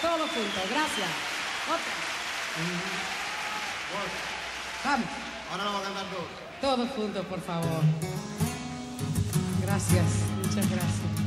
todos 0.00 0.30
juntos. 0.30 0.62
Gracias. 0.70 1.08
Otra. 1.68 1.92
Vamos. 4.84 5.08
Ahora 5.50 5.64
lo 5.64 5.72
vamos 5.72 5.82
a 5.82 5.84
cantar 5.86 6.06
todos. 6.10 6.26
Todos 6.60 6.90
juntos, 6.90 7.26
por 7.26 7.40
favor. 7.40 7.82
Gracias. 9.62 10.04
Muchas 10.42 10.70
gracias. 10.70 11.23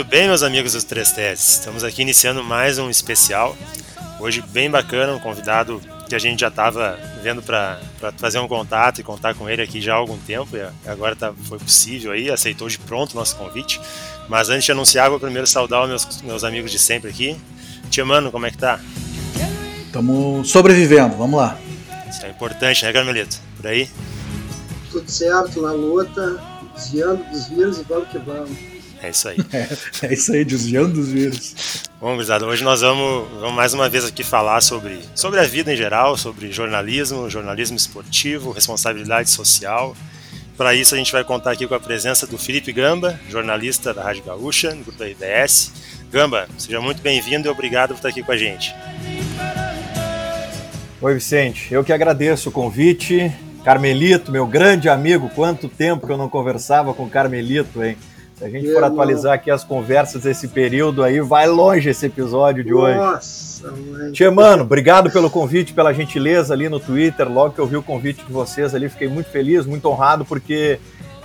Muito 0.00 0.08
bem, 0.08 0.28
meus 0.28 0.42
amigos 0.42 0.72
dos 0.72 0.82
Três 0.82 1.12
Teses. 1.12 1.58
Estamos 1.58 1.84
aqui 1.84 2.00
iniciando 2.00 2.42
mais 2.42 2.78
um 2.78 2.88
especial. 2.88 3.54
Hoje 4.18 4.40
bem 4.40 4.70
bacana, 4.70 5.12
um 5.12 5.18
convidado 5.18 5.78
que 6.08 6.14
a 6.14 6.18
gente 6.18 6.40
já 6.40 6.48
estava 6.48 6.98
vendo 7.22 7.42
para 7.42 7.78
fazer 8.16 8.38
um 8.38 8.48
contato 8.48 8.98
e 8.98 9.04
contar 9.04 9.34
com 9.34 9.46
ele 9.46 9.60
aqui 9.60 9.78
já 9.78 9.92
há 9.92 9.96
algum 9.96 10.16
tempo. 10.16 10.56
E 10.56 10.66
agora 10.88 11.14
tá, 11.14 11.34
foi 11.46 11.58
possível 11.58 12.12
aí, 12.12 12.30
aceitou 12.30 12.66
de 12.66 12.78
pronto 12.78 13.12
o 13.12 13.16
nosso 13.16 13.36
convite. 13.36 13.78
Mas 14.26 14.48
antes 14.48 14.64
de 14.64 14.72
anunciar, 14.72 15.10
vou 15.10 15.20
primeiro 15.20 15.46
saudar 15.46 15.82
os 15.82 15.88
meus, 15.90 16.22
meus 16.22 16.44
amigos 16.44 16.72
de 16.72 16.78
sempre 16.78 17.10
aqui. 17.10 17.36
Tia 17.90 18.02
Mano, 18.02 18.32
como 18.32 18.46
é 18.46 18.50
que 18.50 18.56
tá? 18.56 18.80
Estamos 19.84 20.50
sobrevivendo, 20.50 21.14
vamos 21.14 21.38
lá. 21.38 21.58
Isso 22.08 22.24
é 22.24 22.30
importante, 22.30 22.86
né, 22.86 22.92
Carmelito? 22.94 23.36
Por 23.54 23.66
aí? 23.66 23.86
Tudo 24.90 25.10
certo, 25.10 25.60
na 25.60 25.72
luta, 25.72 26.42
desviando 26.74 27.22
dos 27.24 27.48
vírus 27.48 27.78
e 27.78 27.82
vamos 27.82 28.08
que 28.08 28.16
vamos. 28.16 28.69
É 29.02 29.10
isso 29.10 29.28
aí. 29.28 29.36
É, 29.52 30.06
é 30.06 30.12
isso 30.14 30.32
aí, 30.32 30.44
desviando 30.44 31.00
os 31.00 31.08
vírus. 31.08 31.84
Bom, 32.00 32.14
gurizada, 32.14 32.46
hoje 32.46 32.62
nós 32.62 32.80
vamos, 32.80 33.28
vamos 33.40 33.54
mais 33.54 33.74
uma 33.74 33.88
vez 33.88 34.04
aqui 34.04 34.22
falar 34.22 34.60
sobre, 34.60 35.00
sobre 35.14 35.40
a 35.40 35.44
vida 35.44 35.72
em 35.72 35.76
geral, 35.76 36.16
sobre 36.16 36.52
jornalismo, 36.52 37.28
jornalismo 37.28 37.76
esportivo, 37.76 38.50
responsabilidade 38.52 39.30
social. 39.30 39.96
Para 40.56 40.74
isso 40.74 40.94
a 40.94 40.98
gente 40.98 41.12
vai 41.12 41.24
contar 41.24 41.52
aqui 41.52 41.66
com 41.66 41.74
a 41.74 41.80
presença 41.80 42.26
do 42.26 42.38
Felipe 42.38 42.72
Gamba, 42.72 43.18
jornalista 43.28 43.92
da 43.94 44.02
Rádio 44.02 44.24
Gaúcha, 44.24 44.74
do 44.74 44.84
Grupo 44.84 45.02
RBS. 45.02 45.72
Gamba, 46.10 46.48
seja 46.58 46.80
muito 46.80 47.00
bem-vindo 47.02 47.48
e 47.48 47.50
obrigado 47.50 47.90
por 47.90 47.96
estar 47.96 48.08
aqui 48.08 48.22
com 48.22 48.32
a 48.32 48.36
gente. 48.36 48.74
Oi, 51.00 51.14
Vicente. 51.14 51.72
Eu 51.72 51.82
que 51.82 51.92
agradeço 51.92 52.50
o 52.50 52.52
convite. 52.52 53.32
Carmelito, 53.64 54.32
meu 54.32 54.46
grande 54.46 54.88
amigo, 54.88 55.30
quanto 55.30 55.68
tempo 55.68 56.06
que 56.06 56.12
eu 56.12 56.18
não 56.18 56.28
conversava 56.28 56.92
com 56.94 57.04
o 57.04 57.10
Carmelito, 57.10 57.82
hein? 57.82 57.96
Se 58.40 58.46
a 58.46 58.48
gente 58.48 58.72
for 58.72 58.82
atualizar 58.82 59.34
aqui 59.34 59.50
as 59.50 59.62
conversas 59.62 60.22
desse 60.22 60.48
período 60.48 61.04
aí, 61.04 61.20
vai 61.20 61.46
longe 61.46 61.90
esse 61.90 62.06
episódio 62.06 62.64
de 62.64 62.72
hoje. 62.72 62.96
Nossa. 62.96 63.74
Tia, 64.14 64.30
mano, 64.30 64.62
obrigado 64.62 65.10
pelo 65.10 65.28
convite, 65.28 65.74
pela 65.74 65.92
gentileza 65.92 66.54
ali 66.54 66.66
no 66.66 66.80
Twitter. 66.80 67.30
Logo 67.30 67.52
que 67.52 67.60
eu 67.60 67.66
vi 67.66 67.76
o 67.76 67.82
convite 67.82 68.24
de 68.24 68.32
vocês 68.32 68.74
ali, 68.74 68.88
fiquei 68.88 69.08
muito 69.08 69.28
feliz, 69.28 69.66
muito 69.66 69.86
honrado, 69.90 70.24
porque 70.24 70.80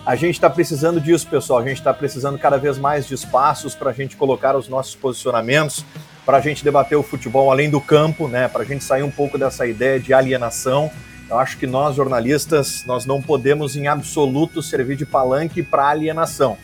a 0.06 0.14
gente 0.18 0.34
está 0.34 0.50
precisando 0.50 1.00
disso, 1.00 1.26
pessoal. 1.30 1.60
A 1.60 1.64
gente 1.64 1.78
está 1.78 1.94
precisando 1.94 2.38
cada 2.38 2.58
vez 2.58 2.78
mais 2.78 3.08
de 3.08 3.14
espaços 3.14 3.74
para 3.74 3.92
a 3.92 3.94
gente 3.94 4.18
colocar 4.18 4.54
os 4.58 4.68
nossos 4.68 4.94
posicionamentos, 4.94 5.86
para 6.26 6.36
a 6.36 6.42
gente 6.42 6.66
debater 6.66 6.98
o 6.98 7.04
futebol 7.04 7.50
além 7.50 7.70
do 7.70 7.80
campo, 7.80 8.28
né? 8.28 8.50
Para 8.50 8.64
a 8.64 8.66
gente 8.66 8.84
sair 8.84 9.04
um 9.04 9.12
pouco 9.12 9.38
dessa 9.38 9.66
ideia 9.66 10.02
de 10.02 10.14
alienação. 10.14 10.92
Eu 11.30 11.40
acho 11.40 11.58
que 11.58 11.66
nós, 11.66 11.96
jornalistas, 11.96 12.84
nós 12.86 13.06
não 13.06 13.22
podemos 13.22 13.78
em 13.78 13.88
absoluto 13.88 14.62
servir 14.62 14.98
de 14.98 15.06
palanque 15.06 15.64
para 15.64 15.88
alienação. 15.88 16.58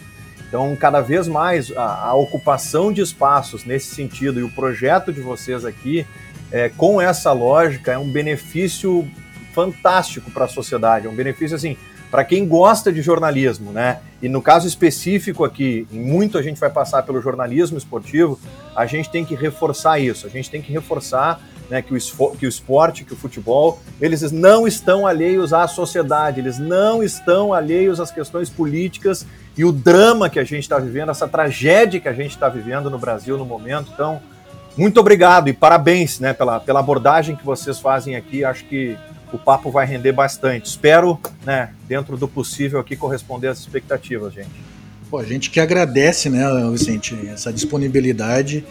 Então, 0.52 0.76
cada 0.76 1.00
vez 1.00 1.30
mais 1.30 1.72
a, 1.78 2.08
a 2.08 2.14
ocupação 2.14 2.92
de 2.92 3.00
espaços 3.00 3.64
nesse 3.64 3.96
sentido 3.96 4.38
e 4.38 4.44
o 4.44 4.50
projeto 4.50 5.14
de 5.14 5.22
vocês 5.22 5.64
aqui, 5.64 6.06
é, 6.52 6.68
com 6.68 7.00
essa 7.00 7.32
lógica, 7.32 7.94
é 7.94 7.98
um 7.98 8.12
benefício 8.12 9.10
fantástico 9.54 10.30
para 10.30 10.44
a 10.44 10.48
sociedade. 10.50 11.08
É 11.08 11.10
um 11.10 11.16
benefício, 11.16 11.56
assim, 11.56 11.78
para 12.12 12.26
quem 12.26 12.46
gosta 12.46 12.92
de 12.92 13.02
jornalismo, 13.02 13.72
né? 13.72 14.00
E 14.22 14.28
no 14.28 14.42
caso 14.42 14.68
específico 14.68 15.46
aqui, 15.46 15.88
muito 15.90 16.38
a 16.38 16.42
gente 16.42 16.60
vai 16.60 16.70
passar 16.70 17.04
pelo 17.04 17.22
jornalismo 17.22 17.78
esportivo, 17.78 18.38
a 18.76 18.86
gente 18.86 19.10
tem 19.10 19.24
que 19.24 19.36
reforçar 19.36 20.00
isso. 20.00 20.28
A 20.28 20.30
gente 20.30 20.52
tem 20.52 20.62
que 20.62 20.74
reforçar 20.74 21.40
né, 21.70 21.82
que, 21.82 21.94
o 21.94 22.32
que 22.36 22.46
o 22.46 22.50
esporte, 22.50 23.06
que 23.06 23.14
o 23.14 23.16
futebol, 23.16 23.80
eles 24.02 24.30
não 24.34 24.68
estão 24.68 25.08
alheios 25.08 25.54
à 25.54 25.66
sociedade, 25.66 26.42
eles 26.42 26.60
não 26.60 27.02
estão 27.02 27.54
alheios 27.54 28.02
às 28.02 28.12
questões 28.12 28.50
políticas 28.50 29.26
e 29.58 29.66
o 29.66 29.72
drama 29.72 30.30
que 30.30 30.40
a 30.40 30.44
gente 30.44 30.64
está 30.64 30.80
vivendo, 30.80 31.12
essa 31.12 31.28
tragédia 31.28 32.00
que 32.00 32.08
a 32.08 32.14
gente 32.14 32.32
está 32.32 32.48
vivendo 32.48 32.90
no 32.90 32.98
Brasil 32.98 33.38
no 33.38 33.46
momento. 33.46 33.92
Então, 33.94 34.22
muito 34.78 35.00
obrigado 35.00 35.50
e 35.50 35.54
parabéns 35.54 36.20
né, 36.20 36.34
pela, 36.34 36.60
pela 36.60 36.80
abordagem 36.80 37.36
que 37.36 37.46
vocês 37.46 37.80
fazem 37.80 38.16
aqui. 38.16 38.46
Acho 38.46 38.64
que 38.66 38.98
o 39.32 39.38
papo 39.38 39.70
vai 39.70 39.86
render 39.86 40.14
bastante. 40.14 40.68
Espero, 40.68 41.20
né, 41.46 41.74
dentro 41.88 42.16
do 42.16 42.28
possível 42.28 42.80
aqui, 42.80 42.96
corresponder 42.96 43.48
às 43.48 43.60
expectativas, 43.60 44.34
gente. 44.34 44.50
Pô, 45.10 45.18
a 45.18 45.26
gente 45.26 45.50
que 45.50 45.60
agradece, 45.60 46.30
né, 46.30 46.46
Vicente, 46.72 47.18
essa 47.28 47.52
disponibilidade 47.52 48.64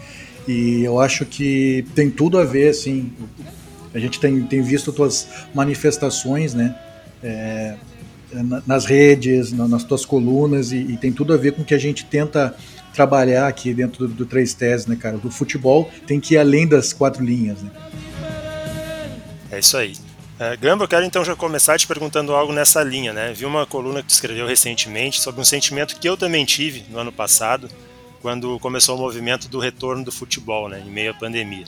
e 0.47 0.83
eu 0.83 0.99
acho 0.99 1.23
que 1.23 1.85
tem 1.93 2.09
tudo 2.09 2.39
a 2.39 2.43
ver, 2.43 2.69
assim, 2.69 3.13
a 3.93 3.99
gente 3.99 4.19
tem, 4.19 4.41
tem 4.43 4.61
visto 4.61 4.91
tuas 4.91 5.27
manifestações, 5.53 6.55
né, 6.55 6.75
é, 7.21 7.75
nas 8.65 8.85
redes, 8.85 9.51
na- 9.51 9.67
nas 9.67 9.83
tuas 9.83 10.05
colunas 10.05 10.71
e, 10.71 10.77
e 10.77 10.97
tem 10.97 11.11
tudo 11.11 11.33
a 11.33 11.37
ver 11.37 11.53
com 11.53 11.61
o 11.61 11.65
que 11.65 11.73
a 11.73 11.77
gente 11.79 12.05
tenta 12.05 12.55
trabalhar 12.93 13.47
aqui 13.47 13.73
dentro 13.73 14.07
do, 14.07 14.13
do 14.13 14.25
Três 14.25 14.53
Teses, 14.53 14.85
né, 14.87 14.95
cara, 14.95 15.17
do 15.17 15.31
futebol 15.31 15.89
tem 16.05 16.19
que 16.19 16.33
ir 16.33 16.37
além 16.37 16.67
das 16.67 16.91
quatro 16.93 17.23
linhas, 17.23 17.61
né. 17.61 17.71
É 19.51 19.59
isso 19.59 19.77
aí. 19.77 19.93
Uh, 20.39 20.59
Gamba, 20.59 20.85
eu 20.85 20.87
quero 20.87 21.05
então 21.05 21.23
já 21.23 21.35
começar 21.35 21.77
te 21.77 21.85
perguntando 21.85 22.33
algo 22.33 22.51
nessa 22.51 22.81
linha, 22.81 23.13
né? 23.13 23.31
Vi 23.31 23.45
uma 23.45 23.65
coluna 23.65 24.01
que 24.01 24.07
tu 24.07 24.11
escreveu 24.11 24.47
recentemente 24.47 25.21
sobre 25.21 25.39
um 25.39 25.43
sentimento 25.43 25.97
que 25.99 26.09
eu 26.09 26.17
também 26.17 26.45
tive 26.45 26.83
no 26.89 26.97
ano 26.97 27.11
passado, 27.11 27.69
quando 28.21 28.57
começou 28.59 28.95
o 28.95 28.99
movimento 28.99 29.47
do 29.47 29.59
retorno 29.59 30.03
do 30.03 30.11
futebol, 30.11 30.67
né, 30.69 30.81
em 30.85 30.89
meio 30.89 31.11
à 31.11 31.13
pandemia. 31.13 31.65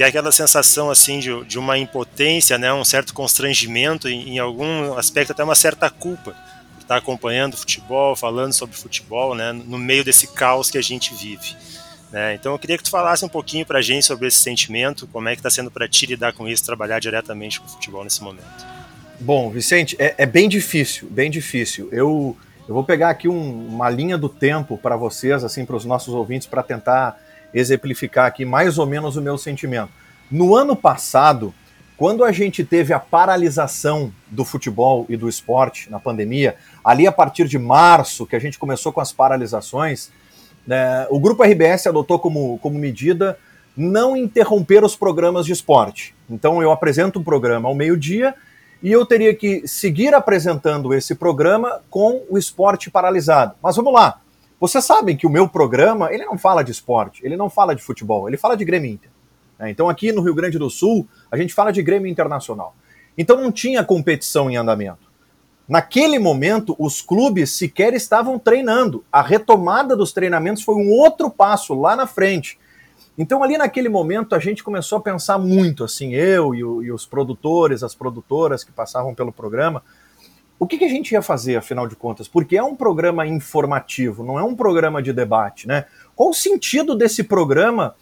Que 0.00 0.04
é 0.04 0.06
aquela 0.06 0.32
sensação 0.32 0.88
assim 0.88 1.18
de, 1.18 1.44
de 1.44 1.58
uma 1.58 1.76
impotência, 1.76 2.56
né, 2.56 2.72
um 2.72 2.86
certo 2.86 3.12
constrangimento, 3.12 4.08
em, 4.08 4.30
em 4.30 4.38
algum 4.38 4.94
aspecto 4.94 5.32
até 5.32 5.44
uma 5.44 5.54
certa 5.54 5.90
culpa 5.90 6.34
por 6.72 6.80
estar 6.80 6.96
acompanhando 6.96 7.54
futebol, 7.54 8.16
falando 8.16 8.54
sobre 8.54 8.74
futebol, 8.74 9.34
né, 9.34 9.52
no 9.52 9.76
meio 9.76 10.02
desse 10.02 10.26
caos 10.28 10.70
que 10.70 10.78
a 10.78 10.82
gente 10.82 11.12
vive. 11.12 11.54
Né? 12.10 12.32
Então 12.32 12.52
eu 12.52 12.58
queria 12.58 12.78
que 12.78 12.82
tu 12.82 12.88
falasse 12.88 13.22
um 13.26 13.28
pouquinho 13.28 13.66
pra 13.66 13.82
gente 13.82 14.06
sobre 14.06 14.26
esse 14.28 14.38
sentimento, 14.38 15.06
como 15.06 15.28
é 15.28 15.32
que 15.34 15.40
está 15.40 15.50
sendo 15.50 15.70
para 15.70 15.86
ti 15.86 16.06
lidar 16.06 16.32
com 16.32 16.48
isso, 16.48 16.64
trabalhar 16.64 16.98
diretamente 16.98 17.60
com 17.60 17.66
o 17.66 17.68
futebol 17.68 18.02
nesse 18.02 18.22
momento. 18.22 18.46
Bom, 19.20 19.50
Vicente, 19.50 19.96
é, 19.98 20.14
é 20.16 20.24
bem 20.24 20.48
difícil, 20.48 21.08
bem 21.10 21.30
difícil. 21.30 21.90
Eu, 21.92 22.34
eu 22.66 22.74
vou 22.74 22.84
pegar 22.84 23.10
aqui 23.10 23.28
um- 23.28 23.66
uma 23.68 23.90
linha 23.90 24.16
do 24.16 24.30
tempo 24.30 24.78
para 24.78 24.96
vocês, 24.96 25.44
assim, 25.44 25.66
para 25.66 25.76
os 25.76 25.84
nossos 25.84 26.14
ouvintes, 26.14 26.48
para 26.48 26.62
tentar 26.62 27.20
exemplificar 27.52 28.26
aqui 28.26 28.44
mais 28.44 28.78
ou 28.78 28.86
menos 28.86 29.16
o 29.16 29.22
meu 29.22 29.36
sentimento. 29.36 29.90
No 30.30 30.54
ano 30.54 30.76
passado, 30.76 31.52
quando 31.96 32.24
a 32.24 32.32
gente 32.32 32.64
teve 32.64 32.94
a 32.94 32.98
paralisação 32.98 34.12
do 34.28 34.44
futebol 34.44 35.04
e 35.08 35.16
do 35.16 35.28
esporte 35.28 35.90
na 35.90 36.00
pandemia, 36.00 36.56
ali 36.84 37.06
a 37.06 37.12
partir 37.12 37.46
de 37.46 37.58
março, 37.58 38.26
que 38.26 38.34
a 38.34 38.38
gente 38.38 38.58
começou 38.58 38.92
com 38.92 39.00
as 39.00 39.12
paralisações, 39.12 40.10
né, 40.66 41.06
o 41.10 41.20
Grupo 41.20 41.42
RBS 41.42 41.86
adotou 41.86 42.18
como, 42.18 42.58
como 42.58 42.78
medida 42.78 43.38
não 43.76 44.16
interromper 44.16 44.84
os 44.84 44.96
programas 44.96 45.44
de 45.44 45.52
esporte. 45.52 46.14
Então 46.28 46.62
eu 46.62 46.70
apresento 46.70 47.18
um 47.18 47.24
programa 47.24 47.68
ao 47.68 47.74
meio-dia 47.74 48.34
e 48.82 48.90
eu 48.90 49.04
teria 49.04 49.34
que 49.34 49.66
seguir 49.66 50.14
apresentando 50.14 50.94
esse 50.94 51.14
programa 51.14 51.82
com 51.90 52.22
o 52.30 52.38
esporte 52.38 52.90
paralisado. 52.90 53.54
Mas 53.62 53.76
vamos 53.76 53.92
lá. 53.92 54.20
Vocês 54.60 54.84
sabem 54.84 55.16
que 55.16 55.26
o 55.26 55.30
meu 55.30 55.48
programa, 55.48 56.12
ele 56.12 56.24
não 56.26 56.36
fala 56.36 56.62
de 56.62 56.70
esporte, 56.70 57.24
ele 57.24 57.36
não 57.36 57.48
fala 57.48 57.74
de 57.74 57.82
futebol, 57.82 58.28
ele 58.28 58.36
fala 58.36 58.54
de 58.56 58.64
Grêmio 58.64 58.90
Inter. 58.92 59.10
né? 59.58 59.70
Então 59.70 59.88
aqui 59.88 60.12
no 60.12 60.20
Rio 60.20 60.34
Grande 60.34 60.58
do 60.58 60.68
Sul, 60.68 61.08
a 61.30 61.36
gente 61.36 61.54
fala 61.54 61.72
de 61.72 61.82
Grêmio 61.82 62.06
Internacional. 62.10 62.74
Então 63.16 63.40
não 63.40 63.50
tinha 63.50 63.82
competição 63.82 64.50
em 64.50 64.56
andamento. 64.56 65.08
Naquele 65.66 66.18
momento, 66.18 66.74
os 66.78 67.00
clubes 67.00 67.52
sequer 67.52 67.94
estavam 67.94 68.38
treinando. 68.38 69.04
A 69.10 69.22
retomada 69.22 69.96
dos 69.96 70.12
treinamentos 70.12 70.62
foi 70.64 70.74
um 70.74 70.90
outro 70.90 71.30
passo 71.30 71.74
lá 71.74 71.94
na 71.94 72.06
frente. 72.08 72.58
Então, 73.16 73.42
ali 73.42 73.56
naquele 73.56 73.88
momento, 73.88 74.34
a 74.34 74.38
gente 74.40 74.64
começou 74.64 74.98
a 74.98 75.00
pensar 75.00 75.38
muito, 75.38 75.84
assim, 75.84 76.12
eu 76.14 76.54
e, 76.54 76.64
o- 76.64 76.82
e 76.82 76.90
os 76.90 77.06
produtores, 77.06 77.82
as 77.84 77.94
produtoras 77.94 78.64
que 78.64 78.72
passavam 78.72 79.14
pelo 79.14 79.30
programa, 79.30 79.82
o 80.60 80.66
que, 80.66 80.76
que, 80.76 80.84
a 80.84 80.88
gente 80.88 81.12
ia 81.12 81.22
fazer, 81.22 81.56
afinal 81.56 81.88
de 81.88 81.96
contas? 81.96 82.28
Porque 82.28 82.54
é 82.54 82.62
um 82.62 82.76
programa 82.76 83.26
informativo, 83.26 84.22
não 84.22 84.38
é 84.38 84.42
um 84.42 84.54
programa 84.54 85.02
de 85.02 85.10
debate, 85.10 85.66
né? 85.66 85.86
Qual 86.14 86.28
o 86.28 86.34
sentido 86.34 86.94
desse 86.94 87.24
programa 87.24 87.94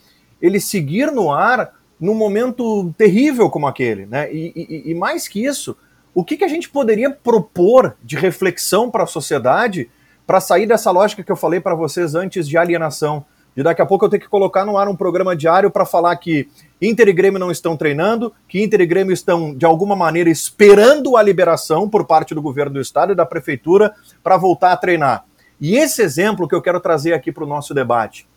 ele 0.43 0.59
seguir 0.59 1.13
no 1.13 1.33
ar 1.33 1.73
num 2.01 2.15
momento 2.15 2.93
terrível 2.99 3.49
como 3.49 3.69
aquele, 3.69 4.07
né? 4.07 4.33
E, 4.33 4.53
e, 4.57 4.91
e 4.91 4.95
mais 4.95 5.29
que 5.29 5.45
isso, 5.45 5.77
o 6.13 6.25
que, 6.25 6.37
que 6.37 6.45
a 6.45 6.49
gente 6.49 6.69
poderia 6.69 7.11
propor 7.11 7.97
de 8.03 8.17
reflexão 8.17 8.91
para 8.91 9.05
a 9.05 9.07
sociedade 9.07 9.89
para 10.27 10.41
sair 10.41 10.67
dessa 10.67 10.91
lógica 10.91 11.23
que 11.23 11.31
eu 11.31 11.37
falei 11.37 11.61
para 11.61 11.77
vocês 11.77 12.17
antes 12.17 12.49
de 12.49 12.59
alienação? 12.59 13.25
De 13.59 13.65
daqui 13.65 13.83
a 13.83 13.87
pouco 13.87 14.05
eu 14.05 14.09
ter 14.09 14.21
que 14.21 14.29
colocar 14.29 14.65
no 14.65 14.79
ar 14.79 14.87
um 14.87 14.95
programa 14.95 15.35
diário 15.35 15.69
para 15.69 15.85
falar 15.85 16.15
que 16.15 16.49
Inter 16.81 17.09
e 17.09 17.13
Grêmio 17.13 17.41
não 17.41 17.51
estão 17.51 17.77
treinando, 17.77 18.33
que 18.47 18.63
Inter 18.63 18.83
e 18.83 18.87
Grêmio 18.87 19.13
estão, 19.13 19.53
de 19.53 19.67
alguma 19.67 19.97
maneira, 19.97 20.31
esperando 20.31 21.17
a 21.17 21.23
liberação 21.25 21.91
por 21.91 22.07
parte 22.07 22.37
do 22.37 22.41
governo 22.41 22.75
do 22.75 22.81
estado 22.81 23.11
e 23.11 23.17
da 23.17 23.27
prefeitura 23.27 23.93
para 24.23 24.37
voltar 24.37 24.71
a 24.71 24.77
treinar. 24.77 25.25
E 25.61 25.75
esse 25.75 26.01
exemplo 26.03 26.47
que 26.47 26.55
eu 26.55 26.63
quero 26.63 26.79
trazer 26.79 27.13
aqui 27.15 27.33
para 27.33 27.43
o 27.43 27.49
nosso 27.49 27.75
debate. 27.75 28.29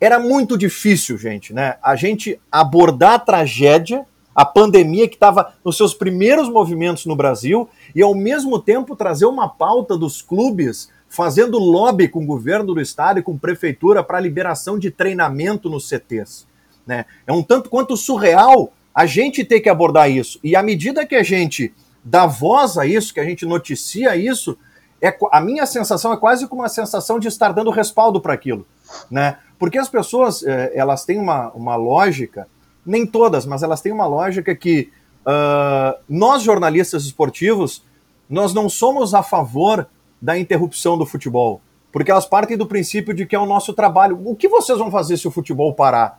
Era 0.00 0.18
muito 0.18 0.56
difícil, 0.56 1.18
gente, 1.18 1.52
né? 1.52 1.76
A 1.82 1.94
gente 1.94 2.40
abordar 2.50 3.12
a 3.12 3.18
tragédia, 3.18 4.06
a 4.34 4.46
pandemia 4.46 5.06
que 5.06 5.16
estava 5.16 5.52
nos 5.62 5.76
seus 5.76 5.92
primeiros 5.92 6.48
movimentos 6.48 7.04
no 7.04 7.14
Brasil, 7.14 7.68
e 7.94 8.00
ao 8.00 8.14
mesmo 8.14 8.58
tempo 8.58 8.96
trazer 8.96 9.26
uma 9.26 9.46
pauta 9.46 9.94
dos 9.94 10.22
clubes 10.22 10.88
fazendo 11.14 11.60
lobby 11.60 12.08
com 12.08 12.24
o 12.24 12.26
governo 12.26 12.74
do 12.74 12.80
estado 12.80 13.20
e 13.20 13.22
com 13.22 13.38
prefeitura 13.38 14.02
para 14.02 14.18
liberação 14.18 14.76
de 14.76 14.90
treinamento 14.90 15.70
nos 15.70 15.88
CTs. 15.88 16.44
Né? 16.84 17.06
É 17.24 17.32
um 17.32 17.40
tanto 17.40 17.70
quanto 17.70 17.96
surreal 17.96 18.72
a 18.92 19.06
gente 19.06 19.44
ter 19.44 19.60
que 19.60 19.68
abordar 19.68 20.10
isso. 20.10 20.40
E 20.42 20.56
à 20.56 20.62
medida 20.62 21.06
que 21.06 21.14
a 21.14 21.22
gente 21.22 21.72
dá 22.02 22.26
voz 22.26 22.76
a 22.76 22.84
isso, 22.84 23.14
que 23.14 23.20
a 23.20 23.24
gente 23.24 23.46
noticia 23.46 24.16
isso, 24.16 24.58
é, 25.00 25.16
a 25.30 25.40
minha 25.40 25.66
sensação 25.66 26.12
é 26.12 26.16
quase 26.16 26.48
como 26.48 26.62
uma 26.62 26.68
sensação 26.68 27.20
de 27.20 27.28
estar 27.28 27.52
dando 27.52 27.70
respaldo 27.70 28.20
para 28.20 28.34
aquilo. 28.34 28.66
Né? 29.08 29.38
Porque 29.56 29.78
as 29.78 29.88
pessoas 29.88 30.42
é, 30.42 30.72
elas 30.74 31.04
têm 31.04 31.20
uma, 31.20 31.50
uma 31.52 31.76
lógica, 31.76 32.48
nem 32.84 33.06
todas, 33.06 33.46
mas 33.46 33.62
elas 33.62 33.80
têm 33.80 33.92
uma 33.92 34.06
lógica 34.06 34.52
que 34.52 34.90
uh, 35.24 35.96
nós, 36.08 36.42
jornalistas 36.42 37.04
esportivos, 37.04 37.84
nós 38.28 38.52
não 38.52 38.68
somos 38.68 39.14
a 39.14 39.22
favor 39.22 39.86
da 40.20 40.38
interrupção 40.38 40.96
do 40.96 41.06
futebol. 41.06 41.60
Porque 41.92 42.10
elas 42.10 42.26
partem 42.26 42.56
do 42.56 42.66
princípio 42.66 43.14
de 43.14 43.24
que 43.24 43.36
é 43.36 43.38
o 43.38 43.46
nosso 43.46 43.72
trabalho. 43.72 44.20
O 44.24 44.34
que 44.34 44.48
vocês 44.48 44.78
vão 44.78 44.90
fazer 44.90 45.16
se 45.16 45.28
o 45.28 45.30
futebol 45.30 45.74
parar? 45.74 46.18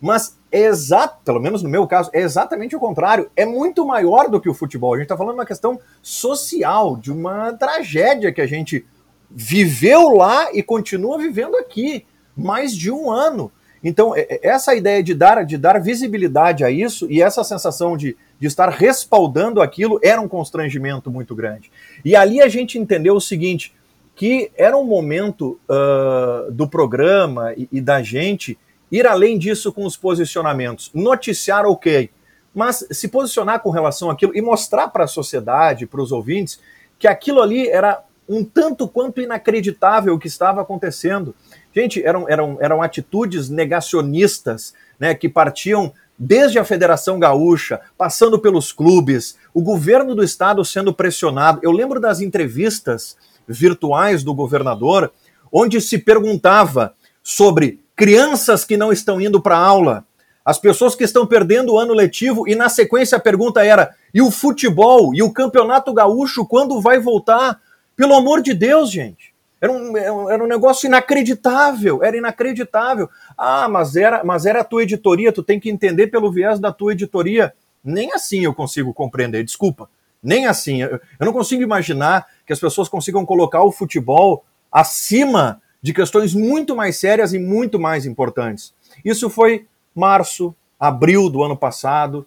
Mas 0.00 0.38
é 0.52 0.66
exato, 0.66 1.24
pelo 1.24 1.40
menos 1.40 1.62
no 1.62 1.68
meu 1.68 1.86
caso, 1.86 2.10
é 2.12 2.20
exatamente 2.20 2.76
o 2.76 2.80
contrário. 2.80 3.30
É 3.34 3.44
muito 3.44 3.84
maior 3.86 4.28
do 4.28 4.40
que 4.40 4.48
o 4.48 4.54
futebol. 4.54 4.94
A 4.94 4.96
gente 4.96 5.06
está 5.06 5.16
falando 5.16 5.34
de 5.34 5.40
uma 5.40 5.46
questão 5.46 5.80
social, 6.02 6.96
de 6.96 7.10
uma 7.10 7.52
tragédia 7.54 8.32
que 8.32 8.40
a 8.40 8.46
gente 8.46 8.86
viveu 9.30 10.10
lá 10.10 10.52
e 10.52 10.62
continua 10.62 11.18
vivendo 11.18 11.56
aqui. 11.56 12.06
Mais 12.36 12.76
de 12.76 12.90
um 12.90 13.10
ano. 13.10 13.50
Então, 13.82 14.14
é, 14.16 14.26
é, 14.28 14.48
essa 14.48 14.74
ideia 14.74 15.02
de 15.02 15.14
dar, 15.14 15.44
de 15.44 15.56
dar 15.56 15.80
visibilidade 15.80 16.64
a 16.64 16.70
isso 16.70 17.10
e 17.10 17.22
essa 17.22 17.44
sensação 17.44 17.96
de, 17.96 18.16
de 18.38 18.46
estar 18.46 18.68
respaldando 18.68 19.62
aquilo 19.62 20.00
era 20.02 20.20
um 20.20 20.28
constrangimento 20.28 21.10
muito 21.10 21.34
grande. 21.34 21.70
E 22.06 22.14
ali 22.14 22.40
a 22.40 22.46
gente 22.46 22.78
entendeu 22.78 23.16
o 23.16 23.20
seguinte: 23.20 23.74
que 24.14 24.52
era 24.56 24.76
um 24.76 24.84
momento 24.84 25.58
uh, 25.68 26.52
do 26.52 26.68
programa 26.68 27.52
e, 27.56 27.68
e, 27.72 27.80
da 27.80 28.00
gente 28.00 28.56
ir 28.92 29.08
além 29.08 29.36
disso 29.36 29.72
com 29.72 29.84
os 29.84 29.96
posicionamentos. 29.96 30.88
Noticiar, 30.94 31.66
ok, 31.66 32.08
mas 32.54 32.86
se 32.92 33.08
posicionar 33.08 33.58
com 33.58 33.70
relação 33.70 34.08
àquilo 34.08 34.30
e 34.36 34.40
mostrar 34.40 34.86
para 34.86 35.02
a 35.02 35.08
sociedade, 35.08 35.84
para 35.84 36.00
os 36.00 36.12
ouvintes, 36.12 36.60
que 36.96 37.08
aquilo 37.08 37.42
ali 37.42 37.68
era 37.68 38.00
um 38.28 38.44
tanto 38.44 38.86
quanto 38.86 39.20
inacreditável 39.20 40.14
o 40.14 40.18
que 40.18 40.28
estava 40.28 40.62
acontecendo. 40.62 41.34
Gente, 41.74 42.00
eram, 42.04 42.28
eram, 42.28 42.56
eram 42.60 42.82
atitudes 42.82 43.48
negacionistas, 43.48 44.74
né, 44.96 45.12
que 45.12 45.28
partiam 45.28 45.92
desde 46.18 46.58
a 46.58 46.64
Federação 46.64 47.18
Gaúcha, 47.18 47.80
passando 47.98 48.38
pelos 48.38 48.72
clubes, 48.72 49.36
o 49.56 49.62
governo 49.62 50.14
do 50.14 50.22
estado 50.22 50.62
sendo 50.66 50.92
pressionado. 50.92 51.60
Eu 51.62 51.72
lembro 51.72 51.98
das 51.98 52.20
entrevistas 52.20 53.16
virtuais 53.48 54.22
do 54.22 54.34
governador, 54.34 55.10
onde 55.50 55.80
se 55.80 55.96
perguntava 55.96 56.92
sobre 57.22 57.80
crianças 57.96 58.66
que 58.66 58.76
não 58.76 58.92
estão 58.92 59.18
indo 59.18 59.40
para 59.40 59.56
aula, 59.56 60.04
as 60.44 60.58
pessoas 60.58 60.94
que 60.94 61.04
estão 61.04 61.26
perdendo 61.26 61.72
o 61.72 61.78
ano 61.78 61.94
letivo, 61.94 62.46
e 62.46 62.54
na 62.54 62.68
sequência 62.68 63.16
a 63.16 63.20
pergunta 63.20 63.64
era: 63.64 63.94
e 64.12 64.20
o 64.20 64.30
futebol 64.30 65.14
e 65.14 65.22
o 65.22 65.32
campeonato 65.32 65.90
gaúcho, 65.94 66.44
quando 66.44 66.78
vai 66.78 67.00
voltar? 67.00 67.58
Pelo 67.96 68.12
amor 68.12 68.42
de 68.42 68.52
Deus, 68.52 68.90
gente. 68.90 69.34
Era 69.58 69.72
um, 69.72 70.28
era 70.28 70.44
um 70.44 70.46
negócio 70.46 70.86
inacreditável, 70.86 72.04
era 72.04 72.14
inacreditável. 72.14 73.08
Ah, 73.38 73.70
mas 73.70 73.96
era, 73.96 74.22
mas 74.22 74.44
era 74.44 74.60
a 74.60 74.64
tua 74.64 74.82
editoria, 74.82 75.32
tu 75.32 75.42
tem 75.42 75.58
que 75.58 75.70
entender 75.70 76.08
pelo 76.08 76.30
viés 76.30 76.60
da 76.60 76.70
tua 76.70 76.92
editoria. 76.92 77.54
Nem 77.86 78.12
assim 78.12 78.40
eu 78.40 78.54
consigo 78.54 78.92
compreender, 78.92 79.44
desculpa. 79.44 79.88
Nem 80.22 80.46
assim. 80.46 80.82
Eu 80.82 81.00
não 81.20 81.32
consigo 81.32 81.62
imaginar 81.62 82.26
que 82.46 82.52
as 82.52 82.60
pessoas 82.60 82.88
consigam 82.88 83.24
colocar 83.24 83.62
o 83.62 83.72
futebol 83.72 84.44
acima 84.70 85.62
de 85.80 85.94
questões 85.94 86.34
muito 86.34 86.74
mais 86.74 86.96
sérias 86.96 87.32
e 87.32 87.38
muito 87.38 87.78
mais 87.78 88.06
importantes. 88.06 88.74
Isso 89.04 89.30
foi 89.30 89.66
março, 89.94 90.54
abril 90.78 91.30
do 91.30 91.42
ano 91.42 91.56
passado, 91.56 92.26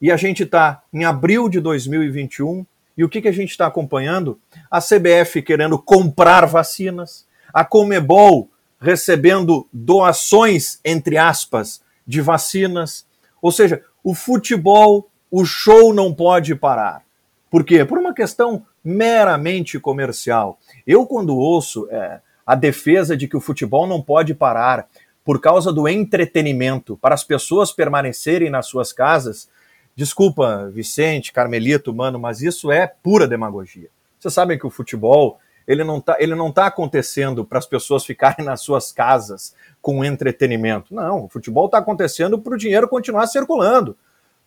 e 0.00 0.10
a 0.10 0.16
gente 0.16 0.42
está 0.42 0.82
em 0.92 1.04
abril 1.04 1.48
de 1.48 1.60
2021 1.60 2.66
e 2.96 3.04
o 3.04 3.08
que, 3.08 3.22
que 3.22 3.28
a 3.28 3.32
gente 3.32 3.50
está 3.50 3.66
acompanhando? 3.66 4.40
A 4.70 4.80
CBF 4.80 5.42
querendo 5.42 5.78
comprar 5.78 6.46
vacinas, 6.46 7.26
a 7.52 7.64
Comebol 7.64 8.50
recebendo 8.80 9.66
doações, 9.72 10.80
entre 10.84 11.16
aspas, 11.16 11.80
de 12.06 12.20
vacinas. 12.20 13.06
Ou 13.40 13.52
seja, 13.52 13.82
o 14.06 14.14
futebol, 14.14 15.10
o 15.28 15.44
show 15.44 15.92
não 15.92 16.14
pode 16.14 16.54
parar. 16.54 17.02
Por 17.50 17.64
quê? 17.64 17.84
Por 17.84 17.98
uma 17.98 18.14
questão 18.14 18.64
meramente 18.84 19.80
comercial. 19.80 20.60
Eu, 20.86 21.04
quando 21.04 21.36
ouço 21.36 21.88
é, 21.90 22.20
a 22.46 22.54
defesa 22.54 23.16
de 23.16 23.26
que 23.26 23.36
o 23.36 23.40
futebol 23.40 23.84
não 23.84 24.00
pode 24.00 24.32
parar 24.32 24.86
por 25.24 25.40
causa 25.40 25.72
do 25.72 25.88
entretenimento, 25.88 26.96
para 26.96 27.16
as 27.16 27.24
pessoas 27.24 27.72
permanecerem 27.72 28.48
nas 28.48 28.68
suas 28.68 28.92
casas, 28.92 29.48
Desculpa, 29.96 30.70
Vicente, 30.70 31.32
Carmelito, 31.32 31.92
mano, 31.92 32.18
mas 32.18 32.42
isso 32.42 32.70
é 32.70 32.86
pura 32.86 33.26
demagogia. 33.26 33.88
Vocês 34.20 34.34
sabem 34.34 34.58
que 34.58 34.66
o 34.66 34.70
futebol 34.70 35.40
ele 35.66 35.82
não 35.82 35.98
está 35.98 36.16
ele 36.18 36.34
não 36.34 36.52
tá 36.52 36.66
acontecendo 36.66 37.44
para 37.44 37.58
as 37.58 37.66
pessoas 37.66 38.04
ficarem 38.04 38.44
nas 38.44 38.60
suas 38.60 38.92
casas 38.92 39.54
com 39.82 40.04
entretenimento. 40.04 40.94
Não, 40.94 41.24
o 41.24 41.28
futebol 41.28 41.66
está 41.66 41.78
acontecendo 41.78 42.38
para 42.38 42.54
o 42.54 42.58
dinheiro 42.58 42.88
continuar 42.88 43.26
circulando. 43.26 43.96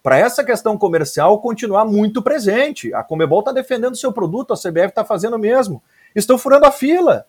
Para 0.02 0.18
essa 0.18 0.44
questão 0.44 0.78
comercial 0.78 1.42
continuar 1.42 1.84
muito 1.86 2.22
presente. 2.22 2.94
A 2.94 3.04
Comebol 3.04 3.40
está 3.40 3.52
defendendo 3.52 3.98
seu 3.98 4.14
produto, 4.14 4.54
a 4.54 4.58
CBF 4.58 4.88
está 4.88 5.04
fazendo 5.04 5.36
o 5.36 5.40
mesmo. 5.40 5.84
Estão 6.16 6.38
furando 6.38 6.66
a 6.66 6.72
fila. 6.72 7.26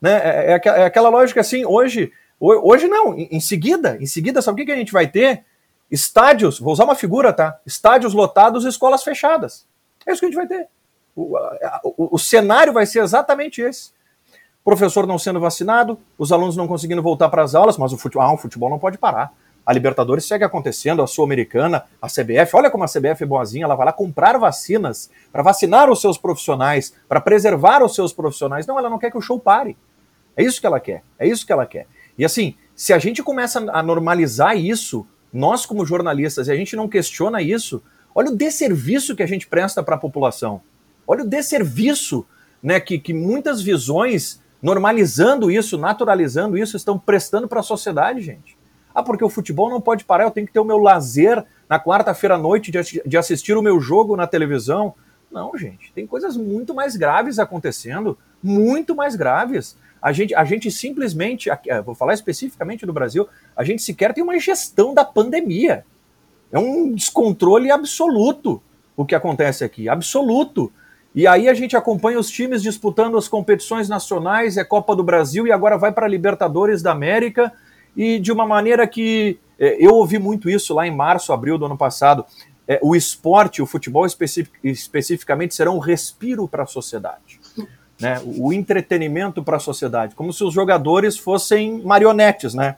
Né? 0.00 0.12
É, 0.12 0.52
é, 0.52 0.60
é 0.80 0.84
aquela 0.84 1.08
lógica 1.08 1.40
assim, 1.40 1.64
hoje, 1.64 2.12
hoje 2.38 2.88
não, 2.88 3.14
em, 3.16 3.40
seguida, 3.40 3.96
em 4.00 4.06
seguida, 4.06 4.42
sabe 4.42 4.54
o 4.54 4.56
que, 4.58 4.66
que 4.66 4.72
a 4.72 4.76
gente 4.76 4.92
vai 4.92 5.06
ter? 5.06 5.44
Estádios, 5.90 6.58
vou 6.60 6.72
usar 6.72 6.84
uma 6.84 6.94
figura, 6.94 7.32
tá? 7.32 7.58
Estádios 7.66 8.14
lotados 8.14 8.64
escolas 8.64 9.02
fechadas. 9.02 9.66
É 10.06 10.12
isso 10.12 10.20
que 10.20 10.26
a 10.26 10.28
gente 10.28 10.36
vai 10.36 10.46
ter. 10.46 10.68
O, 11.14 11.36
o, 11.84 12.14
o 12.14 12.18
cenário 12.18 12.72
vai 12.72 12.86
ser 12.86 13.02
exatamente 13.02 13.60
esse. 13.60 13.90
Professor 14.64 15.06
não 15.06 15.18
sendo 15.18 15.40
vacinado, 15.40 15.98
os 16.18 16.32
alunos 16.32 16.56
não 16.56 16.68
conseguindo 16.68 17.02
voltar 17.02 17.28
para 17.28 17.42
as 17.42 17.54
aulas, 17.54 17.78
mas 17.78 17.92
o 17.92 17.98
futebol, 17.98 18.22
ah, 18.22 18.32
o 18.32 18.36
futebol 18.36 18.68
não 18.68 18.78
pode 18.78 18.98
parar. 18.98 19.32
A 19.64 19.72
Libertadores 19.72 20.24
segue 20.24 20.44
acontecendo, 20.44 21.02
a 21.02 21.06
Sul-Americana, 21.06 21.84
a 22.00 22.08
CBF, 22.08 22.54
olha 22.56 22.70
como 22.70 22.84
a 22.84 22.86
CBF 22.86 23.22
é 23.22 23.26
boazinha, 23.26 23.64
ela 23.64 23.74
vai 23.74 23.86
lá 23.86 23.92
comprar 23.92 24.38
vacinas 24.38 25.10
para 25.32 25.42
vacinar 25.42 25.90
os 25.90 26.00
seus 26.00 26.18
profissionais, 26.18 26.94
para 27.08 27.20
preservar 27.20 27.82
os 27.82 27.94
seus 27.94 28.12
profissionais. 28.12 28.66
Não, 28.66 28.78
ela 28.78 28.90
não 28.90 28.98
quer 28.98 29.10
que 29.10 29.18
o 29.18 29.20
show 29.20 29.38
pare. 29.38 29.76
É 30.36 30.42
isso 30.42 30.60
que 30.60 30.66
ela 30.66 30.80
quer, 30.80 31.02
é 31.18 31.26
isso 31.26 31.46
que 31.46 31.52
ela 31.52 31.66
quer. 31.66 31.86
E 32.18 32.24
assim, 32.24 32.54
se 32.74 32.92
a 32.92 32.98
gente 32.98 33.22
começa 33.22 33.58
a 33.70 33.82
normalizar 33.82 34.56
isso, 34.56 35.06
nós, 35.32 35.64
como 35.64 35.86
jornalistas, 35.86 36.48
e 36.48 36.52
a 36.52 36.56
gente 36.56 36.76
não 36.76 36.88
questiona 36.88 37.40
isso, 37.40 37.82
olha 38.14 38.30
o 38.30 38.36
desserviço 38.36 39.14
que 39.14 39.22
a 39.22 39.26
gente 39.26 39.46
presta 39.46 39.82
para 39.82 39.94
a 39.94 39.98
população. 39.98 40.60
Olha 41.10 41.24
o 41.24 41.26
desserviço 41.26 42.24
né, 42.62 42.78
que, 42.78 42.96
que 42.96 43.12
muitas 43.12 43.60
visões, 43.60 44.40
normalizando 44.62 45.50
isso, 45.50 45.76
naturalizando 45.76 46.56
isso, 46.56 46.76
estão 46.76 46.96
prestando 46.96 47.48
para 47.48 47.58
a 47.58 47.64
sociedade, 47.64 48.20
gente. 48.20 48.56
Ah, 48.94 49.02
porque 49.02 49.24
o 49.24 49.28
futebol 49.28 49.68
não 49.68 49.80
pode 49.80 50.04
parar, 50.04 50.22
eu 50.22 50.30
tenho 50.30 50.46
que 50.46 50.52
ter 50.52 50.60
o 50.60 50.64
meu 50.64 50.78
lazer 50.78 51.44
na 51.68 51.80
quarta-feira 51.80 52.36
à 52.36 52.38
noite 52.38 52.70
de, 52.70 53.02
de 53.04 53.16
assistir 53.18 53.56
o 53.56 53.62
meu 53.62 53.80
jogo 53.80 54.14
na 54.14 54.24
televisão. 54.24 54.94
Não, 55.32 55.58
gente, 55.58 55.92
tem 55.92 56.06
coisas 56.06 56.36
muito 56.36 56.72
mais 56.72 56.94
graves 56.94 57.40
acontecendo, 57.40 58.16
muito 58.40 58.94
mais 58.94 59.16
graves. 59.16 59.76
A 60.00 60.12
gente, 60.12 60.32
a 60.32 60.44
gente 60.44 60.70
simplesmente, 60.70 61.50
eh, 61.50 61.82
vou 61.82 61.96
falar 61.96 62.14
especificamente 62.14 62.86
do 62.86 62.92
Brasil, 62.92 63.28
a 63.56 63.64
gente 63.64 63.82
sequer 63.82 64.14
tem 64.14 64.22
uma 64.22 64.38
gestão 64.38 64.94
da 64.94 65.04
pandemia. 65.04 65.84
É 66.52 66.58
um 66.60 66.92
descontrole 66.92 67.68
absoluto 67.68 68.62
o 68.96 69.04
que 69.04 69.16
acontece 69.16 69.64
aqui, 69.64 69.88
absoluto. 69.88 70.72
E 71.14 71.26
aí 71.26 71.48
a 71.48 71.54
gente 71.54 71.76
acompanha 71.76 72.18
os 72.18 72.30
times 72.30 72.62
disputando 72.62 73.16
as 73.16 73.26
competições 73.26 73.88
nacionais, 73.88 74.56
é 74.56 74.64
Copa 74.64 74.94
do 74.94 75.02
Brasil 75.02 75.46
e 75.46 75.52
agora 75.52 75.76
vai 75.76 75.92
para 75.92 76.06
a 76.06 76.08
Libertadores 76.08 76.82
da 76.82 76.92
América 76.92 77.52
e 77.96 78.18
de 78.20 78.30
uma 78.30 78.46
maneira 78.46 78.86
que 78.86 79.38
é, 79.58 79.76
eu 79.84 79.94
ouvi 79.94 80.18
muito 80.18 80.48
isso 80.48 80.72
lá 80.72 80.86
em 80.86 80.94
março, 80.94 81.32
abril 81.32 81.58
do 81.58 81.66
ano 81.66 81.76
passado. 81.76 82.24
É, 82.66 82.78
o 82.82 82.94
esporte, 82.94 83.60
o 83.60 83.66
futebol 83.66 84.06
especific, 84.06 84.56
especificamente, 84.62 85.54
será 85.54 85.72
um 85.72 85.78
respiro 85.78 86.46
para 86.46 86.62
a 86.62 86.66
sociedade. 86.66 87.40
Né? 88.00 88.20
O 88.24 88.52
entretenimento 88.52 89.42
para 89.42 89.56
a 89.56 89.60
sociedade, 89.60 90.14
como 90.14 90.32
se 90.32 90.44
os 90.44 90.54
jogadores 90.54 91.18
fossem 91.18 91.82
marionetes, 91.82 92.54
né? 92.54 92.76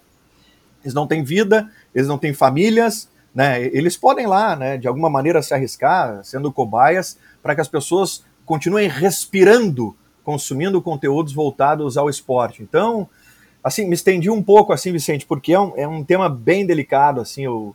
Eles 0.82 0.94
não 0.94 1.06
têm 1.06 1.22
vida, 1.22 1.70
eles 1.94 2.08
não 2.08 2.18
têm 2.18 2.34
famílias, 2.34 3.08
né? 3.34 3.64
Eles 3.64 3.96
podem 3.96 4.26
lá, 4.26 4.54
né, 4.54 4.76
de 4.76 4.86
alguma 4.86 5.08
maneira 5.08 5.42
se 5.42 5.54
arriscar, 5.54 6.22
sendo 6.24 6.52
cobaias, 6.52 7.18
para 7.42 7.54
que 7.54 7.60
as 7.60 7.68
pessoas 7.68 8.24
continuem 8.44 8.88
respirando, 8.88 9.96
consumindo 10.22 10.82
conteúdos 10.82 11.32
voltados 11.32 11.96
ao 11.96 12.10
esporte. 12.10 12.62
Então, 12.62 13.08
assim, 13.62 13.86
me 13.86 13.94
estendi 13.94 14.28
um 14.28 14.42
pouco, 14.42 14.72
assim, 14.72 14.92
Vicente, 14.92 15.24
porque 15.26 15.52
é 15.52 15.60
um, 15.60 15.72
é 15.76 15.88
um 15.88 16.04
tema 16.04 16.28
bem 16.28 16.66
delicado, 16.66 17.20
assim, 17.20 17.44
eu, 17.44 17.74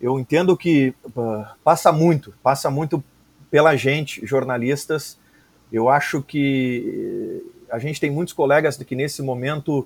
eu 0.00 0.18
entendo 0.18 0.56
que 0.56 0.94
uh, 1.14 1.44
passa 1.62 1.92
muito, 1.92 2.32
passa 2.42 2.70
muito 2.70 3.02
pela 3.50 3.76
gente, 3.76 4.24
jornalistas. 4.26 5.18
Eu 5.72 5.88
acho 5.88 6.22
que 6.22 7.42
a 7.70 7.78
gente 7.78 8.00
tem 8.00 8.10
muitos 8.10 8.32
colegas 8.32 8.76
que 8.76 8.94
nesse 8.94 9.22
momento, 9.22 9.80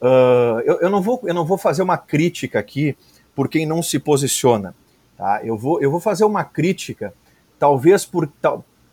uh, 0.00 0.60
eu, 0.64 0.80
eu, 0.80 0.90
não 0.90 1.02
vou, 1.02 1.20
eu 1.24 1.34
não 1.34 1.44
vou 1.44 1.58
fazer 1.58 1.82
uma 1.82 1.98
crítica 1.98 2.58
aqui 2.58 2.96
por 3.36 3.48
quem 3.48 3.66
não 3.66 3.82
se 3.82 3.98
posiciona, 3.98 4.74
tá? 5.16 5.42
Eu 5.44 5.58
vou, 5.58 5.80
eu 5.80 5.90
vou 5.90 6.00
fazer 6.00 6.24
uma 6.24 6.42
crítica 6.42 7.12
talvez 7.58 8.04
por 8.04 8.28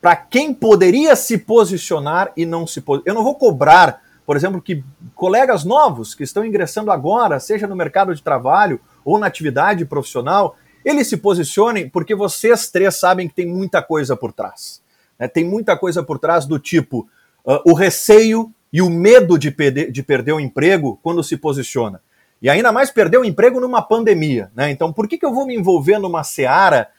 para 0.01 0.17
quem 0.17 0.53
poderia 0.53 1.15
se 1.15 1.37
posicionar 1.37 2.33
e 2.35 2.45
não 2.45 2.67
se 2.67 2.83
Eu 3.05 3.13
não 3.13 3.23
vou 3.23 3.35
cobrar, 3.35 4.01
por 4.25 4.35
exemplo, 4.35 4.61
que 4.61 4.83
colegas 5.15 5.63
novos 5.63 6.13
que 6.13 6.23
estão 6.23 6.43
ingressando 6.43 6.91
agora, 6.91 7.39
seja 7.39 7.67
no 7.67 7.75
mercado 7.75 8.13
de 8.13 8.21
trabalho 8.21 8.81
ou 9.05 9.17
na 9.17 9.27
atividade 9.27 9.85
profissional, 9.85 10.57
eles 10.83 11.07
se 11.07 11.15
posicionem 11.15 11.87
porque 11.87 12.13
vocês 12.13 12.69
três 12.69 12.99
sabem 12.99 13.29
que 13.29 13.33
tem 13.33 13.47
muita 13.47 13.81
coisa 13.81 14.13
por 14.17 14.33
trás. 14.33 14.81
Né? 15.17 15.29
Tem 15.29 15.45
muita 15.45 15.77
coisa 15.77 16.03
por 16.03 16.19
trás 16.19 16.45
do 16.45 16.59
tipo 16.59 17.07
uh, 17.45 17.61
o 17.65 17.73
receio 17.73 18.53
e 18.73 18.81
o 18.81 18.89
medo 18.89 19.39
de 19.39 19.51
perder, 19.51 19.89
de 19.89 20.03
perder 20.03 20.33
o 20.33 20.39
emprego 20.39 20.99
quando 21.01 21.23
se 21.23 21.37
posiciona. 21.37 22.01
E 22.43 22.49
ainda 22.49 22.71
mais 22.71 22.91
perder 22.91 23.17
o 23.17 23.25
emprego 23.25 23.59
numa 23.59 23.81
pandemia. 23.81 24.51
Né? 24.53 24.69
Então, 24.69 24.93
por 24.93 25.07
que, 25.07 25.17
que 25.17 25.25
eu 25.25 25.33
vou 25.33 25.47
me 25.47 25.55
envolver 25.55 25.97
numa 25.97 26.23
seara 26.23 26.89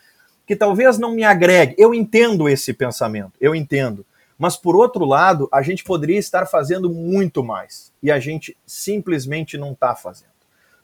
que 0.46 0.54
talvez 0.54 0.98
não 0.98 1.12
me 1.12 1.24
agregue. 1.24 1.74
Eu 1.78 1.94
entendo 1.94 2.48
esse 2.48 2.72
pensamento, 2.72 3.32
eu 3.40 3.54
entendo. 3.54 4.04
Mas, 4.38 4.56
por 4.56 4.74
outro 4.76 5.04
lado, 5.04 5.48
a 5.52 5.62
gente 5.62 5.84
poderia 5.84 6.18
estar 6.18 6.46
fazendo 6.46 6.90
muito 6.90 7.42
mais. 7.42 7.92
E 8.02 8.10
a 8.10 8.18
gente 8.18 8.56
simplesmente 8.66 9.56
não 9.56 9.72
está 9.72 9.94
fazendo. 9.94 10.34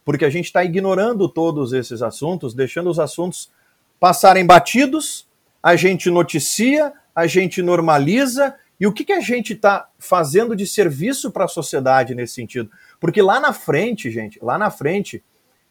Porque 0.04 0.24
a 0.24 0.30
gente 0.30 0.46
está 0.46 0.64
ignorando 0.64 1.28
todos 1.28 1.72
esses 1.72 2.00
assuntos, 2.00 2.54
deixando 2.54 2.88
os 2.88 2.98
assuntos 2.98 3.50
passarem 3.98 4.46
batidos, 4.46 5.26
a 5.62 5.76
gente 5.76 6.10
noticia, 6.10 6.92
a 7.14 7.26
gente 7.26 7.60
normaliza. 7.60 8.54
E 8.78 8.86
o 8.86 8.92
que, 8.92 9.04
que 9.04 9.12
a 9.12 9.20
gente 9.20 9.52
está 9.52 9.88
fazendo 9.98 10.56
de 10.56 10.66
serviço 10.66 11.30
para 11.30 11.44
a 11.44 11.48
sociedade 11.48 12.14
nesse 12.14 12.34
sentido? 12.34 12.70
Porque 13.00 13.22
lá 13.22 13.40
na 13.40 13.52
frente, 13.52 14.10
gente, 14.10 14.38
lá 14.42 14.58
na 14.58 14.70
frente, 14.70 15.24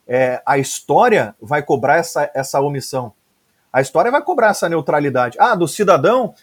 é, 0.07 0.41
a 0.45 0.57
história 0.57 1.35
vai 1.39 1.61
cobrar 1.61 1.97
essa, 1.97 2.29
essa 2.33 2.59
omissão. 2.59 3.13
A 3.71 3.79
história 3.79 4.09
vai 4.09 4.21
cobrar 4.21 4.49
essa 4.49 4.67
neutralidade. 4.67 5.37
Ah, 5.39 5.53
do 5.53 5.67
cidadão. 5.67 6.33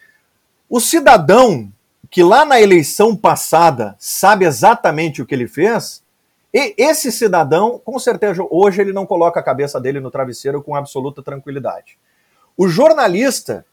O 0.71 0.81
cidadão 0.81 1.73
que 2.11 2.23
lá 2.23 2.45
na 2.45 2.61
eleição 2.61 3.16
passada 3.16 3.97
sabe 3.99 4.45
exatamente 4.45 5.21
o 5.21 5.26
que 5.26 5.35
ele 5.35 5.49
fez, 5.49 6.05
e 6.52 6.75
esse 6.78 7.12
cidadão, 7.12 7.78
com 7.85 7.99
certeza, 7.99 8.43
hoje 8.50 8.81
ele 8.81 8.93
não 8.93 9.05
coloca 9.05 9.38
a 9.40 9.43
cabeça 9.43 9.81
dele 9.81 10.00
no 10.00 10.11
travesseiro 10.11 10.62
com 10.62 10.75
absoluta 10.75 11.23
tranquilidade. 11.23 11.99
O 12.57 12.69
jornalista, 12.69 13.66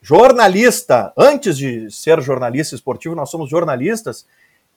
jornalista, 0.00 1.12
antes 1.16 1.56
de 1.58 1.90
ser 1.90 2.20
jornalista 2.22 2.74
esportivo, 2.74 3.14
nós 3.14 3.30
somos 3.30 3.50
jornalistas, 3.50 4.26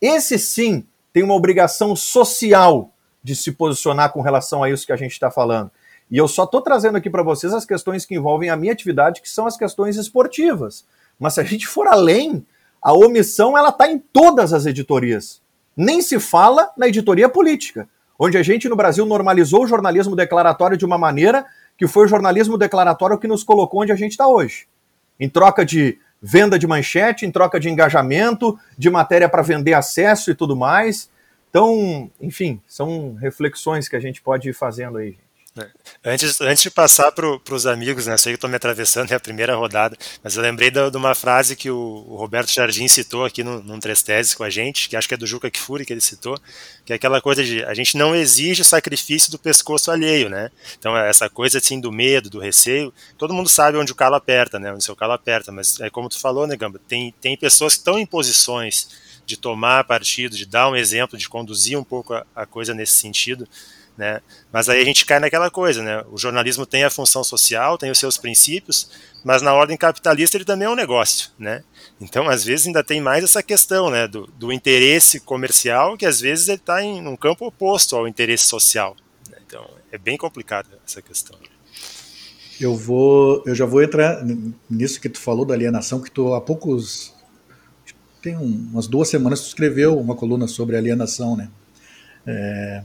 esse 0.02 0.38
sim 0.38 0.86
tem 1.16 1.24
uma 1.24 1.34
obrigação 1.34 1.96
social 1.96 2.92
de 3.24 3.38
se 3.38 3.54
posicionar 3.54 4.12
com 4.12 4.20
relação 4.20 4.62
a 4.62 4.70
isso 4.70 4.86
que 4.86 4.92
a 4.92 4.98
gente 4.98 5.14
está 5.14 5.32
falando. 5.32 5.72
E 6.12 6.18
eu 6.18 6.28
só 6.28 6.44
estou 6.44 6.62
trazendo 6.62 6.98
aqui 6.98 7.10
para 7.10 7.24
vocês 7.24 7.54
as 7.54 7.64
questões 7.64 8.06
que 8.06 8.16
envolvem 8.16 8.50
a 8.50 8.58
minha 8.58 8.74
atividade, 8.74 9.22
que 9.22 9.30
são 9.30 9.48
as 9.48 9.56
questões 9.56 9.96
esportivas. 9.96 10.86
Mas 11.18 11.36
se 11.36 11.40
a 11.40 11.44
gente 11.46 11.68
for 11.68 11.88
além, 11.88 12.46
a 12.82 12.92
omissão 12.92 13.58
ela 13.58 13.70
está 13.70 13.90
em 13.90 13.98
todas 13.98 14.52
as 14.52 14.66
editorias. 14.66 15.42
Nem 15.74 16.02
se 16.02 16.20
fala 16.20 16.70
na 16.76 16.90
editoria 16.90 17.30
política, 17.30 17.88
onde 18.20 18.38
a 18.38 18.44
gente 18.44 18.68
no 18.68 18.76
Brasil 18.76 19.06
normalizou 19.06 19.64
o 19.64 19.68
jornalismo 19.68 20.18
declaratório 20.18 20.76
de 20.76 20.84
uma 20.84 20.98
maneira 20.98 21.46
que 21.78 21.88
foi 21.88 22.08
o 22.08 22.10
jornalismo 22.10 22.58
declaratório 22.58 23.18
que 23.18 23.26
nos 23.26 23.42
colocou 23.42 23.84
onde 23.84 23.92
a 23.94 23.96
gente 23.96 24.12
está 24.12 24.28
hoje. 24.28 24.68
Em 25.18 25.30
troca 25.30 25.66
de 25.66 25.98
venda 26.22 26.58
de 26.58 26.68
manchete, 26.68 27.26
em 27.26 27.32
troca 27.32 27.60
de 27.60 27.70
engajamento, 27.70 28.58
de 28.78 28.90
matéria 28.90 29.30
para 29.30 29.42
vender 29.42 29.74
acesso 29.74 30.32
e 30.32 30.36
tudo 30.36 30.56
mais. 30.56 31.10
Então, 31.50 32.12
enfim, 32.20 32.62
são 32.68 33.16
reflexões 33.16 33.88
que 33.88 33.96
a 33.96 34.00
gente 34.00 34.22
pode 34.22 34.50
ir 34.50 34.54
fazendo 34.54 34.98
aí. 34.98 35.18
É. 35.58 35.70
Antes, 36.04 36.42
antes 36.42 36.64
de 36.64 36.70
passar 36.70 37.14
para 37.14 37.56
os 37.56 37.66
amigos, 37.66 38.08
né, 38.08 38.18
sei 38.18 38.34
que 38.34 38.36
estou 38.36 38.50
me 38.50 38.58
atravessando, 38.58 39.10
é 39.14 39.16
a 39.16 39.20
primeira 39.20 39.56
rodada, 39.56 39.98
mas 40.22 40.36
eu 40.36 40.42
lembrei 40.42 40.70
de, 40.70 40.92
de 40.92 40.98
uma 40.98 41.16
frase 41.16 41.56
que 41.56 41.70
o, 41.70 42.06
o, 42.10 42.18
Roberto 42.18 42.52
Jardim 42.52 42.90
citou 42.90 43.24
aqui 43.24 43.42
no, 43.42 43.64
num 43.64 43.80
Três 43.80 44.04
Teses 44.04 44.36
com 44.36 44.44
a 44.44 44.50
gente, 44.50 44.90
que 44.90 44.98
acho 44.98 45.08
que 45.08 45.14
é 45.14 45.18
do 45.18 45.26
Juca 45.26 45.50
Kfouri 45.50 45.86
que 45.86 45.94
ele 45.94 46.02
citou, 46.02 46.38
que 46.84 46.92
é 46.92 46.98
aquela 46.98 47.22
coisa 47.22 47.42
de 47.42 47.64
a 47.64 47.74
gente 47.74 47.96
não 47.96 48.14
exige 48.14 48.66
sacrifício 48.66 49.32
do 49.32 49.40
pescoço 49.40 49.90
alheio, 49.90 50.30
né? 50.30 50.52
Então, 50.78 50.96
essa 50.98 51.30
coisa 51.30 51.60
assim 51.60 51.80
do 51.80 51.90
medo, 51.90 52.30
do 52.30 52.40
receio, 52.40 52.94
todo 53.18 53.34
mundo 53.34 53.48
sabe 53.48 53.78
onde 53.78 53.94
o 53.94 53.96
calo 53.96 54.16
aperta, 54.16 54.60
né? 54.60 54.72
Onde 54.72 54.80
o 54.80 54.86
seu 54.86 54.96
calo 54.96 55.14
aperta, 55.14 55.54
mas 55.54 55.80
é 55.80 55.90
como 55.90 56.10
tu 56.10 56.20
falou, 56.20 56.46
né, 56.46 56.58
Gamba? 56.58 56.82
Tem, 56.86 57.16
tem 57.22 57.38
pessoas 57.38 57.76
que 57.76 57.80
estão 57.80 57.98
em 57.98 58.06
posições 58.06 58.90
de 59.26 59.38
tomar 59.38 59.86
partido, 59.86 60.36
de 60.36 60.46
dar 60.46 60.70
um 60.70 60.76
exemplo, 60.76 61.18
de 61.18 61.30
conduzir 61.30 61.80
um 61.80 61.84
pouco 61.84 62.14
a, 62.14 62.26
a 62.36 62.46
coisa 62.46 62.74
nesse 62.74 62.94
sentido 62.94 63.48
né? 63.98 64.22
Mas 64.52 64.68
aí 64.68 64.82
a 64.82 64.86
gente 64.86 65.06
cai 65.06 65.20
naquela 65.20 65.50
coisa, 65.50 65.82
né? 65.82 66.04
O 66.12 66.18
jornalismo 66.18 66.66
tem 66.66 66.84
a 66.84 66.90
função 66.90 67.24
social, 67.24 67.78
tem 67.78 67.90
os 67.90 67.98
seus 67.98 68.18
princípios, 68.18 68.90
mas 69.24 69.42
na 69.42 69.54
ordem 69.54 69.78
capitalista 69.78 70.38
ele 70.38 70.46
também 70.46 70.68
é 70.68 70.70
um 70.70 70.76
negócio, 70.76 71.30
né? 71.40 71.64
Então, 72.00 72.30
às 72.30 72.44
vezes, 72.44 72.68
ainda 72.68 72.84
tem 72.84 73.00
mais 73.00 73.24
essa 73.24 73.42
questão 73.42 73.90
né, 73.90 74.08
do, 74.08 74.28
do 74.38 74.52
interesse 74.52 75.20
comercial, 75.20 75.98
que 75.98 76.06
às 76.06 76.20
vezes 76.20 76.48
ele 76.48 76.58
está 76.58 76.84
em 76.84 77.08
um 77.08 77.16
campo 77.16 77.46
oposto 77.46 77.96
ao 77.96 78.08
interesse 78.08 78.46
social. 78.46 78.96
Né? 79.30 79.38
Então, 79.48 79.66
é 79.92 79.98
bem 79.98 80.18
complicado 80.18 80.68
essa 80.86 81.02
questão. 81.02 81.38
Eu 82.60 82.76
vou, 82.76 83.44
eu 83.46 83.56
já 83.56 83.66
vou 83.66 83.82
entrar 83.82 84.24
nisso 84.70 85.00
que 85.00 85.10
tu 85.10 85.20
falou 85.20 85.46
da 85.46 85.54
alienação, 85.54 86.02
que 86.02 86.12
tu 86.12 86.34
há 86.34 86.42
poucos, 86.42 87.14
tem 88.22 88.36
umas 88.36 88.88
duas 88.88 89.10
semanas 89.10 89.42
tu 89.42 89.48
escreveu 89.48 89.98
uma 89.98 90.16
coluna 90.16 90.48
sobre 90.48 90.78
alienação, 90.78 91.36
né? 91.36 91.50
É, 92.26 92.84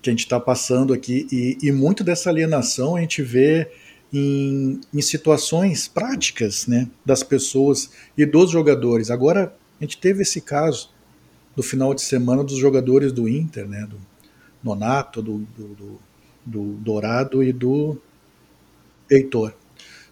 que 0.00 0.08
a 0.08 0.12
gente 0.12 0.20
está 0.20 0.40
passando 0.40 0.92
aqui, 0.92 1.26
e, 1.30 1.58
e, 1.62 1.72
muito 1.72 2.02
dessa 2.02 2.30
alienação 2.30 2.96
a 2.96 3.00
gente 3.00 3.22
vê 3.22 3.70
em, 4.12 4.80
em, 4.92 5.02
situações 5.02 5.86
práticas 5.86 6.66
né, 6.66 6.88
das 7.04 7.22
pessoas 7.22 7.90
e 8.16 8.24
dos 8.24 8.50
jogadores. 8.50 9.10
Agora, 9.10 9.54
a 9.80 9.84
gente 9.84 9.98
teve 9.98 10.22
esse 10.22 10.40
caso 10.40 10.90
do 11.54 11.62
final 11.62 11.94
de 11.94 12.02
semana 12.02 12.42
dos 12.42 12.56
jogadores 12.56 13.12
do 13.12 13.28
Inter, 13.28 13.68
né, 13.68 13.86
do 13.86 13.98
Nonato, 14.62 15.22
do, 15.22 15.38
do, 15.56 15.68
do, 15.74 16.00
do 16.44 16.62
Dourado 16.78 17.42
e 17.42 17.52
do 17.52 18.00
Heitor. 19.10 19.54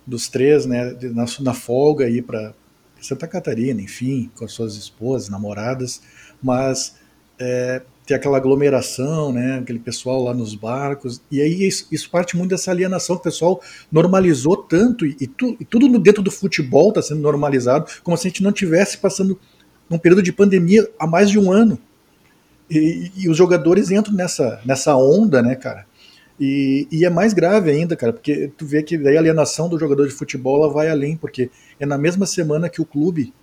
Dos 0.07 0.29
três, 0.29 0.67
né, 0.67 0.97
na, 1.15 1.25
na 1.41 1.55
folga 1.55 2.05
aí 2.05 2.23
para 2.23 2.55
Santa 3.01 3.27
Catarina, 3.27 3.81
enfim, 3.81 4.31
com 4.37 4.45
as 4.45 4.53
suas 4.53 4.75
esposas, 4.75 5.29
namoradas, 5.29 6.03
mas 6.43 6.97
é, 7.39 7.83
ter 8.09 8.15
aquela 8.15 8.39
aglomeração, 8.39 9.31
né, 9.31 9.59
aquele 9.59 9.79
pessoal 9.79 10.25
lá 10.25 10.33
nos 10.33 10.55
barcos, 10.55 11.21
e 11.31 11.43
aí 11.43 11.69
isso, 11.69 11.87
isso 11.93 12.09
parte 12.09 12.39
muito 12.39 12.49
dessa 12.49 12.71
alienação 12.71 13.17
que 13.17 13.21
o 13.21 13.25
pessoal 13.25 13.61
normalizou 13.93 14.57
tanto, 14.57 15.05
e, 15.05 15.15
e, 15.21 15.27
tu, 15.27 15.55
e 15.61 15.65
tudo 15.67 15.87
dentro 15.99 16.23
do 16.23 16.31
futebol 16.31 16.89
está 16.89 17.03
sendo 17.03 17.21
normalizado, 17.21 17.85
como 18.03 18.17
se 18.17 18.27
a 18.27 18.31
gente 18.31 18.43
não 18.43 18.51
tivesse 18.51 18.97
passando 18.97 19.39
num 19.91 19.99
período 19.99 20.23
de 20.23 20.33
pandemia 20.33 20.89
há 20.99 21.07
mais 21.07 21.29
de 21.29 21.39
um 21.39 21.53
ano. 21.53 21.79
E, 22.71 23.13
e 23.15 23.29
os 23.29 23.37
jogadores 23.37 23.91
entram 23.91 24.15
nessa, 24.15 24.59
nessa 24.65 24.97
onda, 24.97 25.43
né, 25.43 25.55
cara? 25.55 25.87
E, 26.41 26.89
e, 26.91 27.05
é 27.05 27.11
mais 27.11 27.35
grave 27.35 27.71
ainda, 27.71 27.95
cara, 27.95 28.15
porque 28.15 28.51
tu 28.57 28.65
vê 28.65 28.83
que 28.83 28.97
daí 28.97 29.19
a 29.19 29.21
alienação 29.21 29.69
do 29.69 29.79
jogador 29.79 30.07
de 30.07 30.15
futebol 30.15 30.63
ela 30.63 30.73
vai 30.73 30.89
além, 30.89 31.15
porque 31.15 31.51
é 31.79 31.85
na 31.85 31.99
mesma 31.99 32.25
semana 32.25 32.71
que 32.71 32.81
o 32.81 32.87
clube 32.87 33.35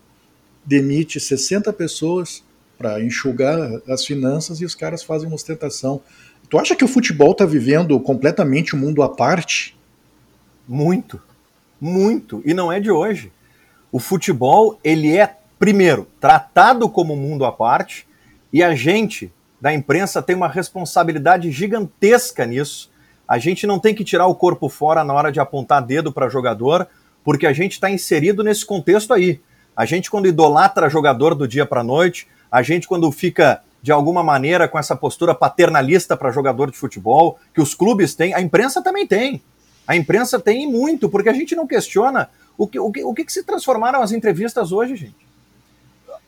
demite 0.66 1.20
60 1.20 1.72
pessoas 1.74 2.44
para 2.78 3.02
enxugar 3.02 3.58
as 3.88 4.06
finanças 4.06 4.62
e 4.62 4.66
os 4.66 4.76
caras 4.76 5.04
fazem 5.04 5.28
uma 5.28 5.36
ostentação. 5.36 6.02
Tu 6.50 6.58
acha 6.58 6.76
que 6.76 6.86
o 6.86 6.88
futebol 6.88 7.32
está 7.32 7.46
vivendo 7.46 8.00
completamente 8.00 8.76
um 8.76 8.80
mundo 8.80 9.02
à 9.02 9.10
parte? 9.10 9.78
Muito, 10.68 11.22
muito. 11.80 12.42
E 12.46 12.54
não 12.54 12.72
é 12.72 12.80
de 12.80 12.92
hoje. 12.92 13.32
o 13.92 14.00
futebol 14.00 14.80
ele 14.84 15.16
é 15.16 15.38
primeiro 15.58 16.08
tratado 16.20 16.90
como 16.90 17.16
mundo 17.16 17.46
à 17.46 17.52
parte 17.52 18.06
e 18.52 18.62
a 18.62 18.76
gente 18.76 19.32
da 19.60 19.74
imprensa 19.74 20.22
tem 20.22 20.36
uma 20.36 20.48
responsabilidade 20.48 21.50
gigantesca 21.50 22.46
nisso. 22.46 22.92
A 23.28 23.40
gente 23.40 23.66
não 23.66 23.80
tem 23.80 23.96
que 23.96 24.04
tirar 24.04 24.28
o 24.28 24.36
corpo 24.36 24.70
fora 24.70 25.04
na 25.04 25.14
hora 25.14 25.32
de 25.32 25.40
apontar 25.40 25.84
dedo 25.84 26.12
para 26.12 26.30
jogador, 26.30 26.88
porque 27.24 27.48
a 27.48 27.54
gente 27.54 27.74
está 27.74 27.90
inserido 27.90 28.44
nesse 28.44 28.66
contexto 28.66 29.14
aí. 29.14 29.42
A 29.76 29.86
gente 29.86 30.12
quando 30.12 30.28
idolatra 30.28 30.90
jogador 30.90 31.34
do 31.34 31.48
dia 31.48 31.66
para 31.66 31.84
noite, 31.84 32.28
a 32.56 32.62
gente 32.62 32.88
quando 32.88 33.12
fica 33.12 33.62
de 33.82 33.92
alguma 33.92 34.24
maneira 34.24 34.66
com 34.66 34.80
essa 34.80 34.96
postura 34.96 35.36
paternalista 35.36 36.16
para 36.16 36.32
jogador 36.32 36.72
de 36.72 36.78
futebol, 36.78 37.38
que 37.54 37.60
os 37.60 37.74
clubes 37.74 38.16
têm, 38.16 38.34
a 38.34 38.40
imprensa 38.40 38.82
também 38.82 39.06
tem. 39.06 39.42
A 39.86 39.94
imprensa 39.94 40.40
tem 40.40 40.66
muito, 40.66 41.10
porque 41.10 41.28
a 41.28 41.34
gente 41.34 41.54
não 41.54 41.68
questiona 41.68 42.30
o 42.58 42.66
que, 42.66 42.80
o 42.80 42.90
que, 42.90 43.04
o 43.04 43.14
que, 43.14 43.26
que 43.26 43.34
se 43.34 43.44
transformaram 43.44 44.02
as 44.02 44.14
entrevistas 44.14 44.72
hoje, 44.72 44.96
gente. 44.96 45.28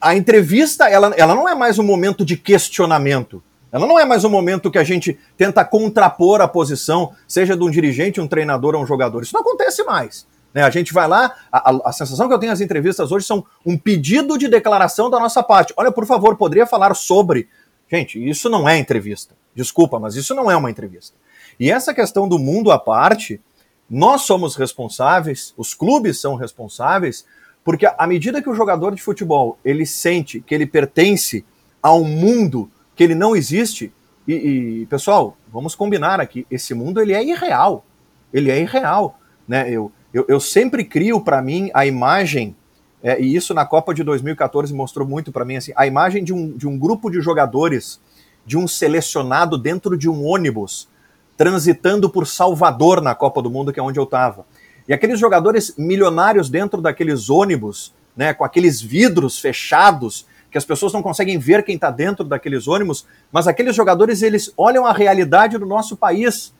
A 0.02 0.18
entrevista, 0.18 0.90
ela, 0.90 1.14
ela 1.16 1.34
não 1.34 1.48
é 1.48 1.56
mais 1.56 1.80
um 1.80 1.84
momento 1.84 2.26
de 2.26 2.36
questionamento. 2.36 3.42
Ela 3.72 3.88
não 3.88 3.98
é 3.98 4.04
mais 4.04 4.26
um 4.26 4.30
momento 4.30 4.70
que 4.70 4.78
a 4.78 4.84
gente 4.84 5.18
tenta 5.38 5.64
contrapor 5.64 6.42
a 6.42 6.48
posição, 6.48 7.14
seja 7.26 7.56
de 7.56 7.64
um 7.64 7.72
dirigente, 7.72 8.20
um 8.20 8.28
treinador 8.28 8.76
ou 8.76 8.84
um 8.84 8.86
jogador. 8.86 9.24
Isso 9.24 9.34
não 9.34 9.42
acontece 9.42 9.82
mais. 9.86 10.28
Né? 10.54 10.64
A 10.64 10.70
gente 10.70 10.94
vai 10.94 11.08
lá, 11.08 11.36
a, 11.52 11.90
a, 11.90 11.92
sensação 11.92 12.28
que 12.28 12.34
eu 12.34 12.40
tenho 12.40 12.52
nas 12.52 12.62
entrevistas 12.62 13.12
hoje 13.12 13.26
são 13.26 13.46
um 13.66 13.78
pedido 13.78 14.38
de 14.38 14.48
declaração 14.48 15.10
da 15.10 15.20
nossa 15.20 15.44
parte. 15.44 15.74
Olha, 15.78 15.92
por 15.92 16.06
favor, 16.06 16.36
poderia 16.36 16.66
falar 16.66 16.94
sobre. 16.96 17.48
Gente, 17.92 18.24
isso 18.28 18.50
não 18.50 18.68
é 18.68 18.78
entrevista. 18.78 19.36
Desculpa, 19.54 20.00
mas 20.00 20.16
isso 20.16 20.36
não 20.36 20.50
é 20.50 20.56
uma 20.56 20.70
entrevista. 20.70 21.16
E 21.60 21.72
essa 21.72 21.94
questão 21.94 22.28
do 22.28 22.38
mundo 22.38 22.72
à 22.72 22.78
parte, 22.78 23.42
nós 23.90 24.22
somos 24.22 24.56
responsáveis, 24.56 25.54
os 25.58 25.74
clubes 25.74 26.20
são 26.20 26.36
responsáveis, 26.36 27.26
porque 27.64 27.86
à 27.86 28.06
medida 28.06 28.42
que 28.42 28.50
o 28.50 28.54
jogador 28.54 28.94
de 28.94 29.02
futebol 29.02 29.58
ele 29.64 29.86
sente 29.86 30.40
que 30.40 30.54
ele 30.54 30.66
pertence 30.66 31.44
a 31.82 31.94
um 31.94 32.04
mundo 32.04 32.70
que 32.96 33.04
ele 33.04 33.16
não 33.16 33.36
existe, 33.36 33.92
e, 34.28 34.34
e 34.82 34.86
pessoal, 34.88 35.38
vamos 35.52 35.76
combinar 35.76 36.20
aqui, 36.20 36.46
esse 36.52 36.74
mundo 36.74 37.02
ele 37.02 37.14
é 37.14 37.24
irreal, 37.24 37.86
ele 38.34 38.52
é 38.52 38.60
irreal, 38.60 39.20
né? 39.48 39.70
Eu, 39.72 39.92
eu, 40.18 40.26
eu 40.28 40.40
sempre 40.40 40.84
crio 40.84 41.22
para 41.22 41.42
mim 41.42 41.70
a 41.74 41.86
imagem 41.86 42.56
é, 43.04 43.22
e 43.22 43.36
isso 43.36 43.54
na 43.54 43.66
Copa 43.66 43.94
de 43.94 44.04
2014 44.04 44.74
mostrou 44.74 45.08
muito 45.08 45.32
para 45.32 45.46
mim 45.46 45.58
assim, 45.58 45.72
a 45.76 45.86
imagem 45.86 46.24
de 46.24 46.34
um, 46.34 46.58
de 46.58 46.68
um 46.68 46.78
grupo 46.78 47.12
de 47.12 47.22
jogadores, 47.22 48.02
de 48.44 48.58
um 48.58 48.68
selecionado 48.68 49.58
dentro 49.58 49.96
de 49.96 50.10
um 50.10 50.26
ônibus 50.26 50.90
transitando 51.38 52.10
por 52.10 52.26
Salvador 52.26 53.00
na 53.00 53.14
Copa 53.14 53.44
do 53.44 53.52
Mundo, 53.52 53.72
que 53.72 53.80
é 53.80 53.84
onde 53.84 54.00
eu 54.00 54.06
estava. 54.06 54.44
E 54.88 54.94
aqueles 54.94 55.20
jogadores 55.20 55.76
milionários 55.78 56.50
dentro 56.50 56.82
daqueles 56.82 57.30
ônibus, 57.30 57.94
né, 58.16 58.34
com 58.34 58.44
aqueles 58.44 58.82
vidros 58.82 59.38
fechados, 59.38 60.26
que 60.50 60.58
as 60.58 60.66
pessoas 60.66 60.92
não 60.94 61.04
conseguem 61.04 61.38
ver 61.38 61.64
quem 61.64 61.76
está 61.76 61.92
dentro 61.92 62.26
daqueles 62.26 62.68
ônibus, 62.68 63.06
mas 63.32 63.48
aqueles 63.48 63.76
jogadores 63.76 64.24
eles 64.24 64.52
olham 64.58 64.88
a 64.88 64.94
realidade 64.94 65.60
do 65.60 65.66
nosso 65.68 65.96
país. 65.96 66.52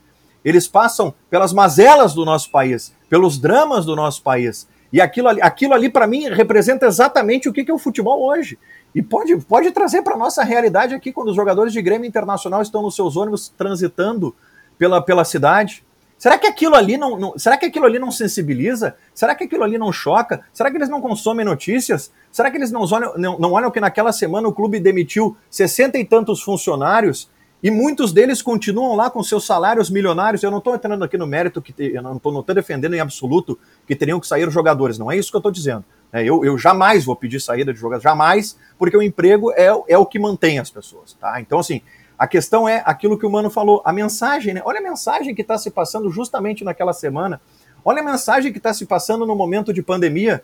Eles 0.44 0.68
passam 0.68 1.12
pelas 1.28 1.52
mazelas 1.52 2.14
do 2.14 2.24
nosso 2.24 2.50
país, 2.50 2.94
pelos 3.08 3.38
dramas 3.38 3.84
do 3.84 3.96
nosso 3.96 4.22
país. 4.22 4.68
E 4.92 5.00
aquilo 5.00 5.28
ali, 5.28 5.42
aquilo 5.42 5.74
ali 5.74 5.88
para 5.90 6.06
mim, 6.06 6.28
representa 6.28 6.86
exatamente 6.86 7.48
o 7.48 7.52
que 7.52 7.70
é 7.70 7.74
o 7.74 7.78
futebol 7.78 8.22
hoje. 8.26 8.58
E 8.94 9.02
pode, 9.02 9.36
pode 9.44 9.70
trazer 9.70 10.02
para 10.02 10.16
nossa 10.16 10.42
realidade 10.42 10.94
aqui, 10.94 11.12
quando 11.12 11.28
os 11.28 11.36
jogadores 11.36 11.72
de 11.72 11.82
Grêmio 11.82 12.08
Internacional 12.08 12.62
estão 12.62 12.82
nos 12.82 12.96
seus 12.96 13.16
ônibus 13.16 13.48
transitando 13.48 14.34
pela, 14.78 15.02
pela 15.02 15.24
cidade? 15.24 15.84
Será 16.16 16.36
que 16.36 16.48
aquilo 16.48 16.74
ali 16.74 16.96
não, 16.96 17.16
não, 17.16 17.38
será 17.38 17.56
que 17.56 17.66
aquilo 17.66 17.84
ali 17.84 17.98
não 17.98 18.10
sensibiliza? 18.10 18.96
Será 19.14 19.36
que 19.36 19.44
aquilo 19.44 19.62
ali 19.62 19.78
não 19.78 19.92
choca? 19.92 20.42
Será 20.52 20.68
que 20.70 20.76
eles 20.76 20.88
não 20.88 21.00
consomem 21.00 21.46
notícias? 21.46 22.10
Será 22.32 22.50
que 22.50 22.56
eles 22.56 22.72
não 22.72 22.80
olham, 22.80 23.14
não, 23.16 23.38
não 23.38 23.52
olham 23.52 23.70
que 23.70 23.78
naquela 23.78 24.12
semana 24.12 24.48
o 24.48 24.52
clube 24.52 24.80
demitiu 24.80 25.36
sessenta 25.48 25.96
e 25.96 26.04
tantos 26.04 26.42
funcionários 26.42 27.30
e 27.62 27.70
muitos 27.70 28.12
deles 28.12 28.40
continuam 28.40 28.94
lá 28.94 29.10
com 29.10 29.22
seus 29.22 29.44
salários 29.44 29.90
milionários? 29.90 30.42
Eu 30.42 30.50
não 30.50 30.58
estou 30.58 30.74
entrando 30.74 31.02
aqui 31.02 31.18
no 31.18 31.26
mérito 31.26 31.60
que 31.60 31.72
te, 31.72 31.92
eu 31.92 32.02
não 32.02 32.16
estou 32.16 32.42
defendendo 32.54 32.94
em 32.94 33.00
absoluto 33.00 33.58
que 33.86 33.96
teriam 33.96 34.20
que 34.20 34.28
sair 34.28 34.46
os 34.46 34.54
jogadores. 34.54 34.96
Não 34.96 35.10
é 35.10 35.16
isso 35.16 35.30
que 35.30 35.36
eu 35.36 35.40
estou 35.40 35.50
dizendo. 35.50 35.84
É, 36.12 36.22
eu, 36.22 36.44
eu, 36.44 36.56
jamais 36.56 37.04
vou 37.04 37.16
pedir 37.16 37.40
saída 37.40 37.72
de 37.72 37.78
jogadores, 37.78 38.04
jamais, 38.04 38.56
porque 38.78 38.96
o 38.96 39.02
emprego 39.02 39.50
é, 39.52 39.66
é 39.88 39.98
o 39.98 40.06
que 40.06 40.18
mantém 40.18 40.58
as 40.58 40.70
pessoas. 40.70 41.14
Tá? 41.14 41.40
Então, 41.40 41.58
assim, 41.58 41.82
a 42.18 42.26
questão 42.26 42.68
é 42.68 42.82
aquilo 42.86 43.18
que 43.18 43.26
o 43.26 43.30
Mano 43.30 43.50
falou, 43.50 43.82
a 43.84 43.92
mensagem, 43.92 44.54
né? 44.54 44.62
Olha 44.64 44.78
a 44.78 44.82
mensagem 44.82 45.34
que 45.34 45.42
está 45.42 45.58
se 45.58 45.70
passando 45.70 46.10
justamente 46.10 46.64
naquela 46.64 46.92
semana. 46.92 47.40
Olha 47.84 48.02
a 48.02 48.04
mensagem 48.04 48.52
que 48.52 48.58
está 48.58 48.72
se 48.72 48.86
passando 48.86 49.26
no 49.26 49.34
momento 49.34 49.72
de 49.72 49.82
pandemia. 49.82 50.42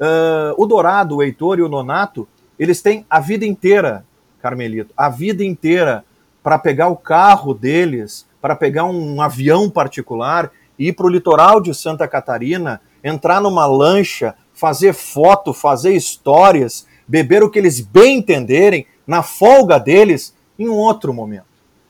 Uh, 0.00 0.60
o 0.62 0.66
Dourado, 0.66 1.16
o 1.16 1.22
Heitor 1.22 1.58
e 1.58 1.62
o 1.62 1.68
Nonato, 1.68 2.26
eles 2.58 2.82
têm 2.82 3.06
a 3.08 3.20
vida 3.20 3.46
inteira, 3.46 4.04
Carmelito, 4.40 4.92
a 4.96 5.08
vida 5.08 5.44
inteira 5.44 6.04
para 6.44 6.58
pegar 6.58 6.88
o 6.88 6.96
carro 6.96 7.54
deles, 7.54 8.26
para 8.38 8.54
pegar 8.54 8.84
um 8.84 9.22
avião 9.22 9.70
particular, 9.70 10.52
ir 10.78 10.92
para 10.92 11.06
o 11.06 11.08
litoral 11.08 11.58
de 11.58 11.74
Santa 11.74 12.06
Catarina, 12.06 12.82
entrar 13.02 13.40
numa 13.40 13.64
lancha, 13.64 14.34
fazer 14.52 14.92
foto, 14.92 15.54
fazer 15.54 15.94
histórias, 15.94 16.86
beber 17.08 17.42
o 17.42 17.50
que 17.50 17.58
eles 17.58 17.80
bem 17.80 18.18
entenderem, 18.18 18.86
na 19.06 19.22
folga 19.22 19.78
deles, 19.78 20.36
em 20.58 20.68
um 20.68 20.74
outro 20.74 21.14
momento, 21.14 21.46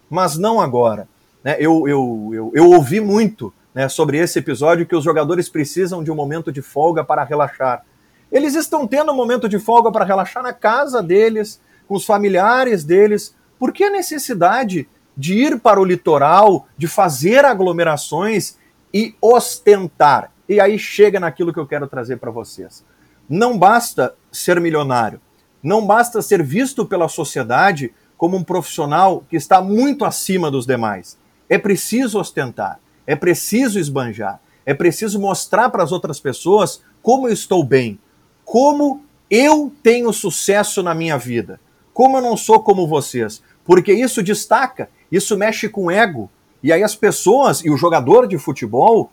mas 0.08 0.38
não 0.38 0.60
agora. 0.60 1.08
Né? 1.42 1.56
Eu, 1.58 1.88
eu, 1.88 2.30
eu, 2.32 2.52
eu 2.54 2.70
ouvi 2.70 3.00
muito 3.00 3.52
né, 3.74 3.88
sobre 3.88 4.18
esse 4.18 4.38
episódio 4.38 4.86
que 4.86 4.94
os 4.94 5.02
jogadores 5.02 5.48
precisam 5.48 6.02
de 6.02 6.12
um 6.12 6.14
momento 6.14 6.52
de 6.52 6.62
folga 6.62 7.02
para 7.04 7.24
relaxar. 7.24 7.84
Eles 8.30 8.54
estão 8.54 8.86
tendo 8.86 9.10
um 9.10 9.16
momento 9.16 9.48
de 9.48 9.58
folga 9.58 9.90
para 9.90 10.04
relaxar 10.04 10.44
na 10.44 10.52
casa 10.52 11.02
deles, 11.02 11.60
com 11.88 11.94
os 11.96 12.06
familiares 12.06 12.84
deles. 12.84 13.34
Por 13.58 13.72
que 13.72 13.84
a 13.84 13.90
necessidade 13.90 14.88
de 15.16 15.34
ir 15.34 15.60
para 15.60 15.80
o 15.80 15.84
litoral, 15.84 16.66
de 16.76 16.88
fazer 16.88 17.44
aglomerações 17.44 18.56
e 18.92 19.14
ostentar? 19.20 20.32
E 20.48 20.60
aí 20.60 20.78
chega 20.78 21.18
naquilo 21.18 21.52
que 21.52 21.58
eu 21.58 21.66
quero 21.66 21.86
trazer 21.86 22.16
para 22.16 22.30
vocês. 22.30 22.84
Não 23.28 23.58
basta 23.58 24.14
ser 24.30 24.60
milionário, 24.60 25.20
não 25.62 25.86
basta 25.86 26.20
ser 26.20 26.42
visto 26.42 26.84
pela 26.84 27.08
sociedade 27.08 27.94
como 28.16 28.36
um 28.36 28.44
profissional 28.44 29.24
que 29.28 29.36
está 29.36 29.60
muito 29.60 30.04
acima 30.04 30.50
dos 30.50 30.66
demais. 30.66 31.18
É 31.48 31.58
preciso 31.58 32.18
ostentar, 32.18 32.78
é 33.06 33.16
preciso 33.16 33.78
esbanjar, 33.78 34.40
é 34.66 34.74
preciso 34.74 35.18
mostrar 35.20 35.70
para 35.70 35.82
as 35.82 35.92
outras 35.92 36.20
pessoas 36.20 36.82
como 37.02 37.28
eu 37.28 37.32
estou 37.32 37.64
bem, 37.64 37.98
como 38.44 39.04
eu 39.30 39.72
tenho 39.82 40.12
sucesso 40.12 40.82
na 40.82 40.94
minha 40.94 41.18
vida, 41.18 41.60
como 41.94 42.18
eu 42.18 42.22
não 42.22 42.36
sou 42.36 42.60
como 42.60 42.88
vocês, 42.88 43.40
porque 43.64 43.92
isso 43.92 44.22
destaca, 44.22 44.90
isso 45.10 45.38
mexe 45.38 45.68
com 45.68 45.86
o 45.86 45.90
ego. 45.90 46.28
E 46.62 46.72
aí 46.72 46.82
as 46.82 46.96
pessoas 46.96 47.64
e 47.64 47.70
o 47.70 47.76
jogador 47.76 48.26
de 48.26 48.36
futebol, 48.36 49.10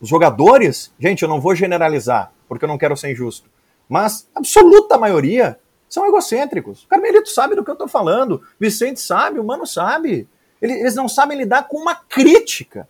os 0.00 0.08
jogadores, 0.08 0.92
gente, 0.98 1.22
eu 1.22 1.28
não 1.28 1.40
vou 1.40 1.54
generalizar, 1.54 2.32
porque 2.48 2.64
eu 2.64 2.68
não 2.68 2.76
quero 2.76 2.96
ser 2.96 3.12
injusto, 3.12 3.48
mas 3.88 4.28
a 4.34 4.40
absoluta 4.40 4.98
maioria 4.98 5.58
são 5.88 6.06
egocêntricos. 6.06 6.82
O 6.82 6.88
Carmelito 6.88 7.30
sabe 7.30 7.54
do 7.54 7.62
que 7.62 7.70
eu 7.70 7.74
estou 7.74 7.86
falando, 7.86 8.42
Vicente 8.58 9.00
sabe, 9.00 9.38
o 9.38 9.44
Mano 9.44 9.66
sabe. 9.66 10.28
Eles 10.60 10.94
não 10.94 11.08
sabem 11.08 11.38
lidar 11.38 11.68
com 11.68 11.76
uma 11.76 11.94
crítica. 11.94 12.88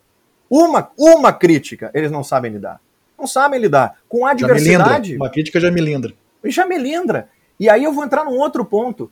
Uma, 0.48 0.90
uma 0.96 1.32
crítica 1.32 1.90
eles 1.92 2.10
não 2.10 2.24
sabem 2.24 2.52
lidar. 2.52 2.80
Não 3.18 3.26
sabem 3.26 3.60
lidar. 3.60 3.98
Com 4.08 4.24
a 4.24 4.30
adversidade. 4.30 5.16
Uma 5.16 5.28
crítica 5.28 5.60
já 5.60 5.70
me 5.70 5.80
lindra. 5.80 6.14
Já 6.44 6.64
me 6.66 6.78
lindra. 6.78 7.28
E 7.58 7.68
aí 7.68 7.84
eu 7.84 7.92
vou 7.92 8.04
entrar 8.04 8.24
num 8.24 8.38
outro 8.38 8.64
ponto. 8.64 9.10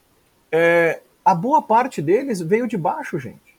É, 0.53 1.01
a 1.25 1.33
boa 1.33 1.61
parte 1.61 2.01
deles 2.01 2.39
veio 2.39 2.67
de 2.67 2.77
baixo, 2.77 3.17
gente. 3.17 3.57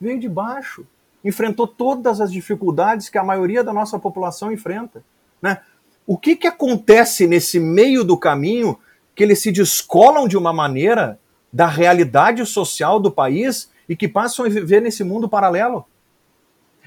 Veio 0.00 0.18
de 0.18 0.28
baixo. 0.28 0.86
Enfrentou 1.22 1.66
todas 1.66 2.20
as 2.20 2.32
dificuldades 2.32 3.10
que 3.10 3.18
a 3.18 3.24
maioria 3.24 3.62
da 3.62 3.72
nossa 3.72 3.98
população 3.98 4.50
enfrenta. 4.50 5.04
Né? 5.40 5.60
O 6.06 6.16
que, 6.16 6.34
que 6.34 6.46
acontece 6.46 7.26
nesse 7.26 7.60
meio 7.60 8.02
do 8.02 8.16
caminho 8.16 8.78
que 9.14 9.22
eles 9.22 9.40
se 9.40 9.52
descolam 9.52 10.26
de 10.26 10.36
uma 10.36 10.52
maneira 10.52 11.18
da 11.52 11.66
realidade 11.66 12.44
social 12.44 12.98
do 12.98 13.12
país 13.12 13.70
e 13.88 13.94
que 13.94 14.08
passam 14.08 14.44
a 14.44 14.48
viver 14.48 14.82
nesse 14.82 15.04
mundo 15.04 15.28
paralelo. 15.28 15.86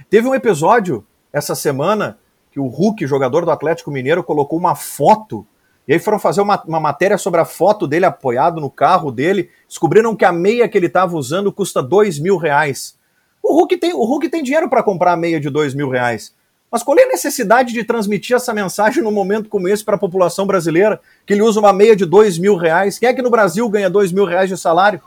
Teve 0.10 0.28
um 0.28 0.36
episódio 0.36 1.06
essa 1.32 1.56
semana 1.56 2.18
que 2.52 2.60
o 2.60 2.68
Hulk, 2.68 3.06
jogador 3.08 3.46
do 3.46 3.52
Atlético 3.52 3.92
Mineiro, 3.92 4.24
colocou 4.24 4.60
uma 4.60 4.76
foto. 4.76 5.48
E 5.88 5.94
aí 5.94 6.00
foram 6.00 6.20
fazer 6.20 6.42
uma, 6.42 6.62
uma 6.68 6.80
matéria 6.80 7.18
sobre 7.18 7.40
a 7.40 7.46
foto 7.46 7.88
dele 7.88 8.06
apoiado 8.06 8.60
no 8.60 8.70
carro 8.70 9.12
dele. 9.12 9.50
Descobriram 9.68 10.16
que 10.16 10.26
a 10.26 10.32
meia 10.32 10.68
que 10.68 10.78
ele 10.78 10.88
estava 10.88 11.16
usando 11.16 11.52
custa 11.52 11.82
dois 11.82 12.20
mil 12.20 12.36
reais. 12.36 12.98
O 13.42 13.54
Hulk 13.54 13.78
tem, 13.78 13.94
o 13.94 14.04
Hulk 14.04 14.28
tem 14.28 14.44
dinheiro 14.44 14.70
para 14.70 14.84
comprar 14.84 15.14
a 15.14 15.18
meia 15.18 15.40
de 15.40 15.50
dois 15.50 15.74
mil 15.74 15.90
reais. 15.90 16.36
Mas 16.70 16.84
qual 16.84 16.98
é 17.00 17.04
a 17.04 17.08
necessidade 17.08 17.72
de 17.72 17.84
transmitir 17.86 18.36
essa 18.36 18.54
mensagem 18.54 19.02
num 19.02 19.12
momento 19.12 19.48
como 19.48 19.70
esse 19.70 19.86
para 19.86 19.96
a 19.96 20.00
população 20.00 20.46
brasileira, 20.46 21.00
que 21.26 21.34
ele 21.34 21.42
usa 21.42 21.62
uma 21.62 21.72
meia 21.72 21.96
de 21.96 22.06
dois 22.06 22.38
mil 22.38 22.58
reais? 22.58 23.00
Quem 23.00 23.08
é 23.08 23.14
que 23.14 23.22
no 23.22 23.30
Brasil 23.30 23.70
ganha 23.70 23.90
dois 23.90 24.12
mil 24.12 24.26
reais 24.26 24.50
de 24.50 24.58
salário? 24.58 25.02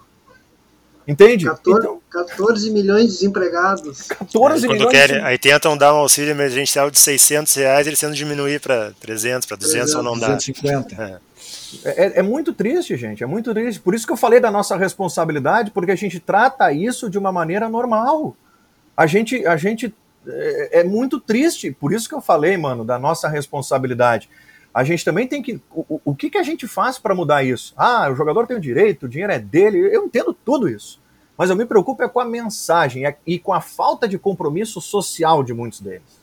Entende? 1.11 1.45
14, 1.45 1.81
Então, 1.81 2.01
14 2.09 2.71
milhões 2.71 3.07
de 3.07 3.13
desempregados. 3.15 4.03
14 4.03 4.67
Quando 4.67 4.79
milhões. 4.79 4.91
querem, 4.93 5.21
aí 5.25 5.37
tentam 5.37 5.77
dar 5.77 5.93
um 5.93 5.99
auxílio 5.99 6.31
emergencial 6.31 6.89
de 6.89 7.01
600 7.01 7.53
reais, 7.55 7.87
eles 7.89 7.99
tentam 7.99 8.15
diminuir 8.15 8.61
para 8.61 8.93
300, 9.01 9.45
para 9.45 9.57
200, 9.57 9.93
ou 9.97 10.05
não 10.05 10.17
dá. 10.17 10.37
250. 10.37 11.21
É, 11.85 12.21
é 12.21 12.23
muito 12.23 12.53
triste, 12.53 12.97
gente. 12.97 13.25
É 13.25 13.27
muito 13.27 13.53
triste. 13.53 13.81
Por 13.81 13.93
isso 13.93 14.07
que 14.07 14.13
eu 14.13 14.17
falei 14.17 14.39
da 14.39 14.53
nossa 14.53 14.77
responsabilidade, 14.77 15.73
porque 15.73 15.91
a 15.91 15.97
gente 15.97 16.21
trata 16.21 16.73
isso 16.73 17.11
de 17.11 17.19
uma 17.19 17.33
maneira 17.33 17.69
normal. 17.69 18.37
A 18.97 19.07
gente, 19.07 19.45
a 19.45 19.57
gente 19.57 19.93
é, 20.29 20.81
é 20.81 20.85
muito 20.85 21.19
triste. 21.19 21.73
Por 21.73 21.93
isso 21.93 22.09
que 22.09 22.15
eu 22.15 22.21
falei, 22.21 22.57
mano, 22.57 22.85
da 22.85 23.01
nossa 23.01 23.29
responsabilidade. 23.29 24.29
A 24.73 24.85
gente 24.85 25.05
também 25.05 25.27
tem 25.27 25.43
que. 25.43 25.61
O, 25.73 26.01
o 26.05 26.15
que, 26.15 26.31
que 26.31 26.39
a 26.39 26.43
gente 26.45 26.69
faz 26.69 26.99
para 26.99 27.15
mudar 27.17 27.43
isso? 27.43 27.75
Ah, 27.77 28.09
o 28.09 28.15
jogador 28.15 28.47
tem 28.47 28.57
o 28.57 28.61
direito, 28.61 29.07
o 29.07 29.09
dinheiro 29.09 29.33
é 29.33 29.39
dele. 29.41 29.79
Eu 29.93 30.05
entendo 30.05 30.33
tudo 30.33 30.69
isso. 30.69 31.00
Mas 31.41 31.49
eu 31.49 31.57
me 31.57 31.65
preocupo 31.65 32.03
é 32.03 32.09
com 32.09 32.21
a 32.21 32.25
mensagem 32.27 33.05
e 33.27 33.39
com 33.39 33.55
a 33.55 33.63
falta 33.63 34.07
de 34.07 34.19
compromisso 34.19 34.79
social 34.79 35.43
de 35.43 35.55
muitos 35.55 35.81
deles. 35.81 36.21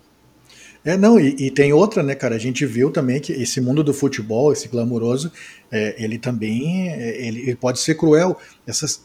É, 0.86 0.96
não, 0.96 1.20
e, 1.20 1.36
e, 1.40 1.50
tem 1.50 1.74
outra, 1.74 2.04
né, 2.04 2.14
cara? 2.14 2.36
A 2.36 2.38
gente 2.38 2.64
viu 2.68 2.92
também 2.92 3.20
que 3.20 3.34
esse 3.34 3.60
mundo 3.60 3.84
do 3.84 3.96
futebol, 3.96 4.54
esse 4.54 4.68
glamouroso, 4.68 5.32
é, 5.72 5.96
ele 5.98 6.20
também 6.20 6.92
é, 6.92 7.26
ele, 7.26 7.42
ele, 7.42 7.56
pode 7.56 7.80
ser 7.80 7.96
cruel. 7.96 8.38
Essas, 8.68 9.04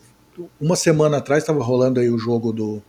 uma 0.60 0.76
semana 0.76 1.16
atrás 1.16 1.44
estava 1.44 1.64
rolando 1.64 1.98
aí 1.98 2.10
o 2.10 2.18
jogo 2.18 2.52
do, 2.52 2.82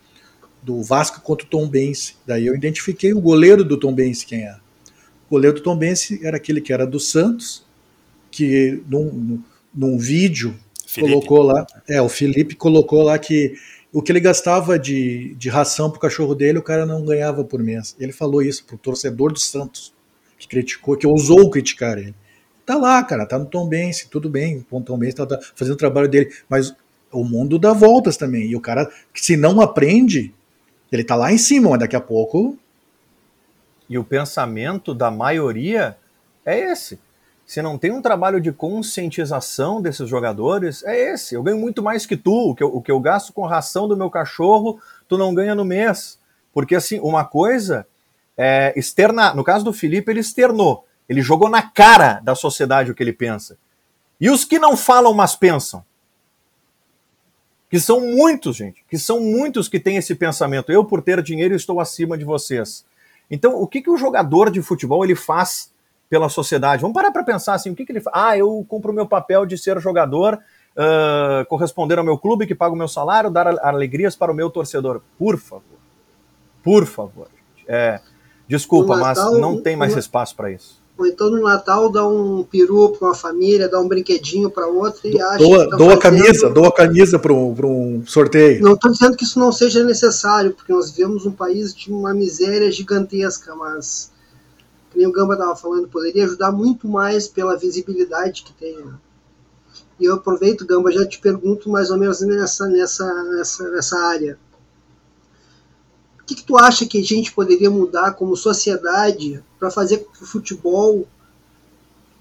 do 0.61 0.83
Vasco 0.83 1.21
contra 1.21 1.47
o 1.47 1.49
Tom 1.49 1.65
Bense. 1.69 2.15
Daí 2.27 2.45
eu 2.45 2.53
identifiquei 2.53 3.13
o 3.13 3.21
goleiro 3.21 3.63
do 3.63 3.77
Tom 3.79 3.93
Bense, 3.93 4.25
quem 4.25 4.41
é. 4.41 4.57
O 5.27 5.29
goleiro 5.29 5.55
do 5.55 5.63
Tom 5.63 5.77
Bense 5.77 6.19
era 6.27 6.35
aquele 6.35 6.59
que 6.59 6.73
era 6.73 6.85
do 6.85 6.99
Santos, 6.99 7.65
que 8.29 8.83
num, 8.85 9.41
num 9.73 9.97
vídeo 9.97 10.53
Felipe. 10.93 11.13
colocou 11.13 11.43
lá. 11.43 11.65
É, 11.87 12.01
o 12.01 12.09
Felipe 12.09 12.55
colocou 12.55 13.03
lá 13.03 13.17
que 13.17 13.53
o 13.91 14.01
que 14.01 14.11
ele 14.11 14.19
gastava 14.19 14.77
de, 14.79 15.35
de 15.35 15.49
ração 15.49 15.89
pro 15.89 15.99
cachorro 15.99 16.33
dele, 16.33 16.57
o 16.57 16.63
cara 16.63 16.85
não 16.85 17.05
ganhava 17.05 17.43
por 17.43 17.61
mês. 17.61 17.95
Ele 17.99 18.11
falou 18.11 18.41
isso 18.41 18.65
pro 18.65 18.77
torcedor 18.77 19.31
do 19.31 19.39
Santos, 19.39 19.93
que 20.37 20.47
criticou, 20.47 20.97
que 20.97 21.05
ousou 21.05 21.49
criticar 21.49 21.97
ele. 21.97 22.15
Tá 22.65 22.75
lá, 22.75 23.03
cara, 23.03 23.25
tá 23.25 23.37
no 23.37 23.45
Tom 23.45 23.67
Bense, 23.67 24.07
tudo 24.09 24.29
bem, 24.29 24.65
o 24.71 24.81
Tom 24.81 24.97
Bense 24.97 25.17
tá, 25.17 25.25
tá 25.25 25.39
fazendo 25.53 25.73
o 25.73 25.77
trabalho 25.77 26.07
dele, 26.07 26.33
mas 26.47 26.73
o 27.11 27.23
mundo 27.23 27.59
dá 27.59 27.73
voltas 27.73 28.17
também. 28.17 28.49
E 28.49 28.55
o 28.55 28.61
cara, 28.61 28.89
se 29.13 29.35
não 29.35 29.61
aprende, 29.61 30.33
ele 30.91 31.03
tá 31.03 31.15
lá 31.15 31.31
em 31.31 31.37
cima, 31.37 31.69
mas 31.69 31.79
daqui 31.79 31.95
a 31.95 32.01
pouco. 32.01 32.57
E 33.89 33.97
o 33.97 34.03
pensamento 34.03 34.93
da 34.93 35.11
maioria 35.11 35.97
é 36.45 36.71
esse. 36.71 36.97
Se 37.45 37.61
não 37.61 37.77
tem 37.77 37.91
um 37.91 38.01
trabalho 38.01 38.39
de 38.39 38.51
conscientização 38.51 39.81
desses 39.81 40.07
jogadores, 40.07 40.83
é 40.83 41.13
esse. 41.13 41.35
Eu 41.35 41.43
ganho 41.43 41.57
muito 41.57 41.83
mais 41.83 42.05
que 42.05 42.15
tu. 42.15 42.51
O 42.51 42.55
que 42.55 42.63
eu, 42.63 42.73
o 42.73 42.81
que 42.81 42.91
eu 42.91 42.99
gasto 42.99 43.33
com 43.33 43.45
ração 43.45 43.87
do 43.87 43.97
meu 43.97 44.09
cachorro, 44.09 44.79
tu 45.07 45.17
não 45.17 45.33
ganha 45.33 45.53
no 45.53 45.65
mês. 45.65 46.19
Porque, 46.53 46.75
assim, 46.75 46.99
uma 46.99 47.25
coisa 47.25 47.85
é 48.37 48.73
externar. 48.77 49.35
No 49.35 49.43
caso 49.43 49.65
do 49.65 49.73
Felipe, 49.73 50.11
ele 50.11 50.21
externou. 50.21 50.85
Ele 51.07 51.21
jogou 51.21 51.49
na 51.49 51.61
cara 51.61 52.21
da 52.23 52.33
sociedade 52.33 52.91
o 52.91 52.95
que 52.95 53.03
ele 53.03 53.13
pensa. 53.13 53.57
E 54.19 54.29
os 54.29 54.45
que 54.45 54.57
não 54.57 54.77
falam, 54.77 55.13
mas 55.13 55.35
pensam? 55.35 55.83
Que 57.69 57.79
são 57.79 57.99
muitos, 57.99 58.55
gente. 58.55 58.85
Que 58.87 58.97
são 58.97 59.19
muitos 59.19 59.67
que 59.67 59.79
têm 59.79 59.97
esse 59.97 60.15
pensamento. 60.15 60.71
Eu, 60.71 60.85
por 60.85 61.01
ter 61.01 61.21
dinheiro, 61.21 61.55
estou 61.55 61.79
acima 61.81 62.17
de 62.17 62.23
vocês. 62.23 62.85
Então, 63.29 63.59
o 63.61 63.67
que, 63.67 63.81
que 63.81 63.89
o 63.89 63.97
jogador 63.97 64.49
de 64.49 64.61
futebol 64.61 65.03
ele 65.03 65.15
faz 65.15 65.72
pela 66.13 66.29
sociedade. 66.29 66.79
Vamos 66.79 66.93
parar 66.93 67.11
para 67.11 67.23
pensar 67.23 67.55
assim, 67.55 67.71
o 67.71 67.75
que, 67.75 67.83
que 67.83 67.91
ele 67.91 67.99
faz? 67.99 68.15
Ah, 68.15 68.37
eu 68.37 68.63
cumpro 68.69 68.91
o 68.91 68.93
meu 68.93 69.07
papel 69.07 69.47
de 69.47 69.57
ser 69.57 69.79
jogador, 69.79 70.35
uh, 70.77 71.43
corresponder 71.47 71.97
ao 71.97 72.05
meu 72.05 72.19
clube 72.19 72.45
que 72.45 72.53
paga 72.53 72.71
o 72.71 72.77
meu 72.77 72.87
salário, 72.87 73.31
dar 73.31 73.47
alegrias 73.65 74.15
para 74.15 74.31
o 74.31 74.35
meu 74.35 74.51
torcedor. 74.51 75.01
Por 75.17 75.39
favor. 75.39 75.63
Por 76.61 76.85
favor. 76.85 77.27
É, 77.67 77.99
desculpa, 78.47 78.95
Natal, 78.95 79.31
mas 79.31 79.41
não 79.41 79.59
tem 79.59 79.75
mais 79.75 79.97
espaço 79.97 80.35
para 80.35 80.51
isso. 80.51 80.79
Ou 80.99 81.07
então 81.07 81.31
no 81.31 81.41
Natal 81.41 81.91
dá 81.91 82.07
um 82.07 82.43
peru 82.43 82.89
para 82.89 83.07
uma 83.07 83.15
família, 83.15 83.67
dá 83.67 83.79
um 83.79 83.87
brinquedinho 83.87 84.51
para 84.51 84.67
outra 84.67 85.01
e 85.05 85.19
acha 85.19 85.39
doa, 85.39 85.63
que 85.63 85.69
tá 85.71 85.77
doa 85.77 85.99
fazendo... 85.99 85.99
camisa, 85.99 86.49
doa 86.51 86.71
camisa 86.71 87.17
para 87.17 87.33
um, 87.33 87.55
um 87.59 88.03
sorteio. 88.05 88.61
Não 88.61 88.73
estou 88.73 88.91
dizendo 88.91 89.17
que 89.17 89.23
isso 89.23 89.39
não 89.39 89.51
seja 89.51 89.83
necessário, 89.83 90.53
porque 90.53 90.71
nós 90.71 90.91
vivemos 90.91 91.25
um 91.25 91.31
país 91.31 91.73
de 91.73 91.91
uma 91.91 92.13
miséria 92.13 92.71
gigantesca, 92.71 93.55
mas 93.55 94.12
que 94.93 94.99
nem 94.99 95.07
o 95.07 95.11
Gamba 95.11 95.33
estava 95.33 95.55
falando, 95.55 95.87
poderia 95.87 96.23
ajudar 96.23 96.51
muito 96.51 96.87
mais 96.87 97.27
pela 97.27 97.57
visibilidade 97.57 98.43
que 98.43 98.53
tem. 98.53 98.77
Né? 98.77 98.93
E 99.99 100.05
eu 100.05 100.13
aproveito, 100.13 100.65
Gamba, 100.65 100.91
já 100.91 101.05
te 101.05 101.19
pergunto 101.19 101.67
mais 101.67 101.89
ou 101.89 101.97
menos 101.97 102.21
nessa, 102.21 102.67
nessa, 102.67 103.23
nessa, 103.23 103.69
nessa 103.69 103.99
área. 103.99 104.37
O 106.19 106.25
que, 106.25 106.35
que 106.35 106.43
tu 106.43 106.55
acha 106.57 106.85
que 106.85 106.99
a 106.99 107.03
gente 107.03 107.33
poderia 107.33 107.71
mudar 107.71 108.13
como 108.13 108.37
sociedade 108.37 109.43
para 109.59 109.71
fazer 109.71 109.97
com 109.97 110.11
que 110.11 110.23
o 110.23 110.27
futebol 110.27 111.07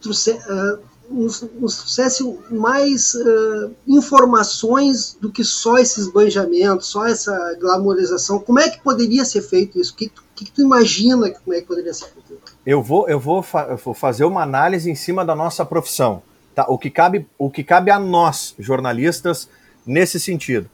trouxe, 0.00 0.32
uh, 0.32 0.78
nos, 1.10 1.42
nos 1.42 1.76
trouxesse 1.76 2.24
mais 2.50 3.14
uh, 3.14 3.70
informações 3.86 5.16
do 5.20 5.30
que 5.30 5.44
só 5.44 5.76
esses 5.78 6.08
banjamentos, 6.08 6.88
só 6.88 7.06
essa 7.06 7.54
glamorização? 7.60 8.40
Como 8.40 8.58
é 8.58 8.70
que 8.70 8.82
poderia 8.82 9.24
ser 9.24 9.42
feito 9.42 9.78
isso? 9.78 9.92
O 9.92 9.96
que, 9.96 10.10
que, 10.34 10.44
que 10.46 10.52
tu 10.52 10.62
imagina 10.62 11.30
como 11.30 11.54
é 11.54 11.60
que 11.60 11.66
poderia 11.66 11.92
ser 11.92 12.06
feito? 12.06 12.31
Eu 12.64 12.82
vou, 12.82 13.08
eu 13.08 13.18
vou, 13.18 13.44
eu 13.68 13.76
vou 13.76 13.94
fazer 13.94 14.24
uma 14.24 14.42
análise 14.42 14.90
em 14.90 14.94
cima 14.94 15.24
da 15.24 15.34
nossa 15.34 15.64
profissão. 15.64 16.22
Tá? 16.54 16.66
O, 16.68 16.78
que 16.78 16.90
cabe, 16.90 17.26
o 17.38 17.50
que 17.50 17.64
cabe 17.64 17.90
a 17.90 17.98
nós, 17.98 18.54
jornalistas, 18.58 19.48
nesse 19.86 20.20
sentido. 20.20 20.68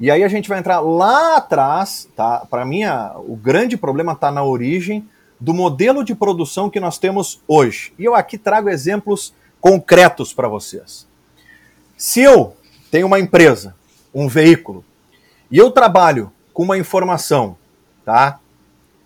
E 0.00 0.10
aí 0.10 0.22
a 0.22 0.28
gente 0.28 0.48
vai 0.48 0.58
entrar 0.58 0.80
lá 0.80 1.36
atrás, 1.36 2.08
tá? 2.14 2.46
Para 2.48 2.64
mim, 2.64 2.82
o 3.26 3.34
grande 3.34 3.76
problema 3.76 4.12
está 4.12 4.30
na 4.30 4.44
origem 4.44 5.08
do 5.40 5.52
modelo 5.52 6.04
de 6.04 6.14
produção 6.14 6.70
que 6.70 6.80
nós 6.80 6.98
temos 6.98 7.40
hoje. 7.46 7.92
E 7.98 8.04
eu 8.04 8.14
aqui 8.14 8.38
trago 8.38 8.68
exemplos 8.68 9.34
concretos 9.60 10.32
para 10.32 10.48
vocês. 10.48 11.06
Se 11.96 12.20
eu 12.20 12.56
tenho 12.90 13.06
uma 13.06 13.18
empresa, 13.18 13.74
um 14.14 14.28
veículo, 14.28 14.84
e 15.50 15.58
eu 15.58 15.70
trabalho 15.70 16.32
com 16.52 16.62
uma 16.62 16.78
informação, 16.78 17.56
tá? 18.04 18.38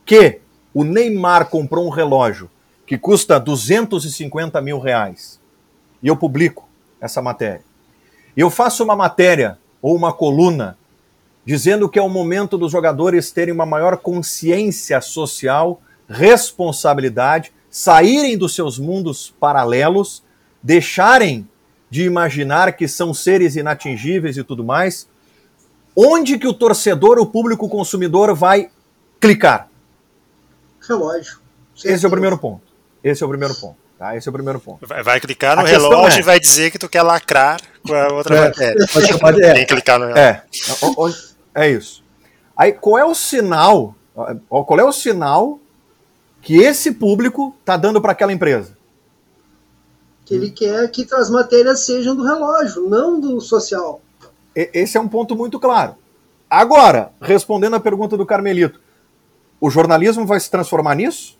Que 0.04 0.40
o 0.74 0.84
Neymar 0.84 1.48
comprou 1.48 1.86
um 1.86 1.90
relógio 1.90 2.50
que 2.86 2.98
custa 2.98 3.38
250 3.38 4.60
mil 4.60 4.78
reais 4.78 5.40
e 6.02 6.08
eu 6.08 6.16
publico 6.16 6.68
essa 7.00 7.22
matéria. 7.22 7.62
Eu 8.36 8.50
faço 8.50 8.82
uma 8.82 8.96
matéria 8.96 9.58
ou 9.80 9.94
uma 9.94 10.12
coluna 10.12 10.76
dizendo 11.44 11.88
que 11.88 11.98
é 11.98 12.02
o 12.02 12.08
momento 12.08 12.56
dos 12.56 12.70
jogadores 12.70 13.30
terem 13.30 13.52
uma 13.52 13.66
maior 13.66 13.96
consciência 13.96 15.00
social, 15.00 15.80
responsabilidade, 16.08 17.52
saírem 17.68 18.38
dos 18.38 18.54
seus 18.54 18.78
mundos 18.78 19.34
paralelos, 19.40 20.22
deixarem 20.62 21.48
de 21.90 22.04
imaginar 22.04 22.72
que 22.72 22.86
são 22.86 23.12
seres 23.12 23.56
inatingíveis 23.56 24.36
e 24.36 24.44
tudo 24.44 24.64
mais. 24.64 25.08
Onde 25.94 26.38
que 26.38 26.46
o 26.46 26.54
torcedor, 26.54 27.18
o 27.18 27.26
público 27.26 27.68
consumidor 27.68 28.34
vai 28.34 28.70
clicar? 29.20 29.68
Relógio. 30.88 31.38
Esse 31.84 32.04
é 32.04 32.08
o 32.08 32.10
primeiro 32.10 32.38
ponto. 32.38 32.62
Esse 33.02 33.22
é 33.22 33.26
o 33.26 33.28
primeiro 33.28 33.54
ponto. 33.54 33.76
Tá? 33.98 34.16
Esse 34.16 34.28
é 34.28 34.30
o 34.30 34.32
primeiro 34.32 34.58
ponto. 34.58 34.86
Vai, 34.86 35.02
vai 35.02 35.20
clicar 35.20 35.56
no 35.56 35.62
a 35.62 35.64
relógio 35.64 36.18
é... 36.18 36.20
e 36.20 36.24
vai 36.24 36.40
dizer 36.40 36.70
que 36.70 36.78
tu 36.78 36.88
quer 36.88 37.02
lacrar 37.02 37.60
com 37.86 37.94
a 37.94 38.12
outra 38.12 38.36
é, 38.36 38.40
matéria. 38.40 38.82
É. 38.82 39.54
Tem 39.54 39.66
que 39.66 39.74
clicar 39.74 39.98
no 39.98 40.06
relógio. 40.06 41.24
É, 41.54 41.64
é 41.66 41.70
isso. 41.70 42.02
Aí, 42.56 42.72
qual 42.72 42.98
é 42.98 43.04
o 43.04 43.14
sinal? 43.14 43.94
Qual 44.48 44.80
é 44.80 44.84
o 44.84 44.92
sinal 44.92 45.58
que 46.40 46.56
esse 46.56 46.92
público 46.92 47.54
está 47.60 47.76
dando 47.76 48.00
para 48.00 48.12
aquela 48.12 48.32
empresa? 48.32 48.76
Que 50.24 50.34
ele 50.34 50.50
quer 50.50 50.90
que 50.90 51.06
as 51.14 51.30
matérias 51.30 51.86
sejam 51.86 52.16
do 52.16 52.24
relógio, 52.24 52.88
não 52.88 53.20
do 53.20 53.40
social. 53.40 54.00
Esse 54.54 54.96
é 54.96 55.00
um 55.00 55.08
ponto 55.08 55.36
muito 55.36 55.58
claro. 55.58 55.94
Agora, 56.50 57.12
respondendo 57.20 57.76
a 57.76 57.80
pergunta 57.80 58.16
do 58.16 58.26
Carmelito, 58.26 58.80
o 59.62 59.70
jornalismo 59.70 60.26
vai 60.26 60.40
se 60.40 60.50
transformar 60.50 60.96
nisso? 60.96 61.38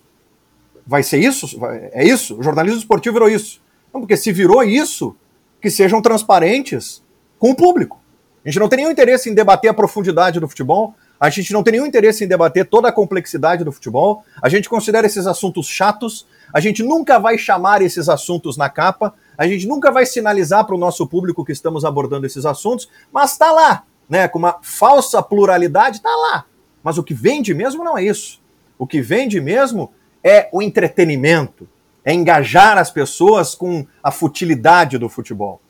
Vai 0.87 1.03
ser 1.03 1.19
isso? 1.19 1.59
É 1.91 2.07
isso? 2.07 2.39
O 2.39 2.43
jornalismo 2.43 2.79
esportivo 2.79 3.15
virou 3.15 3.29
isso. 3.29 3.61
Não, 3.93 4.01
porque 4.01 4.17
se 4.17 4.31
virou 4.31 4.63
isso, 4.63 5.17
que 5.61 5.69
sejam 5.69 6.01
transparentes 6.01 7.03
com 7.37 7.51
o 7.51 7.57
público. 7.57 8.01
A 8.45 8.49
gente 8.49 8.61
não 8.61 8.69
tem 8.69 8.77
nenhum 8.77 8.93
interesse 8.93 9.29
em 9.29 9.35
debater 9.35 9.73
a 9.73 9.75
profundidade 9.75 10.39
do 10.39 10.47
futebol, 10.47 10.95
a 11.19 11.29
gente 11.31 11.53
não 11.53 11.65
tem 11.65 11.73
nenhum 11.73 11.87
interesse 11.87 12.23
em 12.23 12.29
debater 12.29 12.65
toda 12.65 12.89
a 12.89 12.93
complexidade 12.93 13.65
do 13.65 13.73
futebol, 13.73 14.23
a 14.41 14.49
gente 14.49 14.69
considera 14.69 15.05
esses 15.05 15.27
assuntos 15.27 15.67
chatos, 15.67 16.25
a 16.55 16.61
gente 16.61 16.81
nunca 16.81 17.19
vai 17.19 17.37
chamar 17.37 17.83
esses 17.83 18.09
assuntos 18.09 18.57
na 18.57 18.69
capa, 18.69 19.15
a 19.37 19.49
gente 19.49 19.67
nunca 19.67 19.91
vai 19.91 20.07
sinalizar 20.07 20.65
para 20.65 20.77
o 20.77 20.79
nosso 20.79 21.09
público 21.09 21.45
que 21.45 21.53
estamos 21.53 21.85
abordando 21.85 22.25
esses 22.25 22.47
assuntos, 22.47 22.89
mas 23.13 23.33
está 23.33 23.51
lá, 23.51 23.83
né, 24.09 24.29
com 24.29 24.39
uma 24.39 24.59
falsa 24.63 25.21
pluralidade, 25.21 25.97
está 25.97 26.11
lá. 26.11 26.45
Mas 26.83 26.99
o 26.99 27.03
que 27.03 27.15
vende 27.15 27.55
mesmo 27.55 27.85
não 27.85 27.97
é 27.97 28.05
isso. 28.05 28.41
O 28.79 28.87
que 28.87 29.01
vende 29.01 29.41
mesmo 29.41 29.93
é 30.23 30.49
o 30.53 30.63
entretenimento, 30.63 31.69
é 32.05 32.13
engajar 32.13 32.79
as 32.79 32.91
pessoas 32.91 33.55
com 33.55 33.87
a 34.03 34.11
futilidade 34.11 34.99
do 34.99 35.09
futebol. 35.09 35.61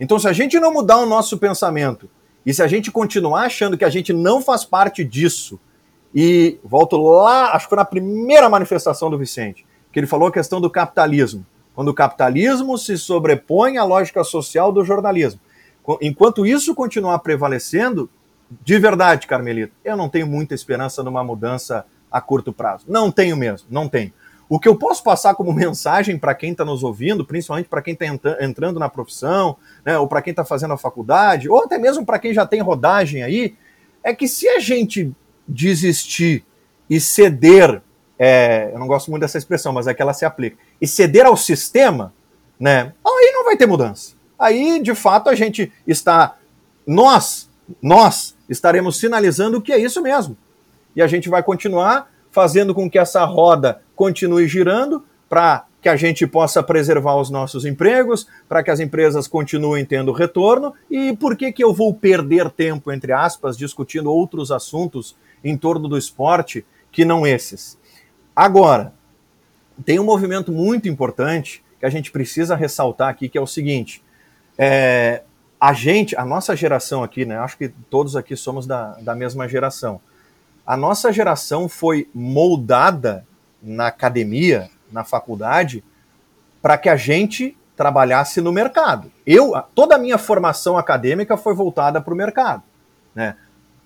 Então, 0.00 0.18
se 0.18 0.26
a 0.26 0.32
gente 0.32 0.58
não 0.58 0.72
mudar 0.72 0.98
o 0.98 1.06
nosso 1.06 1.38
pensamento 1.38 2.08
e 2.44 2.52
se 2.52 2.62
a 2.62 2.66
gente 2.66 2.90
continuar 2.90 3.42
achando 3.42 3.76
que 3.76 3.84
a 3.84 3.90
gente 3.90 4.12
não 4.12 4.40
faz 4.40 4.64
parte 4.64 5.04
disso, 5.04 5.60
e 6.14 6.58
volto 6.62 6.96
lá, 6.96 7.52
acho 7.54 7.66
que 7.66 7.70
foi 7.70 7.76
na 7.76 7.84
primeira 7.84 8.48
manifestação 8.48 9.08
do 9.10 9.18
Vicente, 9.18 9.64
que 9.92 9.98
ele 9.98 10.06
falou 10.06 10.28
a 10.28 10.32
questão 10.32 10.60
do 10.60 10.70
capitalismo. 10.70 11.46
Quando 11.74 11.88
o 11.88 11.94
capitalismo 11.94 12.76
se 12.76 12.98
sobrepõe 12.98 13.78
à 13.78 13.84
lógica 13.84 14.22
social 14.24 14.70
do 14.70 14.84
jornalismo. 14.84 15.40
Enquanto 16.00 16.44
isso 16.44 16.74
continuar 16.74 17.18
prevalecendo, 17.20 18.10
de 18.64 18.78
verdade, 18.78 19.26
Carmelito, 19.26 19.72
eu 19.84 19.96
não 19.96 20.08
tenho 20.08 20.26
muita 20.26 20.54
esperança 20.54 21.02
numa 21.02 21.24
mudança 21.24 21.86
a 22.10 22.20
curto 22.20 22.52
prazo. 22.52 22.84
Não 22.88 23.10
tenho 23.10 23.36
mesmo, 23.36 23.68
não 23.70 23.88
tenho. 23.88 24.12
O 24.48 24.60
que 24.60 24.68
eu 24.68 24.76
posso 24.76 25.02
passar 25.02 25.34
como 25.34 25.50
mensagem 25.54 26.18
para 26.18 26.34
quem 26.34 26.52
está 26.52 26.64
nos 26.64 26.82
ouvindo, 26.82 27.24
principalmente 27.24 27.68
para 27.68 27.80
quem 27.80 27.94
está 27.94 28.04
entrando 28.40 28.78
na 28.78 28.88
profissão, 28.88 29.56
né, 29.84 29.98
ou 29.98 30.06
para 30.06 30.20
quem 30.20 30.32
está 30.32 30.44
fazendo 30.44 30.74
a 30.74 30.78
faculdade, 30.78 31.48
ou 31.48 31.64
até 31.64 31.78
mesmo 31.78 32.04
para 32.04 32.18
quem 32.18 32.34
já 32.34 32.46
tem 32.46 32.60
rodagem 32.60 33.22
aí, 33.22 33.56
é 34.04 34.14
que 34.14 34.28
se 34.28 34.46
a 34.48 34.58
gente 34.58 35.10
desistir 35.48 36.44
e 36.90 37.00
ceder, 37.00 37.80
é, 38.18 38.70
eu 38.72 38.78
não 38.78 38.86
gosto 38.86 39.10
muito 39.10 39.22
dessa 39.22 39.38
expressão, 39.38 39.72
mas 39.72 39.86
é 39.86 39.94
que 39.94 40.02
ela 40.02 40.12
se 40.12 40.24
aplica, 40.24 40.58
e 40.80 40.86
ceder 40.86 41.24
ao 41.24 41.36
sistema, 41.36 42.12
né, 42.60 42.92
aí 43.04 43.32
não 43.32 43.44
vai 43.44 43.56
ter 43.56 43.66
mudança. 43.66 44.14
Aí, 44.38 44.82
de 44.82 44.94
fato, 44.94 45.30
a 45.30 45.34
gente 45.34 45.72
está, 45.86 46.36
nós, 46.86 47.48
nós 47.80 48.36
estaremos 48.52 48.98
sinalizando 48.98 49.60
que 49.60 49.72
é 49.72 49.78
isso 49.78 50.00
mesmo. 50.00 50.36
E 50.94 51.02
a 51.02 51.06
gente 51.06 51.28
vai 51.28 51.42
continuar 51.42 52.10
fazendo 52.30 52.74
com 52.74 52.88
que 52.88 52.98
essa 52.98 53.24
roda 53.24 53.82
continue 53.96 54.46
girando 54.46 55.04
para 55.28 55.64
que 55.80 55.88
a 55.88 55.96
gente 55.96 56.26
possa 56.26 56.62
preservar 56.62 57.16
os 57.16 57.28
nossos 57.28 57.64
empregos, 57.64 58.28
para 58.48 58.62
que 58.62 58.70
as 58.70 58.78
empresas 58.78 59.26
continuem 59.26 59.84
tendo 59.84 60.12
retorno. 60.12 60.72
E 60.88 61.16
por 61.16 61.36
que, 61.36 61.50
que 61.50 61.64
eu 61.64 61.74
vou 61.74 61.92
perder 61.92 62.50
tempo, 62.50 62.92
entre 62.92 63.12
aspas, 63.12 63.56
discutindo 63.56 64.12
outros 64.12 64.52
assuntos 64.52 65.16
em 65.42 65.56
torno 65.56 65.88
do 65.88 65.98
esporte 65.98 66.64
que 66.92 67.04
não 67.04 67.26
esses? 67.26 67.76
Agora, 68.36 68.92
tem 69.84 69.98
um 69.98 70.04
movimento 70.04 70.52
muito 70.52 70.88
importante 70.88 71.64
que 71.80 71.86
a 71.86 71.90
gente 71.90 72.12
precisa 72.12 72.54
ressaltar 72.54 73.08
aqui, 73.08 73.28
que 73.28 73.36
é 73.36 73.40
o 73.40 73.46
seguinte: 73.46 74.02
é, 74.56 75.22
a 75.62 75.72
gente, 75.72 76.16
a 76.16 76.24
nossa 76.24 76.56
geração 76.56 77.02
aqui, 77.02 77.24
né? 77.24 77.38
Acho 77.38 77.56
que 77.56 77.68
todos 77.68 78.16
aqui 78.16 78.36
somos 78.36 78.66
da, 78.66 78.94
da 79.00 79.14
mesma 79.14 79.48
geração 79.48 80.00
a 80.66 80.76
nossa 80.76 81.12
geração 81.12 81.68
foi 81.68 82.08
moldada 82.14 83.26
na 83.62 83.88
academia, 83.88 84.70
na 84.90 85.04
faculdade, 85.04 85.84
para 86.60 86.78
que 86.78 86.88
a 86.88 86.96
gente 86.96 87.56
trabalhasse 87.76 88.40
no 88.40 88.52
mercado. 88.52 89.10
Eu, 89.26 89.52
toda 89.74 89.96
a 89.96 89.98
minha 89.98 90.18
formação 90.18 90.78
acadêmica 90.78 91.36
foi 91.36 91.54
voltada 91.54 92.00
para 92.00 92.14
o 92.14 92.16
mercado. 92.16 92.62
Né? 93.14 93.36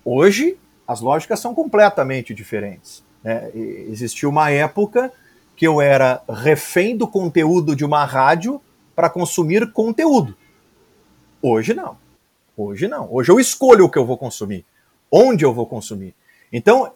Hoje, 0.05 0.57
as 0.87 1.01
lógicas 1.01 1.39
são 1.39 1.53
completamente 1.55 2.33
diferentes. 2.33 3.03
Né? 3.23 3.49
Existiu 3.53 4.29
uma 4.29 4.51
época 4.51 5.11
que 5.55 5.65
eu 5.65 5.81
era 5.81 6.21
refém 6.29 6.95
do 6.95 7.07
conteúdo 7.07 7.75
de 7.75 7.83
uma 7.83 8.05
rádio 8.05 8.61
para 8.95 9.09
consumir 9.09 9.71
conteúdo. 9.71 10.37
Hoje 11.41 11.73
não. 11.73 11.97
Hoje 12.55 12.87
não. 12.87 13.07
Hoje 13.11 13.31
eu 13.31 13.39
escolho 13.39 13.85
o 13.85 13.89
que 13.89 13.97
eu 13.97 14.05
vou 14.05 14.17
consumir, 14.17 14.65
onde 15.11 15.45
eu 15.45 15.53
vou 15.53 15.65
consumir. 15.65 16.13
Então, 16.51 16.91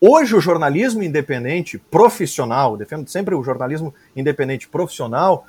hoje 0.00 0.34
o 0.34 0.40
jornalismo 0.40 1.02
independente 1.02 1.78
profissional, 1.78 2.76
defendo 2.76 3.08
sempre 3.08 3.34
o 3.34 3.42
jornalismo 3.42 3.94
independente 4.14 4.68
profissional, 4.68 5.46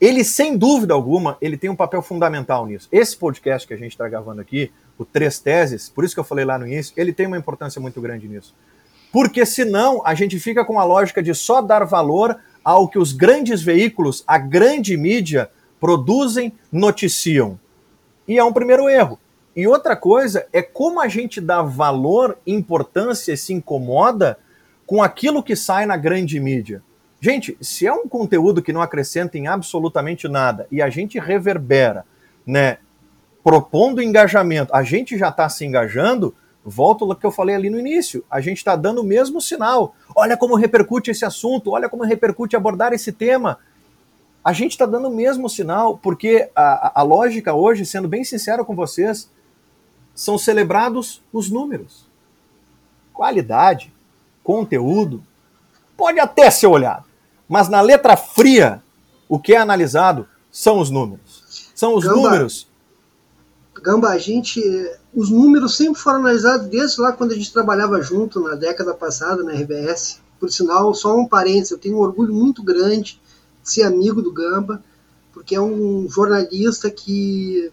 ele 0.00 0.24
sem 0.24 0.56
dúvida 0.56 0.94
alguma, 0.94 1.36
ele 1.40 1.58
tem 1.58 1.68
um 1.68 1.76
papel 1.76 2.00
fundamental 2.00 2.66
nisso. 2.66 2.88
Esse 2.90 3.16
podcast 3.16 3.68
que 3.68 3.74
a 3.74 3.76
gente 3.76 3.92
está 3.92 4.08
gravando 4.08 4.40
aqui, 4.40 4.72
o 4.96 5.04
Três 5.04 5.38
Teses, 5.38 5.88
por 5.88 6.04
isso 6.04 6.14
que 6.14 6.20
eu 6.20 6.24
falei 6.24 6.44
lá 6.44 6.58
no 6.58 6.66
início, 6.66 6.94
ele 6.96 7.12
tem 7.12 7.26
uma 7.26 7.36
importância 7.36 7.80
muito 7.80 8.00
grande 8.00 8.26
nisso. 8.26 8.54
Porque 9.12 9.44
senão 9.44 10.02
a 10.04 10.14
gente 10.14 10.38
fica 10.40 10.64
com 10.64 10.78
a 10.78 10.84
lógica 10.84 11.22
de 11.22 11.34
só 11.34 11.60
dar 11.60 11.84
valor 11.84 12.38
ao 12.64 12.88
que 12.88 12.98
os 12.98 13.12
grandes 13.12 13.62
veículos, 13.62 14.24
a 14.26 14.38
grande 14.38 14.96
mídia, 14.96 15.50
produzem, 15.80 16.52
noticiam. 16.70 17.58
E 18.28 18.38
é 18.38 18.44
um 18.44 18.52
primeiro 18.52 18.88
erro. 18.88 19.18
E 19.56 19.66
outra 19.66 19.96
coisa 19.96 20.46
é 20.52 20.62
como 20.62 21.00
a 21.00 21.08
gente 21.08 21.40
dá 21.40 21.62
valor, 21.62 22.38
importância 22.46 23.32
e 23.32 23.36
se 23.36 23.52
incomoda 23.52 24.38
com 24.86 25.02
aquilo 25.02 25.42
que 25.42 25.56
sai 25.56 25.86
na 25.86 25.96
grande 25.96 26.38
mídia. 26.38 26.82
Gente, 27.20 27.56
se 27.60 27.86
é 27.86 27.92
um 27.92 28.08
conteúdo 28.08 28.62
que 28.62 28.72
não 28.72 28.80
acrescenta 28.80 29.36
em 29.36 29.46
absolutamente 29.46 30.28
nada 30.28 30.66
e 30.70 30.80
a 30.80 30.88
gente 30.88 31.18
reverbera, 31.18 32.04
né, 32.46 32.78
propondo 33.42 34.02
engajamento, 34.02 34.74
a 34.74 34.82
gente 34.82 35.18
já 35.18 35.28
está 35.28 35.48
se 35.48 35.64
engajando, 35.64 36.34
volto 36.64 37.04
ao 37.04 37.14
que 37.14 37.26
eu 37.26 37.30
falei 37.30 37.54
ali 37.54 37.68
no 37.68 37.78
início, 37.78 38.24
a 38.30 38.40
gente 38.40 38.58
está 38.58 38.76
dando 38.76 39.00
o 39.00 39.04
mesmo 39.04 39.40
sinal. 39.40 39.94
Olha 40.14 40.36
como 40.36 40.54
repercute 40.54 41.10
esse 41.10 41.24
assunto, 41.24 41.70
olha 41.72 41.88
como 41.88 42.04
repercute 42.04 42.56
abordar 42.56 42.92
esse 42.92 43.12
tema. 43.12 43.58
A 44.42 44.52
gente 44.52 44.72
está 44.72 44.86
dando 44.86 45.08
o 45.08 45.14
mesmo 45.14 45.48
sinal, 45.48 45.98
porque 45.98 46.50
a, 46.56 47.00
a 47.00 47.02
lógica 47.02 47.54
hoje, 47.54 47.84
sendo 47.84 48.08
bem 48.08 48.24
sincero 48.24 48.64
com 48.64 48.74
vocês, 48.74 49.30
são 50.14 50.38
celebrados 50.38 51.22
os 51.32 51.50
números. 51.50 52.06
Qualidade, 53.12 53.92
conteúdo, 54.42 55.22
pode 55.96 56.18
até 56.18 56.50
ser 56.50 56.66
olhado, 56.66 57.04
mas 57.46 57.68
na 57.68 57.80
letra 57.80 58.16
fria, 58.16 58.82
o 59.28 59.38
que 59.38 59.52
é 59.52 59.58
analisado 59.58 60.26
são 60.50 60.80
os 60.80 60.90
números. 60.90 61.70
São 61.74 61.94
os 61.94 62.04
Gamba, 62.04 62.16
números. 62.16 62.68
Gamba, 63.82 64.08
a 64.08 64.18
gente. 64.18 64.60
Os 65.14 65.30
números 65.30 65.76
sempre 65.76 66.00
foram 66.00 66.18
analisados 66.18 66.66
desde 66.66 67.00
lá 67.00 67.12
quando 67.12 67.32
a 67.32 67.34
gente 67.34 67.52
trabalhava 67.52 68.00
junto 68.02 68.40
na 68.40 68.54
década 68.54 68.94
passada 68.94 69.42
na 69.42 69.52
RBS. 69.52 70.20
Por 70.38 70.50
sinal, 70.50 70.94
só 70.94 71.16
um 71.16 71.26
parênteses, 71.26 71.70
eu 71.70 71.78
tenho 71.78 71.96
um 71.96 72.00
orgulho 72.00 72.32
muito 72.32 72.62
grande 72.62 73.12
de 73.12 73.20
ser 73.62 73.82
amigo 73.82 74.22
do 74.22 74.32
Gamba, 74.32 74.82
porque 75.32 75.54
é 75.54 75.60
um 75.60 76.08
jornalista 76.08 76.90
que 76.90 77.70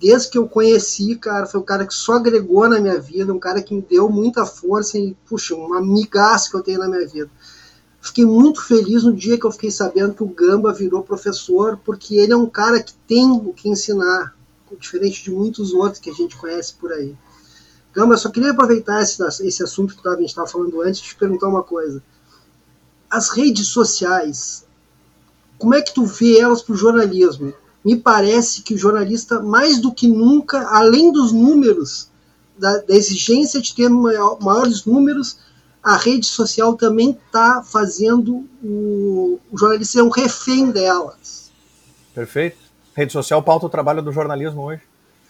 desde 0.00 0.30
que 0.30 0.38
eu 0.38 0.48
conheci, 0.48 1.14
cara, 1.16 1.46
foi 1.46 1.60
um 1.60 1.64
cara 1.64 1.86
que 1.86 1.94
só 1.94 2.14
agregou 2.14 2.66
na 2.66 2.80
minha 2.80 2.98
vida, 2.98 3.32
um 3.32 3.38
cara 3.38 3.62
que 3.62 3.74
me 3.74 3.82
deu 3.82 4.08
muita 4.08 4.46
força 4.46 4.98
e, 4.98 5.14
puxa, 5.28 5.54
um 5.54 5.74
amigaço 5.74 6.50
que 6.50 6.56
eu 6.56 6.62
tenho 6.62 6.78
na 6.78 6.88
minha 6.88 7.06
vida. 7.06 7.30
Fiquei 8.00 8.24
muito 8.24 8.62
feliz 8.62 9.04
no 9.04 9.12
dia 9.12 9.38
que 9.38 9.44
eu 9.44 9.52
fiquei 9.52 9.70
sabendo 9.70 10.14
que 10.14 10.22
o 10.22 10.28
Gamba 10.28 10.72
virou 10.72 11.02
professor, 11.02 11.78
porque 11.84 12.14
ele 12.14 12.32
é 12.32 12.36
um 12.36 12.46
cara 12.46 12.82
que 12.82 12.94
tem 13.06 13.30
o 13.30 13.52
que 13.52 13.68
ensinar, 13.68 14.34
diferente 14.78 15.22
de 15.22 15.30
muitos 15.30 15.74
outros 15.74 16.00
que 16.00 16.08
a 16.08 16.14
gente 16.14 16.34
conhece 16.36 16.72
por 16.74 16.90
aí. 16.92 17.14
Gamba, 17.92 18.16
só 18.16 18.30
queria 18.30 18.52
aproveitar 18.52 19.02
esse, 19.02 19.22
esse 19.46 19.62
assunto 19.62 20.00
que 20.00 20.08
a 20.08 20.16
gente 20.16 20.28
estava 20.30 20.46
falando 20.46 20.80
antes 20.80 21.00
e 21.00 21.04
te 21.04 21.16
perguntar 21.16 21.48
uma 21.48 21.62
coisa. 21.62 22.02
As 23.10 23.28
redes 23.30 23.66
sociais, 23.66 24.64
como 25.60 25.74
é 25.76 25.82
que 25.82 25.94
tu 25.94 26.04
vê 26.04 26.40
elas 26.40 26.62
para 26.62 26.74
o 26.74 26.76
jornalismo? 26.76 27.54
me 27.84 27.96
parece 27.96 28.62
que 28.62 28.74
o 28.74 28.78
jornalista, 28.78 29.40
mais 29.40 29.80
do 29.80 29.92
que 29.92 30.06
nunca, 30.06 30.68
além 30.68 31.12
dos 31.12 31.32
números, 31.32 32.10
da, 32.58 32.78
da 32.78 32.94
exigência 32.94 33.60
de 33.60 33.74
ter 33.74 33.88
maior, 33.88 34.38
maiores 34.40 34.84
números, 34.84 35.38
a 35.82 35.96
rede 35.96 36.26
social 36.26 36.74
também 36.74 37.10
está 37.10 37.62
fazendo 37.62 38.46
o, 38.62 39.40
o, 39.50 39.58
jornalista 39.58 39.92
ser 39.92 40.02
um 40.02 40.10
refém 40.10 40.70
delas. 40.70 41.50
Perfeito. 42.14 42.58
Rede 42.94 43.12
social 43.12 43.42
pauta 43.42 43.64
o 43.64 43.70
trabalho 43.70 44.02
do 44.02 44.12
jornalismo 44.12 44.62
hoje. 44.62 44.82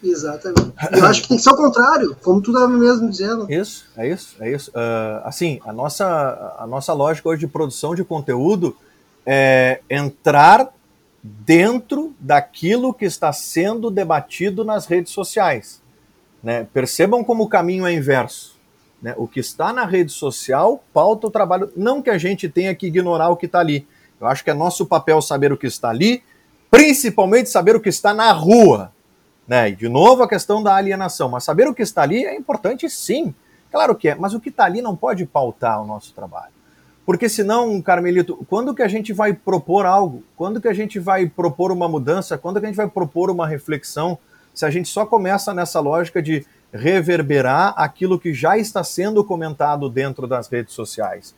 Exatamente. 0.03 0.73
Eu 0.93 1.05
acho 1.05 1.23
que 1.23 1.29
tem 1.29 1.37
que 1.37 1.43
ser 1.43 1.51
o 1.51 1.57
contrário, 1.57 2.17
como 2.23 2.41
tu 2.41 2.51
estava 2.51 2.67
mesmo 2.67 3.09
dizendo. 3.09 3.47
Isso, 3.53 3.85
é 3.97 4.11
isso, 4.11 4.35
é 4.41 4.51
isso. 4.51 4.71
Uh, 4.71 5.21
assim, 5.25 5.61
a 5.65 5.73
nossa, 5.73 6.57
a 6.59 6.67
nossa 6.67 6.93
lógica 6.93 7.29
hoje 7.29 7.41
de 7.41 7.47
produção 7.47 7.95
de 7.95 8.03
conteúdo 8.03 8.75
é 9.33 9.81
entrar 9.89 10.75
dentro 11.23 12.13
daquilo 12.19 12.93
que 12.93 13.05
está 13.05 13.33
sendo 13.33 13.89
debatido 13.89 14.65
nas 14.65 14.87
redes 14.87 15.13
sociais. 15.13 15.81
Né? 16.43 16.67
Percebam 16.73 17.23
como 17.23 17.45
o 17.45 17.49
caminho 17.49 17.87
é 17.87 17.93
inverso. 17.93 18.59
Né? 19.01 19.15
O 19.17 19.29
que 19.29 19.39
está 19.39 19.73
na 19.73 19.85
rede 19.85 20.11
social 20.11 20.83
pauta 20.93 21.29
o 21.29 21.31
trabalho. 21.31 21.71
Não 21.77 22.03
que 22.03 22.11
a 22.11 22.19
gente 22.19 22.49
tenha 22.49 22.75
que 22.75 22.89
ignorar 22.89 23.29
o 23.29 23.37
que 23.37 23.47
está 23.47 23.61
ali. 23.61 23.87
Eu 24.21 24.27
acho 24.27 24.43
que 24.43 24.51
é 24.51 24.55
nosso 24.55 24.85
papel 24.85 25.23
saber 25.23 25.53
o 25.53 25.57
que 25.57 25.69
está 25.69 25.91
ali, 25.91 26.25
principalmente 26.69 27.51
saber 27.51 27.77
o 27.77 27.81
que 27.81 27.89
está 27.89 28.13
na 28.13 28.33
rua. 28.33 28.91
Né? 29.47 29.69
E 29.69 29.77
de 29.77 29.89
novo 29.89 30.25
a 30.25 30.29
questão 30.29 30.61
da 30.61 30.75
alienação. 30.75 31.29
Mas 31.29 31.45
saber 31.45 31.69
o 31.69 31.75
que 31.75 31.83
está 31.83 32.03
ali 32.03 32.25
é 32.25 32.35
importante 32.35 32.91
sim. 32.91 33.33
Claro 33.71 33.95
que 33.95 34.09
é, 34.09 34.17
mas 34.17 34.35
o 34.35 34.41
que 34.41 34.49
está 34.49 34.65
ali 34.65 34.83
não 34.83 34.97
pode 34.97 35.25
pautar 35.25 35.81
o 35.81 35.87
nosso 35.87 36.13
trabalho. 36.13 36.60
Porque 37.11 37.29
senão, 37.29 37.83
Carmelito, 37.83 38.47
quando 38.49 38.73
que 38.73 38.85
a 38.85 38.87
gente 38.87 39.13
vai 39.13 39.33
propor 39.33 39.85
algo? 39.85 40.23
Quando 40.37 40.61
que 40.61 40.69
a 40.69 40.73
gente 40.73 41.01
vai 41.01 41.29
propor 41.29 41.73
uma 41.73 41.89
mudança? 41.89 42.39
Quando 42.39 42.61
que 42.61 42.67
a 42.67 42.69
gente 42.69 42.77
vai 42.77 42.89
propor 42.89 43.33
uma 43.33 43.49
reflexão? 43.49 44.17
Se 44.55 44.65
a 44.65 44.71
gente 44.71 44.89
só 44.89 45.05
começa 45.05 45.53
nessa 45.53 45.81
lógica 45.81 46.23
de 46.23 46.47
reverberar 46.73 47.75
aquilo 47.77 48.17
que 48.17 48.33
já 48.33 48.57
está 48.57 48.85
sendo 48.85 49.25
comentado 49.25 49.91
dentro 49.91 50.29
das 50.29 50.47
redes 50.47 50.73
sociais. 50.73 51.35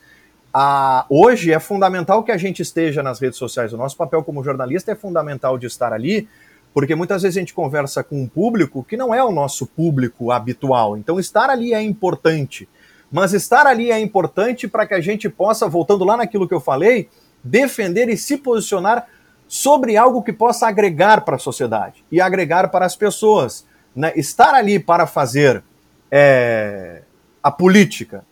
Ah, 0.52 1.06
hoje 1.08 1.54
é 1.54 1.58
fundamental 1.58 2.22
que 2.22 2.32
a 2.32 2.36
gente 2.36 2.60
esteja 2.60 3.02
nas 3.02 3.18
redes 3.18 3.38
sociais. 3.38 3.72
O 3.72 3.78
nosso 3.78 3.96
papel 3.96 4.22
como 4.22 4.44
jornalista 4.44 4.92
é 4.92 4.94
fundamental 4.94 5.56
de 5.56 5.68
estar 5.68 5.90
ali, 5.90 6.28
Porque 6.74 6.94
muitas 6.94 7.22
vezes 7.22 7.38
a 7.38 7.40
gente 7.40 7.54
conversa 7.54 8.04
com 8.04 8.20
um 8.20 8.28
público 8.28 8.84
que 8.84 8.96
não 8.96 9.14
é 9.14 9.24
o 9.24 9.32
nosso 9.32 9.66
público 9.66 10.30
habitual. 10.30 10.98
Então, 10.98 11.18
estar 11.18 11.48
ali 11.48 11.72
é 11.72 11.80
importante. 11.80 12.68
Mas 13.12 13.34
estar 13.34 13.66
ali 13.66 13.92
é 13.92 14.00
importante 14.00 14.66
para 14.66 14.86
que 14.86 14.94
a 14.94 15.00
gente 15.00 15.28
possa, 15.28 15.68
voltando 15.68 16.02
lá 16.02 16.16
naquilo 16.16 16.48
que 16.48 16.54
eu 16.54 16.60
falei, 16.60 17.10
defender 17.44 18.08
e 18.08 18.16
se 18.16 18.38
posicionar 18.38 19.06
sobre 19.46 19.98
algo 19.98 20.22
que 20.22 20.32
possa 20.32 20.66
agregar 20.66 21.20
para 21.20 21.36
a 21.36 21.38
sociedade 21.38 22.02
e 22.10 22.22
agregar 22.22 22.70
para 22.70 22.86
as 22.86 22.96
pessoas. 22.96 23.66
Né? 23.94 24.12
Estar 24.16 24.54
ali 24.54 24.78
para 24.78 25.06
fazer 25.06 25.62
é, 26.10 27.02
a 27.42 27.50
política 27.50 28.24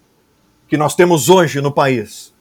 que 0.67 0.79
nós 0.79 0.95
temos 0.95 1.29
hoje 1.29 1.61
no 1.61 1.71
país, 1.71 2.33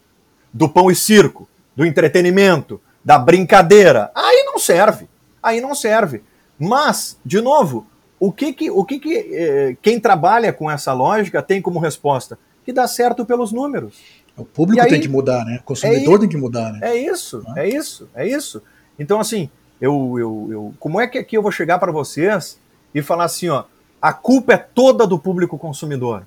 do 0.53 0.69
pão 0.69 0.89
e 0.89 0.95
circo, 0.95 1.49
do 1.75 1.85
entretenimento, 1.85 2.79
da 3.03 3.19
brincadeira, 3.19 4.11
aí 4.15 4.43
não 4.45 4.57
serve. 4.57 5.09
Aí 5.43 5.59
não 5.59 5.75
serve. 5.75 6.23
Mas, 6.57 7.17
de 7.25 7.41
novo, 7.41 7.85
o 8.19 8.31
que 8.31 8.51
que, 8.53 8.69
o 8.69 8.83
que, 8.83 8.99
que 8.99 9.15
eh, 9.15 9.77
quem 9.81 9.99
trabalha 9.99 10.51
com 10.51 10.69
essa 10.69 10.91
lógica 10.91 11.41
tem 11.41 11.61
como 11.61 11.79
resposta? 11.79 12.37
Que 12.65 12.73
dá 12.73 12.87
certo 12.87 13.25
pelos 13.25 13.51
números. 13.51 13.95
O 14.35 14.45
público 14.45 14.83
aí, 14.83 14.89
tem 14.89 15.01
que 15.01 15.07
mudar, 15.07 15.45
né? 15.45 15.59
O 15.61 15.63
consumidor 15.63 16.15
é, 16.15 16.19
tem 16.19 16.29
que 16.29 16.37
mudar, 16.37 16.73
né? 16.73 16.79
É 16.81 16.95
isso, 16.95 17.43
é 17.55 17.67
isso, 17.67 18.09
é 18.13 18.27
isso. 18.27 18.61
Então, 18.97 19.19
assim, 19.19 19.49
eu, 19.79 20.15
eu, 20.19 20.47
eu 20.51 20.73
como 20.79 20.99
é 20.99 21.07
que 21.07 21.17
aqui 21.17 21.37
eu 21.37 21.41
vou 21.41 21.51
chegar 21.51 21.79
para 21.79 21.91
vocês 21.91 22.59
e 22.93 23.01
falar 23.01 23.25
assim, 23.25 23.49
ó, 23.49 23.63
a 24.01 24.13
culpa 24.13 24.53
é 24.53 24.57
toda 24.57 25.07
do 25.07 25.19
público 25.19 25.57
consumidor? 25.57 26.25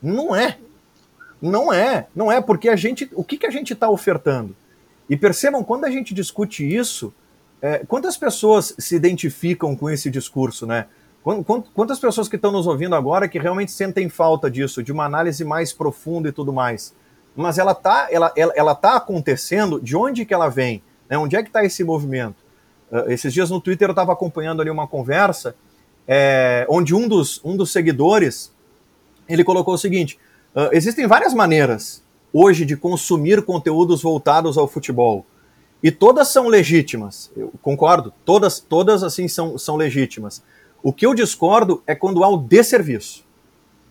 Não 0.00 0.34
é. 0.34 0.58
Não 1.40 1.72
é. 1.72 2.06
Não 2.14 2.30
é, 2.30 2.40
porque 2.40 2.68
a 2.68 2.76
gente. 2.76 3.08
O 3.14 3.24
que, 3.24 3.36
que 3.36 3.46
a 3.46 3.50
gente 3.50 3.72
está 3.72 3.90
ofertando? 3.90 4.54
E 5.08 5.16
percebam, 5.16 5.64
quando 5.64 5.84
a 5.84 5.90
gente 5.90 6.14
discute 6.14 6.64
isso, 6.64 7.12
é, 7.60 7.78
quantas 7.86 8.16
pessoas 8.16 8.74
se 8.78 8.94
identificam 8.94 9.76
com 9.76 9.90
esse 9.90 10.10
discurso, 10.10 10.66
né? 10.66 10.86
Quantas 11.22 12.00
pessoas 12.00 12.28
que 12.28 12.36
estão 12.36 12.50
nos 12.50 12.66
ouvindo 12.66 12.96
agora 12.96 13.28
que 13.28 13.38
realmente 13.38 13.70
sentem 13.70 14.08
falta 14.08 14.50
disso, 14.50 14.82
de 14.82 14.90
uma 14.90 15.04
análise 15.04 15.44
mais 15.44 15.72
profunda 15.72 16.28
e 16.28 16.32
tudo 16.32 16.52
mais? 16.52 16.94
Mas 17.36 17.58
ela 17.58 17.72
está 17.72 18.08
ela, 18.10 18.32
ela, 18.36 18.52
ela 18.56 18.74
tá 18.74 18.96
acontecendo, 18.96 19.80
de 19.80 19.96
onde 19.96 20.24
que 20.24 20.34
ela 20.34 20.48
vem? 20.48 20.82
Né? 21.08 21.16
Onde 21.16 21.36
é 21.36 21.42
que 21.42 21.48
está 21.48 21.64
esse 21.64 21.84
movimento? 21.84 22.36
Uh, 22.90 23.10
esses 23.10 23.32
dias 23.32 23.50
no 23.50 23.60
Twitter 23.60 23.88
eu 23.88 23.92
estava 23.92 24.12
acompanhando 24.12 24.60
ali 24.60 24.70
uma 24.70 24.86
conversa 24.86 25.54
é, 26.06 26.66
onde 26.68 26.94
um 26.94 27.08
dos, 27.08 27.40
um 27.44 27.56
dos 27.56 27.70
seguidores 27.70 28.52
ele 29.28 29.44
colocou 29.44 29.74
o 29.74 29.78
seguinte: 29.78 30.18
uh, 30.54 30.68
existem 30.72 31.06
várias 31.06 31.32
maneiras 31.32 32.02
hoje 32.32 32.64
de 32.64 32.76
consumir 32.76 33.42
conteúdos 33.42 34.02
voltados 34.02 34.58
ao 34.58 34.66
futebol. 34.66 35.24
E 35.82 35.90
todas 35.90 36.28
são 36.28 36.46
legítimas, 36.48 37.30
eu 37.36 37.52
concordo, 37.60 38.12
todas, 38.24 38.60
todas 38.60 39.02
assim 39.02 39.26
são, 39.26 39.58
são 39.58 39.76
legítimas. 39.76 40.42
O 40.82 40.92
que 40.92 41.06
eu 41.06 41.14
discordo 41.14 41.82
é 41.86 41.94
quando 41.94 42.24
há 42.24 42.28
o 42.28 42.36
desserviço. 42.36 43.24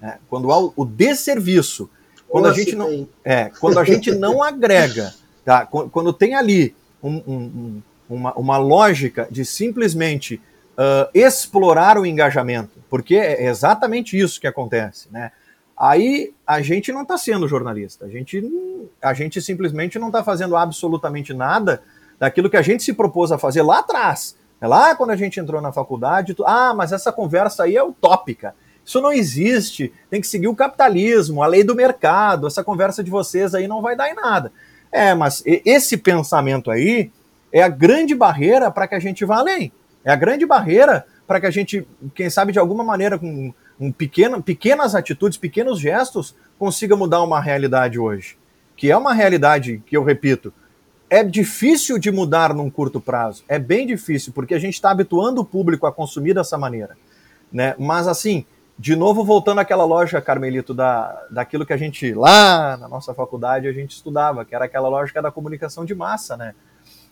Né? 0.01 0.17
Quando 0.30 0.51
há 0.51 0.58
o 0.75 0.86
desserviço. 0.86 1.89
Quando 2.27 2.47
a, 2.47 2.54
gente 2.54 2.75
não, 2.75 3.08
é, 3.25 3.51
quando 3.60 3.77
a 3.77 3.84
gente 3.84 4.12
não 4.12 4.41
agrega, 4.43 5.13
tá? 5.43 5.65
quando 5.65 6.13
tem 6.13 6.34
ali 6.34 6.73
um, 7.04 7.15
um, 7.27 7.82
uma, 8.10 8.34
uma 8.36 8.58
lógica 8.58 9.27
de 9.30 9.43
simplesmente 9.43 10.41
uh, 10.77 11.10
explorar 11.13 11.97
o 11.97 12.06
engajamento, 12.06 12.80
porque 12.89 13.15
é 13.15 13.47
exatamente 13.47 14.17
isso 14.17 14.39
que 14.39 14.47
acontece. 14.47 15.10
Né? 15.12 15.32
Aí 15.77 16.34
a 16.45 16.62
gente 16.62 16.91
não 16.91 17.01
está 17.01 17.17
sendo 17.17 17.47
jornalista, 17.47 18.06
a 18.06 18.10
gente, 18.10 18.41
a 19.01 19.13
gente 19.13 19.41
simplesmente 19.41 19.99
não 19.99 20.08
está 20.08 20.23
fazendo 20.23 20.56
absolutamente 20.56 21.34
nada 21.34 21.82
daquilo 22.19 22.49
que 22.49 22.58
a 22.58 22.62
gente 22.62 22.84
se 22.84 22.93
propôs 22.93 23.32
a 23.32 23.38
fazer 23.38 23.62
lá 23.62 23.80
atrás. 23.80 24.38
É 24.62 24.67
lá 24.67 24.95
quando 24.95 25.10
a 25.10 25.15
gente 25.15 25.39
entrou 25.39 25.60
na 25.60 25.71
faculdade, 25.71 26.36
tu, 26.36 26.45
ah, 26.45 26.71
mas 26.74 26.91
essa 26.91 27.12
conversa 27.12 27.63
aí 27.63 27.76
é 27.76 27.84
utópica. 27.84 28.54
Isso 28.86 29.02
não 29.02 29.12
existe, 29.12 29.91
tem 30.10 30.21
que 30.21 30.28
seguir 30.28 30.47
o 30.47 30.56
capitalismo, 30.56 31.41
a 31.41 31.47
lei 31.47 31.63
do 31.63 31.76
mercado, 31.76 32.45
essa 32.45 32.63
conversa 32.63 33.04
de 33.04 33.10
vocês 33.10 33.56
aí 33.56 33.67
não 33.67 33.82
vai 33.82 33.95
dar 33.95 34.10
em 34.10 34.15
nada. 34.15 34.52
É, 34.91 35.15
mas 35.15 35.41
esse 35.45 35.97
pensamento 35.97 36.69
aí 36.69 37.12
é 37.52 37.63
a 37.63 37.69
grande 37.69 38.13
barreira 38.13 38.69
para 38.69 38.88
que 38.88 38.95
a 38.95 39.00
gente 39.00 39.26
vá 39.26 39.38
além. 39.38 39.71
É 40.06 40.12
a 40.12 40.15
grande 40.15 40.45
barreira 40.45 41.06
para 41.28 41.39
que 41.39 41.45
a 41.47 41.52
gente, 41.52 41.88
quem 42.13 42.30
sabe 42.30 42.52
de 42.52 42.60
alguma 42.60 42.84
maneira, 42.84 43.17
com 43.17 43.54
um 43.80 43.91
pequeno, 43.91 44.43
pequenas 44.43 44.93
atitudes, 44.93 45.38
pequenos 45.38 45.80
gestos, 45.80 46.36
consiga 46.60 46.95
mudar 46.95 47.24
uma 47.24 47.41
realidade 47.41 47.97
hoje. 47.97 48.38
Que 48.76 48.91
é 48.91 48.97
uma 48.97 49.13
realidade 49.13 49.82
que 49.86 49.95
eu 49.95 50.04
repito, 50.04 50.54
é 51.12 51.26
difícil 51.26 52.00
de 52.00 52.10
mudar 52.10 52.54
num 52.54 52.69
curto 52.69 53.02
prazo. 53.02 53.43
É 53.50 53.60
bem 53.60 53.86
difícil, 53.86 54.32
porque 54.32 54.54
a 54.54 54.60
gente 54.60 54.76
está 54.76 54.91
habituando 54.91 55.41
o 55.41 55.45
público 55.45 55.86
a 55.86 55.91
consumir 55.91 56.34
dessa 56.34 56.58
maneira. 56.58 56.97
Né? 57.52 57.76
Mas 57.78 58.08
assim, 58.08 58.45
de 58.80 58.95
novo 58.95 59.21
voltando 59.21 59.60
àquela 59.60 59.84
lógica, 59.84 60.21
Carmelito, 60.21 60.74
da, 60.74 61.28
daquilo 61.30 61.65
que 61.65 61.74
a 61.74 61.78
gente, 61.78 62.13
lá 62.13 62.78
na 62.78 62.88
nossa 62.88 63.13
faculdade, 63.13 63.67
a 63.67 63.74
gente 63.74 63.91
estudava, 63.91 64.45
que 64.45 64.56
era 64.56 64.63
aquela 64.63 64.88
lógica 64.88 65.21
da 65.21 65.30
comunicação 65.30 65.84
de 65.84 65.93
massa, 65.93 66.38
né? 66.38 66.56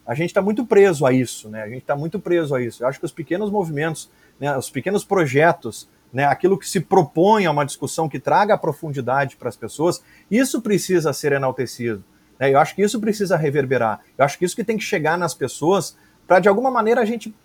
A 0.07 0.15
gente 0.15 0.29
está 0.29 0.41
muito 0.41 0.65
preso 0.65 1.05
a 1.05 1.11
isso, 1.11 1.49
né? 1.49 1.61
A 1.61 1.67
gente 1.67 1.81
está 1.81 1.95
muito 1.95 2.21
preso 2.21 2.55
a 2.55 2.61
isso. 2.61 2.81
Eu 2.81 2.87
acho 2.87 2.99
que 2.99 3.05
os 3.05 3.11
pequenos 3.11 3.51
movimentos, 3.51 4.09
né, 4.39 4.57
os 4.57 4.69
pequenos 4.69 5.03
projetos 5.03 5.89
né, 6.11 6.23
aquilo 6.25 6.57
que 6.57 6.67
se 6.67 6.79
propõe 6.79 7.45
a 7.45 7.51
uma 7.51 7.65
discussão 7.65 8.09
que 8.09 8.19
traga 8.19 8.57
profundidade 8.57 9.35
para 9.35 9.49
as 9.49 9.55
pessoas, 9.55 10.01
isso 10.31 10.61
precisa 10.61 11.13
ser 11.13 11.33
enaltecido. 11.33 12.03
Né? 12.39 12.53
Eu 12.53 12.59
acho 12.59 12.73
que 12.73 12.81
isso 12.81 12.99
precisa 12.99 13.35
reverberar. 13.35 13.99
Eu 14.17 14.25
acho 14.25 14.37
que 14.37 14.45
isso 14.45 14.55
que 14.55 14.63
tem 14.63 14.77
que 14.77 14.83
chegar 14.83 15.17
nas 15.17 15.33
pessoas 15.33 15.95
para, 16.27 16.39
de 16.39 16.47
alguma 16.47 16.71
maneira, 16.71 17.01
a 17.01 17.05
gente 17.05 17.35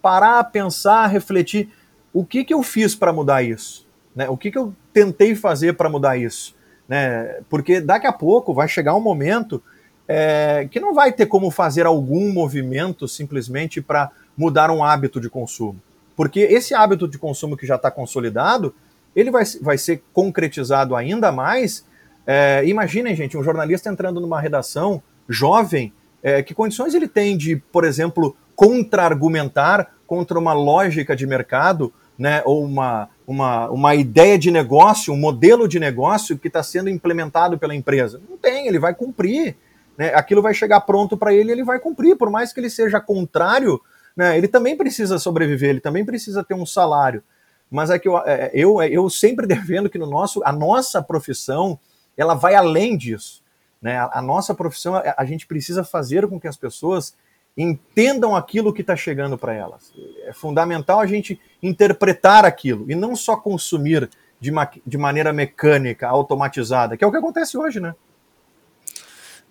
parar, 0.00 0.42
pensar, 0.44 1.06
refletir 1.06 1.68
o 2.12 2.24
que, 2.24 2.44
que 2.44 2.54
eu 2.54 2.62
fiz 2.62 2.94
para 2.94 3.12
mudar 3.12 3.42
isso? 3.42 3.86
Né? 4.14 4.28
O 4.28 4.36
que, 4.36 4.50
que 4.50 4.58
eu 4.58 4.74
tentei 4.92 5.34
fazer 5.34 5.74
para 5.74 5.88
mudar 5.88 6.16
isso? 6.16 6.56
Né? 6.88 7.40
Porque 7.48 7.80
daqui 7.80 8.06
a 8.06 8.12
pouco 8.12 8.54
vai 8.54 8.66
chegar 8.66 8.94
um 8.94 9.00
momento 9.00 9.62
é, 10.06 10.66
que 10.70 10.80
não 10.80 10.94
vai 10.94 11.12
ter 11.12 11.26
como 11.26 11.50
fazer 11.50 11.84
algum 11.84 12.32
movimento 12.32 13.06
simplesmente 13.06 13.82
para 13.82 14.10
mudar 14.36 14.70
um 14.70 14.82
hábito 14.82 15.20
de 15.20 15.28
consumo. 15.28 15.80
Porque 16.16 16.40
esse 16.40 16.74
hábito 16.74 17.06
de 17.06 17.18
consumo 17.18 17.56
que 17.56 17.66
já 17.66 17.76
está 17.76 17.90
consolidado, 17.90 18.74
ele 19.14 19.30
vai, 19.30 19.44
vai 19.60 19.76
ser 19.76 20.02
concretizado 20.12 20.96
ainda 20.96 21.30
mais. 21.30 21.84
É, 22.30 22.62
imaginem, 22.66 23.16
gente, 23.16 23.36
um 23.38 23.42
jornalista 23.42 23.88
entrando 23.88 24.20
numa 24.20 24.40
redação 24.40 25.02
jovem, 25.28 25.92
é, 26.22 26.42
que 26.42 26.52
condições 26.52 26.94
ele 26.94 27.08
tem 27.08 27.36
de, 27.36 27.56
por 27.56 27.84
exemplo, 27.84 28.36
contra-argumentar 28.54 29.90
contra 30.06 30.38
uma 30.38 30.52
lógica 30.52 31.16
de 31.16 31.26
mercado, 31.26 31.92
né, 32.18 32.42
ou 32.44 32.62
uma, 32.64 33.08
uma, 33.26 33.70
uma 33.70 33.94
ideia 33.94 34.38
de 34.38 34.50
negócio, 34.50 35.14
um 35.14 35.18
modelo 35.18 35.66
de 35.66 35.80
negócio 35.80 36.36
que 36.36 36.48
está 36.48 36.62
sendo 36.62 36.90
implementado 36.90 37.58
pela 37.58 37.74
empresa? 37.74 38.20
Não 38.28 38.36
tem, 38.36 38.66
ele 38.66 38.78
vai 38.78 38.94
cumprir. 38.94 39.56
Né, 39.96 40.12
aquilo 40.14 40.42
vai 40.42 40.52
chegar 40.52 40.80
pronto 40.82 41.16
para 41.16 41.32
ele, 41.32 41.50
ele 41.50 41.64
vai 41.64 41.78
cumprir, 41.78 42.16
por 42.16 42.30
mais 42.30 42.52
que 42.52 42.60
ele 42.60 42.70
seja 42.70 43.00
contrário 43.00 43.80
né? 44.18 44.36
Ele 44.36 44.48
também 44.48 44.76
precisa 44.76 45.16
sobreviver, 45.16 45.70
ele 45.70 45.80
também 45.80 46.04
precisa 46.04 46.42
ter 46.42 46.54
um 46.54 46.66
salário. 46.66 47.22
Mas 47.70 47.88
é 47.88 48.00
que 48.00 48.08
eu, 48.08 48.18
é, 48.18 48.50
eu, 48.52 48.82
é, 48.82 48.88
eu 48.88 49.08
sempre 49.08 49.46
defendo 49.46 49.88
que 49.88 49.96
no 49.96 50.10
nosso, 50.10 50.42
a 50.44 50.50
nossa 50.50 51.00
profissão 51.00 51.78
ela 52.18 52.34
vai 52.34 52.54
além 52.54 52.96
disso. 52.96 53.42
Né? 53.80 53.96
A, 53.96 54.18
a 54.18 54.22
nossa 54.22 54.54
profissão, 54.54 54.96
a, 54.96 55.14
a 55.16 55.24
gente 55.24 55.46
precisa 55.46 55.84
fazer 55.84 56.26
com 56.26 56.38
que 56.38 56.48
as 56.48 56.56
pessoas 56.56 57.14
entendam 57.56 58.36
aquilo 58.36 58.72
que 58.72 58.82
está 58.82 58.94
chegando 58.94 59.38
para 59.38 59.54
elas. 59.54 59.92
É 60.24 60.32
fundamental 60.32 61.00
a 61.00 61.06
gente 61.06 61.40
interpretar 61.62 62.44
aquilo 62.44 62.90
e 62.90 62.94
não 62.94 63.16
só 63.16 63.36
consumir 63.36 64.08
de, 64.40 64.52
de 64.86 64.98
maneira 64.98 65.32
mecânica, 65.32 66.08
automatizada, 66.08 66.96
que 66.96 67.02
é 67.02 67.06
o 67.06 67.10
que 67.10 67.16
acontece 67.16 67.56
hoje, 67.56 67.80
né? 67.80 67.94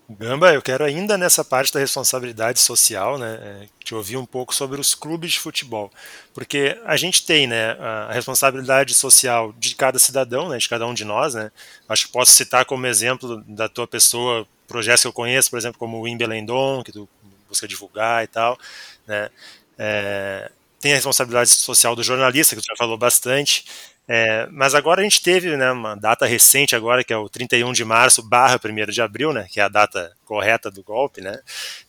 Gamba, 0.09 0.53
eu 0.53 0.61
quero 0.61 0.85
ainda 0.85 1.17
nessa 1.17 1.43
parte 1.43 1.73
da 1.73 1.81
responsabilidade 1.81 2.61
social, 2.61 3.17
né, 3.17 3.39
é, 3.41 3.67
te 3.83 3.93
ouvir 3.93 4.15
um 4.15 4.25
pouco 4.25 4.55
sobre 4.55 4.79
os 4.79 4.95
clubes 4.95 5.33
de 5.33 5.39
futebol, 5.39 5.91
porque 6.33 6.79
a 6.85 6.95
gente 6.95 7.25
tem, 7.25 7.45
né, 7.45 7.71
a 7.73 8.13
responsabilidade 8.13 8.93
social 8.93 9.53
de 9.57 9.75
cada 9.75 9.99
cidadão, 9.99 10.47
né, 10.47 10.57
de 10.59 10.69
cada 10.69 10.87
um 10.87 10.93
de 10.93 11.03
nós, 11.03 11.33
né. 11.33 11.51
Acho 11.89 12.05
que 12.07 12.13
posso 12.13 12.31
citar 12.31 12.63
como 12.63 12.87
exemplo 12.87 13.43
da 13.45 13.67
tua 13.67 13.85
pessoa 13.85 14.47
projetos 14.65 15.01
que 15.01 15.07
eu 15.07 15.13
conheço, 15.13 15.49
por 15.49 15.57
exemplo, 15.59 15.77
como 15.77 15.99
o 16.01 16.07
Imbelendon, 16.07 16.83
que 16.85 16.91
tu 16.93 17.07
busca 17.49 17.67
divulgar 17.67 18.23
e 18.23 18.27
tal, 18.27 18.57
né. 19.05 19.29
É, 19.77 20.49
tem 20.79 20.93
a 20.93 20.95
responsabilidade 20.95 21.49
social 21.49 21.95
do 21.97 22.03
jornalista, 22.03 22.55
que 22.55 22.61
tu 22.61 22.65
já 22.67 22.75
falou 22.77 22.97
bastante, 22.97 23.65
é, 24.07 24.47
mas 24.51 24.73
agora 24.73 25.01
a 25.01 25.03
gente 25.03 25.21
teve 25.21 25.57
né, 25.57 25.71
uma 25.71 25.95
data 25.95 26.25
recente 26.25 26.75
agora, 26.75 27.03
que 27.03 27.11
é 27.11 27.17
o 27.17 27.27
31 27.27 27.73
de 27.73 27.83
março 27.83 28.23
barra 28.23 28.59
1 28.63 28.91
de 28.91 29.01
abril, 29.01 29.33
né, 29.33 29.47
que 29.51 29.59
é 29.59 29.63
a 29.63 29.67
data 29.67 30.11
correta 30.23 30.71
do 30.71 30.81
golpe. 30.81 31.19
Né, 31.19 31.37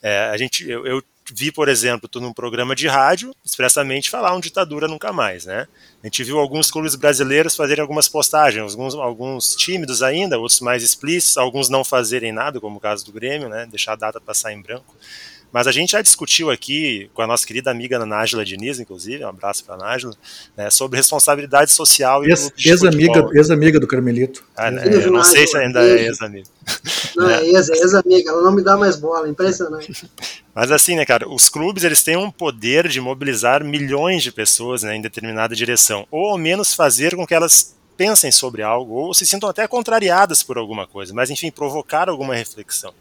é, 0.02 0.24
a 0.24 0.36
gente, 0.36 0.68
eu, 0.68 0.84
eu, 0.84 1.02
vi, 1.30 1.52
por 1.52 1.68
exemplo, 1.68 2.08
tu 2.08 2.20
num 2.20 2.32
programa 2.32 2.74
de 2.74 2.88
rádio, 2.88 3.34
expressamente 3.44 4.10
falar 4.10 4.34
um 4.34 4.40
ditadura 4.40 4.88
nunca 4.88 5.12
mais. 5.12 5.44
Né. 5.44 5.68
A 6.02 6.06
gente 6.06 6.24
viu 6.24 6.38
alguns 6.38 6.70
clubes 6.70 6.94
brasileiros 6.94 7.54
fazerem 7.54 7.82
algumas 7.82 8.08
postagens, 8.08 8.72
alguns, 8.72 8.94
alguns 8.94 9.54
tímidos 9.54 10.02
ainda, 10.02 10.38
outros 10.38 10.60
mais 10.60 10.82
explícitos, 10.82 11.36
alguns 11.36 11.68
não 11.68 11.84
fazerem 11.84 12.32
nada, 12.32 12.60
como 12.60 12.78
o 12.78 12.80
caso 12.80 13.04
do 13.04 13.12
Grêmio, 13.12 13.48
né, 13.48 13.66
deixar 13.66 13.92
a 13.92 13.96
data 13.96 14.20
passar 14.20 14.52
em 14.52 14.60
branco. 14.60 14.94
Mas 15.52 15.66
a 15.66 15.72
gente 15.72 15.92
já 15.92 16.02
discutiu 16.02 16.50
aqui 16.50 17.10
com 17.14 17.22
a 17.22 17.26
nossa 17.26 17.46
querida 17.46 17.70
amiga 17.70 18.04
Nájila 18.04 18.44
Diniz, 18.44 18.78
inclusive, 18.78 19.24
um 19.24 19.28
abraço 19.28 19.64
para 19.64 19.76
a 19.76 19.78
Nájila, 19.78 20.14
né, 20.56 20.70
sobre 20.70 20.98
responsabilidade 20.98 21.70
social 21.70 22.24
e 22.24 22.30
ex-amiga 22.30 23.26
ex 23.32 23.48
-amiga 23.48 23.78
do 23.80 23.86
Carmelito. 23.86 24.44
Ah, 24.56 24.70
né, 24.70 24.82
eu 24.86 25.10
não 25.10 25.24
sei 25.24 25.46
se 25.46 25.56
ainda 25.56 25.82
é 25.82 26.06
ex-amiga. 26.06 26.48
Não, 27.16 27.30
é 27.30 27.46
ex-amiga, 27.46 28.30
ela 28.30 28.42
não 28.42 28.52
me 28.52 28.62
dá 28.62 28.76
mais 28.76 28.96
bola, 28.96 29.28
impressionante. 29.28 30.08
Mas 30.54 30.70
assim, 30.70 30.96
né, 30.96 31.06
cara, 31.06 31.28
os 31.28 31.48
clubes 31.48 31.84
eles 31.84 32.02
têm 32.02 32.16
um 32.16 32.30
poder 32.30 32.88
de 32.88 33.00
mobilizar 33.00 33.64
milhões 33.64 34.22
de 34.22 34.32
pessoas 34.32 34.82
né, 34.82 34.96
em 34.96 35.00
determinada 35.00 35.54
direção, 35.54 36.06
ou 36.10 36.30
ao 36.30 36.38
menos 36.38 36.74
fazer 36.74 37.14
com 37.14 37.26
que 37.26 37.34
elas 37.34 37.76
pensem 37.96 38.30
sobre 38.30 38.62
algo, 38.62 38.94
ou 38.94 39.14
se 39.14 39.26
sintam 39.26 39.48
até 39.48 39.66
contrariadas 39.66 40.42
por 40.42 40.56
alguma 40.56 40.86
coisa, 40.86 41.12
mas 41.12 41.30
enfim, 41.30 41.50
provocar 41.50 42.08
alguma 42.08 42.34
reflexão. 42.34 42.94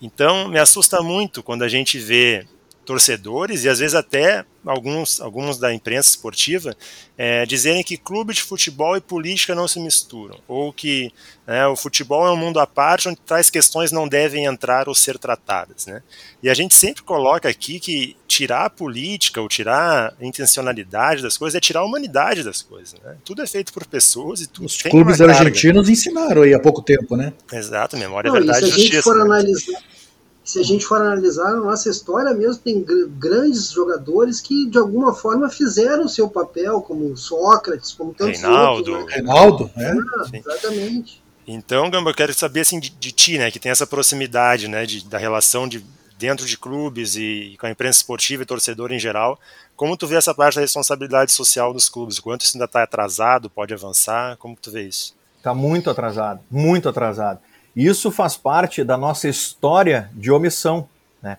Então, 0.00 0.48
me 0.48 0.58
assusta 0.58 1.02
muito 1.02 1.42
quando 1.42 1.62
a 1.62 1.68
gente 1.68 1.98
vê 1.98 2.46
torcedores 2.88 3.64
e 3.64 3.68
às 3.68 3.80
vezes 3.80 3.94
até 3.94 4.46
alguns, 4.64 5.20
alguns 5.20 5.58
da 5.58 5.74
imprensa 5.74 6.08
esportiva 6.08 6.74
é, 7.18 7.44
dizerem 7.44 7.84
que 7.84 7.98
clube 7.98 8.32
de 8.32 8.42
futebol 8.42 8.96
e 8.96 9.00
política 9.00 9.54
não 9.54 9.68
se 9.68 9.78
misturam, 9.78 10.40
ou 10.48 10.72
que 10.72 11.12
né, 11.46 11.66
o 11.66 11.76
futebol 11.76 12.26
é 12.26 12.32
um 12.32 12.36
mundo 12.36 12.58
à 12.58 12.66
parte 12.66 13.06
onde 13.06 13.18
tais 13.26 13.50
questões 13.50 13.92
não 13.92 14.08
devem 14.08 14.46
entrar 14.46 14.88
ou 14.88 14.94
ser 14.94 15.18
tratadas. 15.18 15.84
Né? 15.84 16.02
E 16.42 16.48
a 16.48 16.54
gente 16.54 16.74
sempre 16.74 17.02
coloca 17.02 17.46
aqui 17.46 17.78
que 17.78 18.16
tirar 18.26 18.64
a 18.64 18.70
política 18.70 19.42
ou 19.42 19.50
tirar 19.50 20.14
a 20.18 20.24
intencionalidade 20.24 21.22
das 21.22 21.36
coisas 21.36 21.56
é 21.56 21.60
tirar 21.60 21.80
a 21.80 21.84
humanidade 21.84 22.42
das 22.42 22.62
coisas. 22.62 22.98
Né? 23.04 23.16
Tudo 23.22 23.42
é 23.42 23.46
feito 23.46 23.70
por 23.70 23.84
pessoas 23.84 24.40
e 24.40 24.46
tudo 24.46 24.64
Os 24.64 24.80
clubes 24.80 25.20
argentinos 25.20 25.90
ensinaram 25.90 26.40
aí 26.40 26.54
há 26.54 26.58
pouco 26.58 26.80
tempo, 26.80 27.16
né? 27.16 27.34
Exato, 27.52 27.98
memória, 27.98 28.28
não, 28.28 28.38
verdade 28.38 28.64
e 28.64 28.70
justiça. 28.70 28.80
Se 28.80 28.88
a 28.88 28.94
gente 28.94 29.02
for 29.02 29.16
né? 29.16 29.22
analisar 29.24 29.97
se 30.48 30.58
a 30.58 30.62
gente 30.62 30.86
for 30.86 30.98
analisar 30.98 31.48
a 31.48 31.56
nossa 31.56 31.90
história 31.90 32.32
mesmo, 32.32 32.62
tem 32.62 32.82
grandes 33.18 33.70
jogadores 33.70 34.40
que 34.40 34.64
de 34.64 34.78
alguma 34.78 35.12
forma 35.12 35.50
fizeram 35.50 36.06
o 36.06 36.08
seu 36.08 36.26
papel, 36.26 36.80
como 36.80 37.14
Sócrates, 37.18 37.92
como 37.92 38.14
tantos 38.14 38.40
Reinaldo. 38.40 38.92
outros. 38.92 39.06
Né? 39.08 39.14
Reinaldo, 39.16 39.70
é. 39.76 39.90
Ah, 39.90 40.26
exatamente. 40.32 41.22
Então, 41.46 41.90
Gamba, 41.90 42.08
eu 42.08 42.14
quero 42.14 42.32
saber 42.32 42.60
assim 42.60 42.80
de, 42.80 42.88
de, 42.88 43.12
ti, 43.12 43.36
né, 43.36 43.50
que 43.50 43.60
tem 43.60 43.70
essa 43.70 43.86
proximidade, 43.86 44.68
né, 44.68 44.86
de, 44.86 45.04
da 45.04 45.18
relação 45.18 45.68
de 45.68 45.84
dentro 46.18 46.46
de 46.46 46.56
clubes 46.56 47.14
e, 47.14 47.50
e, 47.52 47.56
com 47.58 47.66
a 47.66 47.70
imprensa 47.70 47.98
esportiva 47.98 48.42
e 48.42 48.46
torcedor 48.46 48.90
em 48.90 48.98
geral, 48.98 49.38
como 49.76 49.98
tu 49.98 50.06
vê 50.06 50.16
essa 50.16 50.34
parte 50.34 50.54
da 50.54 50.62
responsabilidade 50.62 51.30
social 51.30 51.74
dos 51.74 51.90
clubes? 51.90 52.18
Quanto 52.18 52.40
isso 52.40 52.56
ainda 52.56 52.64
está 52.64 52.82
atrasado, 52.82 53.50
pode 53.50 53.74
avançar? 53.74 54.38
Como 54.38 54.56
tu 54.56 54.70
vê 54.70 54.84
isso? 54.84 55.14
Está 55.36 55.52
muito 55.52 55.90
atrasado, 55.90 56.40
muito 56.50 56.88
atrasado. 56.88 57.38
Isso 57.74 58.10
faz 58.10 58.36
parte 58.36 58.82
da 58.82 58.96
nossa 58.96 59.28
história 59.28 60.10
de 60.14 60.30
omissão. 60.30 60.88
Né? 61.22 61.38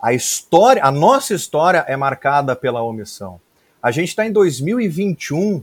A 0.00 0.12
história, 0.12 0.84
a 0.84 0.90
nossa 0.90 1.34
história 1.34 1.84
é 1.88 1.96
marcada 1.96 2.56
pela 2.56 2.82
omissão. 2.82 3.40
A 3.82 3.90
gente 3.90 4.08
está 4.08 4.26
em 4.26 4.32
2021 4.32 5.62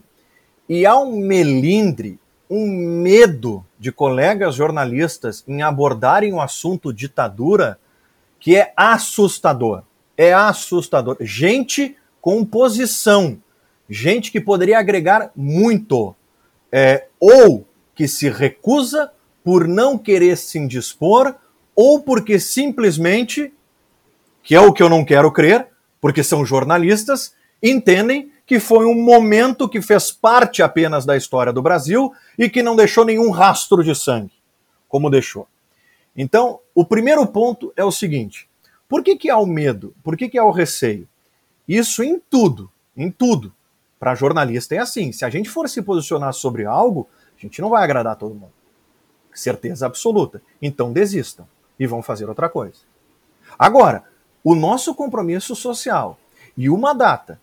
e 0.70 0.86
há 0.86 0.98
um 0.98 1.18
melindre, 1.18 2.20
um 2.50 2.68
medo 2.68 3.66
de 3.80 3.92
colegas 3.92 4.56
jornalistas 4.56 5.44
em 5.48 5.62
abordarem 5.62 6.34
o 6.34 6.42
assunto 6.42 6.94
ditadura 6.94 7.80
que 8.40 8.56
é 8.56 8.74
assustador. 8.76 9.84
É 10.18 10.34
assustador. 10.34 11.18
Gente 11.22 11.96
com 12.22 12.46
posição, 12.46 13.42
gente 13.90 14.32
que 14.32 14.40
poderia 14.40 14.78
agregar 14.78 15.32
muito, 15.36 16.16
é, 16.72 17.08
ou 17.20 17.66
que 17.96 18.08
se 18.08 18.30
recusa 18.30 19.12
por 19.44 19.68
não 19.68 19.98
querer 19.98 20.38
se 20.38 20.58
indispor 20.58 21.36
ou 21.76 22.02
porque 22.02 22.40
simplesmente, 22.40 23.52
que 24.44 24.56
é 24.56 24.60
o 24.60 24.74
que 24.74 24.84
eu 24.84 24.90
não 24.90 25.06
quero 25.06 25.32
crer, 25.32 25.68
porque 26.00 26.24
são 26.24 26.46
jornalistas, 26.46 27.34
entendem 27.62 28.32
que 28.46 28.60
foi 28.60 28.86
um 28.86 28.96
momento 28.96 29.70
que 29.70 29.82
fez 29.82 30.12
parte 30.12 30.62
apenas 30.62 31.06
da 31.06 31.16
história 31.16 31.54
do 31.54 31.62
Brasil 31.62 32.12
e 32.38 32.50
que 32.50 32.62
não 32.62 32.76
deixou 32.76 33.06
nenhum 33.06 33.30
rastro 33.30 33.84
de 33.84 33.96
sangue, 33.96 34.34
como 34.90 35.10
deixou. 35.10 35.48
Então, 36.16 36.60
o 36.76 36.84
primeiro 36.84 37.26
ponto 37.26 37.72
é 37.76 37.84
o 37.84 37.92
seguinte: 37.92 38.50
por 38.90 39.04
que, 39.04 39.16
que 39.16 39.30
há 39.30 39.38
o 39.38 39.46
medo? 39.46 39.96
Por 40.04 40.18
que, 40.18 40.28
que 40.28 40.38
há 40.38 40.44
o 40.44 40.52
receio? 40.52 41.08
Isso 41.68 42.04
em 42.04 42.22
tudo, 42.30 42.70
em 42.98 43.10
tudo. 43.10 43.54
Para 43.98 44.16
jornalista 44.16 44.76
é 44.76 44.80
assim: 44.80 45.12
se 45.14 45.24
a 45.24 45.30
gente 45.30 45.50
for 45.50 45.70
se 45.70 45.82
posicionar 45.82 46.34
sobre 46.34 46.66
algo, 46.66 47.08
a 47.38 47.42
gente 47.42 47.62
não 47.62 47.70
vai 47.70 47.84
agradar 47.84 48.18
todo 48.18 48.36
mundo 48.36 48.61
certeza 49.42 49.86
absoluta. 49.86 50.42
Então 50.62 50.94
desistam 50.94 51.48
e 51.80 51.88
vão 51.88 52.02
fazer 52.02 52.30
outra 52.30 52.48
coisa. 52.48 52.80
Agora, 53.58 54.04
o 54.44 54.56
nosso 54.56 54.96
compromisso 54.96 55.56
social 55.56 56.18
e 56.58 56.70
uma 56.70 56.94
data 56.94 57.40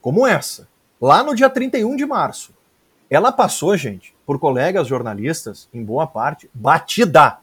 como 0.00 0.26
essa, 0.26 0.68
lá 1.00 1.22
no 1.22 1.34
dia 1.34 1.50
31 1.50 1.96
de 1.96 2.06
março, 2.06 2.54
ela 3.10 3.32
passou, 3.32 3.76
gente, 3.76 4.14
por 4.24 4.38
colegas 4.38 4.86
jornalistas, 4.86 5.68
em 5.72 5.82
boa 5.82 6.06
parte, 6.06 6.50
batida. 6.52 7.38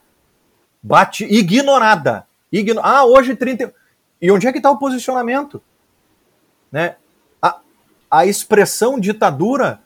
Bate, 0.82 1.24
ignorada. 1.24 2.26
Igno 2.50 2.80
ah, 2.82 3.04
hoje 3.04 3.34
30. 3.34 3.74
E 4.22 4.30
onde 4.30 4.46
é 4.46 4.52
que 4.52 4.58
está 4.58 4.70
o 4.70 4.78
posicionamento? 4.78 5.60
Né? 6.70 6.96
A, 7.42 7.58
a 8.10 8.26
expressão 8.26 8.98
ditadura 8.98 9.80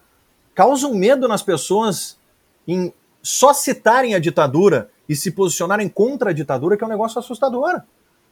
causa 0.54 0.86
um 0.86 0.94
medo 0.94 1.26
nas 1.26 1.42
pessoas 1.42 2.18
em 2.68 2.92
só 3.22 3.52
citarem 3.52 4.14
a 4.14 4.18
ditadura 4.18 4.90
e 5.08 5.14
se 5.14 5.30
posicionarem 5.30 5.88
contra 5.88 6.30
a 6.30 6.32
ditadura 6.32 6.76
que 6.76 6.84
é 6.84 6.86
um 6.86 6.90
negócio 6.90 7.18
assustador. 7.18 7.82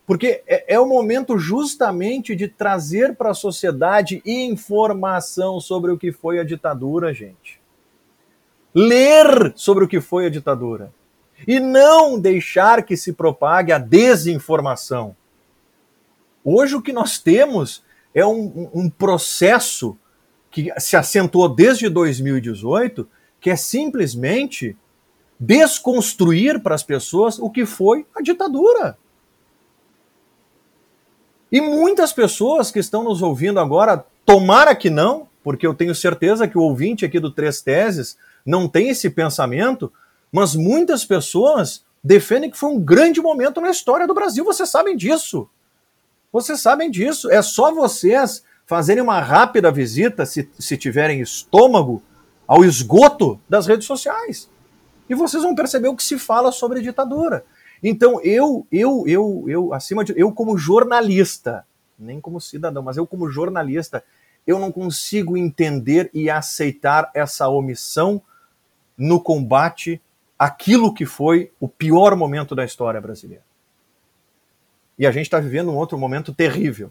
Porque 0.07 0.43
é, 0.47 0.75
é 0.75 0.81
o 0.81 0.87
momento 0.87 1.39
justamente 1.39 2.35
de 2.35 2.49
trazer 2.49 3.15
para 3.15 3.31
a 3.31 3.35
sociedade 3.35 4.23
informação 4.25 5.61
sobre 5.61 5.93
o 5.93 5.99
que 5.99 6.13
foi 6.13 6.39
a 6.39 6.45
ditadura, 6.45 7.13
gente. 7.13 7.61
Ler 8.75 9.53
sobre 9.55 9.85
o 9.85 9.89
que 9.89 10.01
foi 10.01 10.27
a 10.27 10.31
ditadura. 10.31 10.93
E 11.47 11.61
não 11.61 12.19
deixar 12.19 12.83
que 12.85 12.97
se 12.97 13.13
propague 13.13 13.71
a 13.71 13.79
desinformação. 13.79 15.15
Hoje 16.43 16.75
o 16.75 16.83
que 16.83 16.93
nós 16.93 17.19
temos 17.19 17.85
é 18.15 18.25
um, 18.25 18.71
um 18.73 18.89
processo 18.89 19.97
que 20.51 20.73
se 20.79 20.97
acentuou 20.97 21.49
desde 21.49 21.89
2018 21.89 23.07
que 23.41 23.51
é 23.51 23.57
simplesmente 23.57 24.77
desconstruir 25.39 26.61
para 26.61 26.75
as 26.75 26.83
pessoas 26.83 27.39
o 27.39 27.49
que 27.49 27.65
foi 27.65 28.07
a 28.15 28.21
ditadura. 28.21 28.99
E 31.51 31.61
muitas 31.61 32.13
pessoas 32.13 32.71
que 32.71 32.79
estão 32.79 33.03
nos 33.03 33.23
ouvindo 33.23 33.59
agora, 33.59 34.05
tomara 34.27 34.75
que 34.75 34.91
não, 34.91 35.29
porque 35.43 35.67
eu 35.67 35.75
tenho 35.75 35.95
certeza 35.95 36.47
que 36.47 36.59
o 36.59 36.63
ouvinte 36.63 37.05
aqui 37.05 37.19
do 37.19 37.31
Três 37.31 37.63
Teses 37.63 38.19
não 38.45 38.69
tem 38.69 38.91
esse 38.91 39.09
pensamento, 39.09 39.91
mas 40.31 40.55
muitas 40.55 41.05
pessoas 41.05 41.85
defendem 42.03 42.51
que 42.51 42.59
foi 42.59 42.71
um 42.71 42.81
grande 42.81 43.21
momento 43.21 43.61
na 43.61 43.71
história 43.71 44.07
do 44.07 44.15
Brasil. 44.15 44.45
Vocês 44.45 44.69
sabem 44.69 44.97
disso. 44.97 45.49
Vocês 46.31 46.61
sabem 46.61 46.91
disso. 46.91 47.31
É 47.31 47.41
só 47.41 47.73
vocês 47.73 48.45
fazerem 48.67 49.03
uma 49.03 49.21
rápida 49.21 49.73
visita, 49.73 50.27
se, 50.27 50.49
se 50.59 50.77
tiverem 50.77 51.21
estômago, 51.21 52.03
ao 52.49 52.65
esgoto 52.65 53.39
das 53.47 53.67
redes 53.67 53.87
sociais. 53.87 54.49
E 55.07 55.15
vocês 55.15 55.43
vão 55.43 55.55
perceber 55.55 55.89
o 55.89 55.95
que 55.95 56.03
se 56.03 56.19
fala 56.19 56.51
sobre 56.51 56.81
ditadura. 56.81 57.45
Então, 57.83 58.21
eu, 58.23 58.67
eu, 58.73 59.05
eu, 59.07 59.45
eu, 59.47 59.75
acima 59.75 60.03
de 60.03 60.15
eu 60.17 60.33
como 60.33 60.57
jornalista, 60.57 61.67
nem 61.99 62.21
como 62.21 62.41
cidadão, 62.41 62.83
mas 62.83 62.97
eu 62.97 63.07
como 63.07 63.31
jornalista, 63.31 64.03
eu 64.47 64.59
não 64.59 64.73
consigo 64.73 65.37
entender 65.37 66.11
e 66.15 66.31
aceitar 66.31 67.11
essa 67.15 67.49
omissão 67.49 68.21
no 68.97 69.21
combate 69.21 70.01
àquilo 70.39 70.95
que 70.95 71.05
foi 71.05 71.53
o 71.61 71.69
pior 71.69 72.17
momento 72.17 72.55
da 72.55 72.65
história 72.65 73.01
brasileira. 73.01 73.45
E 74.99 75.07
a 75.07 75.13
gente 75.13 75.27
está 75.27 75.39
vivendo 75.39 75.71
um 75.71 75.77
outro 75.77 75.99
momento 75.99 76.35
terrível. 76.35 76.91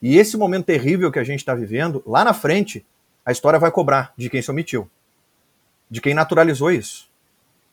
E 0.00 0.16
esse 0.16 0.36
momento 0.36 0.66
terrível 0.66 1.10
que 1.10 1.18
a 1.18 1.24
gente 1.24 1.40
está 1.40 1.54
vivendo, 1.54 2.02
lá 2.06 2.24
na 2.24 2.32
frente, 2.32 2.86
a 3.24 3.32
história 3.32 3.58
vai 3.58 3.70
cobrar 3.70 4.12
de 4.16 4.28
quem 4.28 4.42
se 4.42 4.50
omitiu, 4.50 4.88
de 5.90 6.00
quem 6.00 6.14
naturalizou 6.14 6.70
isso, 6.70 7.08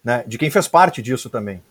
né? 0.04 0.24
de 0.28 0.38
quem 0.38 0.50
fez 0.50 0.68
parte 0.68 1.02
disso 1.02 1.30
também, 1.30 1.62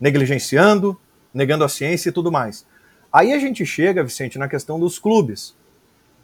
negligenciando, 0.00 0.98
negando 1.32 1.64
a 1.64 1.68
ciência 1.68 2.10
e 2.10 2.12
tudo 2.12 2.30
mais. 2.30 2.66
Aí 3.12 3.32
a 3.32 3.38
gente 3.38 3.64
chega, 3.66 4.04
Vicente, 4.04 4.38
na 4.38 4.48
questão 4.48 4.78
dos 4.78 4.98
clubes. 4.98 5.54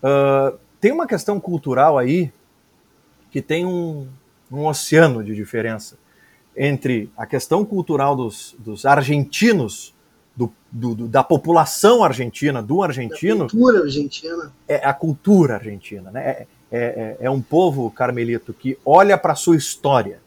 Uh, 0.02 0.56
tem 0.80 0.92
uma 0.92 1.06
questão 1.06 1.40
cultural 1.40 1.98
aí 1.98 2.32
que 3.30 3.42
tem 3.42 3.66
um, 3.66 4.08
um 4.50 4.66
oceano 4.66 5.22
de 5.24 5.34
diferença 5.34 5.98
entre 6.56 7.10
a 7.16 7.26
questão 7.26 7.64
cultural 7.64 8.16
dos, 8.16 8.54
dos 8.58 8.86
argentinos 8.86 9.94
do, 10.36 10.52
do, 10.70 11.08
da 11.08 11.24
população 11.24 12.04
argentina, 12.04 12.62
do 12.62 12.82
argentino. 12.82 13.44
A 13.44 13.48
cultura 13.48 13.80
argentina. 13.80 14.52
É 14.68 14.76
a 14.76 14.92
cultura 14.92 15.54
argentina. 15.54 16.10
Né? 16.10 16.20
É, 16.20 16.46
é, 16.70 16.78
é, 16.78 17.16
é 17.20 17.30
um 17.30 17.40
povo, 17.40 17.90
Carmelito, 17.90 18.52
que 18.52 18.78
olha 18.84 19.16
para 19.16 19.32
a 19.32 19.36
sua 19.36 19.56
história. 19.56 20.20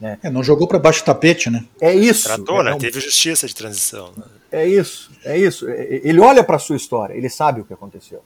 Né? 0.00 0.18
É, 0.22 0.30
não 0.30 0.44
jogou 0.44 0.68
para 0.68 0.78
baixo 0.78 1.02
do 1.02 1.06
tapete, 1.06 1.50
né? 1.50 1.64
É 1.80 1.92
isso. 1.92 2.28
Tratou, 2.28 2.60
é, 2.60 2.64
né? 2.64 2.76
Teve 2.78 3.00
justiça 3.00 3.48
de 3.48 3.54
transição. 3.54 4.12
Né? 4.16 4.24
É 4.50 4.66
isso, 4.66 5.10
é 5.24 5.36
isso. 5.36 5.68
Ele 5.68 6.20
olha 6.20 6.42
para 6.44 6.56
a 6.56 6.58
sua 6.58 6.76
história, 6.76 7.14
ele 7.14 7.28
sabe 7.28 7.60
o 7.60 7.64
que 7.64 7.74
aconteceu. 7.74 8.22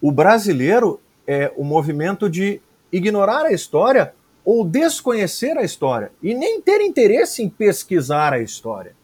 O 0.00 0.10
brasileiro 0.10 1.00
é 1.26 1.50
o 1.56 1.64
movimento 1.64 2.28
de 2.28 2.60
ignorar 2.92 3.46
a 3.46 3.52
história 3.52 4.12
ou 4.44 4.64
desconhecer 4.64 5.56
a 5.56 5.62
história 5.62 6.12
e 6.22 6.34
nem 6.34 6.60
ter 6.60 6.80
interesse 6.80 7.42
em 7.42 7.48
pesquisar 7.48 8.32
a 8.32 8.40
história. 8.40 8.94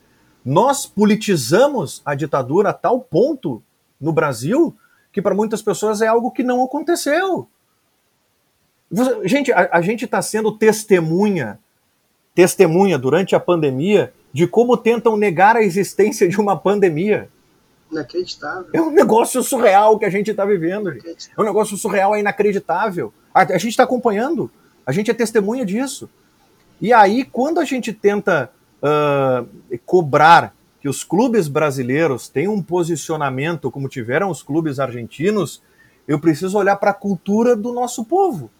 Nós 0.44 0.86
politizamos 0.86 2.02
a 2.04 2.14
ditadura 2.14 2.70
a 2.70 2.72
tal 2.72 3.00
ponto 3.00 3.62
no 4.00 4.12
Brasil 4.12 4.76
que 5.12 5.20
para 5.20 5.34
muitas 5.34 5.60
pessoas 5.60 6.00
é 6.00 6.06
algo 6.06 6.30
que 6.30 6.42
não 6.42 6.64
aconteceu. 6.64 7.46
Gente, 9.24 9.52
a, 9.52 9.68
a 9.72 9.80
gente 9.82 10.04
está 10.04 10.20
sendo 10.20 10.52
testemunha, 10.52 11.58
testemunha 12.34 12.98
durante 12.98 13.34
a 13.34 13.40
pandemia 13.40 14.12
de 14.32 14.46
como 14.46 14.76
tentam 14.76 15.16
negar 15.16 15.56
a 15.56 15.62
existência 15.62 16.28
de 16.28 16.40
uma 16.40 16.56
pandemia. 16.56 17.28
Inacreditável. 17.90 18.70
É 18.72 18.80
um 18.80 18.90
negócio 18.90 19.42
surreal 19.42 19.98
que 19.98 20.06
a 20.06 20.10
gente 20.10 20.30
está 20.30 20.44
vivendo. 20.44 20.90
É 20.90 21.40
um 21.40 21.44
negócio 21.44 21.76
surreal, 21.76 22.14
é 22.14 22.20
inacreditável. 22.20 23.12
A, 23.34 23.42
a 23.42 23.58
gente 23.58 23.68
está 23.70 23.82
acompanhando. 23.82 24.50
A 24.86 24.92
gente 24.92 25.10
é 25.10 25.14
testemunha 25.14 25.64
disso. 25.64 26.08
E 26.80 26.92
aí, 26.92 27.24
quando 27.24 27.60
a 27.60 27.64
gente 27.64 27.92
tenta 27.92 28.50
uh, 28.82 29.78
cobrar 29.86 30.54
que 30.80 30.88
os 30.88 31.04
clubes 31.04 31.46
brasileiros 31.46 32.28
tenham 32.28 32.54
um 32.54 32.62
posicionamento 32.62 33.70
como 33.70 33.88
tiveram 33.88 34.28
os 34.28 34.42
clubes 34.42 34.80
argentinos, 34.80 35.62
eu 36.08 36.18
preciso 36.18 36.58
olhar 36.58 36.76
para 36.76 36.90
a 36.90 36.94
cultura 36.94 37.54
do 37.54 37.72
nosso 37.72 38.04
povo. 38.04 38.50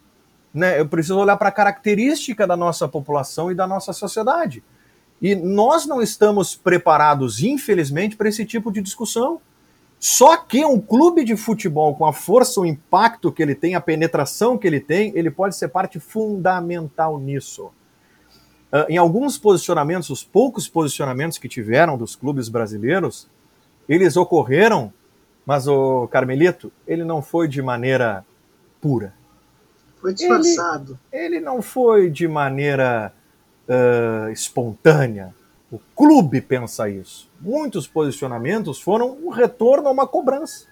Né? 0.55 0.79
Eu 0.79 0.87
preciso 0.87 1.19
olhar 1.19 1.37
para 1.37 1.49
a 1.49 1.53
característica 1.53 2.47
da 2.47 2.57
nossa 2.57 2.87
população 2.87 3.51
e 3.51 3.55
da 3.55 3.67
nossa 3.67 3.93
sociedade. 3.93 4.63
E 5.21 5.35
nós 5.35 5.87
não 5.87 6.01
estamos 6.01 6.55
preparados, 6.55 7.43
infelizmente, 7.43 8.17
para 8.17 8.29
esse 8.29 8.45
tipo 8.45 8.71
de 8.71 8.81
discussão. 8.81 9.41
Só 9.99 10.37
que 10.37 10.65
um 10.65 10.81
clube 10.81 11.25
de 11.25 11.37
futebol, 11.37 11.95
com 11.95 12.05
a 12.05 12.13
força, 12.13 12.61
o 12.61 12.67
impacto 12.67 13.31
que 13.31 13.43
ele 13.43 13.55
tem, 13.55 13.77
a 13.77 13.81
penetração 13.81 14.59
que 14.59 14.67
ele 14.67 14.81
tem, 14.81 15.13
ele 15.17 15.31
pode 15.31 15.57
ser 15.57 15.69
parte 15.69 16.01
fundamental 16.01 17.19
nisso. 17.19 17.71
Uh, 18.73 18.87
em 18.89 18.97
alguns 18.97 19.37
posicionamentos, 19.37 20.09
os 20.09 20.25
poucos 20.25 20.67
posicionamentos 20.67 21.37
que 21.37 21.49
tiveram 21.49 21.99
dos 21.99 22.17
clubes 22.17 22.49
brasileiros, 22.49 23.29
eles 23.89 24.17
ocorreram, 24.17 24.93
mas 25.45 25.69
o 25.69 26.09
Carmelito, 26.09 26.73
ele 26.87 27.05
não 27.05 27.21
foi 27.21 27.49
de 27.49 27.61
maneira 27.61 28.25
pura. 28.81 29.13
Foi 30.01 30.15
disfarçado. 30.15 30.99
Ele, 31.13 31.37
ele 31.37 31.41
não 31.45 31.61
foi 31.61 32.11
de 32.11 32.27
maneira 32.27 33.13
uh, 33.69 34.31
espontânea. 34.31 35.35
O 35.71 35.79
clube 35.95 36.41
pensa 36.41 36.89
isso. 36.89 37.31
Muitos 37.41 37.87
posicionamentos 37.87 38.81
foram 38.81 39.17
um 39.23 39.31
retorno 39.31 39.89
a 39.89 39.91
uma 39.91 40.07
cobrança. 40.07 40.67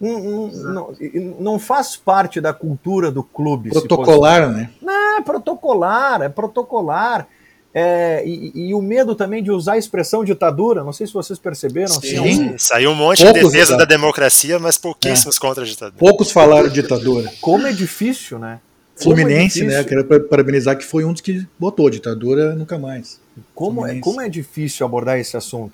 Não, 0.00 0.48
não, 0.48 0.94
não, 1.38 1.58
faz 1.58 1.94
parte 1.94 2.40
da 2.40 2.54
cultura 2.54 3.10
do 3.10 3.22
clube. 3.22 3.68
Protocolar, 3.68 4.50
né? 4.50 4.70
Não, 4.80 5.09
é 5.20 5.24
protocolar, 5.24 6.22
é 6.22 6.28
protocolar. 6.28 7.28
É, 7.72 8.24
e, 8.26 8.52
e, 8.52 8.74
o 8.74 8.82
medo 8.82 9.14
também 9.14 9.44
de 9.44 9.50
usar 9.52 9.74
a 9.74 9.78
expressão 9.78 10.24
ditadura, 10.24 10.82
não 10.82 10.92
sei 10.92 11.06
se 11.06 11.12
vocês 11.12 11.38
perceberam. 11.38 11.88
Sim, 12.00 12.18
assim, 12.18 12.58
saiu 12.58 12.90
um 12.90 12.96
monte 12.96 13.22
Poucos 13.22 13.40
de 13.40 13.50
defesa 13.50 13.76
da 13.76 13.84
democracia, 13.84 14.58
mas 14.58 14.76
pouquíssimos 14.76 15.36
é. 15.36 15.40
contra 15.40 15.62
a 15.62 15.66
ditadura. 15.66 15.96
Poucos 15.96 16.32
falaram 16.32 16.68
ditadura. 16.68 17.30
Como 17.40 17.66
é 17.66 17.72
difícil, 17.72 18.40
né? 18.40 18.58
Fluminense, 18.96 19.62
é 19.62 19.66
né? 19.66 19.84
Quero 19.84 20.04
parabenizar 20.28 20.76
que 20.76 20.84
foi 20.84 21.04
um 21.04 21.12
dos 21.12 21.22
que 21.22 21.46
botou 21.58 21.88
ditadura 21.88 22.54
nunca 22.54 22.76
mais. 22.76 23.20
Como 23.54 23.86
é, 23.86 23.98
como 24.00 24.20
é 24.20 24.28
difícil 24.28 24.84
abordar 24.84 25.18
esse 25.18 25.36
assunto. 25.36 25.72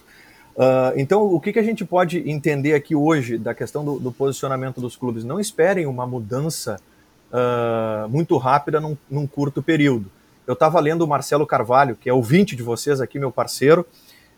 Uh, 0.55 0.97
então, 0.97 1.23
o 1.23 1.41
que, 1.41 1.53
que 1.53 1.59
a 1.59 1.63
gente 1.63 1.85
pode 1.85 2.29
entender 2.31 2.75
aqui 2.75 2.95
hoje 2.95 3.37
da 3.37 3.55
questão 3.55 3.85
do, 3.85 3.99
do 3.99 4.13
posicionamento 4.13 4.81
dos 4.81 4.97
clubes? 4.97 5.25
Não 5.25 5.41
esperem 5.41 5.87
uma 5.87 6.07
mudança 6.07 6.79
uh, 7.33 8.09
muito 8.09 8.37
rápida 8.37 8.81
num, 8.81 8.97
num, 9.11 9.27
curto 9.27 9.63
período. 9.63 10.11
Eu 10.47 10.55
estava 10.55 10.79
lendo 10.81 11.03
o 11.03 11.09
Marcelo 11.09 11.47
Carvalho, 11.47 11.97
que 11.97 12.09
é 12.09 12.13
ouvinte 12.13 12.55
de 12.55 12.63
vocês 12.63 13.01
aqui, 13.01 13.19
meu 13.19 13.33
parceiro. 13.33 13.87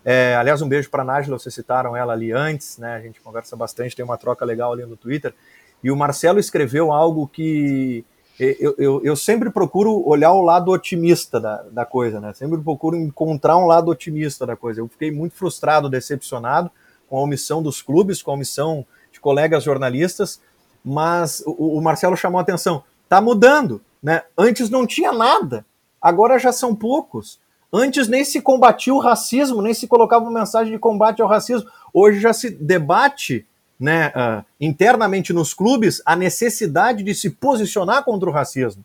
É, 0.04 0.36
aliás, 0.36 0.62
um 0.62 0.68
beijo 0.68 0.88
para 0.88 1.02
a 1.02 1.06
Nájila, 1.06 1.38
vocês 1.38 1.54
citaram 1.54 1.96
ela 1.96 2.12
ali 2.12 2.32
antes, 2.32 2.78
né? 2.78 2.94
A 2.94 3.00
gente 3.00 3.20
conversa 3.20 3.54
bastante, 3.56 3.94
tem 3.94 4.04
uma 4.04 4.16
troca 4.16 4.44
legal 4.44 4.72
ali 4.72 4.86
no 4.86 4.96
Twitter. 4.96 5.34
E 5.82 5.90
o 5.90 5.96
Marcelo 5.96 6.38
escreveu 6.38 6.92
algo 6.92 7.28
que 7.28 8.04
eu, 8.38 8.74
eu, 8.78 9.04
eu, 9.04 9.16
sempre 9.16 9.50
procuro 9.50 10.00
olhar 10.08 10.32
o 10.32 10.42
lado 10.42 10.70
otimista 10.70 11.40
da, 11.40 11.62
da 11.72 11.84
coisa, 11.84 12.20
né? 12.20 12.32
Sempre 12.32 12.58
procuro 12.58 12.96
encontrar 12.96 13.56
um 13.56 13.66
lado 13.66 13.90
otimista 13.90 14.46
da 14.46 14.54
coisa. 14.54 14.80
Eu 14.80 14.86
fiquei 14.86 15.10
muito 15.10 15.34
frustrado, 15.34 15.90
decepcionado 15.90 16.70
com 17.08 17.18
a 17.18 17.20
omissão 17.20 17.60
dos 17.60 17.82
clubes, 17.82 18.22
com 18.22 18.30
a 18.30 18.34
omissão 18.34 18.86
de 19.10 19.18
colegas 19.18 19.64
jornalistas, 19.64 20.40
mas 20.84 21.42
o, 21.46 21.78
o 21.78 21.82
Marcelo 21.82 22.16
chamou 22.16 22.38
a 22.38 22.42
atenção. 22.42 22.82
Tá 23.08 23.20
mudando, 23.20 23.80
né? 24.02 24.22
Antes 24.36 24.70
não 24.70 24.86
tinha 24.86 25.12
nada, 25.12 25.64
agora 26.00 26.38
já 26.38 26.52
são 26.52 26.74
poucos. 26.74 27.40
Antes 27.72 28.08
nem 28.08 28.24
se 28.24 28.40
combatia 28.40 28.94
o 28.94 28.98
racismo, 28.98 29.60
nem 29.60 29.74
se 29.74 29.86
colocava 29.86 30.24
uma 30.24 30.40
mensagem 30.40 30.72
de 30.72 30.78
combate 30.78 31.20
ao 31.20 31.28
racismo. 31.28 31.68
Hoje 31.92 32.18
já 32.18 32.32
se 32.32 32.50
debate 32.50 33.46
né, 33.78 34.08
uh, 34.08 34.44
internamente 34.60 35.32
nos 35.32 35.52
clubes 35.52 36.02
a 36.04 36.16
necessidade 36.16 37.04
de 37.04 37.14
se 37.14 37.30
posicionar 37.30 38.04
contra 38.04 38.28
o 38.28 38.32
racismo. 38.32 38.84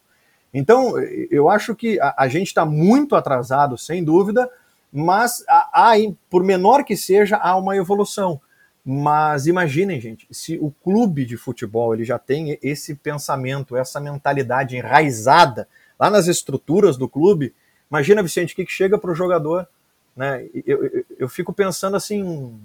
Então, 0.54 0.94
eu 1.32 1.50
acho 1.50 1.74
que 1.74 2.00
a, 2.00 2.14
a 2.20 2.28
gente 2.28 2.48
está 2.48 2.64
muito 2.64 3.16
atrasado, 3.16 3.78
sem 3.78 4.04
dúvida, 4.04 4.50
mas 4.92 5.44
há, 5.50 5.70
há, 5.74 5.94
por 6.30 6.44
menor 6.44 6.84
que 6.84 6.96
seja, 6.96 7.38
há 7.38 7.56
uma 7.56 7.76
evolução. 7.76 8.40
Mas 8.86 9.48
imaginem, 9.48 10.00
gente, 10.02 10.28
se 10.30 10.58
o 10.58 10.70
clube 10.84 11.26
de 11.26 11.38
futebol 11.38 11.94
ele 11.94 12.04
já 12.04 12.20
tem 12.20 12.60
esse 12.62 12.96
pensamento, 12.96 13.78
essa 13.78 14.00
mentalidade 14.00 14.76
enraizada 14.76 15.68
lá 15.98 16.10
nas 16.10 16.28
estruturas 16.28 16.98
do 16.98 17.08
clube, 17.08 17.54
imagina, 17.90 18.22
Vicente, 18.22 18.54
o 18.54 18.56
que, 18.56 18.66
chega 18.68 18.98
para 18.98 19.12
o 19.12 19.16
jogador. 19.16 19.68
Né? 20.16 20.50
Eu, 20.68 20.84
eu, 20.84 21.06
eu 21.20 21.30
fico 21.30 21.54
pensando 21.54 21.96
assim, 21.96 22.60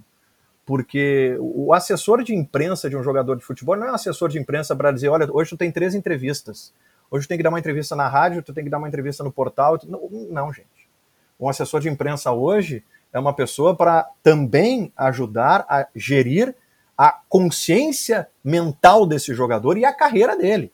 porque 0.66 1.36
o 1.38 1.72
assessor 1.72 2.24
de 2.24 2.34
imprensa 2.34 2.90
de 2.90 2.96
um 2.96 3.02
jogador 3.02 3.36
de 3.36 3.44
futebol 3.44 3.76
não 3.76 3.86
é 3.86 3.92
um 3.92 3.94
assessor 3.94 4.28
de 4.28 4.40
imprensa 4.40 4.74
para 4.74 4.90
dizer, 4.90 5.08
olha, 5.08 5.28
hoje 5.32 5.50
tu 5.50 5.56
tem 5.56 5.70
três 5.70 5.94
entrevistas, 5.94 6.74
hoje 7.08 7.26
tu 7.26 7.28
tem 7.28 7.38
que 7.38 7.44
dar 7.44 7.50
uma 7.50 7.60
entrevista 7.60 7.94
na 7.94 8.08
rádio, 8.08 8.42
tu 8.42 8.52
tem 8.52 8.64
que 8.64 8.70
dar 8.70 8.78
uma 8.78 8.88
entrevista 8.88 9.22
no 9.22 9.30
portal, 9.30 9.78
não, 9.86 10.08
não 10.30 10.52
gente. 10.52 10.88
Um 11.38 11.48
assessor 11.48 11.80
de 11.80 11.88
imprensa 11.88 12.32
hoje 12.32 12.82
é 13.12 13.18
uma 13.18 13.32
pessoa 13.32 13.74
para 13.74 14.08
também 14.22 14.92
ajudar 14.96 15.64
a 15.68 15.86
gerir 15.94 16.54
a 16.96 17.20
consciência 17.28 18.28
mental 18.42 19.06
desse 19.06 19.32
jogador 19.32 19.78
e 19.78 19.84
a 19.84 19.92
carreira 19.92 20.36
dele. 20.36 20.72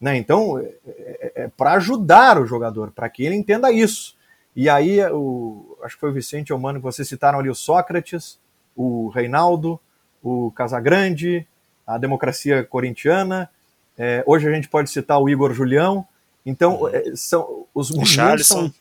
Né? 0.00 0.16
Então, 0.16 0.58
é, 0.58 0.72
é, 0.86 1.32
é 1.44 1.48
para 1.48 1.72
ajudar 1.72 2.38
o 2.38 2.46
jogador, 2.46 2.92
para 2.92 3.08
que 3.08 3.24
ele 3.24 3.34
entenda 3.34 3.72
isso. 3.72 4.14
E 4.54 4.68
aí, 4.68 5.04
o, 5.06 5.76
acho 5.82 5.96
que 5.96 6.00
foi 6.00 6.10
o 6.10 6.14
Vicente 6.14 6.48
e 6.48 6.52
o 6.52 6.58
Mano 6.58 6.78
que 6.78 6.84
vocês 6.84 7.08
citaram 7.08 7.40
ali, 7.40 7.50
o 7.50 7.54
Sócrates, 7.54 8.38
o 8.76 9.08
Reinaldo, 9.08 9.80
o 10.22 10.52
Casagrande, 10.52 11.46
a 11.86 11.98
democracia 11.98 12.62
corintiana. 12.64 13.50
É, 13.98 14.22
hoje 14.26 14.48
a 14.48 14.52
gente 14.52 14.68
pode 14.68 14.90
citar 14.90 15.20
o 15.20 15.28
Igor 15.28 15.52
Julião. 15.52 16.06
Então, 16.46 16.82
uhum. 16.82 16.88
é, 16.88 17.16
são 17.16 17.66
os 17.74 17.90
movimentos 17.90 18.46
são, 18.46 18.72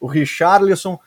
o 0.00 0.06
Richarlison, 0.06 0.98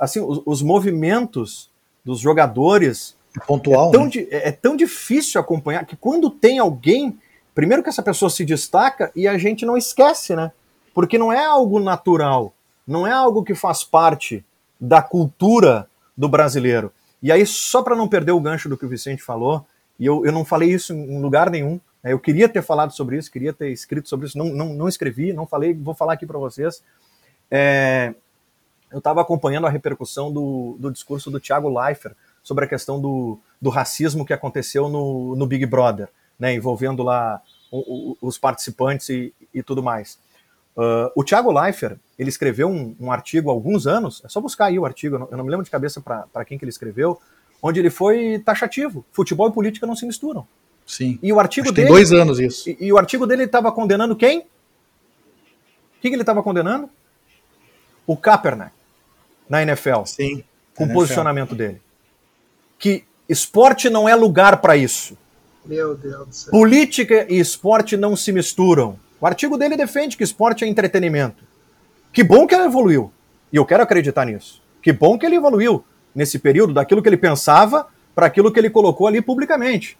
assim, 0.00 0.20
os, 0.20 0.40
os, 0.44 0.62
movimentos 0.62 1.70
dos 2.04 2.20
jogadores 2.20 3.16
é 3.36 3.44
pontual. 3.44 3.88
É 3.88 3.92
tão, 3.92 4.04
né? 4.04 4.12
é, 4.30 4.48
é 4.48 4.52
tão 4.52 4.76
difícil 4.76 5.40
acompanhar 5.40 5.84
que 5.84 5.96
quando 5.96 6.30
tem 6.30 6.58
alguém, 6.58 7.18
primeiro 7.54 7.82
que 7.82 7.88
essa 7.88 8.02
pessoa 8.02 8.30
se 8.30 8.44
destaca 8.44 9.10
e 9.14 9.26
a 9.26 9.36
gente 9.36 9.66
não 9.66 9.76
esquece, 9.76 10.34
né? 10.36 10.52
Porque 10.94 11.18
não 11.18 11.32
é 11.32 11.44
algo 11.44 11.78
natural, 11.78 12.52
não 12.86 13.06
é 13.06 13.12
algo 13.12 13.44
que 13.44 13.54
faz 13.54 13.84
parte 13.84 14.44
da 14.80 15.02
cultura 15.02 15.88
do 16.16 16.28
brasileiro. 16.28 16.92
E 17.22 17.32
aí, 17.32 17.44
só 17.44 17.82
para 17.82 17.96
não 17.96 18.08
perder 18.08 18.32
o 18.32 18.40
gancho 18.40 18.68
do 18.68 18.76
que 18.76 18.86
o 18.86 18.88
Vicente 18.88 19.22
falou, 19.22 19.66
e 19.98 20.06
eu, 20.06 20.24
eu 20.24 20.32
não 20.32 20.44
falei 20.44 20.70
isso 20.70 20.92
em 20.92 21.20
lugar 21.20 21.50
nenhum, 21.50 21.80
né, 22.02 22.12
eu 22.12 22.18
queria 22.18 22.48
ter 22.48 22.62
falado 22.62 22.92
sobre 22.92 23.16
isso, 23.18 23.30
queria 23.30 23.52
ter 23.52 23.70
escrito 23.70 24.08
sobre 24.08 24.26
isso, 24.26 24.38
não, 24.38 24.46
não, 24.46 24.72
não 24.72 24.88
escrevi, 24.88 25.32
não 25.32 25.46
falei, 25.46 25.74
vou 25.74 25.94
falar 25.94 26.12
aqui 26.12 26.26
para 26.26 26.38
vocês. 26.38 26.82
É, 27.50 28.14
eu 28.90 28.98
estava 28.98 29.20
acompanhando 29.20 29.66
a 29.66 29.70
repercussão 29.70 30.32
do, 30.32 30.76
do 30.78 30.90
discurso 30.90 31.30
do 31.30 31.40
Thiago 31.40 31.68
Leifert 31.68 32.14
sobre 32.42 32.64
a 32.64 32.68
questão 32.68 33.00
do, 33.00 33.38
do 33.60 33.70
racismo 33.70 34.24
que 34.24 34.32
aconteceu 34.32 34.88
no, 34.88 35.36
no 35.36 35.46
Big 35.46 35.66
Brother, 35.66 36.08
né, 36.38 36.54
envolvendo 36.54 37.02
lá 37.02 37.42
o, 37.70 38.12
o, 38.12 38.18
os 38.22 38.38
participantes 38.38 39.08
e, 39.10 39.34
e 39.52 39.62
tudo 39.62 39.82
mais. 39.82 40.18
Uh, 40.76 41.10
o 41.14 41.24
Thiago 41.24 41.52
Leifert, 41.52 41.98
ele 42.18 42.28
escreveu 42.28 42.68
um, 42.68 42.94
um, 43.00 43.12
artigo 43.12 43.50
há 43.50 43.52
alguns 43.52 43.86
anos, 43.86 44.22
é 44.24 44.28
só 44.28 44.40
buscar 44.40 44.66
aí 44.66 44.78
o 44.78 44.86
artigo, 44.86 45.16
eu 45.16 45.18
não, 45.18 45.28
eu 45.32 45.36
não 45.36 45.44
me 45.44 45.50
lembro 45.50 45.64
de 45.64 45.70
cabeça 45.70 46.00
para 46.00 46.44
quem 46.44 46.56
que 46.56 46.64
ele 46.64 46.70
escreveu, 46.70 47.20
onde 47.60 47.80
ele 47.80 47.90
foi 47.90 48.38
taxativo. 48.38 49.04
Futebol 49.12 49.48
e 49.48 49.52
política 49.52 49.86
não 49.86 49.96
se 49.96 50.06
misturam. 50.06 50.46
Sim. 50.86 51.18
E 51.22 51.32
o 51.32 51.40
artigo 51.40 51.72
dele. 51.72 51.88
Tem 51.88 51.96
dois 51.96 52.12
anos 52.12 52.38
isso. 52.38 52.70
E, 52.70 52.76
e 52.80 52.92
o 52.92 52.96
artigo 52.96 53.26
dele 53.26 53.42
estava 53.42 53.70
condenando 53.72 54.14
quem? 54.16 54.40
O 54.40 56.00
que 56.00 56.08
ele 56.08 56.22
estava 56.22 56.42
condenando? 56.42 56.88
O 58.06 58.16
Kaepernick 58.16 58.77
na 59.48 59.62
NFL. 59.62 60.04
Sim. 60.04 60.44
Com 60.74 60.84
o 60.84 60.86
NFL. 60.86 60.94
posicionamento 60.94 61.54
dele. 61.54 61.80
Que 62.78 63.04
esporte 63.28 63.90
não 63.90 64.08
é 64.08 64.14
lugar 64.14 64.60
para 64.60 64.76
isso. 64.76 65.16
Meu 65.64 65.94
Deus 65.94 66.26
do 66.26 66.34
céu. 66.34 66.50
Política 66.50 67.26
e 67.28 67.38
esporte 67.38 67.96
não 67.96 68.16
se 68.16 68.32
misturam. 68.32 68.98
O 69.20 69.26
artigo 69.26 69.58
dele 69.58 69.76
defende 69.76 70.16
que 70.16 70.24
esporte 70.24 70.64
é 70.64 70.68
entretenimento. 70.68 71.44
Que 72.12 72.22
bom 72.22 72.46
que 72.46 72.54
ele 72.54 72.64
evoluiu. 72.64 73.12
E 73.52 73.56
eu 73.56 73.64
quero 73.64 73.82
acreditar 73.82 74.24
nisso. 74.24 74.62
Que 74.82 74.92
bom 74.92 75.18
que 75.18 75.26
ele 75.26 75.36
evoluiu 75.36 75.84
nesse 76.14 76.38
período 76.38 76.72
daquilo 76.72 77.02
que 77.02 77.08
ele 77.08 77.16
pensava 77.16 77.86
para 78.14 78.26
aquilo 78.26 78.52
que 78.52 78.58
ele 78.58 78.70
colocou 78.70 79.06
ali 79.06 79.20
publicamente. 79.20 79.98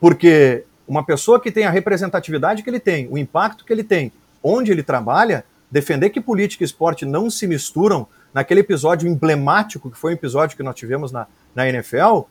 Porque 0.00 0.64
uma 0.88 1.04
pessoa 1.04 1.40
que 1.40 1.52
tem 1.52 1.64
a 1.64 1.70
representatividade 1.70 2.62
que 2.62 2.70
ele 2.70 2.80
tem, 2.80 3.06
o 3.10 3.18
impacto 3.18 3.64
que 3.64 3.72
ele 3.72 3.84
tem, 3.84 4.12
onde 4.42 4.72
ele 4.72 4.82
trabalha, 4.82 5.44
defender 5.70 6.10
que 6.10 6.20
política 6.20 6.64
e 6.64 6.66
esporte 6.66 7.04
não 7.04 7.30
se 7.30 7.46
misturam 7.46 8.08
naquele 8.32 8.60
episódio 8.60 9.08
emblemático 9.08 9.90
que 9.90 9.98
foi 9.98 10.12
o 10.12 10.14
episódio 10.14 10.56
que 10.56 10.62
nós 10.62 10.74
tivemos 10.74 11.12
na, 11.12 11.26
na 11.54 11.68
NFL, 11.68 12.22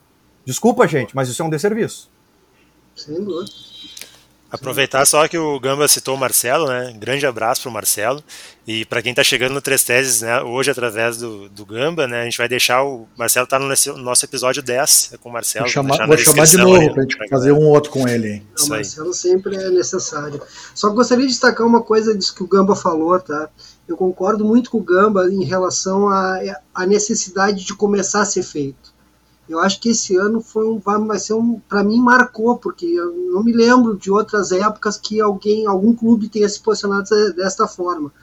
desculpa, 0.46 0.88
gente, 0.88 1.16
mas 1.16 1.30
isso 1.30 1.42
é 1.42 1.46
um 1.46 1.50
desserviço. 1.50 2.10
Sem 2.96 3.24
dúvida. 3.24 3.52
Aproveitar 4.52 5.06
só 5.06 5.28
que 5.28 5.38
o 5.38 5.60
Gamba 5.60 5.88
citou 5.88 6.16
o 6.16 6.18
Marcelo, 6.18 6.68
né? 6.68 6.92
Grande 6.98 7.24
abraço 7.24 7.62
pro 7.62 7.72
Marcelo. 7.72 8.24
E 8.66 8.84
para 8.84 9.00
quem 9.00 9.12
está 9.12 9.24
chegando 9.24 9.54
no 9.54 9.62
Três 9.62 9.84
Teses, 9.84 10.22
né, 10.22 10.42
hoje 10.42 10.72
através 10.72 11.18
do, 11.18 11.48
do 11.50 11.64
Gamba, 11.66 12.08
né, 12.08 12.22
a 12.22 12.24
gente 12.24 12.38
vai 12.38 12.48
deixar 12.48 12.84
o 12.84 13.08
Marcelo 13.16 13.46
tá 13.46 13.60
no 13.60 13.68
nosso 13.98 14.26
episódio 14.26 14.64
10 14.64 15.12
é 15.14 15.18
com 15.18 15.30
o 15.30 15.32
Marcelo. 15.32 15.66
Vou 15.66 15.72
chamar, 15.72 16.08
vou 16.08 16.18
chamar 16.18 16.46
de 16.46 16.58
novo 16.58 16.94
para 16.94 17.02
a 17.02 17.04
gente 17.04 17.30
fazer 17.30 17.52
um 17.52 17.68
outro 17.68 17.92
com 17.92 18.08
ele. 18.08 18.44
O 18.60 18.70
Marcelo 18.70 19.14
sempre 19.14 19.56
é 19.56 19.70
necessário. 19.70 20.42
Só 20.74 20.90
gostaria 20.90 21.28
de 21.28 21.32
destacar 21.32 21.66
uma 21.66 21.84
coisa 21.84 22.18
disso 22.18 22.34
que 22.34 22.42
o 22.42 22.48
Gamba 22.48 22.76
falou, 22.76 23.20
tá? 23.20 23.50
Eu 23.90 23.98
concordo 23.98 24.46
muito 24.46 24.70
com 24.70 24.78
o 24.78 24.84
Gamba 24.84 25.28
em 25.32 25.44
relação 25.44 26.08
à, 26.08 26.86
necessidade 26.86 27.66
de 27.66 27.74
começar 27.74 28.22
a 28.22 28.26
ser 28.26 28.44
feito. 28.44 28.94
Eu 29.50 29.60
acho 29.60 29.82
que 29.82 29.90
esse 29.90 30.16
ano 30.16 30.42
foi 30.42 30.68
um, 30.68 30.78
vai 30.78 31.18
ser 31.18 31.34
um, 31.34 31.60
para 31.68 31.84
mim 31.84 32.00
marcou, 32.00 32.56
porque 32.56 32.86
eu 32.86 33.12
não 33.34 33.44
me 33.44 33.52
lembro 33.52 33.98
de 33.98 34.12
outras 34.12 34.52
épocas 34.52 34.96
que 34.96 35.20
alguém, 35.20 35.66
algum 35.66 35.92
clube 35.96 36.30
tenha 36.30 36.48
se 36.48 36.60
posicionado 36.60 37.10
desta 37.36 37.68
forma. 37.68 38.14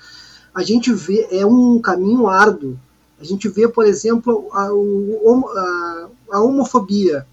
A 0.55 0.63
gente 0.63 0.93
vê 0.93 1.27
é 1.33 1.45
um 1.45 1.81
caminho 1.81 2.29
árduo. 2.29 2.79
A 3.21 3.25
gente 3.25 3.49
vê, 3.49 3.67
por 3.67 3.85
exemplo, 3.85 4.49
a, 4.53 4.69
a, 4.69 6.09
a 6.31 6.41
homofobia. 6.43 7.27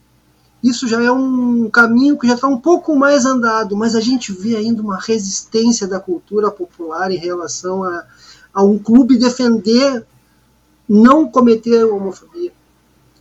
Isso 0.64 0.88
já 0.88 1.04
é 1.04 1.12
um 1.12 1.70
caminho 1.70 2.18
que 2.18 2.28
já 2.28 2.34
está 2.34 2.48
um 2.48 2.60
pouco 2.60 2.96
mais 2.96 3.28
andado, 3.28 3.78
mas 3.78 3.94
a 3.94 4.02
gente 4.02 4.32
vê 4.32 4.56
ainda 4.56 4.82
uma 4.82 4.98
resistência 4.98 5.88
da 5.88 6.00
cultura 6.00 6.50
popular 6.50 7.12
em 7.12 7.18
relação 7.18 7.84
a, 7.84 8.06
a 8.54 8.64
um 8.64 8.78
clube 8.78 9.18
defender 9.18 10.06
não 10.88 11.28
cometer 11.28 11.84
homofobia. 11.86 12.52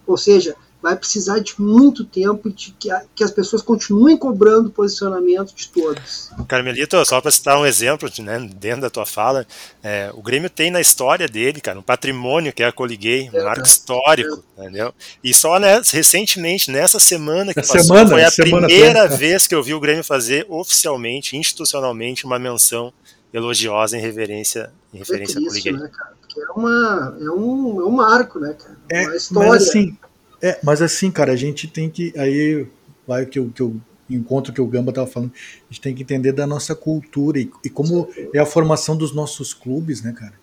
Ou 0.06 0.16
seja, 0.16 0.56
vai 0.82 0.96
precisar 0.96 1.38
de 1.38 1.54
muito 1.60 2.04
tempo 2.04 2.50
de 2.50 2.72
que, 2.72 2.90
a, 2.90 3.02
que 3.14 3.22
as 3.22 3.30
pessoas 3.30 3.62
continuem 3.62 4.16
cobrando 4.16 4.68
o 4.68 4.72
posicionamento 4.72 5.54
de 5.54 5.68
todos. 5.68 6.30
Carmelito, 6.48 7.02
só 7.06 7.20
para 7.20 7.30
citar 7.30 7.56
um 7.56 7.64
exemplo 7.64 8.10
né, 8.18 8.50
dentro 8.56 8.80
da 8.82 8.90
tua 8.90 9.06
fala, 9.06 9.46
é, 9.80 10.10
o 10.12 10.20
Grêmio 10.20 10.50
tem 10.50 10.72
na 10.72 10.80
história 10.80 11.28
dele, 11.28 11.60
cara, 11.60 11.78
um 11.78 11.82
patrimônio 11.82 12.52
que 12.52 12.64
é 12.64 12.66
a 12.66 12.72
Coliguei, 12.72 13.30
um 13.32 13.38
é, 13.38 13.44
marco 13.44 13.64
histórico, 13.64 14.42
é. 14.58 14.62
entendeu? 14.62 14.92
E 15.22 15.32
só 15.32 15.60
né, 15.60 15.80
recentemente, 15.88 16.68
nessa 16.68 16.98
semana 16.98 17.54
que 17.54 17.60
passou, 17.60 17.80
semana, 17.82 18.10
foi 18.10 18.24
a 18.24 18.32
primeira 18.32 19.02
tempo. 19.04 19.16
vez 19.16 19.46
que 19.46 19.54
eu 19.54 19.62
vi 19.62 19.74
o 19.74 19.80
Grêmio 19.80 20.02
fazer 20.02 20.44
oficialmente, 20.48 21.36
institucionalmente, 21.36 22.26
uma 22.26 22.40
menção 22.40 22.92
elogiosa 23.32 23.96
em 23.96 24.00
reverência, 24.00 24.70
em 24.92 24.98
referência 24.98 25.38
é 25.38 25.42
a 25.42 25.46
Coliguei. 25.46 25.72
Né, 25.72 25.88
cara? 25.88 26.12
Porque 26.20 26.40
é, 26.40 26.50
uma, 26.52 27.16
é, 27.20 27.30
um, 27.30 27.80
é 27.80 27.84
um 27.84 27.90
marco, 27.90 28.38
né, 28.38 28.54
cara? 28.54 28.76
É, 28.90 29.06
uma 29.06 29.16
história. 29.16 29.48
Mas 29.48 29.68
assim, 29.68 29.96
é, 30.40 30.58
mas 30.62 30.82
assim, 30.82 31.10
cara, 31.10 31.32
a 31.32 31.36
gente 31.36 31.68
tem 31.68 31.88
que. 31.88 32.12
Aí 32.18 32.66
vai 33.06 33.24
o 33.24 33.26
que, 33.26 33.38
eu, 33.38 33.50
que 33.54 33.62
eu 33.62 33.76
encontro 34.10 34.52
que 34.52 34.60
o 34.60 34.66
Gamba 34.66 34.90
estava 34.90 35.06
falando, 35.06 35.32
a 35.34 35.72
gente 35.72 35.80
tem 35.80 35.94
que 35.94 36.02
entender 36.02 36.32
da 36.32 36.46
nossa 36.46 36.74
cultura 36.74 37.38
e, 37.38 37.50
e, 37.64 37.70
como 37.70 38.08
é 38.34 38.38
a 38.38 38.46
formação 38.46 38.96
dos 38.96 39.14
nossos 39.14 39.54
clubes, 39.54 40.02
né, 40.02 40.12
cara? 40.12 40.34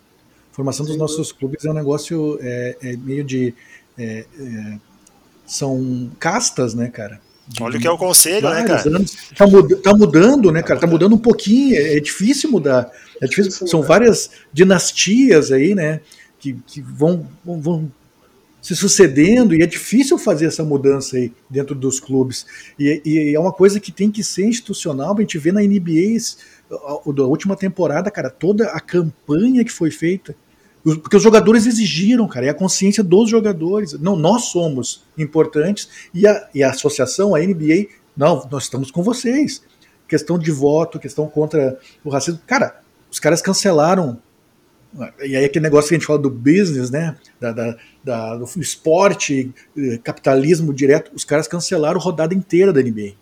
A 0.51 0.55
formação 0.55 0.85
dos 0.85 0.97
nossos 0.97 1.31
clubes 1.31 1.63
é 1.65 1.69
um 1.69 1.73
negócio 1.73 2.39
é, 2.41 2.77
é 2.81 2.97
meio 2.97 3.23
de. 3.23 3.53
É, 3.97 4.25
é, 4.39 4.79
são 5.45 6.11
castas, 6.19 6.73
né, 6.73 6.89
cara? 6.89 7.19
Olha 7.59 7.77
o 7.77 7.81
que 7.81 7.87
é 7.87 7.91
o 7.91 7.97
conselho, 7.97 8.49
né, 8.49 8.63
cara? 8.63 8.87
Anos. 8.87 9.17
Tá, 9.35 9.47
mud 9.47 9.75
tá, 9.77 9.93
mudando, 9.93 10.51
né, 10.51 10.61
cara? 10.61 10.79
Tá 10.79 10.87
mudando 10.87 11.15
um 11.15 11.19
pouquinho, 11.19 11.75
é, 11.75 11.97
é 11.97 11.99
difícil 11.99 12.51
mudar. 12.51 12.91
É 13.21 13.25
difícil. 13.25 13.67
São 13.67 13.81
várias 13.81 14.29
dinastias 14.53 15.51
aí, 15.51 15.73
né? 15.73 16.01
Que, 16.37 16.53
que 16.67 16.81
vão, 16.81 17.27
vão 17.43 17.91
se 18.61 18.75
sucedendo 18.75 19.55
e 19.55 19.61
é 19.61 19.65
difícil 19.65 20.17
fazer 20.17 20.45
essa 20.45 20.63
mudança 20.63 21.17
aí 21.17 21.31
dentro 21.49 21.73
dos 21.73 21.99
clubes. 21.99 22.45
E, 22.77 23.01
e 23.05 23.35
é 23.35 23.39
uma 23.39 23.51
coisa 23.51 23.79
que 23.79 23.91
tem 23.91 24.11
que 24.11 24.23
ser 24.23 24.45
institucional. 24.45 25.15
A 25.17 25.21
gente 25.21 25.37
vê 25.37 25.51
na 25.51 25.61
NBA 25.61 26.17
da 27.13 27.23
última 27.23 27.55
temporada, 27.55 28.11
cara, 28.11 28.29
toda 28.29 28.65
a 28.67 28.79
campanha 28.79 29.65
que 29.65 29.71
foi 29.71 29.91
feita. 29.91 30.35
Porque 30.83 31.17
os 31.17 31.23
jogadores 31.23 31.65
exigiram, 31.65 32.27
cara, 32.27 32.45
é 32.45 32.49
a 32.49 32.53
consciência 32.53 33.03
dos 33.03 33.29
jogadores. 33.29 33.93
Não, 33.93 34.15
nós 34.15 34.45
somos 34.45 35.03
importantes 35.17 35.89
e 36.13 36.25
a, 36.25 36.49
e 36.53 36.63
a 36.63 36.69
associação, 36.69 37.35
a 37.35 37.39
NBA, 37.39 37.87
não, 38.15 38.47
nós 38.49 38.63
estamos 38.63 38.89
com 38.89 39.03
vocês. 39.03 39.61
Questão 40.07 40.39
de 40.39 40.51
voto, 40.51 40.99
questão 40.99 41.27
contra 41.27 41.77
o 42.03 42.09
racismo. 42.09 42.39
Cara, 42.47 42.81
os 43.11 43.19
caras 43.19 43.41
cancelaram 43.41 44.17
e 45.21 45.35
aí 45.35 45.45
aquele 45.45 45.63
negócio 45.63 45.89
que 45.89 45.95
a 45.95 45.97
gente 45.97 46.07
fala 46.07 46.17
do 46.17 46.31
business, 46.31 46.89
né? 46.89 47.15
Da, 47.39 47.51
da, 47.51 47.77
da, 48.03 48.35
do 48.35 48.45
esporte, 48.59 49.53
eh, 49.77 49.99
capitalismo 50.03 50.73
direto, 50.73 51.11
os 51.13 51.23
caras 51.23 51.47
cancelaram 51.47 51.99
a 51.99 52.03
rodada 52.03 52.33
inteira 52.33 52.73
da 52.73 52.81
NBA. 52.81 53.13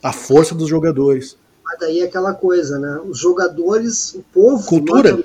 A 0.00 0.12
força 0.12 0.54
dos 0.54 0.68
jogadores. 0.68 1.36
Mas 1.64 1.80
daí 1.80 2.00
é 2.00 2.04
aquela 2.04 2.32
coisa, 2.32 2.78
né? 2.78 3.00
Os 3.04 3.18
jogadores, 3.18 4.14
o 4.14 4.22
povo 4.32 4.64
cultura. 4.64 5.18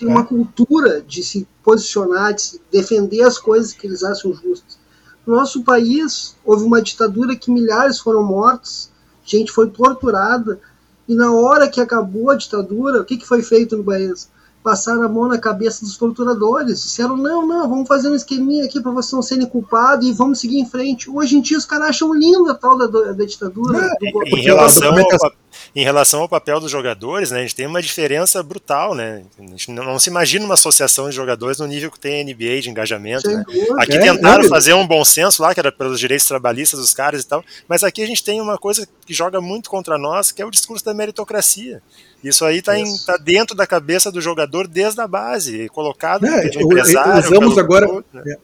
Tem 0.00 0.08
uma 0.08 0.22
é. 0.22 0.24
cultura 0.24 1.02
de 1.02 1.22
se 1.22 1.46
posicionar, 1.62 2.32
de 2.32 2.42
se 2.42 2.60
defender 2.72 3.22
as 3.22 3.38
coisas 3.38 3.74
que 3.74 3.86
eles 3.86 4.02
acham 4.02 4.32
justas. 4.32 4.78
No 5.26 5.36
nosso 5.36 5.62
país, 5.62 6.34
houve 6.42 6.64
uma 6.64 6.80
ditadura 6.80 7.36
que 7.36 7.50
milhares 7.50 8.00
foram 8.00 8.24
mortos, 8.24 8.90
gente 9.22 9.52
foi 9.52 9.68
torturada, 9.68 10.58
e 11.06 11.14
na 11.14 11.32
hora 11.32 11.68
que 11.68 11.80
acabou 11.80 12.30
a 12.30 12.34
ditadura, 12.34 13.02
o 13.02 13.04
que, 13.04 13.18
que 13.18 13.26
foi 13.26 13.42
feito 13.42 13.76
no 13.76 13.84
país? 13.84 14.28
passaram 14.62 15.02
a 15.02 15.08
mão 15.08 15.26
na 15.26 15.38
cabeça 15.38 15.84
dos 15.84 15.96
torturadores. 15.96 16.82
Disseram, 16.82 17.16
não, 17.16 17.46
não, 17.46 17.68
vamos 17.68 17.88
fazer 17.88 18.08
um 18.08 18.14
esqueminha 18.14 18.64
aqui 18.64 18.80
para 18.80 18.92
vocês 18.92 19.12
não 19.12 19.22
serem 19.22 19.46
culpados 19.46 20.06
e 20.06 20.12
vamos 20.12 20.40
seguir 20.40 20.58
em 20.58 20.66
frente. 20.66 21.10
Hoje 21.10 21.36
em 21.36 21.40
dia 21.40 21.58
os 21.58 21.64
caras 21.64 21.88
acham 21.88 22.14
linda 22.14 22.52
a 22.52 22.54
tal 22.54 22.76
da, 22.76 22.86
da 22.86 23.24
ditadura. 23.24 23.78
É, 23.78 24.12
do... 24.12 24.26
em, 24.26 24.42
relação 24.42 24.88
ao, 24.90 25.32
em 25.74 25.84
relação 25.84 26.20
ao 26.20 26.28
papel 26.28 26.58
dos 26.58 26.70
jogadores, 26.70 27.30
né, 27.30 27.38
a 27.38 27.42
gente 27.42 27.54
tem 27.54 27.66
uma 27.66 27.80
diferença 27.80 28.42
brutal. 28.42 28.94
Né? 28.94 29.22
A 29.38 29.42
gente 29.42 29.70
não, 29.70 29.84
não 29.84 29.98
se 29.98 30.10
imagina 30.10 30.44
uma 30.44 30.54
associação 30.54 31.08
de 31.08 31.14
jogadores 31.14 31.58
no 31.58 31.66
nível 31.66 31.90
que 31.90 32.00
tem 32.00 32.20
a 32.20 32.24
NBA 32.24 32.60
de 32.60 32.70
engajamento. 32.70 33.28
Né? 33.28 33.44
Aqui 33.78 33.96
é, 33.96 34.00
tentaram 34.00 34.44
fazer 34.44 34.74
um 34.74 34.86
bom 34.86 35.04
senso 35.04 35.42
lá, 35.42 35.54
que 35.54 35.60
era 35.60 35.70
pelos 35.70 36.00
direitos 36.00 36.26
trabalhistas 36.26 36.80
dos 36.80 36.92
caras 36.92 37.22
e 37.22 37.26
tal, 37.26 37.44
mas 37.68 37.84
aqui 37.84 38.02
a 38.02 38.06
gente 38.06 38.24
tem 38.24 38.40
uma 38.40 38.58
coisa 38.58 38.86
que 39.06 39.14
joga 39.14 39.40
muito 39.40 39.70
contra 39.70 39.96
nós, 39.96 40.32
que 40.32 40.42
é 40.42 40.46
o 40.46 40.50
discurso 40.50 40.84
da 40.84 40.92
meritocracia. 40.92 41.82
Isso 42.22 42.44
aí 42.44 42.58
está 42.58 42.74
tá 43.06 43.16
dentro 43.16 43.56
da 43.56 43.66
cabeça 43.66 44.12
do 44.12 44.20
jogador 44.20 44.66
desde 44.66 45.00
a 45.00 45.06
base, 45.06 45.68
colocado 45.70 46.26
é, 46.26 46.46
empresário. 46.46 47.18
Usamos 47.18 47.56
agora. 47.56 47.86
Clube, 47.86 48.04
né? 48.12 48.22
é, 48.26 48.36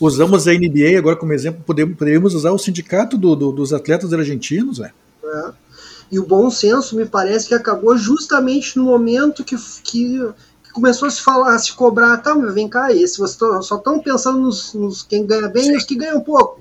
usamos 0.00 0.48
a 0.48 0.52
NBA 0.52 0.98
agora 0.98 1.16
como 1.16 1.32
exemplo, 1.32 1.62
podemos, 1.64 1.96
poderíamos 1.96 2.34
usar 2.34 2.50
o 2.50 2.58
sindicato 2.58 3.16
do, 3.16 3.36
do, 3.36 3.52
dos 3.52 3.72
atletas 3.72 4.12
argentinos. 4.12 4.80
É. 4.80 4.90
é. 5.24 5.67
E 6.10 6.18
o 6.18 6.26
bom 6.26 6.50
senso 6.50 6.96
me 6.96 7.04
parece 7.04 7.48
que 7.48 7.54
acabou 7.54 7.96
justamente 7.96 8.78
no 8.78 8.84
momento 8.84 9.44
que, 9.44 9.56
que, 9.82 10.18
que 10.62 10.72
começou 10.72 11.06
a 11.06 11.10
se 11.10 11.20
falar, 11.20 11.54
a 11.54 11.58
se 11.58 11.72
cobrar, 11.74 12.16
tá, 12.18 12.34
mas 12.34 12.54
vem 12.54 12.68
cá, 12.68 12.90
esse, 12.92 13.18
vocês 13.18 13.66
só 13.66 13.76
estão 13.76 14.00
pensando 14.00 14.38
nos, 14.38 14.72
nos, 14.72 15.02
quem 15.02 15.26
ganha 15.26 15.48
bem 15.48 15.70
e 15.70 15.76
os 15.76 15.84
que 15.84 15.96
ganham 15.96 16.20
pouco. 16.20 16.60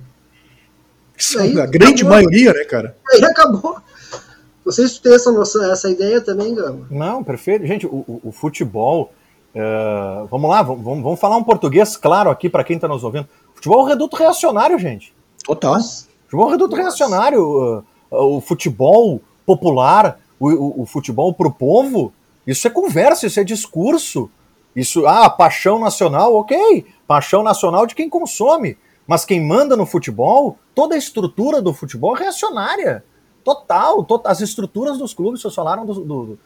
Aí, 1.39 1.60
a 1.60 1.66
grande 1.66 2.04
acabou. 2.04 2.10
maioria, 2.10 2.54
né, 2.54 2.64
cara? 2.66 2.95
Aí 3.12 3.24
acabou. 3.24 3.78
Vocês 4.64 5.00
têm 5.00 5.14
essa, 5.14 5.32
noção, 5.32 5.64
essa 5.72 5.89
ideia 5.89 6.20
também, 6.20 6.54
Gama? 6.54 6.86
Não, 6.91 7.24
perfeito. 7.24 7.66
Gente, 7.66 7.88
o, 7.88 8.04
o, 8.08 8.22
o 8.26 8.32
futebol. 8.32 9.14
Uh, 9.56 10.28
vamos 10.28 10.50
lá, 10.50 10.62
vamos, 10.62 10.84
vamos 10.84 11.20
falar 11.20 11.38
um 11.38 11.43
português 11.43 11.95
claro 11.95 12.30
aqui 12.30 12.50
para 12.50 12.66
quem 12.66 12.76
está 12.76 12.88
nos 12.88 13.04
ouvindo. 13.04 13.28
Futebol 13.56 13.80
é 13.80 13.84
um 13.84 13.88
reduto 13.88 14.18
reacionário, 14.18 14.78
gente. 14.78 15.16
Total. 15.43 15.80
Futebol 16.26 16.45
é 16.45 16.48
um 16.48 16.52
reduto 16.52 16.76
Nossa. 16.76 16.84
reacionário. 16.84 17.41
Uh, 17.41 17.84
uh, 18.12 18.38
o 18.38 18.41
futebol 18.41 19.22
popular, 19.48 20.20
o, 20.39 20.50
o, 20.50 20.82
o 20.82 20.86
futebol 20.86 21.34
para 21.34 21.48
o 21.48 21.54
povo, 21.54 22.14
isso 22.45 22.68
é 22.68 22.70
conversa, 22.70 23.26
isso 23.26 23.39
é 23.39 23.43
discurso. 23.43 24.30
Isso, 24.76 25.08
ah, 25.08 25.28
paixão 25.28 25.80
nacional, 25.80 26.36
ok. 26.36 26.86
Paixão 27.08 27.41
nacional 27.41 27.88
de 27.88 27.95
quem 27.95 28.08
consome. 28.10 28.78
Mas 29.08 29.26
quem 29.26 29.43
manda 29.43 29.76
no 29.76 29.86
futebol, 29.86 30.60
toda 30.76 30.93
a 30.93 30.98
estrutura 30.98 31.62
do 31.62 31.74
futebol 31.74 32.16
é 32.16 32.20
reacionária. 32.20 33.04
Total, 33.43 34.04
to 34.04 34.22
as 34.26 34.41
estruturas 34.41 34.98
dos 34.98 35.14
clubes, 35.14 35.41
vocês 35.41 35.56
falaram 35.56 35.86
do, 35.86 35.93
do, 36.04 36.39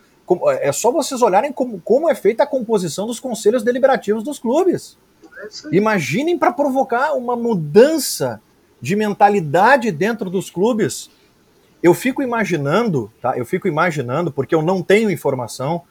é 0.59 0.71
só 0.71 0.91
vocês 0.91 1.21
olharem 1.21 1.51
como, 1.51 1.81
como 1.81 2.09
é 2.09 2.15
feita 2.15 2.43
a 2.43 2.47
composição 2.47 3.07
dos 3.07 3.19
conselhos 3.19 3.63
deliberativos 3.63 4.23
dos 4.23 4.39
clubes. 4.39 4.97
É 5.43 5.75
Imaginem 5.75 6.37
para 6.37 6.53
provocar 6.53 7.13
uma 7.13 7.35
mudança 7.35 8.39
de 8.79 8.95
mentalidade 8.95 9.91
dentro 9.91 10.29
dos 10.29 10.49
clubes. 10.49 11.09
Eu 11.81 11.93
fico 11.93 12.21
imaginando, 12.21 13.11
tá? 13.21 13.37
Eu 13.37 13.45
fico 13.45 13.67
imaginando, 13.67 14.31
porque 14.31 14.53
eu 14.53 14.61
não 14.61 14.83
tenho 14.83 15.09
informação, 15.09 15.81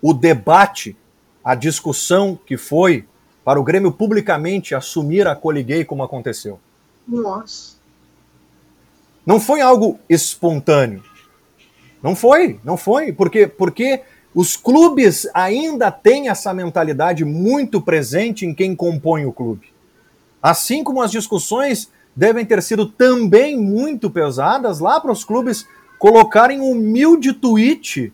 o 0.00 0.14
debate, 0.14 0.96
a 1.44 1.54
discussão 1.54 2.38
que 2.46 2.56
foi 2.56 3.06
para 3.44 3.60
o 3.60 3.64
Grêmio 3.64 3.92
publicamente 3.92 4.74
assumir 4.74 5.26
a 5.26 5.36
Coliguei 5.36 5.84
como 5.84 6.02
aconteceu. 6.02 6.58
Nossa. 7.06 7.76
Não 9.26 9.38
foi 9.38 9.60
algo 9.60 9.98
espontâneo. 10.08 11.02
Não 12.02 12.16
foi, 12.16 12.58
não 12.64 12.76
foi, 12.76 13.12
porque 13.12 13.46
porque 13.46 14.02
os 14.34 14.56
clubes 14.56 15.28
ainda 15.34 15.90
têm 15.90 16.28
essa 16.28 16.54
mentalidade 16.54 17.24
muito 17.24 17.80
presente 17.80 18.46
em 18.46 18.54
quem 18.54 18.74
compõe 18.74 19.26
o 19.26 19.32
clube. 19.32 19.72
Assim 20.42 20.84
como 20.84 21.02
as 21.02 21.10
discussões 21.10 21.90
devem 22.14 22.44
ter 22.44 22.62
sido 22.62 22.86
também 22.86 23.58
muito 23.58 24.10
pesadas 24.10 24.80
lá 24.80 25.00
para 25.00 25.12
os 25.12 25.24
clubes 25.24 25.66
colocarem 25.98 26.60
um 26.60 26.70
humilde 26.70 27.32
tweet 27.32 28.12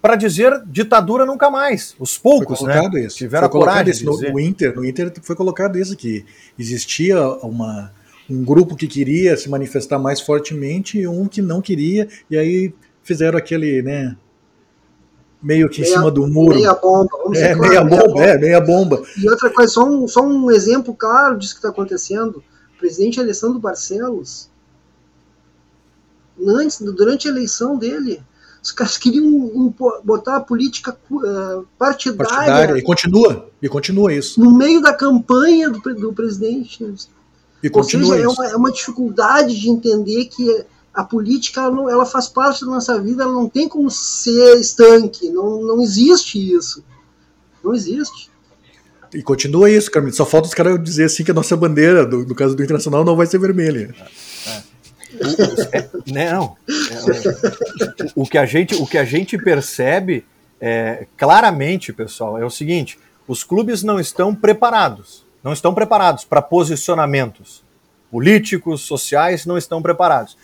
para 0.00 0.16
dizer 0.16 0.62
ditadura 0.66 1.24
nunca 1.24 1.50
mais. 1.50 1.94
Os 1.98 2.18
poucos, 2.18 2.58
foi 2.58 2.68
colocado 2.68 2.92
né? 2.92 3.06
Isso. 3.06 3.16
Tiveram 3.16 3.48
foi 3.50 3.60
a 3.60 3.62
coragem 3.64 3.92
isso. 3.92 4.04
No, 4.04 4.20
no, 4.20 4.40
Inter, 4.40 4.74
no 4.76 4.84
Inter 4.84 5.12
foi 5.22 5.34
colocado 5.34 5.78
isso 5.78 5.96
que 5.96 6.24
existia 6.58 7.20
uma 7.42 7.92
um 8.28 8.42
grupo 8.42 8.74
que 8.74 8.86
queria 8.86 9.36
se 9.36 9.50
manifestar 9.50 9.98
mais 9.98 10.18
fortemente 10.18 10.98
e 10.98 11.06
um 11.06 11.28
que 11.28 11.42
não 11.42 11.60
queria 11.60 12.08
e 12.30 12.38
aí 12.38 12.74
fizeram 13.02 13.36
aquele, 13.36 13.82
né, 13.82 14.16
meio 15.42 15.68
que 15.68 15.82
meia, 15.82 15.90
em 15.90 15.94
cima 15.94 16.10
do 16.10 16.26
muro. 16.26 16.56
Meia 16.56 16.74
bomba. 16.74 17.08
Vamos 17.22 17.38
é, 17.38 17.54
claro, 17.54 17.60
meia, 17.60 17.84
meia 17.84 17.84
bomba, 17.84 18.06
bomba, 18.06 18.24
é, 18.24 18.38
meia 18.38 18.60
bomba. 18.60 19.02
E 19.18 19.28
outra 19.28 19.50
coisa, 19.50 19.72
só 19.72 19.84
um, 19.84 20.08
só 20.08 20.22
um 20.22 20.50
exemplo 20.50 20.94
claro 20.94 21.38
disso 21.38 21.52
que 21.52 21.58
está 21.58 21.68
acontecendo. 21.68 22.42
Presidente 22.84 23.18
Alessandro 23.18 23.58
Barcelos, 23.58 24.50
antes, 26.38 26.82
durante 26.82 27.26
a 27.26 27.30
eleição 27.30 27.78
dele, 27.78 28.20
os 28.62 28.70
caras 28.72 28.98
queriam 28.98 29.24
um, 29.24 29.72
botar 30.04 30.36
a 30.36 30.40
política 30.40 30.94
uh, 31.10 31.66
partidária, 31.78 32.28
partidária. 32.28 32.78
E 32.78 32.82
continua, 32.82 33.48
e 33.62 33.68
continua 33.70 34.12
isso. 34.12 34.38
No 34.38 34.54
meio 34.54 34.82
da 34.82 34.92
campanha 34.92 35.70
do, 35.70 35.80
do 35.80 36.12
presidente. 36.12 36.84
E 37.62 37.70
Ou 37.72 37.82
seja, 37.82 38.16
é 38.18 38.28
uma, 38.28 38.46
é 38.48 38.54
uma 38.54 38.70
dificuldade 38.70 39.58
de 39.58 39.70
entender 39.70 40.26
que 40.26 40.66
a 40.92 41.02
política 41.02 41.62
ela, 41.62 41.70
não, 41.70 41.88
ela 41.88 42.04
faz 42.04 42.28
parte 42.28 42.66
da 42.66 42.70
nossa 42.70 43.00
vida, 43.00 43.22
ela 43.22 43.32
não 43.32 43.48
tem 43.48 43.66
como 43.66 43.90
ser 43.90 44.60
estanque, 44.60 45.30
não, 45.30 45.62
não 45.62 45.80
existe 45.80 46.38
isso. 46.54 46.84
Não 47.64 47.74
existe. 47.74 48.30
E 49.14 49.22
continua 49.22 49.70
isso, 49.70 49.90
Carmito. 49.90 50.16
Só 50.16 50.26
falta 50.26 50.48
os 50.48 50.54
caras 50.54 50.82
dizer 50.82 51.04
assim 51.04 51.24
que 51.24 51.30
a 51.30 51.34
nossa 51.34 51.56
bandeira, 51.56 52.04
do, 52.04 52.24
no 52.26 52.34
caso 52.34 52.54
do 52.54 52.62
Internacional, 52.62 53.04
não 53.04 53.16
vai 53.16 53.26
ser 53.26 53.38
vermelha. 53.38 53.94
É. 54.46 54.74
É, 55.72 55.90
não. 56.12 56.56
É, 56.68 58.10
o, 58.14 58.26
que 58.26 58.36
a 58.36 58.44
gente, 58.44 58.74
o 58.74 58.86
que 58.86 58.98
a 58.98 59.04
gente 59.04 59.38
percebe 59.38 60.24
é, 60.60 61.06
claramente, 61.16 61.92
pessoal, 61.92 62.38
é 62.38 62.44
o 62.44 62.50
seguinte: 62.50 62.98
os 63.26 63.44
clubes 63.44 63.82
não 63.82 64.00
estão 64.00 64.34
preparados. 64.34 65.24
Não 65.42 65.52
estão 65.52 65.74
preparados 65.74 66.24
para 66.24 66.40
posicionamentos 66.40 67.62
políticos, 68.10 68.82
sociais, 68.82 69.44
não 69.44 69.58
estão 69.58 69.82
preparados. 69.82 70.36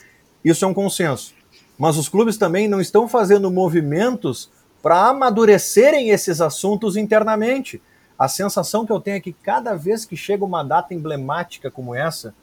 Isso 0.43 0.65
é 0.65 0.67
um 0.67 0.73
consenso. 0.73 1.33
Mas 1.77 1.97
os 1.97 2.07
clubes 2.07 2.37
também 2.37 2.67
não 2.67 2.81
estão 2.81 3.07
fazendo 3.07 3.49
movimentos 3.49 4.49
para 4.83 5.07
amadurecerem 5.07 6.09
esses 6.09 6.41
assuntos 6.41 6.95
internamente. 6.95 7.81
A 8.21 8.27
sensação 8.27 8.85
que 8.85 8.91
eu 8.91 9.01
tenho 9.01 9.17
é 9.17 9.19
que 9.19 9.33
cada 9.33 9.73
vez 9.73 10.05
que 10.05 10.15
chega 10.15 10.45
uma 10.45 10.61
data 10.61 10.93
emblemática 10.93 11.71
como 11.71 11.95
essa, 11.95 12.35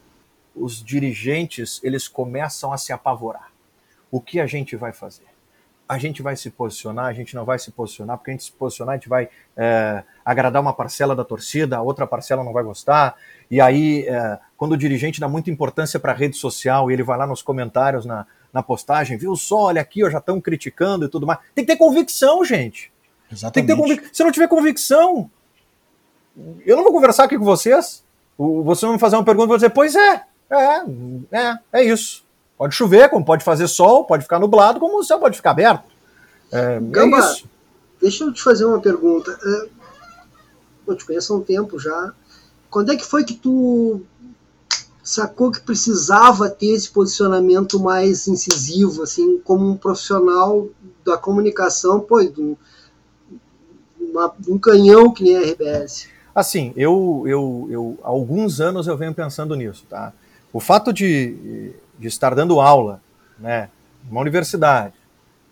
os 0.52 0.82
dirigentes 0.82 1.80
eles 1.84 2.08
começam 2.08 2.72
a 2.72 2.76
se 2.76 2.92
apavorar. 2.92 3.52
O 4.10 4.20
que 4.20 4.40
a 4.40 4.46
gente 4.46 4.74
vai 4.74 4.92
fazer? 4.92 5.28
A 5.88 5.96
gente 5.96 6.20
vai 6.20 6.34
se 6.34 6.50
posicionar, 6.50 7.04
a 7.04 7.12
gente 7.12 7.32
não 7.36 7.44
vai 7.44 7.60
se 7.60 7.70
posicionar, 7.70 8.18
porque 8.18 8.32
a 8.32 8.34
gente 8.34 8.42
se 8.42 8.50
posicionar, 8.50 8.94
a 8.94 8.96
gente 8.96 9.08
vai 9.08 9.28
é, 9.56 10.02
agradar 10.24 10.60
uma 10.60 10.72
parcela 10.72 11.14
da 11.14 11.24
torcida, 11.24 11.76
a 11.76 11.80
outra 11.80 12.08
parcela 12.08 12.42
não 12.42 12.52
vai 12.52 12.64
gostar. 12.64 13.14
E 13.48 13.60
aí, 13.60 14.04
é, 14.08 14.36
quando 14.56 14.72
o 14.72 14.76
dirigente 14.76 15.20
dá 15.20 15.28
muita 15.28 15.48
importância 15.48 16.00
para 16.00 16.10
a 16.10 16.16
rede 16.16 16.36
social 16.36 16.90
e 16.90 16.94
ele 16.94 17.04
vai 17.04 17.16
lá 17.16 17.24
nos 17.24 17.40
comentários 17.40 18.04
na, 18.04 18.26
na 18.52 18.64
postagem, 18.64 19.16
viu 19.16 19.36
só, 19.36 19.66
olha 19.66 19.80
aqui, 19.80 20.02
ó, 20.02 20.10
já 20.10 20.18
estão 20.18 20.40
criticando 20.40 21.04
e 21.04 21.08
tudo 21.08 21.24
mais. 21.24 21.38
Tem 21.54 21.64
que 21.64 21.72
ter 21.72 21.78
convicção, 21.78 22.44
gente. 22.44 22.92
Exatamente. 23.30 23.54
Tem 23.54 23.62
que 23.64 23.68
ter 23.68 23.76
convic... 23.76 24.16
Se 24.16 24.24
não 24.24 24.32
tiver 24.32 24.48
convicção, 24.48 25.30
eu 26.64 26.76
não 26.76 26.84
vou 26.84 26.92
conversar 26.92 27.24
aqui 27.24 27.38
com 27.38 27.44
vocês. 27.44 28.02
Você 28.38 28.86
vai 28.86 28.94
me 28.94 29.00
fazer 29.00 29.16
uma 29.16 29.24
pergunta 29.24 29.46
e 29.46 29.48
vou 29.48 29.56
dizer, 29.56 29.70
pois 29.70 29.96
é, 29.96 30.22
é, 30.50 30.84
é, 31.32 31.58
é 31.72 31.84
isso. 31.84 32.24
Pode 32.56 32.74
chover, 32.74 33.08
como 33.08 33.24
pode 33.24 33.44
fazer 33.44 33.68
sol, 33.68 34.04
pode 34.04 34.22
ficar 34.22 34.38
nublado, 34.38 34.80
como 34.80 34.98
o 34.98 35.04
céu 35.04 35.18
pode 35.18 35.36
ficar 35.36 35.50
aberto. 35.50 35.84
É, 36.50 36.80
Gamba, 36.80 37.18
é 37.18 37.20
isso. 37.20 37.48
Deixa 38.00 38.24
eu 38.24 38.32
te 38.32 38.42
fazer 38.42 38.64
uma 38.64 38.80
pergunta. 38.80 39.36
É, 39.42 39.68
eu 40.86 40.96
te 40.96 41.04
conheço 41.04 41.32
há 41.32 41.36
um 41.36 41.42
tempo 41.42 41.78
já. 41.78 42.12
Quando 42.70 42.92
é 42.92 42.96
que 42.96 43.04
foi 43.04 43.24
que 43.24 43.34
tu 43.34 44.02
sacou 45.02 45.50
que 45.50 45.60
precisava 45.60 46.50
ter 46.50 46.74
esse 46.74 46.90
posicionamento 46.90 47.80
mais 47.80 48.28
incisivo, 48.28 49.02
assim, 49.02 49.38
como 49.38 49.68
um 49.68 49.76
profissional 49.76 50.68
da 51.04 51.16
comunicação, 51.16 52.00
pô, 52.00 52.22
de 52.22 52.40
um, 52.40 52.56
uma, 53.98 54.32
um 54.46 54.58
canhão 54.58 55.12
que 55.12 55.24
nem 55.24 55.36
a 55.36 55.40
RBS? 55.40 56.08
Assim, 56.38 56.72
eu, 56.76 57.24
eu, 57.26 57.68
eu, 57.68 57.98
há 58.00 58.06
alguns 58.06 58.60
anos 58.60 58.86
eu 58.86 58.96
venho 58.96 59.12
pensando 59.12 59.56
nisso, 59.56 59.84
tá? 59.90 60.12
O 60.52 60.60
fato 60.60 60.92
de, 60.92 61.72
de 61.98 62.06
estar 62.06 62.32
dando 62.32 62.60
aula, 62.60 63.02
né, 63.36 63.68
numa 64.08 64.20
universidade, 64.20 64.94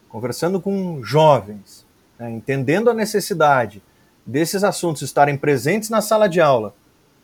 conversando 0.09 0.61
com 0.61 1.03
jovens, 1.03 1.84
né, 2.16 2.30
entendendo 2.30 2.89
a 2.89 2.95
necessidade 2.95 3.82
desses 4.24 4.62
assuntos 4.62 5.03
estarem 5.03 5.37
presentes 5.37 5.91
na 5.91 6.01
sala 6.01 6.28
de 6.28 6.41
aula, 6.41 6.72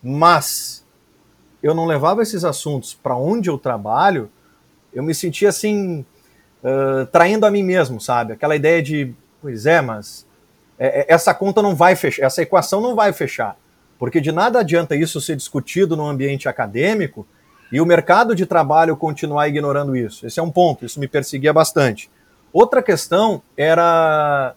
mas 0.02 0.84
eu 1.62 1.72
não 1.72 1.86
levava 1.86 2.20
esses 2.20 2.42
assuntos 2.42 2.94
para 2.94 3.16
onde 3.16 3.48
eu 3.48 3.56
trabalho, 3.56 4.28
eu 4.92 5.04
me 5.04 5.14
sentia 5.14 5.50
assim, 5.50 6.04
uh, 6.64 7.06
traindo 7.12 7.46
a 7.46 7.50
mim 7.52 7.62
mesmo, 7.62 8.00
sabe? 8.00 8.32
Aquela 8.32 8.56
ideia 8.56 8.82
de, 8.82 9.14
pois 9.40 9.66
é, 9.66 9.80
mas 9.80 10.26
essa 10.79 11.33
conta 11.35 11.62
não 11.62 11.75
vai 11.75 11.95
fechar, 11.95 12.25
essa 12.27 12.43
equação 12.43 12.81
não 12.81 12.95
vai 12.95 13.12
fechar. 13.12 13.57
Porque 13.99 14.20
de 14.20 14.33
nada 14.33 14.61
adianta 14.61 14.97
isso 14.97 15.20
ser 15.20 15.37
discutido 15.37 15.97
no 15.97 16.07
ambiente 16.07 16.49
acadêmico 16.49 17.27
e 17.70 17.81
o 17.81 17.87
mercado 17.87 18.35
de 18.35 18.45
trabalho 18.47 18.97
continuar 18.97 19.49
ignorando 19.49 19.97
isso. 19.97 20.27
Esse 20.27 20.41
é 20.41 20.43
um 20.43 20.51
ponto, 20.51 20.85
isso 20.85 20.99
me 20.99 21.07
perseguia 21.07 21.53
bastante. 21.53 22.11
Outra 22.53 22.83
questão 22.83 23.43
era 23.57 24.55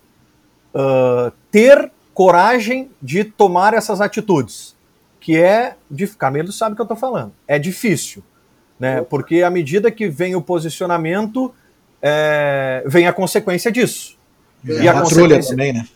uh, 0.74 1.32
ter 1.52 1.92
coragem 2.14 2.90
de 3.02 3.24
tomar 3.24 3.74
essas 3.74 4.02
atitudes 4.02 4.76
que 5.26 5.36
é 5.36 5.76
de 5.90 6.06
Camilo 6.06 6.52
sabe 6.52 6.74
o 6.74 6.76
que 6.76 6.82
eu 6.82 6.84
estou 6.84 6.96
falando. 6.96 7.34
É 7.48 7.58
difícil, 7.58 8.24
né? 8.80 9.02
Porque 9.02 9.42
à 9.42 9.50
medida 9.50 9.90
que 9.90 10.08
vem 10.08 10.36
o 10.36 10.42
posicionamento, 10.42 11.52
é, 12.00 12.84
vem 12.86 13.08
a 13.08 13.12
consequência 13.12 13.72
disso. 13.72 14.20
É, 14.70 14.84
e 14.84 14.88
a, 14.88 14.92
a 14.92 15.02
consequência 15.02 15.50
também, 15.50 15.74
né? 15.74 15.88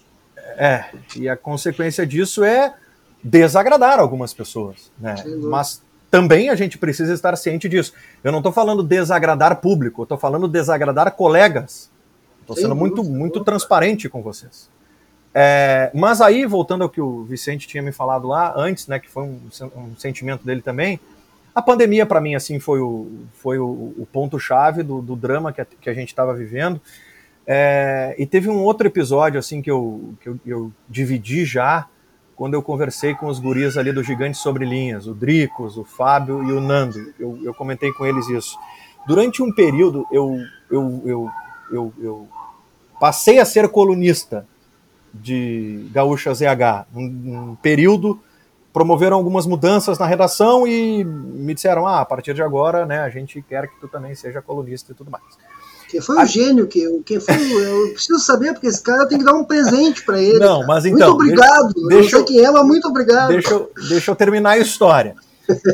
É, 0.59 0.83
e 1.15 1.29
a 1.29 1.37
consequência 1.37 2.05
disso 2.05 2.43
é 2.43 2.75
desagradar 3.23 3.97
algumas 3.97 4.33
pessoas, 4.33 4.91
né? 4.99 5.15
Mas 5.43 5.81
também 6.11 6.49
a 6.49 6.55
gente 6.55 6.77
precisa 6.77 7.13
estar 7.13 7.33
ciente 7.37 7.69
disso. 7.69 7.93
Eu 8.21 8.31
não 8.31 8.39
estou 8.39 8.51
falando 8.51 8.83
desagradar 8.83 9.61
público, 9.61 10.01
eu 10.01 10.03
estou 10.03 10.17
falando 10.17 10.49
desagradar 10.49 11.11
colegas. 11.13 11.89
Estou 12.41 12.57
sendo 12.57 12.75
muito, 12.75 13.03
muito 13.03 13.41
transparente 13.43 14.09
com 14.09 14.21
vocês. 14.21 14.69
É, 15.33 15.91
mas 15.93 16.19
aí, 16.19 16.45
voltando 16.45 16.83
ao 16.83 16.89
que 16.89 16.99
o 16.99 17.23
Vicente 17.23 17.67
tinha 17.67 17.81
me 17.81 17.93
falado 17.93 18.27
lá 18.27 18.53
antes, 18.57 18.87
né, 18.87 18.99
que 18.99 19.09
foi 19.09 19.23
um, 19.23 19.39
um 19.77 19.95
sentimento 19.95 20.43
dele 20.43 20.61
também, 20.61 20.99
a 21.53 21.61
pandemia 21.61 22.05
para 22.05 22.19
mim 22.19 22.35
assim 22.35 22.59
foi 22.59 22.79
o, 22.79 23.07
foi 23.33 23.59
o, 23.59 23.93
o 23.97 24.07
ponto 24.11 24.39
chave 24.39 24.83
do, 24.83 25.01
do, 25.01 25.15
drama 25.15 25.53
que 25.53 25.61
a, 25.61 25.65
que 25.65 25.89
a 25.89 25.93
gente 25.93 26.09
estava 26.09 26.33
vivendo. 26.33 26.81
É, 27.51 28.13
e 28.19 28.27
teve 28.27 28.47
um 28.47 28.59
outro 28.59 28.85
episódio 28.85 29.39
assim 29.39 29.59
que 29.59 29.71
eu, 29.71 30.13
que 30.21 30.29
eu, 30.29 30.39
eu, 30.45 30.71
dividi 30.87 31.45
já 31.45 31.87
quando 32.35 32.53
eu 32.53 32.61
conversei 32.61 33.15
com 33.15 33.25
os 33.25 33.39
guris 33.39 33.75
ali 33.75 33.91
do 33.91 34.03
Gigante 34.03 34.37
Sobre 34.37 34.65
Linhas, 34.65 35.07
o 35.07 35.15
Dricos, 35.15 35.75
o 35.75 35.83
Fábio 35.83 36.43
e 36.43 36.51
o 36.51 36.61
Nando. 36.61 37.11
Eu, 37.19 37.39
eu 37.43 37.51
comentei 37.55 37.91
com 37.91 38.05
eles 38.05 38.29
isso. 38.29 38.55
Durante 39.07 39.41
um 39.41 39.51
período 39.51 40.05
eu, 40.11 40.37
eu, 40.69 41.01
eu, 41.03 41.31
eu, 41.71 41.93
eu 41.99 42.27
passei 42.99 43.39
a 43.39 43.45
ser 43.45 43.67
colunista 43.69 44.45
de 45.11 45.89
Gaúcha 45.91 46.31
ZH. 46.31 46.85
Um, 46.95 47.01
um, 47.03 47.55
período 47.55 48.19
promoveram 48.71 49.17
algumas 49.17 49.47
mudanças 49.47 49.97
na 49.97 50.05
redação 50.05 50.67
e 50.67 51.03
me 51.03 51.55
disseram: 51.55 51.87
ah, 51.87 52.01
a 52.01 52.05
partir 52.05 52.35
de 52.35 52.43
agora, 52.43 52.85
né, 52.85 52.99
a 52.99 53.09
gente 53.09 53.41
quer 53.41 53.67
que 53.67 53.79
tu 53.79 53.87
também 53.87 54.13
seja 54.13 54.39
colunista 54.39 54.91
e 54.91 54.95
tudo 54.95 55.09
mais. 55.09 55.48
Quem 55.89 55.99
foi 55.99 56.21
o 56.21 56.25
gênio? 56.25 56.67
Que, 56.67 57.01
quem 57.03 57.19
foi, 57.19 57.35
eu 57.35 57.93
preciso 57.93 58.19
saber, 58.19 58.53
porque 58.53 58.67
esse 58.67 58.81
cara 58.81 59.07
tem 59.07 59.17
que 59.17 59.23
dar 59.23 59.33
um 59.33 59.43
presente 59.43 60.05
para 60.05 60.21
ele. 60.21 60.37
Não, 60.37 60.65
mas 60.67 60.85
então. 60.85 61.15
Muito 61.15 61.23
obrigado. 61.23 61.73
Deixa, 61.73 62.15
eu 62.15 62.19
não 62.19 62.27
sei 62.27 62.35
quem 62.35 62.45
é, 62.45 62.51
mas 62.51 62.67
muito 62.67 62.87
obrigado. 62.87 63.29
Deixa 63.29 63.49
eu, 63.49 63.71
deixa 63.89 64.11
eu 64.11 64.15
terminar 64.15 64.51
a 64.51 64.57
história. 64.59 65.15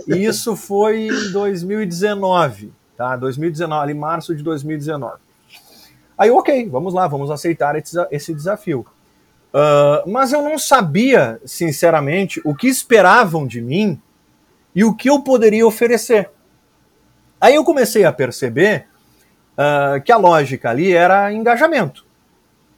Isso 0.07 0.55
foi 0.55 1.07
em 1.07 1.32
2019, 1.34 2.72
tá? 2.95 3.18
2019, 3.18 3.84
ali 3.84 3.93
março 3.93 4.34
de 4.34 4.41
2019. 4.41 5.18
Aí, 6.18 6.32
ok, 6.32 6.70
vamos 6.70 6.93
lá, 6.93 7.09
vamos 7.09 7.30
aceitar 7.30 7.76
esse 7.76 8.34
desafio. 8.34 8.86
Uh, 9.53 10.09
mas 10.09 10.32
eu 10.32 10.41
não 10.41 10.57
sabia, 10.57 11.41
sinceramente, 11.45 12.41
o 12.45 12.55
que 12.55 12.68
esperavam 12.68 13.45
de 13.45 13.61
mim 13.61 14.01
e 14.74 14.86
o 14.86 14.95
que 14.95 15.09
eu 15.09 15.22
poderia 15.22 15.68
oferecer. 15.68 16.30
Aí 17.39 17.55
eu 17.55 17.66
comecei 17.66 18.05
a 18.05 18.13
perceber 18.13 18.88
uh, 19.58 20.01
que 20.01 20.12
a 20.12 20.18
lógica 20.18 20.70
ali 20.70 20.93
era 20.93 21.32
engajamento, 21.34 22.06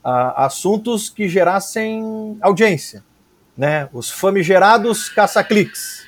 uh, 0.04 0.32
assuntos 0.36 1.08
que 1.08 1.28
gerassem 1.28 2.38
audiência, 2.40 3.04
né? 3.56 3.88
os 3.92 4.10
famigerados 4.10 5.08
caça-cliques. 5.08 6.06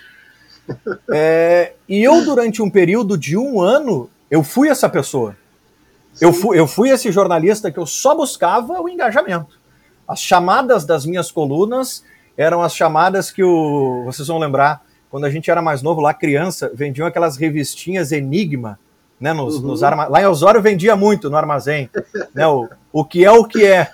É, 1.10 1.72
e 1.88 2.00
eu, 2.02 2.24
durante 2.24 2.62
um 2.62 2.70
período 2.70 3.18
de 3.18 3.36
um 3.36 3.60
ano, 3.60 4.08
eu 4.30 4.44
fui 4.44 4.68
essa 4.68 4.88
pessoa. 4.88 5.36
Eu 6.20 6.32
fui, 6.32 6.58
eu 6.58 6.66
fui 6.66 6.90
esse 6.90 7.10
jornalista 7.10 7.72
que 7.72 7.78
eu 7.78 7.86
só 7.86 8.14
buscava 8.14 8.80
o 8.80 8.88
engajamento. 8.88 9.58
As 10.06 10.20
chamadas 10.20 10.84
das 10.84 11.04
minhas 11.04 11.30
colunas 11.30 12.04
eram 12.36 12.62
as 12.62 12.74
chamadas 12.74 13.30
que 13.30 13.42
o, 13.42 14.04
vocês 14.04 14.28
vão 14.28 14.38
lembrar, 14.38 14.84
quando 15.10 15.24
a 15.24 15.30
gente 15.30 15.50
era 15.50 15.60
mais 15.60 15.82
novo, 15.82 16.00
lá 16.00 16.14
criança, 16.14 16.70
vendiam 16.74 17.06
aquelas 17.06 17.36
revistinhas 17.36 18.12
Enigma, 18.12 18.78
né, 19.20 19.32
nos, 19.32 19.56
uhum. 19.56 19.68
nos 19.68 19.82
arma... 19.82 20.08
Lá 20.08 20.22
em 20.22 20.26
Osório 20.26 20.62
vendia 20.62 20.96
muito 20.96 21.28
no 21.28 21.36
armazém, 21.36 21.90
né, 22.34 22.46
o, 22.46 22.68
o 22.92 23.04
que 23.04 23.24
é 23.24 23.30
o 23.30 23.44
que 23.44 23.64
é. 23.66 23.90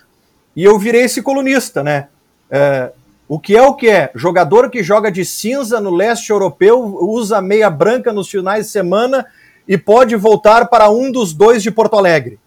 E 0.54 0.64
eu 0.64 0.78
virei 0.78 1.02
esse 1.02 1.20
colunista, 1.20 1.82
né? 1.82 2.08
É, 2.50 2.92
o 3.28 3.40
que 3.40 3.56
é 3.56 3.62
o 3.62 3.74
que 3.74 3.88
é? 3.88 4.10
Jogador 4.14 4.70
que 4.70 4.82
joga 4.82 5.10
de 5.10 5.24
cinza 5.24 5.80
no 5.80 5.94
leste 5.94 6.30
europeu, 6.30 6.80
usa 7.00 7.42
meia 7.42 7.68
branca 7.68 8.12
nos 8.12 8.30
finais 8.30 8.66
de 8.66 8.72
semana 8.72 9.26
e 9.66 9.76
pode 9.76 10.14
voltar 10.14 10.68
para 10.68 10.88
um 10.88 11.10
dos 11.10 11.32
dois 11.32 11.62
de 11.62 11.70
Porto 11.70 11.96
Alegre. 11.96 12.38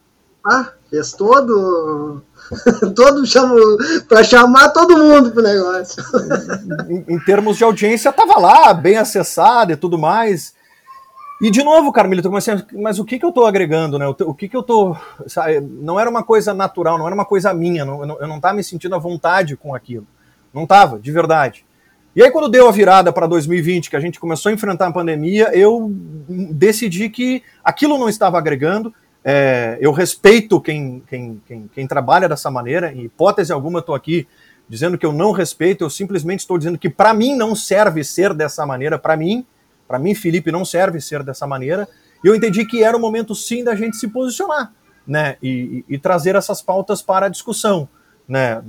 Ah, 0.46 0.72
fez 0.90 1.12
todo. 1.12 2.24
todo 2.96 3.28
chamo 3.28 3.56
para 4.08 4.24
chamar 4.24 4.70
todo 4.70 4.98
mundo 4.98 5.32
pro 5.32 5.44
negócio. 5.44 6.02
em, 6.90 7.16
em, 7.16 7.20
termos 7.20 7.58
de 7.58 7.64
audiência, 7.64 8.12
tava 8.12 8.40
lá, 8.40 8.74
bem 8.74 8.98
acessado 8.98 9.74
e 9.74 9.76
tudo 9.76 9.98
mais. 10.00 10.54
E 11.42 11.50
de 11.50 11.64
novo, 11.64 11.92
Carmelito, 11.94 12.28
eu 12.28 12.32
comecei, 12.32 12.54
mas 12.74 13.00
o 13.00 13.06
que 13.06 13.18
que 13.18 13.26
eu 13.26 13.32
tô 13.32 13.46
agregando, 13.46 13.98
né? 13.98 14.06
O, 14.08 14.34
que 14.34 14.50
que 14.50 14.58
eu 14.58 14.62
tô, 14.62 14.96
sabe, 15.26 15.62
não 15.62 15.98
era 15.98 16.10
uma 16.10 16.22
coisa 16.22 16.54
natural, 16.54 16.98
não 16.98 17.06
era 17.06 17.16
uma 17.16 17.24
coisa 17.24 17.54
minha, 17.54 17.86
não, 17.86 18.02
eu, 18.02 18.06
não, 18.06 18.20
eu 18.20 18.28
não 18.28 18.42
tava 18.42 18.56
me 18.56 18.64
sentindo 18.64 18.94
à 18.94 19.00
vontade 19.00 19.56
com 19.56 19.74
aquilo. 19.74 20.06
Não 20.54 20.68
tava, 20.68 21.00
de 21.00 21.12
verdade. 21.12 21.66
E 22.14 22.22
aí, 22.22 22.30
quando 22.30 22.50
deu 22.50 22.68
a 22.68 22.72
virada 22.72 23.14
para 23.14 23.26
2020, 23.26 23.90
que 23.90 23.96
a 23.96 24.00
gente 24.02 24.20
começou 24.20 24.50
a 24.50 24.54
enfrentar 24.54 24.88
a 24.88 24.92
pandemia, 24.92 25.50
eu 25.54 25.90
decidi 26.52 27.10
que 27.10 27.42
aquilo 27.64 27.98
não 27.98 28.10
estava 28.10 28.38
agregando. 28.38 28.94
É, 29.24 29.78
eu 29.80 29.94
respeito 29.94 30.60
quem, 30.60 31.02
quem, 31.08 31.42
quem, 31.48 31.70
quem, 31.74 31.88
trabalha 31.88 32.28
dessa 32.28 32.52
maneira, 32.52 32.92
em 32.92 33.06
hipótese 33.06 33.54
alguma, 33.54 33.80
estou 33.80 33.96
aqui 33.96 34.28
dizendo 34.68 34.98
que 34.98 35.06
eu 35.06 35.14
não 35.14 35.32
respeito, 35.32 35.84
eu 35.84 35.90
simplesmente 35.90 36.42
estou 36.42 36.58
dizendo 36.58 36.78
que 36.78 36.90
para 36.90 37.14
mim 37.14 37.36
não 37.36 37.56
serve 37.56 38.04
ser 38.04 38.34
dessa 38.34 38.66
maneira, 38.66 39.00
para 39.00 39.16
mim, 39.16 39.46
para 39.90 39.98
mim, 39.98 40.14
Felipe, 40.14 40.52
não 40.52 40.64
serve 40.64 41.02
ser 41.02 41.24
dessa 41.24 41.48
maneira. 41.48 41.90
E 42.24 42.28
eu 42.28 42.36
entendi 42.36 42.64
que 42.64 42.84
era 42.84 42.96
o 42.96 43.00
momento 43.00 43.34
sim 43.34 43.64
da 43.64 43.74
gente 43.74 43.98
se 43.98 44.08
posicionar, 44.08 44.72
né? 45.06 45.36
E, 45.42 45.84
e, 45.90 45.96
e 45.96 45.98
trazer 45.98 46.36
essas 46.36 46.62
pautas 46.62 47.02
para 47.02 47.26
a 47.26 47.30
discussão, 47.30 47.90
né? 48.28 48.62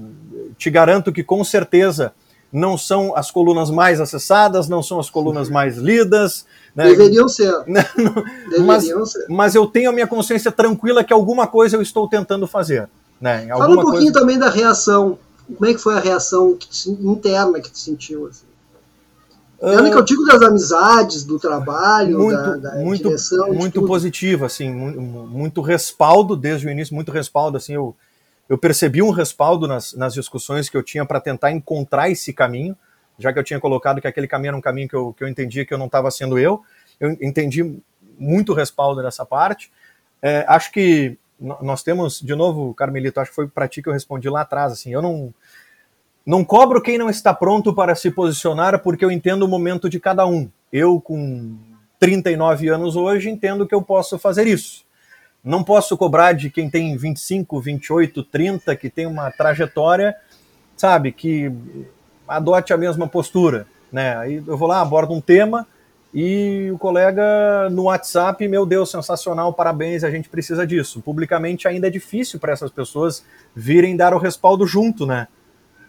Te 0.56 0.70
garanto 0.70 1.12
que 1.12 1.22
com 1.22 1.44
certeza 1.44 2.14
não 2.50 2.78
são 2.78 3.14
as 3.14 3.30
colunas 3.30 3.70
mais 3.70 4.00
acessadas, 4.00 4.66
não 4.66 4.82
são 4.82 4.98
as 4.98 5.10
colunas 5.10 5.50
mais 5.50 5.76
lidas. 5.76 6.46
Né? 6.74 6.84
Deveriam 6.84 7.28
ser. 7.28 7.52
Deveriam 8.48 8.66
mas, 8.66 8.84
ser. 9.12 9.26
mas 9.28 9.54
eu 9.54 9.66
tenho 9.66 9.90
a 9.90 9.92
minha 9.92 10.06
consciência 10.06 10.50
tranquila 10.50 11.04
que 11.04 11.12
alguma 11.12 11.46
coisa 11.46 11.76
eu 11.76 11.82
estou 11.82 12.08
tentando 12.08 12.46
fazer. 12.46 12.88
Né? 13.20 13.46
Fala 13.48 13.72
um 13.72 13.74
pouquinho 13.74 14.04
coisa... 14.04 14.20
também 14.20 14.38
da 14.38 14.48
reação. 14.48 15.18
Como 15.54 15.70
é 15.70 15.74
que 15.74 15.80
foi 15.80 15.96
a 15.96 16.00
reação 16.00 16.56
interna 17.02 17.60
que 17.60 17.70
tu 17.70 17.78
sentiu? 17.78 18.26
Assim? 18.26 18.49
Uh, 19.60 19.90
que 19.90 19.96
eu 19.96 20.02
digo 20.02 20.24
das 20.24 20.40
amizades, 20.40 21.24
do 21.24 21.38
trabalho, 21.38 22.18
muito, 22.18 22.36
da, 22.36 22.56
da 22.56 22.74
muito, 22.76 23.02
direção. 23.02 23.52
Muito 23.52 23.84
positivo, 23.86 24.46
assim, 24.46 24.70
muito, 24.70 25.00
muito 25.00 25.60
respaldo 25.60 26.34
desde 26.34 26.66
o 26.66 26.70
início, 26.70 26.94
muito 26.94 27.12
respaldo, 27.12 27.56
assim, 27.56 27.74
eu 27.74 27.94
eu 28.50 28.58
percebi 28.58 29.00
um 29.00 29.10
respaldo 29.10 29.68
nas, 29.68 29.92
nas 29.92 30.12
discussões 30.12 30.68
que 30.68 30.76
eu 30.76 30.82
tinha 30.82 31.06
para 31.06 31.20
tentar 31.20 31.52
encontrar 31.52 32.10
esse 32.10 32.32
caminho, 32.32 32.76
já 33.16 33.32
que 33.32 33.38
eu 33.38 33.44
tinha 33.44 33.60
colocado 33.60 34.00
que 34.00 34.08
aquele 34.08 34.26
caminho 34.26 34.48
era 34.48 34.56
um 34.56 34.60
caminho 34.60 34.88
que 34.88 34.96
eu, 34.96 35.12
que 35.12 35.22
eu 35.22 35.28
entendia 35.28 35.64
que 35.64 35.72
eu 35.72 35.78
não 35.78 35.86
estava 35.86 36.10
sendo 36.10 36.36
eu. 36.36 36.60
Eu 36.98 37.16
entendi 37.20 37.80
muito 38.18 38.52
respaldo 38.52 39.00
dessa 39.00 39.24
parte. 39.24 39.70
É, 40.20 40.44
acho 40.48 40.72
que 40.72 41.16
nós 41.38 41.84
temos, 41.84 42.20
de 42.20 42.34
novo, 42.34 42.74
Carmelito, 42.74 43.20
acho 43.20 43.30
que 43.30 43.36
foi 43.36 43.46
para 43.46 43.68
ti 43.68 43.80
que 43.82 43.88
eu 43.88 43.92
respondi 43.92 44.28
lá 44.28 44.40
atrás. 44.40 44.72
Assim, 44.72 44.92
eu 44.92 45.00
não, 45.00 45.32
não 46.24 46.44
cobro 46.44 46.82
quem 46.82 46.98
não 46.98 47.08
está 47.08 47.32
pronto 47.32 47.74
para 47.74 47.94
se 47.94 48.10
posicionar, 48.10 48.78
porque 48.82 49.04
eu 49.04 49.10
entendo 49.10 49.42
o 49.42 49.48
momento 49.48 49.88
de 49.88 49.98
cada 49.98 50.26
um. 50.26 50.48
Eu, 50.72 51.00
com 51.00 51.56
39 51.98 52.68
anos 52.68 52.96
hoje, 52.96 53.30
entendo 53.30 53.66
que 53.66 53.74
eu 53.74 53.82
posso 53.82 54.18
fazer 54.18 54.46
isso. 54.46 54.84
Não 55.42 55.64
posso 55.64 55.96
cobrar 55.96 56.32
de 56.32 56.50
quem 56.50 56.68
tem 56.68 56.96
25, 56.96 57.60
28, 57.60 58.22
30, 58.24 58.76
que 58.76 58.90
tem 58.90 59.06
uma 59.06 59.30
trajetória, 59.30 60.14
sabe, 60.76 61.12
que 61.12 61.50
adote 62.28 62.72
a 62.72 62.76
mesma 62.76 63.08
postura. 63.08 63.66
Né? 63.90 64.16
Aí 64.16 64.42
eu 64.46 64.56
vou 64.56 64.68
lá, 64.68 64.80
abordo 64.80 65.14
um 65.14 65.20
tema 65.20 65.66
e 66.12 66.70
o 66.72 66.78
colega 66.78 67.70
no 67.70 67.84
WhatsApp, 67.84 68.46
meu 68.48 68.66
Deus, 68.66 68.90
sensacional, 68.90 69.52
parabéns, 69.52 70.02
a 70.02 70.10
gente 70.10 70.28
precisa 70.28 70.66
disso. 70.66 71.00
Publicamente 71.00 71.68
ainda 71.68 71.86
é 71.86 71.90
difícil 71.90 72.40
para 72.40 72.52
essas 72.52 72.70
pessoas 72.70 73.24
virem 73.54 73.96
dar 73.96 74.12
o 74.12 74.18
respaldo 74.18 74.66
junto, 74.66 75.06
né? 75.06 75.28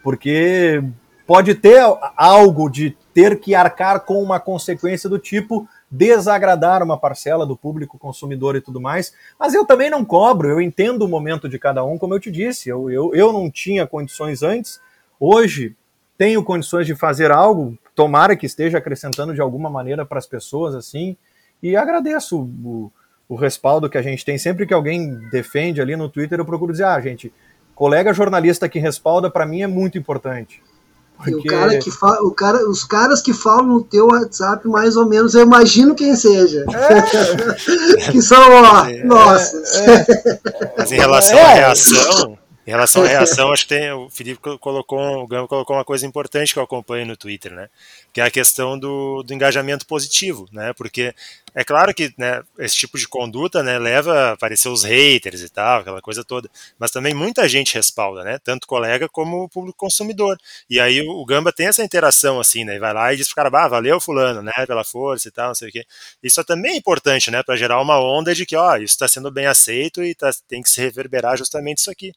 Porque 0.02 0.82
pode 1.26 1.54
ter 1.54 1.80
algo 2.16 2.68
de 2.68 2.96
ter 3.14 3.38
que 3.38 3.54
arcar 3.54 4.00
com 4.00 4.22
uma 4.22 4.40
consequência 4.40 5.08
do 5.08 5.18
tipo 5.18 5.68
desagradar 5.90 6.82
uma 6.82 6.98
parcela 6.98 7.44
do 7.44 7.54
público 7.54 7.98
consumidor 7.98 8.56
e 8.56 8.62
tudo 8.62 8.80
mais, 8.80 9.14
mas 9.38 9.52
eu 9.52 9.66
também 9.66 9.90
não 9.90 10.04
cobro, 10.06 10.48
eu 10.48 10.58
entendo 10.58 11.02
o 11.02 11.08
momento 11.08 11.50
de 11.50 11.58
cada 11.58 11.84
um, 11.84 11.98
como 11.98 12.14
eu 12.14 12.20
te 12.20 12.30
disse, 12.30 12.70
eu, 12.70 12.90
eu, 12.90 13.14
eu 13.14 13.30
não 13.30 13.50
tinha 13.50 13.86
condições 13.86 14.42
antes, 14.42 14.80
hoje 15.20 15.76
tenho 16.16 16.42
condições 16.42 16.86
de 16.86 16.94
fazer 16.94 17.30
algo, 17.30 17.76
tomara 17.94 18.34
que 18.34 18.46
esteja 18.46 18.78
acrescentando 18.78 19.34
de 19.34 19.40
alguma 19.42 19.68
maneira 19.68 20.06
para 20.06 20.18
as 20.18 20.26
pessoas, 20.26 20.74
assim, 20.74 21.14
e 21.62 21.76
agradeço 21.76 22.40
o, 22.40 22.90
o 23.28 23.34
respaldo 23.34 23.90
que 23.90 23.98
a 23.98 24.02
gente 24.02 24.24
tem, 24.24 24.38
sempre 24.38 24.66
que 24.66 24.72
alguém 24.72 25.14
defende 25.30 25.82
ali 25.82 25.94
no 25.94 26.08
Twitter, 26.08 26.38
eu 26.38 26.46
procuro 26.46 26.72
dizer, 26.72 26.84
ah, 26.84 27.00
gente, 27.02 27.30
colega 27.74 28.12
jornalista 28.12 28.68
que 28.68 28.78
respalda, 28.78 29.30
para 29.30 29.46
mim 29.46 29.62
é 29.62 29.66
muito 29.66 29.98
importante. 29.98 30.62
Porque... 31.16 31.34
O 31.34 31.44
cara 31.44 31.78
que 31.78 31.90
fala, 31.90 32.22
o 32.22 32.32
cara, 32.32 32.68
os 32.68 32.84
caras 32.84 33.22
que 33.22 33.32
falam 33.32 33.66
no 33.66 33.84
teu 33.84 34.06
WhatsApp, 34.06 34.66
mais 34.66 34.96
ou 34.96 35.06
menos, 35.08 35.34
eu 35.34 35.42
imagino 35.42 35.94
quem 35.94 36.16
seja. 36.16 36.64
É. 36.68 38.10
que 38.10 38.20
são, 38.20 38.42
ó, 38.42 38.86
é, 38.86 39.04
nossa. 39.04 39.56
É, 39.56 40.74
Mas 40.76 40.90
em 40.90 40.96
relação 40.96 41.38
à 41.38 41.48
reação, 41.48 42.38
em 42.66 42.70
relação 42.70 43.04
à 43.04 43.06
reação, 43.06 43.52
acho 43.52 43.64
que 43.64 43.74
tem, 43.74 43.92
o 43.92 44.08
Felipe 44.10 44.40
colocou, 44.58 45.22
o 45.22 45.26
Gama 45.26 45.46
colocou 45.46 45.76
uma 45.76 45.84
coisa 45.84 46.06
importante 46.06 46.52
que 46.52 46.58
eu 46.58 46.64
acompanho 46.64 47.06
no 47.06 47.16
Twitter, 47.16 47.52
né? 47.52 47.68
Que 48.12 48.20
é 48.20 48.24
a 48.24 48.30
questão 48.30 48.78
do, 48.78 49.22
do 49.22 49.32
engajamento 49.32 49.86
positivo, 49.86 50.46
né? 50.52 50.72
Porque 50.74 51.14
é 51.54 51.62
claro 51.62 51.92
que 51.94 52.12
né, 52.16 52.42
esse 52.58 52.76
tipo 52.76 52.96
de 52.96 53.06
conduta 53.06 53.62
né, 53.62 53.78
leva 53.78 54.12
a 54.12 54.32
aparecer 54.32 54.68
os 54.68 54.84
haters 54.84 55.42
e 55.42 55.48
tal, 55.48 55.80
aquela 55.80 56.00
coisa 56.00 56.24
toda, 56.24 56.50
mas 56.78 56.90
também 56.90 57.12
muita 57.12 57.46
gente 57.48 57.74
respalda, 57.74 58.24
né? 58.24 58.38
Tanto 58.38 58.66
colega 58.66 59.08
como 59.08 59.44
o 59.44 59.48
público 59.48 59.76
consumidor. 59.76 60.38
E 60.68 60.80
aí 60.80 61.00
o, 61.06 61.24
Gamba 61.26 61.52
tem 61.52 61.66
essa 61.66 61.84
interação 61.84 62.40
assim, 62.40 62.64
né? 62.64 62.76
E 62.76 62.78
vai 62.78 62.94
lá 62.94 63.12
e 63.12 63.16
diz 63.16 63.28
pro 63.28 63.36
cara, 63.36 63.64
ah, 63.64 63.68
valeu 63.68 64.00
fulano, 64.00 64.42
né? 64.42 64.52
Pela 64.66 64.84
força 64.84 65.28
e 65.28 65.30
tal, 65.30 65.48
não 65.48 65.54
sei 65.54 65.68
o 65.68 65.72
quê. 65.72 65.84
Isso 66.22 66.42
também 66.44 66.72
é 66.72 66.76
importante, 66.76 67.30
né? 67.30 67.42
Para 67.42 67.56
gerar 67.56 67.80
uma 67.80 68.00
onda 68.00 68.34
de 68.34 68.46
que, 68.46 68.56
ó, 68.56 68.76
isso 68.76 68.94
está 68.94 69.06
sendo 69.06 69.30
bem 69.30 69.46
aceito 69.46 70.02
e 70.02 70.14
tá, 70.14 70.30
tem 70.48 70.62
que 70.62 70.70
se 70.70 70.80
reverberar 70.80 71.36
justamente 71.36 71.78
isso 71.78 71.90
aqui. 71.90 72.12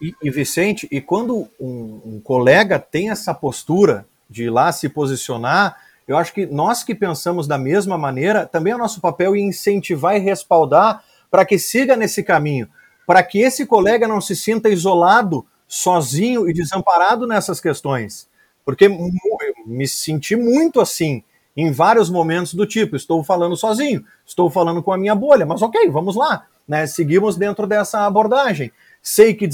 E, 0.00 0.14
e 0.22 0.30
Vicente, 0.30 0.88
e 0.90 1.00
quando 1.00 1.48
um, 1.58 2.00
um 2.04 2.20
colega 2.22 2.78
tem 2.78 3.10
essa 3.10 3.32
postura 3.32 4.06
de 4.32 4.44
ir 4.44 4.50
lá 4.50 4.72
se 4.72 4.88
posicionar 4.88 5.76
eu 6.06 6.16
acho 6.16 6.32
que 6.32 6.46
nós 6.46 6.82
que 6.82 6.94
pensamos 6.94 7.46
da 7.46 7.56
mesma 7.56 7.96
maneira, 7.96 8.46
também 8.46 8.72
é 8.72 8.76
nosso 8.76 9.00
papel 9.00 9.36
incentivar 9.36 10.16
e 10.16 10.20
respaldar 10.20 11.02
para 11.30 11.44
que 11.44 11.58
siga 11.58 11.96
nesse 11.96 12.22
caminho, 12.22 12.68
para 13.06 13.22
que 13.22 13.40
esse 13.40 13.64
colega 13.64 14.08
não 14.08 14.20
se 14.20 14.34
sinta 14.34 14.68
isolado, 14.68 15.46
sozinho 15.66 16.48
e 16.48 16.52
desamparado 16.52 17.26
nessas 17.26 17.60
questões. 17.60 18.28
Porque 18.64 18.86
eu 18.86 19.10
me 19.66 19.88
senti 19.88 20.36
muito 20.36 20.80
assim 20.80 21.22
em 21.56 21.70
vários 21.70 22.10
momentos 22.10 22.54
do 22.54 22.66
tipo, 22.66 22.96
estou 22.96 23.22
falando 23.22 23.56
sozinho, 23.56 24.04
estou 24.26 24.50
falando 24.50 24.82
com 24.82 24.92
a 24.92 24.98
minha 24.98 25.14
bolha, 25.14 25.46
mas 25.46 25.62
ok, 25.62 25.88
vamos 25.90 26.16
lá. 26.16 26.46
né? 26.66 26.86
Seguimos 26.86 27.36
dentro 27.36 27.66
dessa 27.66 28.06
abordagem. 28.06 28.72
Sei 29.02 29.34
que 29.34 29.48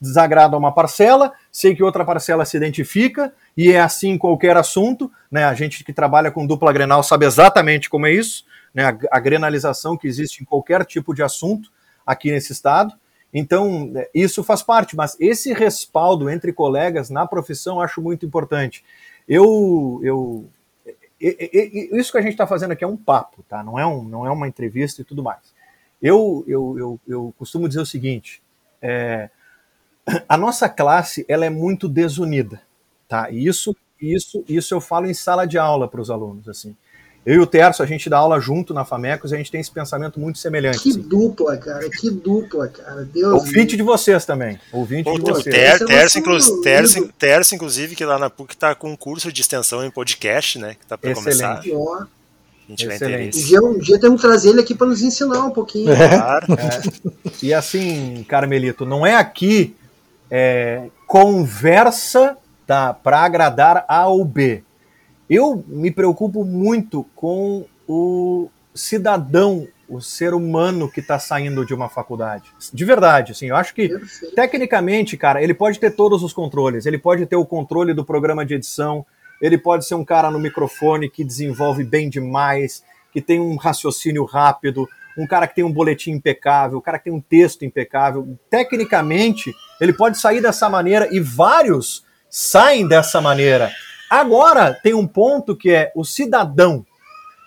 desagrada 0.00 0.56
uma 0.56 0.72
parcela, 0.72 1.32
sei 1.52 1.76
que 1.76 1.82
outra 1.82 2.04
parcela 2.06 2.44
se 2.46 2.56
identifica, 2.56 3.34
e 3.54 3.70
é 3.70 3.80
assim 3.80 4.10
em 4.10 4.18
qualquer 4.18 4.56
assunto. 4.56 5.12
Né? 5.30 5.44
A 5.44 5.52
gente 5.52 5.84
que 5.84 5.92
trabalha 5.92 6.30
com 6.30 6.46
dupla 6.46 6.72
grenal 6.72 7.02
sabe 7.02 7.26
exatamente 7.26 7.90
como 7.90 8.06
é 8.06 8.12
isso, 8.12 8.46
né? 8.72 8.86
a, 8.86 9.16
a 9.18 9.20
grenalização 9.20 9.96
que 9.96 10.08
existe 10.08 10.42
em 10.42 10.46
qualquer 10.46 10.86
tipo 10.86 11.14
de 11.14 11.22
assunto 11.22 11.70
aqui 12.06 12.30
nesse 12.30 12.52
estado. 12.52 12.94
Então, 13.32 13.92
é, 13.94 14.08
isso 14.14 14.42
faz 14.42 14.62
parte, 14.62 14.96
mas 14.96 15.16
esse 15.20 15.52
respaldo 15.52 16.30
entre 16.30 16.52
colegas 16.52 17.10
na 17.10 17.26
profissão 17.26 17.80
acho 17.80 18.00
muito 18.00 18.24
importante. 18.24 18.82
Eu, 19.28 20.00
eu, 20.02 20.48
isso 21.20 22.12
que 22.12 22.18
a 22.18 22.22
gente 22.22 22.32
está 22.32 22.46
fazendo 22.46 22.72
aqui 22.72 22.84
é 22.84 22.86
um 22.86 22.96
papo, 22.96 23.42
tá? 23.48 23.62
Não 23.62 23.78
é, 23.78 23.84
um, 23.86 24.04
não 24.04 24.26
é 24.26 24.30
uma 24.30 24.46
entrevista 24.46 25.02
e 25.02 25.04
tudo 25.04 25.22
mais. 25.22 25.54
Eu, 26.00 26.44
eu, 26.46 26.78
eu, 26.78 27.00
eu 27.08 27.34
costumo 27.38 27.66
dizer 27.66 27.80
o 27.80 27.86
seguinte: 27.86 28.42
é, 28.84 29.30
a 30.28 30.36
nossa 30.36 30.68
classe 30.68 31.24
ela 31.26 31.46
é 31.46 31.50
muito 31.50 31.88
desunida, 31.88 32.60
tá? 33.08 33.30
E 33.30 33.46
isso, 33.46 33.74
isso, 33.98 34.44
isso 34.46 34.74
eu 34.74 34.80
falo 34.80 35.06
em 35.06 35.14
sala 35.14 35.46
de 35.46 35.56
aula 35.56 35.88
para 35.88 36.02
os 36.02 36.10
alunos, 36.10 36.46
assim. 36.46 36.76
Eu 37.24 37.36
e 37.36 37.38
o 37.38 37.46
Terço, 37.46 37.82
a 37.82 37.86
gente 37.86 38.10
dá 38.10 38.18
aula 38.18 38.38
junto 38.38 38.74
na 38.74 38.84
Famecos 38.84 39.32
e 39.32 39.34
a 39.34 39.38
gente 39.38 39.50
tem 39.50 39.58
esse 39.58 39.70
pensamento 39.70 40.20
muito 40.20 40.38
semelhante. 40.38 40.80
Que 40.80 40.90
assim. 40.90 41.00
dupla, 41.00 41.56
cara, 41.56 41.88
que 41.88 42.10
dupla, 42.10 42.68
cara. 42.68 43.02
Deus 43.06 43.32
Ouvinte 43.32 43.78
de 43.78 43.82
vocês 43.82 44.26
também. 44.26 44.60
Ouvinte 44.70 45.04
Pô, 45.04 45.14
de 45.14 45.22
vocês. 45.22 45.54
Ter, 45.56 45.86
terço, 45.86 46.18
inclu 46.18 46.60
terço, 46.60 47.08
terço, 47.18 47.54
inclusive, 47.54 47.96
que 47.96 48.04
lá 48.04 48.18
na 48.18 48.28
PUC 48.28 48.52
está 48.52 48.74
com 48.74 48.90
um 48.90 48.96
curso 48.96 49.32
de 49.32 49.40
extensão 49.40 49.82
em 49.82 49.90
podcast, 49.90 50.58
né? 50.58 50.74
Que 50.74 50.84
tá 50.84 50.98
para 50.98 51.14
começar. 51.14 51.62
Ó. 51.72 52.04
A 52.66 52.70
gente 52.70 52.86
Excelente. 52.86 53.38
Um 53.38 53.46
dia, 53.46 53.62
um 53.62 53.78
dia 53.78 54.00
temos 54.00 54.20
que 54.20 54.26
trazer 54.26 54.50
ele 54.50 54.60
aqui 54.60 54.74
para 54.74 54.86
nos 54.86 55.02
ensinar 55.02 55.44
um 55.44 55.50
pouquinho. 55.50 55.92
É. 55.92 56.08
Claro. 56.08 56.46
É. 56.52 57.30
E 57.42 57.52
assim, 57.52 58.24
Carmelito, 58.28 58.86
não 58.86 59.06
é 59.06 59.14
aqui 59.14 59.76
é, 60.30 60.88
conversa 61.06 62.36
tá, 62.66 62.94
para 62.94 63.20
agradar 63.20 63.84
A 63.88 64.06
ou 64.06 64.24
B 64.24 64.62
eu 65.28 65.64
me 65.66 65.90
preocupo 65.90 66.44
muito 66.44 67.04
com 67.14 67.64
o 67.88 68.48
cidadão, 68.74 69.66
o 69.88 70.00
ser 70.00 70.34
humano 70.34 70.90
que 70.90 71.00
está 71.00 71.18
saindo 71.18 71.64
de 71.64 71.74
uma 71.74 71.88
faculdade. 71.88 72.44
De 72.72 72.84
verdade, 72.84 73.32
assim, 73.32 73.46
eu 73.46 73.56
acho 73.56 73.74
que 73.74 73.88
Perfeito. 73.88 74.34
tecnicamente, 74.34 75.16
cara, 75.16 75.42
ele 75.42 75.54
pode 75.54 75.78
ter 75.78 75.90
todos 75.90 76.22
os 76.22 76.32
controles. 76.32 76.86
Ele 76.86 76.98
pode 76.98 77.24
ter 77.26 77.36
o 77.36 77.44
controle 77.44 77.94
do 77.94 78.04
programa 78.04 78.44
de 78.44 78.54
edição, 78.54 79.04
ele 79.44 79.58
pode 79.58 79.86
ser 79.86 79.94
um 79.94 80.04
cara 80.04 80.30
no 80.30 80.38
microfone 80.38 81.10
que 81.10 81.22
desenvolve 81.22 81.84
bem 81.84 82.08
demais, 82.08 82.82
que 83.12 83.20
tem 83.20 83.38
um 83.38 83.56
raciocínio 83.56 84.24
rápido, 84.24 84.88
um 85.18 85.26
cara 85.26 85.46
que 85.46 85.54
tem 85.54 85.62
um 85.62 85.70
boletim 85.70 86.12
impecável, 86.12 86.78
um 86.78 86.80
cara 86.80 86.96
que 86.98 87.04
tem 87.04 87.12
um 87.12 87.20
texto 87.20 87.62
impecável. 87.62 88.38
Tecnicamente, 88.48 89.54
ele 89.78 89.92
pode 89.92 90.16
sair 90.16 90.40
dessa 90.40 90.70
maneira 90.70 91.10
e 91.12 91.20
vários 91.20 92.06
saem 92.30 92.88
dessa 92.88 93.20
maneira. 93.20 93.70
Agora 94.08 94.72
tem 94.72 94.94
um 94.94 95.06
ponto 95.06 95.54
que 95.54 95.70
é 95.70 95.92
o 95.94 96.06
cidadão. 96.06 96.86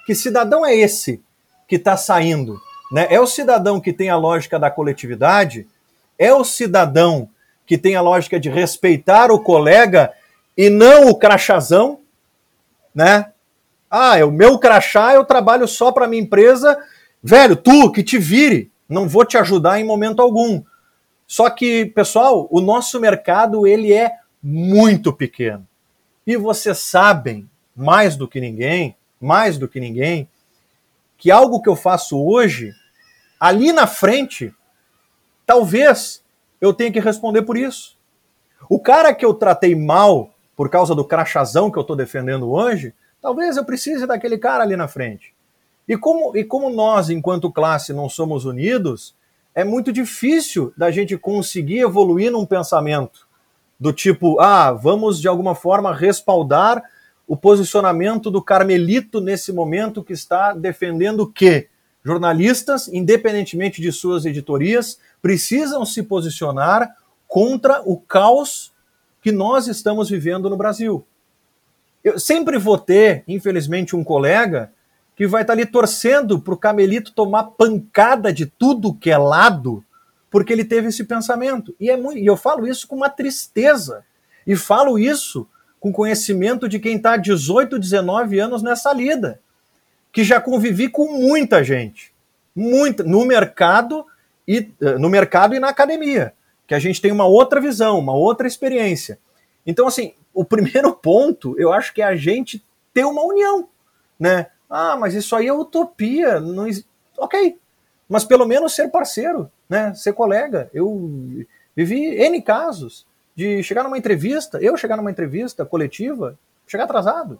Que 0.05 0.13
cidadão 0.13 0.63
é 0.63 0.75
esse 0.75 1.19
que 1.67 1.77
está 1.77 1.97
saindo? 1.97 2.61
Né? 2.91 3.07
É 3.09 3.19
o 3.19 3.25
cidadão 3.25 3.81
que 3.81 3.91
tem 3.91 4.11
a 4.11 4.15
lógica 4.17 4.59
da 4.59 4.69
coletividade? 4.69 5.67
É 6.19 6.31
o 6.31 6.43
cidadão 6.43 7.27
que 7.65 7.75
tem 7.75 7.95
a 7.95 8.01
lógica 8.01 8.39
de 8.39 8.51
respeitar 8.51 9.31
o 9.31 9.39
colega 9.39 10.13
e 10.57 10.69
não 10.69 11.07
o 11.07 11.15
crachazão? 11.15 11.99
Né? 12.93 13.31
Ah, 13.89 14.17
é 14.17 14.25
o 14.25 14.31
meu 14.31 14.57
crachá, 14.57 15.13
eu 15.13 15.23
trabalho 15.23 15.67
só 15.67 15.91
para 15.91 16.07
minha 16.07 16.21
empresa. 16.21 16.77
Velho, 17.21 17.55
tu 17.55 17.91
que 17.91 18.03
te 18.03 18.17
vire, 18.17 18.71
não 18.89 19.07
vou 19.07 19.23
te 19.23 19.37
ajudar 19.37 19.79
em 19.79 19.83
momento 19.83 20.21
algum. 20.21 20.63
Só 21.27 21.49
que, 21.49 21.85
pessoal, 21.85 22.47
o 22.49 22.59
nosso 22.59 22.99
mercado 22.99 23.67
ele 23.67 23.93
é 23.93 24.13
muito 24.41 25.13
pequeno. 25.13 25.67
E 26.25 26.35
vocês 26.35 26.79
sabem, 26.79 27.49
mais 27.75 28.15
do 28.15 28.27
que 28.27 28.41
ninguém, 28.41 28.95
mais 29.21 29.57
do 29.57 29.67
que 29.67 29.79
ninguém, 29.79 30.27
que 31.17 31.29
algo 31.29 31.61
que 31.61 31.69
eu 31.69 31.75
faço 31.75 32.19
hoje, 32.19 32.73
ali 33.39 33.71
na 33.71 33.85
frente, 33.85 34.53
talvez 35.45 36.23
eu 36.59 36.73
tenha 36.73 36.91
que 36.91 36.99
responder 36.99 37.43
por 37.43 37.57
isso. 37.57 37.97
O 38.69 38.79
cara 38.79 39.13
que 39.13 39.25
eu 39.25 39.33
tratei 39.33 39.75
mal 39.75 40.33
por 40.57 40.69
causa 40.69 40.95
do 40.95 41.05
crachazão 41.05 41.69
que 41.69 41.77
eu 41.77 41.81
estou 41.81 41.95
defendendo 41.95 42.51
hoje, 42.51 42.91
talvez 43.21 43.55
eu 43.55 43.63
precise 43.63 44.07
daquele 44.07 44.39
cara 44.39 44.63
ali 44.63 44.75
na 44.75 44.87
frente. 44.87 45.35
E 45.87 45.95
como, 45.95 46.35
e 46.35 46.43
como 46.43 46.71
nós, 46.71 47.11
enquanto 47.11 47.51
classe, 47.51 47.93
não 47.93 48.09
somos 48.09 48.43
unidos, 48.43 49.15
é 49.53 49.63
muito 49.63 49.93
difícil 49.93 50.73
da 50.75 50.89
gente 50.89 51.15
conseguir 51.15 51.79
evoluir 51.81 52.31
num 52.31 52.45
pensamento 52.45 53.27
do 53.79 53.93
tipo, 53.93 54.39
ah, 54.39 54.71
vamos 54.71 55.21
de 55.21 55.27
alguma 55.27 55.53
forma 55.53 55.93
respaldar 55.93 56.83
o 57.27 57.37
posicionamento 57.37 58.31
do 58.31 58.41
Carmelito 58.41 59.21
nesse 59.21 59.53
momento 59.53 60.03
que 60.03 60.13
está 60.13 60.53
defendendo 60.53 61.31
que 61.31 61.67
jornalistas, 62.03 62.87
independentemente 62.87 63.79
de 63.79 63.91
suas 63.91 64.25
editorias, 64.25 64.99
precisam 65.21 65.85
se 65.85 66.01
posicionar 66.01 66.95
contra 67.27 67.81
o 67.85 67.97
caos 67.97 68.71
que 69.27 69.31
nós 69.33 69.67
estamos 69.67 70.09
vivendo 70.09 70.49
no 70.49 70.55
Brasil. 70.55 71.05
Eu 72.01 72.17
sempre 72.17 72.57
vou 72.57 72.77
ter, 72.77 73.25
infelizmente, 73.27 73.93
um 73.93 74.01
colega 74.01 74.71
que 75.17 75.27
vai 75.27 75.41
estar 75.41 75.51
ali 75.51 75.65
torcendo 75.65 76.39
para 76.39 76.53
o 76.53 76.57
Carmelito 76.57 77.11
tomar 77.11 77.43
pancada 77.43 78.31
de 78.31 78.45
tudo 78.45 78.93
que 78.93 79.11
é 79.11 79.17
lado 79.17 79.83
porque 80.31 80.53
ele 80.53 80.63
teve 80.63 80.87
esse 80.87 81.03
pensamento. 81.03 81.75
E, 81.77 81.89
é 81.89 81.97
muito, 81.97 82.19
e 82.19 82.25
eu 82.25 82.37
falo 82.37 82.65
isso 82.65 82.87
com 82.87 82.95
uma 82.95 83.09
tristeza. 83.09 84.05
E 84.45 84.55
falo 84.55 84.97
isso 84.97 85.45
com 85.77 85.91
conhecimento 85.91 86.69
de 86.69 86.79
quem 86.79 86.95
está 86.95 87.15
há 87.15 87.17
18, 87.17 87.77
19 87.77 88.39
anos 88.39 88.63
nessa 88.63 88.93
lida. 88.93 89.41
Que 90.09 90.23
já 90.23 90.39
convivi 90.39 90.87
com 90.87 91.19
muita 91.19 91.65
gente. 91.65 92.13
Muita, 92.55 93.03
no 93.03 93.25
mercado 93.25 94.05
e 94.47 94.71
eh, 94.81 94.97
no 94.97 95.09
mercado 95.09 95.53
e 95.53 95.59
na 95.59 95.67
academia. 95.67 96.33
Que 96.67 96.75
a 96.75 96.79
gente 96.79 97.01
tem 97.01 97.11
uma 97.11 97.25
outra 97.25 97.59
visão, 97.61 97.97
uma 97.97 98.13
outra 98.13 98.47
experiência. 98.47 99.17
Então, 99.65 99.87
assim, 99.87 100.13
o 100.33 100.45
primeiro 100.45 100.93
ponto, 101.01 101.57
eu 101.57 101.71
acho 101.71 101.93
que 101.93 102.01
é 102.01 102.05
a 102.05 102.15
gente 102.15 102.63
ter 102.93 103.05
uma 103.05 103.23
união. 103.23 103.67
Né? 104.19 104.47
Ah, 104.69 104.97
mas 104.97 105.15
isso 105.15 105.35
aí 105.35 105.47
é 105.47 105.53
utopia. 105.53 106.39
Não... 106.39 106.67
Ok. 107.17 107.57
Mas 108.09 108.23
pelo 108.23 108.45
menos 108.45 108.75
ser 108.75 108.89
parceiro 108.89 109.49
né, 109.69 109.93
ser 109.93 110.13
colega. 110.13 110.69
Eu 110.73 111.45
vivi 111.75 112.15
N 112.15 112.41
casos 112.41 113.05
de 113.35 113.61
chegar 113.61 113.83
numa 113.83 113.97
entrevista, 113.97 114.59
eu 114.59 114.75
chegar 114.77 114.97
numa 114.97 115.11
entrevista 115.11 115.65
coletiva, 115.65 116.37
chegar 116.65 116.85
atrasado. 116.85 117.39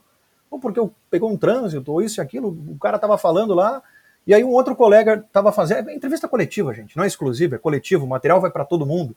Ou 0.50 0.60
porque 0.60 0.80
eu 0.80 0.94
pegou 1.10 1.32
um 1.32 1.38
trânsito, 1.38 1.92
ou 1.92 2.02
isso 2.02 2.20
e 2.20 2.22
aquilo, 2.22 2.50
o 2.50 2.78
cara 2.78 2.98
estava 2.98 3.18
falando 3.18 3.54
lá, 3.54 3.82
e 4.28 4.34
aí 4.34 4.44
um 4.44 4.52
outro 4.52 4.76
colega 4.76 5.24
estava 5.26 5.52
fazendo. 5.52 5.90
É 5.90 5.96
entrevista 5.96 6.28
coletiva, 6.28 6.74
gente, 6.74 6.96
não 6.98 7.04
é 7.04 7.08
exclusiva, 7.08 7.56
é 7.56 7.58
coletivo, 7.58 8.06
o 8.06 8.10
material 8.10 8.42
vai 8.42 8.52
para 8.52 8.66
todo 8.66 8.86
mundo. 8.86 9.16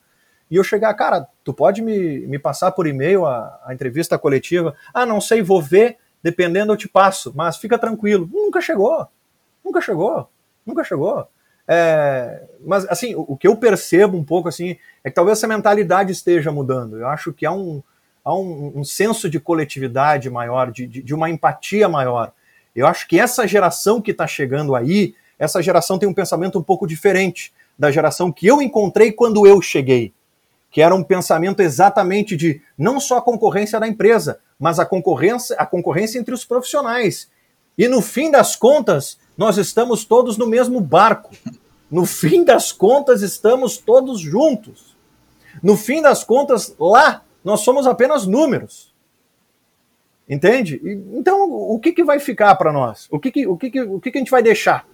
E 0.51 0.57
eu 0.57 0.65
chegar, 0.65 0.95
cara, 0.95 1.29
tu 1.45 1.53
pode 1.53 1.83
me, 1.83 2.21
me 2.27 2.39
passar 2.39 2.73
por 2.73 2.87
e-mail 2.87 3.27
a, 3.27 3.61
a 3.67 3.75
entrevista 3.75 4.19
coletiva? 4.19 4.75
Ah, 4.95 5.05
não 5.05 5.21
sei, 5.21 5.43
vou 5.43 5.61
ver, 5.61 5.99
dependendo 6.23 6.73
eu 6.73 6.77
te 6.77 6.89
passo, 6.89 7.33
mas 7.35 7.57
fica 7.57 7.77
tranquilo. 7.77 8.29
Nunca 8.33 8.61
chegou, 8.61 9.07
nunca 9.65 9.81
chegou, 9.81 10.29
nunca 10.65 10.85
chegou. 10.85 11.29
É, 11.73 12.43
mas, 12.65 12.85
assim, 12.89 13.15
o, 13.15 13.25
o, 13.29 13.37
que 13.37 13.47
eu 13.47 13.57
percebo 13.57 14.17
um 14.17 14.25
pouco, 14.25 14.49
assim, 14.49 14.77
é 15.05 15.09
que 15.09 15.15
talvez 15.15 15.39
essa 15.39 15.47
mentalidade 15.47 16.11
esteja 16.11 16.51
mudando. 16.51 16.99
Eu 16.99 17.07
acho 17.07 17.33
que 17.33 17.47
há 17.47 17.53
um, 17.53 17.81
há 18.25 18.35
um, 18.35 18.73
um 18.77 18.85
senso 18.85 19.31
de 19.31 19.39
coletividade 19.39 20.29
maior, 20.29 20.73
de, 20.73 20.85
de, 20.85 21.01
de, 21.01 21.15
uma 21.15 21.31
empatia 21.31 21.89
maior. 21.89 22.33
Eu 22.75 22.87
acho 22.87 23.07
que 23.09 23.19
essa 23.19 23.47
geração 23.47 24.01
que 24.01 24.11
está 24.11 24.27
chegando 24.27 24.75
aí, 24.75 25.15
essa 25.39 25.63
geração 25.63 25.99
tem 25.99 26.09
um 26.09 26.15
pensamento 26.15 26.59
um 26.59 26.63
pouco 26.63 26.87
diferente 26.87 27.53
da 27.79 27.91
geração 27.91 28.31
que 28.31 28.47
eu 28.47 28.61
encontrei 28.61 29.11
quando 29.11 29.47
eu 29.47 29.61
cheguei. 29.61 30.13
Que 30.71 30.83
era 30.83 30.95
um 30.95 31.03
pensamento 31.03 31.61
exatamente 31.61 32.37
de 32.37 32.63
não 32.79 33.01
só 33.01 33.19
a 33.19 33.23
concorrência 33.23 33.81
da 33.81 33.89
empresa, 33.89 34.39
mas 34.59 34.79
a 34.79 34.87
concorrência, 34.87 35.57
a 35.57 35.67
concorrência 35.67 36.19
entre 36.19 36.35
os 36.35 36.45
profissionais. 36.45 37.29
E 37.77 37.89
no 37.89 38.03
fim 38.03 38.31
das 38.31 38.55
contas, 38.55 39.19
nós 39.37 39.57
estamos 39.57 40.05
todos 40.05 40.37
no 40.37 40.47
mesmo 40.47 40.81
barco. 40.81 41.31
No 41.91 42.07
fim 42.07 42.45
das 42.45 42.71
contas, 42.71 43.23
estamos 43.23 43.79
todos 43.79 44.21
juntos. 44.21 44.95
No 45.63 45.77
fim 45.77 46.01
das 46.03 46.23
contas, 46.23 46.75
lá, 46.79 47.25
nós 47.43 47.61
somos 47.61 47.87
apenas 47.87 48.27
números. 48.27 48.90
Entende? 50.31 50.81
Então, 51.13 51.51
o 51.51 51.77
que, 51.81 51.91
que 51.91 52.05
vai 52.05 52.21
ficar 52.21 52.55
para 52.55 52.73
nós? 52.73 53.09
O, 53.11 53.19
que, 53.19 53.33
que, 53.33 53.49
o, 53.49 53.57
que, 53.57 53.69
que, 53.69 53.81
o 53.83 53.99
que, 53.99 54.13
que 54.13 54.19
a 54.19 54.21
gente 54.21 54.31
vai 54.31 54.41
deixar? 54.41 54.87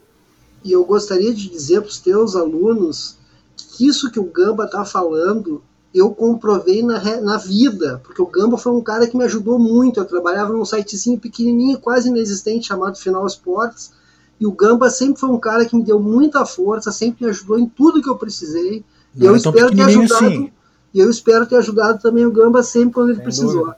E 0.64 0.72
eu 0.72 0.82
gostaria 0.82 1.34
de 1.34 1.50
dizer 1.50 1.82
para 1.82 1.90
os 1.90 1.98
teus 1.98 2.34
alunos 2.34 3.18
que 3.54 3.86
isso 3.86 4.10
que 4.10 4.18
o 4.18 4.24
Gamba 4.24 4.64
está 4.64 4.82
falando, 4.82 5.62
eu 5.94 6.10
comprovei 6.10 6.82
na, 6.82 7.20
na 7.20 7.36
vida, 7.36 8.00
porque 8.02 8.22
o 8.22 8.26
Gamba 8.26 8.56
foi 8.56 8.72
um 8.72 8.80
cara 8.80 9.06
que 9.06 9.14
me 9.14 9.24
ajudou 9.24 9.58
muito. 9.58 10.00
Eu 10.00 10.06
trabalhava 10.06 10.54
num 10.54 10.64
sitezinho 10.64 11.20
pequenininho, 11.20 11.78
quase 11.78 12.08
inexistente, 12.08 12.68
chamado 12.68 12.96
Final 12.96 13.26
Sports, 13.26 13.92
E 14.40 14.46
o 14.46 14.52
Gamba 14.52 14.88
sempre 14.88 15.20
foi 15.20 15.28
um 15.28 15.38
cara 15.38 15.66
que 15.66 15.76
me 15.76 15.82
deu 15.82 16.00
muita 16.00 16.46
força, 16.46 16.90
sempre 16.90 17.26
me 17.26 17.30
ajudou 17.30 17.58
em 17.58 17.66
tudo 17.66 18.00
que 18.00 18.08
eu 18.08 18.16
precisei. 18.16 18.82
E 19.14 19.22
eu 19.22 19.34
é 19.34 19.36
espero 19.36 19.70
ter 19.70 19.82
ajudado. 19.82 20.24
Assim. 20.24 20.52
E 20.94 20.98
eu 20.98 21.10
espero 21.10 21.44
ter 21.44 21.56
ajudado 21.56 22.00
também 22.00 22.24
o 22.24 22.32
Gamba 22.32 22.62
sempre 22.62 22.94
quando 22.94 23.08
ele 23.10 23.16
Sem 23.16 23.24
precisou. 23.24 23.74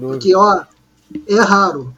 Porque, 0.00 0.34
ó, 0.34 0.64
é 1.28 1.40
raro. 1.40 1.94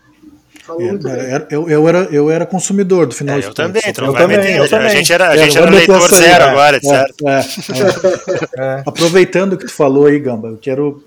É, 0.76 1.46
eu, 1.54 1.68
eu, 1.68 1.88
era, 1.88 1.98
eu 2.12 2.30
era 2.30 2.44
consumidor 2.44 3.06
do 3.06 3.14
final 3.14 3.38
é, 3.38 3.44
Eu 3.44 3.54
também, 3.54 3.82
então 3.86 4.06
eu 4.06 4.12
também, 4.12 4.56
eu 4.56 4.68
também. 4.68 4.86
A 4.88 4.94
gente 4.94 5.12
era, 5.12 5.30
a 5.30 5.36
é, 5.36 5.44
gente 5.44 5.56
era 5.56 5.70
leitor 5.70 6.14
zero 6.14 6.44
aí, 6.44 6.50
agora, 6.50 6.80
certo? 6.80 7.28
É, 7.28 7.40
é, 8.58 8.82
Aproveitando 8.84 9.56
que 9.56 9.64
tu 9.64 9.72
falou 9.72 10.06
aí, 10.06 10.18
Gamba, 10.18 10.48
eu 10.48 10.58
quero. 10.58 11.02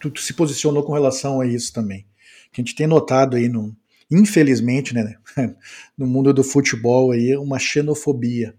Tu, 0.00 0.10
tu, 0.10 0.20
se 0.22 0.32
posicionou 0.32 0.82
com 0.82 0.94
relação 0.94 1.40
a 1.40 1.46
isso 1.46 1.72
também. 1.74 2.06
Que 2.50 2.62
a 2.62 2.64
gente 2.64 2.74
tem 2.74 2.86
notado 2.86 3.36
aí, 3.36 3.48
no, 3.50 3.76
infelizmente, 4.10 4.94
né, 4.94 5.16
no 5.96 6.06
mundo 6.06 6.32
do 6.32 6.42
futebol 6.42 7.10
aí, 7.10 7.36
uma 7.36 7.58
xenofobia. 7.58 8.54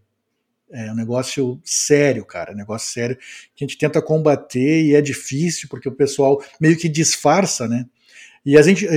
É 0.69 0.91
um 0.91 0.95
negócio 0.95 1.59
sério, 1.63 2.25
cara, 2.25 2.51
um 2.51 2.57
negócio 2.57 2.91
sério 2.91 3.17
que 3.55 3.63
a 3.63 3.67
gente 3.67 3.78
tenta 3.78 4.01
combater 4.01 4.84
e 4.84 4.95
é 4.95 5.01
difícil 5.01 5.69
porque 5.69 5.88
o 5.88 5.93
pessoal 5.93 6.43
meio 6.59 6.78
que 6.78 6.89
disfarça, 6.89 7.69
né? 7.69 7.86
E 8.48 8.58
a 8.58 8.62
gente, 8.64 8.88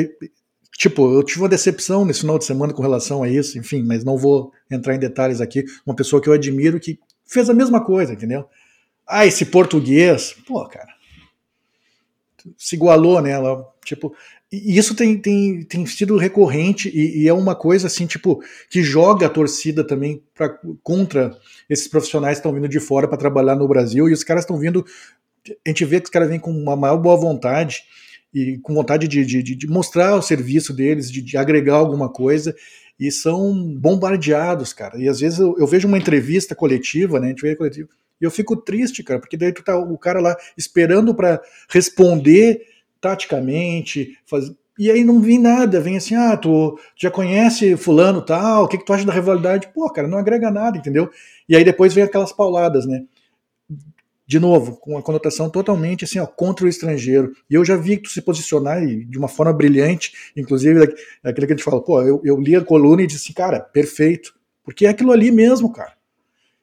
Tipo, 0.80 1.12
eu 1.12 1.22
tive 1.22 1.40
uma 1.40 1.48
decepção 1.48 2.06
nesse 2.06 2.20
final 2.20 2.38
de 2.38 2.46
semana 2.46 2.72
com 2.72 2.80
relação 2.80 3.22
a 3.22 3.28
isso, 3.28 3.58
enfim, 3.58 3.82
mas 3.82 4.02
não 4.02 4.16
vou 4.16 4.50
entrar 4.70 4.94
em 4.94 4.98
detalhes 4.98 5.38
aqui. 5.38 5.62
Uma 5.84 5.94
pessoa 5.94 6.22
que 6.22 6.28
eu 6.28 6.32
admiro 6.32 6.80
que 6.80 6.98
fez 7.26 7.50
a 7.50 7.54
mesma 7.54 7.84
coisa, 7.84 8.14
entendeu? 8.14 8.46
Ah, 9.06 9.26
esse 9.26 9.44
português, 9.44 10.34
pô, 10.46 10.66
cara, 10.66 10.88
se 12.56 12.76
igualou, 12.76 13.20
né? 13.20 13.32
Ela, 13.32 13.62
tipo, 13.84 14.16
e 14.50 14.78
isso 14.78 14.94
tem, 14.94 15.18
tem, 15.18 15.62
tem 15.64 15.84
sido 15.84 16.16
recorrente 16.16 16.88
e, 16.88 17.24
e, 17.24 17.28
é 17.28 17.34
uma 17.34 17.54
coisa 17.54 17.86
assim, 17.86 18.06
tipo, 18.06 18.42
que 18.70 18.82
joga 18.82 19.26
a 19.26 19.30
torcida 19.30 19.86
também 19.86 20.22
pra, 20.34 20.58
contra 20.82 21.36
esses 21.68 21.88
profissionais 21.88 22.38
que 22.38 22.40
estão 22.40 22.54
vindo 22.54 22.66
de 22.66 22.80
fora 22.80 23.06
para 23.06 23.18
trabalhar 23.18 23.54
no 23.54 23.68
Brasil 23.68 24.08
e 24.08 24.14
os 24.14 24.24
caras 24.24 24.44
estão 24.44 24.58
vindo. 24.58 24.82
A 25.46 25.68
gente 25.68 25.84
vê 25.84 26.00
que 26.00 26.06
os 26.06 26.10
caras 26.10 26.30
vêm 26.30 26.40
com 26.40 26.50
uma 26.50 26.74
maior 26.74 26.96
boa 26.96 27.18
vontade 27.18 27.82
e 28.32 28.58
com 28.58 28.74
vontade 28.74 29.08
de, 29.08 29.24
de, 29.24 29.42
de 29.42 29.66
mostrar 29.66 30.14
o 30.14 30.22
serviço 30.22 30.72
deles, 30.72 31.10
de, 31.10 31.20
de, 31.20 31.36
agregar 31.36 31.74
alguma 31.74 32.08
coisa, 32.08 32.54
e 32.98 33.10
são 33.10 33.74
bombardeados, 33.74 34.72
cara. 34.72 34.98
E 34.98 35.08
às 35.08 35.20
vezes 35.20 35.38
eu, 35.38 35.56
eu 35.58 35.66
vejo 35.66 35.88
uma 35.88 35.98
entrevista 35.98 36.54
coletiva, 36.54 37.18
né? 37.18 37.26
A 37.26 37.30
gente 37.30 37.42
vê 37.42 37.56
coletiva, 37.56 37.88
e 38.20 38.24
eu 38.24 38.30
fico 38.30 38.56
triste, 38.56 39.02
cara, 39.02 39.18
porque 39.18 39.36
daí 39.36 39.52
tu 39.52 39.64
tá 39.64 39.76
o 39.76 39.96
cara 39.96 40.20
lá 40.20 40.36
esperando 40.56 41.14
para 41.14 41.40
responder 41.68 42.60
taticamente, 43.00 44.18
faz... 44.26 44.52
e 44.78 44.90
aí 44.90 45.02
não 45.02 45.20
vem 45.20 45.38
nada, 45.38 45.80
vem 45.80 45.96
assim, 45.96 46.14
ah, 46.14 46.36
tu 46.36 46.78
já 46.94 47.10
conhece 47.10 47.76
fulano 47.78 48.20
tal, 48.20 48.64
o 48.64 48.68
que, 48.68 48.76
que 48.76 48.84
tu 48.84 48.92
acha 48.92 49.06
da 49.06 49.12
rivalidade? 49.12 49.70
Pô, 49.74 49.90
cara, 49.90 50.06
não 50.06 50.18
agrega 50.18 50.50
nada, 50.50 50.76
entendeu? 50.76 51.10
E 51.48 51.56
aí 51.56 51.64
depois 51.64 51.94
vem 51.94 52.04
aquelas 52.04 52.32
pauladas, 52.32 52.84
né? 52.86 53.04
De 54.30 54.38
novo, 54.38 54.76
com 54.76 54.92
uma 54.92 55.02
conotação 55.02 55.50
totalmente 55.50 56.04
assim, 56.04 56.20
ó, 56.20 56.24
contra 56.24 56.64
o 56.64 56.68
estrangeiro. 56.68 57.32
E 57.50 57.54
eu 57.54 57.64
já 57.64 57.74
vi 57.76 57.96
tu 57.96 58.08
se 58.08 58.22
posicionar 58.22 58.80
de 58.86 59.18
uma 59.18 59.26
forma 59.26 59.52
brilhante, 59.52 60.12
inclusive 60.36 60.84
aquilo 61.24 61.48
que 61.48 61.52
a 61.52 61.56
gente 61.56 61.64
fala, 61.64 61.82
pô, 61.82 62.00
eu, 62.00 62.22
eu 62.24 62.40
li 62.40 62.54
a 62.54 62.60
coluna 62.60 63.02
e 63.02 63.08
disse 63.08 63.24
assim, 63.24 63.32
cara, 63.32 63.58
perfeito. 63.58 64.32
Porque 64.62 64.86
é 64.86 64.90
aquilo 64.90 65.10
ali 65.10 65.32
mesmo, 65.32 65.72
cara. 65.72 65.94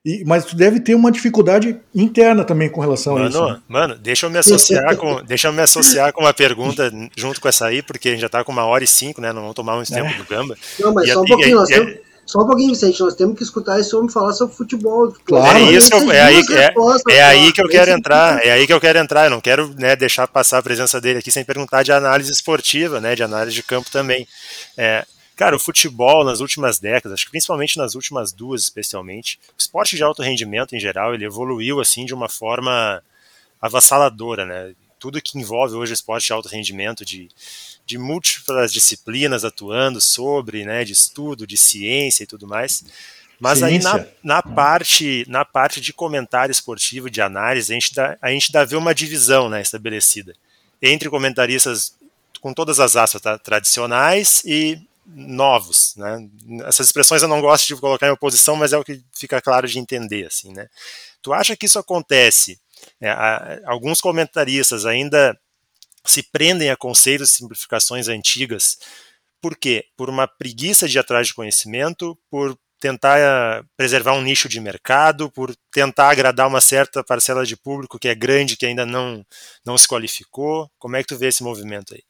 E, 0.05 0.23
mas 0.25 0.45
tu 0.45 0.55
deve 0.55 0.79
ter 0.79 0.95
uma 0.95 1.11
dificuldade 1.11 1.77
interna 1.93 2.45
também 2.45 2.69
com 2.69 2.79
relação 2.79 3.15
mano, 3.15 3.25
a 3.25 3.29
isso. 3.29 3.45
Né? 3.45 3.61
Mano, 3.67 3.95
deixa 3.97 4.27
eu 4.27 4.29
me 4.29 4.37
associar 4.37 4.95
com, 4.95 5.21
deixa 5.25 5.49
eu 5.49 5.51
me 5.51 5.61
associar 5.61 6.13
com 6.13 6.21
uma 6.21 6.33
pergunta 6.33 6.89
junto 7.17 7.41
com 7.41 7.49
essa 7.49 7.65
aí, 7.65 7.81
porque 7.81 8.07
a 8.07 8.11
gente 8.13 8.21
já 8.21 8.29
tá 8.29 8.45
com 8.45 8.51
uma 8.53 8.63
hora 8.63 8.85
e 8.85 8.87
cinco, 8.87 9.19
né? 9.19 9.33
Não 9.33 9.41
vamos 9.41 9.55
tomar 9.55 9.75
muito 9.75 9.91
tempo 9.91 10.07
é. 10.07 10.17
do 10.17 10.23
Gamba. 10.23 10.55
Não, 10.79 10.93
mas 10.93 11.09
e 11.09 11.11
só 11.11 11.21
um 11.21 11.25
pouquinho, 11.25 11.57
nós 11.57 11.67
temos 11.67 12.06
só 12.27 12.41
um 12.41 12.45
pouquinho, 12.45 12.71
Vicente, 12.71 12.99
nós 12.99 13.15
temos 13.15 13.37
que 13.37 13.43
escutar 13.43 13.79
esse 13.79 13.95
homem 13.95 14.09
falar 14.09 14.33
sobre 14.33 14.53
futebol. 14.53 15.13
Claro, 15.23 15.59
é 15.59 15.71
isso, 15.71 15.93
é, 16.11 16.21
aí, 16.21 16.43
é, 16.51 17.15
é 17.15 17.23
aí 17.23 17.53
que 17.53 17.61
eu 17.61 17.69
quero 17.69 17.89
entrar, 17.89 18.45
é 18.45 18.51
aí 18.51 18.67
que 18.67 18.73
eu 18.73 18.81
quero 18.81 18.99
entrar. 18.99 19.23
Eu 19.23 19.29
não 19.31 19.39
quero 19.39 19.73
né, 19.79 19.95
deixar 19.95 20.27
passar 20.27 20.57
a 20.57 20.61
presença 20.61 20.99
dele 20.99 21.19
aqui 21.19 21.31
sem 21.31 21.45
perguntar 21.45 21.83
de 21.83 21.93
análise 21.93 22.29
esportiva, 22.29 22.99
né, 22.99 23.15
de 23.15 23.23
análise 23.23 23.55
de 23.55 23.63
campo 23.63 23.89
também. 23.89 24.27
É, 24.75 25.05
cara, 25.37 25.55
o 25.55 25.59
futebol 25.59 26.25
nas 26.25 26.41
últimas 26.41 26.79
décadas, 26.79 27.13
acho 27.13 27.25
que 27.25 27.31
principalmente 27.31 27.77
nas 27.77 27.95
últimas 27.95 28.33
duas, 28.33 28.61
especialmente, 28.61 29.39
o 29.51 29.61
esporte 29.61 29.95
de 29.95 30.03
alto 30.03 30.21
rendimento 30.21 30.75
em 30.75 30.79
geral, 30.81 31.13
ele 31.13 31.23
evoluiu 31.23 31.79
assim 31.79 32.05
de 32.05 32.13
uma 32.13 32.27
forma 32.27 33.01
avassaladora, 33.61 34.45
né? 34.45 34.73
Tudo 34.99 35.21
que 35.21 35.37
envolve 35.37 35.75
hoje 35.75 35.93
esporte 35.93 36.27
de 36.27 36.33
alto 36.33 36.49
rendimento, 36.49 37.05
de 37.05 37.29
de 37.87 37.97
múltiplas 37.97 38.73
disciplinas 38.73 39.45
atuando 39.45 40.01
sobre, 40.01 40.65
né, 40.65 40.83
de 40.83 40.91
estudo, 40.91 41.47
de 41.47 41.55
ciência 41.55 42.25
e 42.25 42.27
tudo 42.27 42.45
mais. 42.45 42.83
Mas 43.39 43.59
ciência. 43.59 43.89
aí 43.89 44.05
na, 44.21 44.35
na, 44.35 44.43
parte 44.43 45.25
na 45.29 45.45
parte 45.45 45.79
de 45.79 45.93
comentário 45.93 46.51
esportivo, 46.51 47.09
de 47.09 47.21
análise, 47.21 47.71
a 47.71 47.75
gente 47.75 47.95
dá, 47.95 48.17
a 48.21 48.29
gente 48.29 48.51
dá 48.51 48.65
ver 48.65 48.75
uma 48.75 48.93
divisão 48.93 49.47
né, 49.47 49.61
estabelecida 49.61 50.35
entre 50.81 51.09
comentaristas 51.09 51.95
com 52.41 52.53
todas 52.53 52.79
as 52.79 52.97
aspas 52.97 53.21
tá, 53.21 53.37
tradicionais 53.37 54.43
e 54.43 54.79
novos, 55.05 55.93
né? 55.95 56.27
Essas 56.65 56.87
expressões 56.87 57.21
eu 57.21 57.29
não 57.29 57.39
gosto 57.39 57.67
de 57.67 57.77
colocar 57.77 58.07
em 58.07 58.11
oposição, 58.11 58.57
mas 58.57 58.73
é 58.73 58.77
o 58.77 58.83
que 58.83 59.01
fica 59.13 59.41
claro 59.41 59.65
de 59.65 59.79
entender, 59.79 60.27
assim, 60.27 60.51
né? 60.51 60.67
Tu 61.21 61.31
acha 61.31 61.55
que 61.55 61.65
isso 61.65 61.79
acontece? 61.79 62.59
É, 63.01 63.61
alguns 63.65 64.01
comentaristas 64.01 64.85
ainda 64.85 65.37
se 66.05 66.23
prendem 66.23 66.69
a 66.69 66.77
conceitos 66.77 67.29
e 67.29 67.33
simplificações 67.33 68.07
antigas. 68.07 68.77
Por 69.41 69.55
quê? 69.55 69.85
Por 69.95 70.09
uma 70.09 70.27
preguiça 70.27 70.87
de 70.87 70.97
ir 70.97 70.99
atrás 70.99 71.27
de 71.27 71.33
conhecimento, 71.33 72.17
por 72.29 72.57
tentar 72.79 73.19
eh, 73.19 73.63
preservar 73.75 74.13
um 74.13 74.21
nicho 74.21 74.47
de 74.47 74.59
mercado, 74.59 75.31
por 75.31 75.55
tentar 75.71 76.09
agradar 76.09 76.47
uma 76.47 76.61
certa 76.61 77.03
parcela 77.03 77.45
de 77.45 77.57
público 77.57 77.99
que 77.99 78.07
é 78.07 78.15
grande, 78.15 78.55
que 78.55 78.65
ainda 78.65 78.85
não, 78.85 79.25
não 79.65 79.77
se 79.77 79.87
qualificou. 79.87 80.69
Como 80.77 80.95
é 80.95 81.01
que 81.01 81.09
tu 81.09 81.17
vê 81.17 81.27
esse 81.27 81.43
movimento 81.43 81.93
aí? 81.93 82.03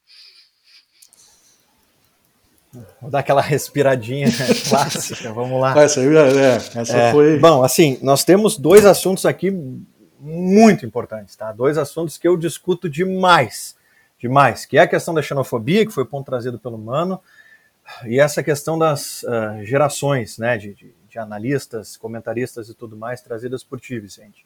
Vou 3.02 3.10
dar 3.10 3.20
aquela 3.20 3.42
respiradinha 3.42 4.28
clássica, 4.68 5.34
vamos 5.34 5.60
lá. 5.60 5.82
Essa, 5.82 6.02
é, 6.02 6.80
essa 6.82 6.98
é, 6.98 7.12
foi. 7.12 7.40
Bom, 7.40 7.64
assim, 7.64 7.98
nós 8.02 8.24
temos 8.24 8.58
dois 8.58 8.86
assuntos 8.86 9.26
aqui 9.26 9.52
muito 10.20 10.86
importantes, 10.86 11.36
tá? 11.36 11.52
Dois 11.52 11.78
assuntos 11.78 12.18
que 12.18 12.28
eu 12.28 12.38
discuto 12.38 12.90
demais 12.90 13.78
demais, 14.18 14.66
que 14.66 14.78
é 14.78 14.82
a 14.82 14.88
questão 14.88 15.14
da 15.14 15.22
xenofobia, 15.22 15.86
que 15.86 15.92
foi 15.92 16.04
o 16.04 16.08
ponto 16.08 16.26
trazido 16.26 16.60
pelo 16.60 16.78
Mano, 16.78 17.22
e 18.06 18.20
essa 18.20 18.44
questão 18.44 18.78
das 18.78 19.24
uh, 19.24 19.64
gerações, 19.64 20.38
né, 20.38 20.58
de, 20.58 20.74
de, 20.74 20.94
de, 21.08 21.20
analistas, 21.20 21.96
comentaristas 21.96 22.68
e 22.68 22.74
tudo 22.74 22.98
mais, 22.98 23.22
trazidas 23.22 23.64
por 23.64 23.80
ti, 23.80 24.00
Vicente. 24.00 24.46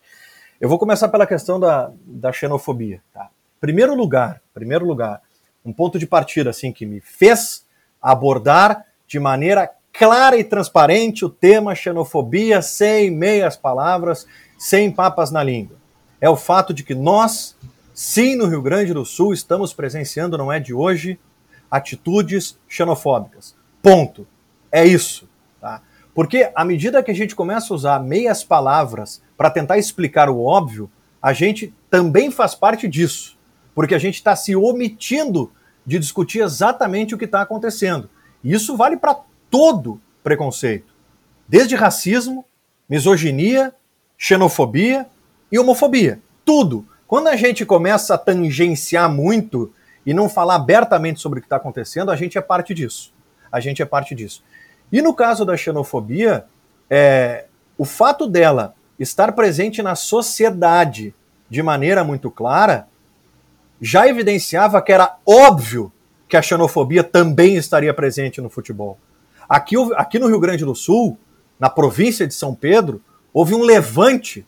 Eu 0.60 0.70
vou 0.70 0.78
começar 0.78 1.08
pela 1.10 1.26
questão 1.26 1.60
da, 1.60 1.92
da 2.06 2.32
xenofobia. 2.32 3.02
Tá? 3.12 3.30
Primeiro 3.60 3.96
lugar, 3.96 4.42
primeiro 4.54 4.86
lugar, 4.86 5.22
um 5.66 5.74
ponto 5.74 5.98
de 5.98 6.06
partida 6.06 6.52
assim 6.52 6.72
que 6.72 6.86
me 6.86 7.00
fez 7.00 7.66
abordar 8.00 8.86
de 9.08 9.20
maneira 9.20 9.72
clara 9.94 10.38
e 10.38 10.44
transparente 10.44 11.26
o 11.26 11.30
tema 11.30 11.76
xenofobia, 11.76 12.62
sem 12.62 13.12
meias 13.12 13.56
palavras, 13.56 14.26
sem 14.58 14.92
papas 14.92 15.32
na 15.32 15.44
língua. 15.44 15.78
É 16.20 16.30
o 16.30 16.38
fato 16.38 16.74
de 16.74 16.84
que 16.84 16.94
nós, 16.94 17.56
Sim, 17.94 18.36
no 18.36 18.48
Rio 18.48 18.62
Grande 18.62 18.94
do 18.94 19.06
Sul 19.06 19.34
estamos 19.34 19.74
presenciando, 19.74 20.38
não 20.38 20.52
é 20.52 20.60
de 20.60 20.74
hoje, 20.74 21.20
atitudes 21.70 22.58
xenofóbicas. 22.68 23.56
Ponto. 23.82 24.26
É 24.72 24.86
isso. 24.86 25.28
Tá? 25.60 25.82
Porque 26.16 26.50
à 26.56 26.64
medida 26.64 27.04
que 27.04 27.12
a 27.12 27.14
gente 27.14 27.36
começa 27.36 27.74
a 27.74 27.76
usar 27.76 28.00
meias 28.00 28.44
palavras 28.44 29.22
para 29.38 29.52
tentar 29.52 29.78
explicar 29.78 30.30
o 30.30 30.42
óbvio, 30.42 30.90
a 31.22 31.34
gente 31.34 31.74
também 31.90 32.32
faz 32.32 32.56
parte 32.56 32.88
disso. 32.88 33.38
Porque 33.76 33.94
a 33.94 34.00
gente 34.00 34.16
está 34.16 34.36
se 34.36 34.56
omitindo 34.56 35.52
de 35.86 36.00
discutir 36.00 36.40
exatamente 36.40 37.14
o 37.14 37.18
que 37.18 37.26
está 37.26 37.42
acontecendo. 37.42 38.10
E 38.44 38.54
isso 38.54 38.76
vale 38.76 38.98
para 38.98 39.20
todo 39.52 40.02
preconceito. 40.24 40.92
Desde 41.48 41.76
racismo, 41.76 42.44
misoginia, 42.90 43.76
xenofobia 44.18 45.06
e 45.52 45.60
homofobia. 45.60 46.20
Tudo 46.44 46.88
quando 47.12 47.28
a 47.28 47.36
gente 47.36 47.66
começa 47.66 48.14
a 48.14 48.18
tangenciar 48.18 49.12
muito 49.12 49.74
e 50.06 50.14
não 50.14 50.30
falar 50.30 50.56
abertamente 50.56 51.20
sobre 51.20 51.40
o 51.40 51.42
que 51.42 51.46
está 51.46 51.58
acontecendo, 51.58 52.10
a 52.10 52.16
gente 52.16 52.38
é 52.38 52.42
parte 52.42 52.74
disso. 52.74 53.14
A 53.52 53.60
gente 53.60 53.82
é 53.82 53.86
parte 53.86 54.16
disso. 54.16 54.42
E 54.90 55.02
no 55.02 55.14
caso 55.14 55.44
da 55.44 55.58
xenofobia, 55.58 56.46
é, 56.90 57.48
o 57.78 57.84
fato 57.84 58.28
dela 58.28 58.76
estar 58.98 59.34
presente 59.34 59.84
na 59.84 59.94
sociedade 59.94 61.14
de 61.50 61.62
maneira 61.62 62.02
muito 62.02 62.32
clara 62.32 62.88
já 63.82 64.08
evidenciava 64.08 64.82
que 64.82 64.94
era 64.94 65.18
óbvio 65.26 65.92
que 66.30 66.38
a 66.38 66.42
xenofobia 66.42 67.04
também 67.04 67.58
estaria 67.58 67.94
presente 67.94 68.40
no 68.40 68.50
futebol. 68.50 68.98
Aqui, 69.52 69.76
aqui 69.96 70.18
no 70.18 70.28
Rio 70.28 70.40
Grande 70.40 70.64
do 70.64 70.74
Sul, 70.74 71.18
na 71.60 71.70
província 71.70 72.26
de 72.26 72.34
São 72.34 72.56
Pedro, 72.56 73.02
houve 73.34 73.54
um 73.54 73.64
levante 73.64 74.46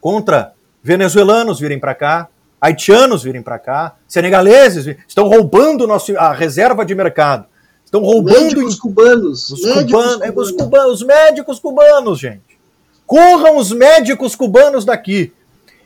contra 0.00 0.52
venezuelanos 0.80 1.58
virem 1.58 1.80
para 1.80 1.92
cá, 1.92 2.28
haitianos 2.60 3.24
virem 3.24 3.42
para 3.42 3.58
cá, 3.58 3.96
senegaleses 4.06 4.96
estão 5.08 5.28
roubando 5.28 5.88
nosso, 5.88 6.16
a 6.16 6.32
reserva 6.32 6.84
de 6.84 6.94
mercado, 6.94 7.46
Estão 7.84 8.00
roubando. 8.02 8.40
Médicos 8.40 8.78
cubanos. 8.78 9.50
Os, 9.50 9.62
médicos 9.62 9.92
cubanos, 9.92 10.20
é, 10.22 10.26
cubanos. 10.28 10.50
os, 10.50 10.56
cubanos, 10.56 10.92
os 10.92 11.02
médicos 11.06 11.58
cubanos, 11.60 12.18
gente. 12.18 12.58
Corram 13.06 13.56
os 13.56 13.72
médicos 13.72 14.34
cubanos 14.34 14.84
daqui. 14.84 15.32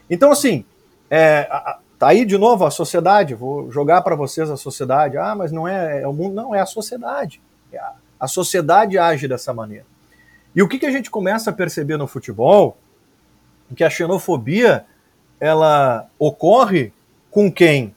Então, 0.09 0.31
assim, 0.31 0.65
é, 1.11 1.47
a- 1.51 1.79
tá 1.99 2.09
aí 2.09 2.25
de 2.25 2.39
novo 2.39 2.65
a 2.65 2.71
sociedade. 2.71 3.35
Vou 3.35 3.71
jogar 3.71 4.01
para 4.03 4.15
vocês 4.15 4.51
a 4.51 4.57
sociedade. 4.57 5.19
Ah, 5.19 5.35
mas 5.35 5.53
não 5.53 5.67
é, 5.67 6.01
é 6.03 6.07
o 6.09 6.13
mundo. 6.13 6.35
Não, 6.35 6.55
é 6.55 6.61
a 6.61 6.67
sociedade. 6.67 7.43
É 7.73 7.79
a, 7.79 7.93
a 8.19 8.27
sociedade 8.27 8.99
age 8.99 9.29
dessa 9.29 9.53
maneira. 9.53 9.87
E 10.55 10.63
o 10.63 10.69
que, 10.69 10.79
que 10.79 10.87
a 10.87 10.91
gente 10.91 11.11
começa 11.11 11.51
a 11.51 11.53
perceber 11.53 11.97
no 11.97 12.07
futebol? 12.07 12.77
Que 13.77 13.85
a 13.85 13.91
xenofobia 13.91 14.85
ela 15.39 16.09
ocorre 16.19 16.93
com 17.31 17.53
quem 17.53 17.95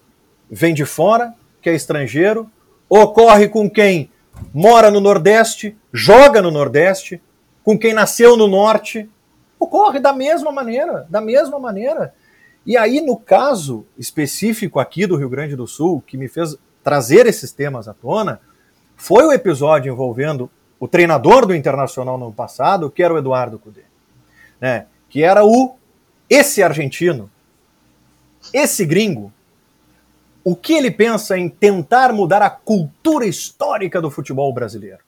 vem 0.49 0.73
de 0.73 0.85
fora, 0.85 1.33
que 1.61 1.69
é 1.69 1.73
estrangeiro, 1.73 2.49
ocorre 2.89 3.47
com 3.47 3.69
quem 3.69 4.11
mora 4.53 4.91
no 4.91 4.99
Nordeste, 4.99 5.77
joga 5.93 6.41
no 6.41 6.51
Nordeste, 6.51 7.21
com 7.63 7.77
quem 7.77 7.93
nasceu 7.93 8.35
no 8.35 8.47
Norte, 8.47 9.09
ocorre 9.59 9.99
da 9.99 10.11
mesma 10.11 10.51
maneira, 10.51 11.05
da 11.09 11.21
mesma 11.21 11.59
maneira. 11.59 12.13
E 12.65 12.77
aí, 12.77 13.01
no 13.01 13.17
caso 13.17 13.85
específico 13.97 14.79
aqui 14.79 15.07
do 15.07 15.15
Rio 15.15 15.29
Grande 15.29 15.55
do 15.55 15.65
Sul, 15.65 16.03
que 16.05 16.17
me 16.17 16.27
fez 16.27 16.55
trazer 16.83 17.25
esses 17.25 17.51
temas 17.51 17.87
à 17.87 17.93
tona, 17.93 18.39
foi 19.01 19.25
o 19.25 19.33
episódio 19.33 19.91
envolvendo 19.91 20.47
o 20.79 20.87
treinador 20.87 21.47
do 21.47 21.55
Internacional 21.55 22.19
no 22.19 22.31
passado, 22.31 22.87
que 22.87 23.01
era 23.01 23.11
o 23.11 23.17
Eduardo 23.17 23.57
Cudê, 23.57 23.81
né? 24.59 24.85
que 25.09 25.23
era 25.23 25.43
o 25.43 25.75
esse 26.29 26.61
argentino, 26.61 27.27
esse 28.53 28.85
gringo, 28.85 29.33
o 30.43 30.55
que 30.55 30.73
ele 30.73 30.91
pensa 30.91 31.35
em 31.35 31.49
tentar 31.49 32.13
mudar 32.13 32.43
a 32.43 32.49
cultura 32.51 33.25
histórica 33.25 33.99
do 33.99 34.11
futebol 34.11 34.53
brasileiro. 34.53 34.99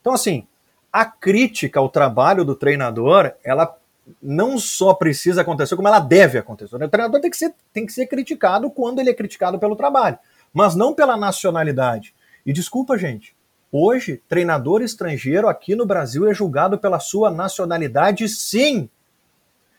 Então, 0.00 0.14
assim, 0.14 0.46
a 0.90 1.04
crítica 1.04 1.78
ao 1.78 1.90
trabalho 1.90 2.46
do 2.46 2.54
treinador, 2.54 3.30
ela 3.44 3.76
não 4.22 4.58
só 4.58 4.94
precisa 4.94 5.42
acontecer, 5.42 5.76
como 5.76 5.88
ela 5.88 6.00
deve 6.00 6.38
acontecer. 6.38 6.76
O 6.76 6.88
treinador 6.88 7.20
tem 7.20 7.30
que 7.30 7.36
ser, 7.36 7.54
tem 7.74 7.84
que 7.84 7.92
ser 7.92 8.06
criticado 8.06 8.70
quando 8.70 9.00
ele 9.00 9.10
é 9.10 9.14
criticado 9.14 9.58
pelo 9.58 9.76
trabalho, 9.76 10.18
mas 10.50 10.74
não 10.74 10.94
pela 10.94 11.14
nacionalidade. 11.14 12.13
E 12.44 12.52
desculpa, 12.52 12.98
gente, 12.98 13.34
hoje, 13.72 14.20
treinador 14.28 14.82
estrangeiro 14.82 15.48
aqui 15.48 15.74
no 15.74 15.86
Brasil 15.86 16.28
é 16.28 16.34
julgado 16.34 16.78
pela 16.78 17.00
sua 17.00 17.30
nacionalidade, 17.30 18.28
sim. 18.28 18.88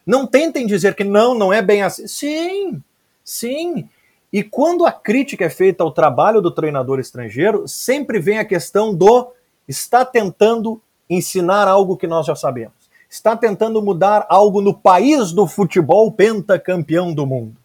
Não 0.05 0.27
tentem 0.27 0.67
dizer 0.67 0.95
que 0.95 1.03
não, 1.03 1.33
não 1.33 1.51
é 1.51 1.61
bem 1.61 1.81
assim. 1.81 2.07
Sim, 2.07 2.83
sim. 3.23 3.89
E 4.31 4.43
quando 4.43 4.85
a 4.85 4.91
crítica 4.91 5.45
é 5.45 5.49
feita 5.49 5.83
ao 5.83 5.91
trabalho 5.91 6.41
do 6.41 6.51
treinador 6.51 6.99
estrangeiro, 6.99 7.67
sempre 7.67 8.19
vem 8.19 8.37
a 8.37 8.45
questão 8.45 8.93
do 8.93 9.31
está 9.67 10.03
tentando 10.03 10.81
ensinar 11.09 11.67
algo 11.67 11.97
que 11.97 12.07
nós 12.07 12.25
já 12.25 12.35
sabemos. 12.35 12.73
Está 13.09 13.35
tentando 13.37 13.81
mudar 13.81 14.25
algo 14.29 14.61
no 14.61 14.73
país 14.73 15.31
do 15.31 15.47
futebol 15.47 16.11
pentacampeão 16.11 17.13
do 17.13 17.25
mundo. 17.25 17.55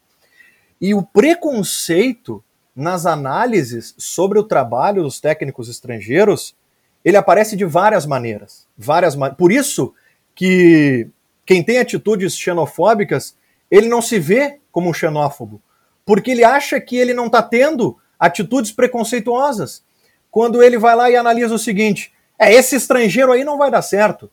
E 0.80 0.94
o 0.94 1.02
preconceito 1.02 2.42
nas 2.74 3.06
análises 3.06 3.94
sobre 3.98 4.38
o 4.38 4.44
trabalho 4.44 5.02
dos 5.02 5.20
técnicos 5.20 5.68
estrangeiros, 5.68 6.54
ele 7.04 7.16
aparece 7.16 7.56
de 7.56 7.64
várias 7.64 8.06
maneiras, 8.06 8.66
várias 8.76 9.16
ma 9.16 9.30
Por 9.30 9.50
isso 9.50 9.94
que 10.34 11.08
quem 11.44 11.62
tem 11.62 11.78
atitudes 11.78 12.36
xenofóbicas, 12.36 13.36
ele 13.70 13.88
não 13.88 14.00
se 14.00 14.18
vê 14.18 14.58
como 14.70 14.88
um 14.88 14.94
xenófobo, 14.94 15.60
porque 16.04 16.30
ele 16.30 16.44
acha 16.44 16.80
que 16.80 16.96
ele 16.96 17.12
não 17.12 17.26
está 17.26 17.42
tendo 17.42 17.98
atitudes 18.18 18.72
preconceituosas. 18.72 19.82
Quando 20.30 20.62
ele 20.62 20.78
vai 20.78 20.94
lá 20.94 21.10
e 21.10 21.16
analisa 21.16 21.54
o 21.54 21.58
seguinte: 21.58 22.12
é, 22.38 22.52
esse 22.52 22.76
estrangeiro 22.76 23.32
aí 23.32 23.44
não 23.44 23.58
vai 23.58 23.70
dar 23.70 23.82
certo. 23.82 24.30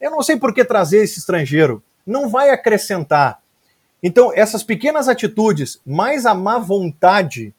Eu 0.00 0.10
não 0.10 0.22
sei 0.22 0.36
por 0.36 0.54
que 0.54 0.64
trazer 0.64 1.02
esse 1.04 1.18
estrangeiro. 1.18 1.82
Não 2.06 2.28
vai 2.28 2.50
acrescentar. 2.50 3.40
Então, 4.02 4.32
essas 4.34 4.62
pequenas 4.62 5.08
atitudes, 5.08 5.80
mais 5.84 6.24
a 6.24 6.34
má 6.34 6.58
vontade 6.58 7.54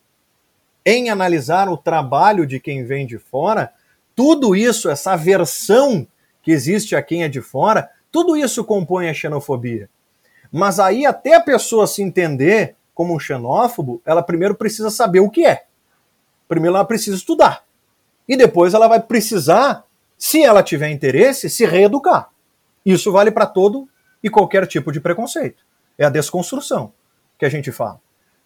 em 0.86 1.10
analisar 1.10 1.70
o 1.70 1.78
trabalho 1.78 2.46
de 2.46 2.60
quem 2.60 2.84
vem 2.84 3.06
de 3.06 3.18
fora, 3.18 3.72
tudo 4.16 4.56
isso, 4.56 4.90
essa 4.90 5.14
aversão 5.14 6.08
que 6.42 6.52
existe 6.52 6.96
a 6.96 7.02
quem 7.02 7.24
é 7.24 7.30
de 7.30 7.42
fora, 7.42 7.90
tudo 8.12 8.36
isso 8.36 8.64
compõe 8.64 9.10
a 9.10 9.14
xenofobia. 9.14 9.90
Mas 10.52 10.80
aí, 10.80 11.06
até 11.06 11.36
a 11.36 11.42
pessoa 11.42 11.88
se 11.88 12.02
entender 12.02 12.76
como 12.94 13.16
um 13.16 13.20
xenófobo, 13.20 14.02
ela 14.06 14.22
primeiro 14.22 14.56
precisa 14.56 14.90
saber 14.90 15.22
o 15.22 15.30
que 15.30 15.46
é. 15.46 15.66
Primeiro 16.48 16.76
ela 16.76 16.86
precisa 16.86 17.16
estudar. 17.16 17.64
E 18.28 18.36
depois 18.36 18.74
ela 18.74 18.88
vai 18.88 19.00
precisar, 19.00 19.86
se 20.18 20.44
ela 20.44 20.62
tiver 20.62 20.90
interesse, 20.90 21.50
se 21.50 21.66
reeducar. 21.66 22.30
Isso 22.86 23.12
vale 23.12 23.32
para 23.32 23.46
todo 23.46 23.88
e 24.22 24.30
qualquer 24.30 24.68
tipo 24.68 24.92
de 24.92 25.00
preconceito. 25.00 25.64
É 25.98 26.06
a 26.06 26.10
desconstrução 26.10 26.92
que 27.38 27.46
a 27.46 27.50
gente 27.50 27.72
fala. 27.72 28.00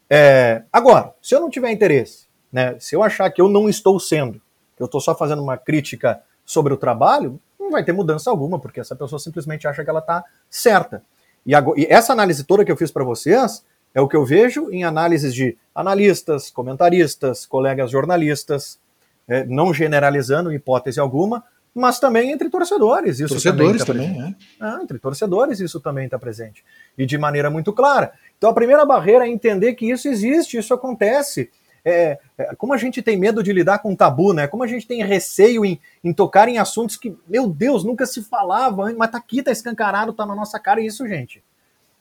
É, 0.09 0.63
agora, 0.71 1.13
se 1.21 1.33
eu 1.33 1.39
não 1.39 1.49
tiver 1.49 1.71
interesse, 1.71 2.24
né, 2.55 2.77
se 2.79 2.95
eu 2.95 3.03
achar 3.03 3.29
que 3.29 3.41
eu 3.41 3.49
não 3.49 3.67
estou 3.67 3.99
sendo, 3.99 4.41
que 4.77 4.81
eu 4.81 4.85
estou 4.85 5.01
só 5.01 5.13
fazendo 5.13 5.43
uma 5.43 5.57
crítica 5.57 6.21
sobre 6.45 6.73
o 6.73 6.77
trabalho, 6.77 7.37
não 7.59 7.69
vai 7.69 7.83
ter 7.83 7.91
mudança 7.91 8.29
alguma, 8.29 8.57
porque 8.57 8.79
essa 8.79 8.95
pessoa 8.95 9.19
simplesmente 9.19 9.67
acha 9.67 9.83
que 9.83 9.89
ela 9.89 9.99
está 9.99 10.23
certa. 10.49 11.03
E, 11.45 11.53
agora, 11.53 11.77
e 11.77 11.85
essa 11.89 12.13
análise 12.13 12.45
toda 12.45 12.63
que 12.63 12.71
eu 12.71 12.77
fiz 12.77 12.91
para 12.91 13.03
vocês 13.03 13.61
é 13.93 13.99
o 13.99 14.07
que 14.07 14.15
eu 14.15 14.23
vejo 14.23 14.69
em 14.71 14.85
análises 14.85 15.35
de 15.35 15.57
analistas, 15.75 16.49
comentaristas, 16.49 17.45
colegas 17.45 17.91
jornalistas, 17.91 18.79
é, 19.27 19.43
não 19.43 19.73
generalizando 19.73 20.53
hipótese 20.53 20.97
alguma, 20.97 21.43
mas 21.73 21.99
também 21.99 22.31
entre 22.31 22.49
torcedores. 22.49 23.19
Isso 23.19 23.33
Torcedores 23.33 23.83
também, 23.83 24.07
tá 24.07 24.13
também, 24.13 24.33
presente. 24.33 24.57
Ah, 24.61 24.79
entre 24.81 24.97
torcedores 24.97 25.59
isso 25.59 25.81
também 25.81 26.05
está 26.05 26.17
presente. 26.17 26.63
E 26.97 27.05
de 27.05 27.17
maneira 27.17 27.49
muito 27.49 27.73
clara. 27.73 28.13
Então 28.37 28.49
a 28.49 28.53
primeira 28.53 28.85
barreira 28.85 29.27
é 29.27 29.29
entender 29.29 29.73
que 29.73 29.91
isso 29.91 30.07
existe, 30.07 30.57
isso 30.57 30.73
acontece. 30.73 31.51
É, 31.87 32.17
é, 32.35 32.55
como 32.55 32.73
a 32.73 32.77
gente 32.77 32.99
tem 33.03 33.15
medo 33.15 33.43
de 33.43 33.53
lidar 33.53 33.77
com 33.77 33.95
tabu, 33.95 34.33
né? 34.33 34.47
Como 34.47 34.63
a 34.63 34.67
gente 34.67 34.87
tem 34.87 35.05
receio 35.05 35.63
em, 35.63 35.79
em 36.03 36.11
tocar 36.11 36.49
em 36.49 36.57
assuntos 36.57 36.97
que, 36.97 37.15
meu 37.27 37.47
Deus, 37.47 37.83
nunca 37.83 38.07
se 38.07 38.23
falava, 38.23 38.91
mas 38.97 39.11
tá 39.11 39.19
aqui, 39.19 39.43
tá 39.43 39.51
escancarado, 39.51 40.11
tá 40.11 40.25
na 40.25 40.33
nossa 40.33 40.59
cara 40.59 40.81
isso, 40.81 41.07
gente. 41.07 41.43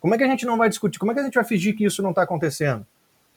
Como 0.01 0.15
é 0.15 0.19
que 0.19 0.25
a 0.25 0.29
gente 0.29 0.47
não 0.47 0.57
vai 0.57 0.71
discutir? 0.71 0.99
Como 0.99 1.13
é 1.13 1.15
que 1.15 1.21
a 1.21 1.25
gente 1.25 1.35
vai 1.35 1.45
fingir 1.45 1.77
que 1.77 1.85
isso 1.85 2.03
não 2.03 2.11
está 2.11 2.23
acontecendo? 2.23 2.87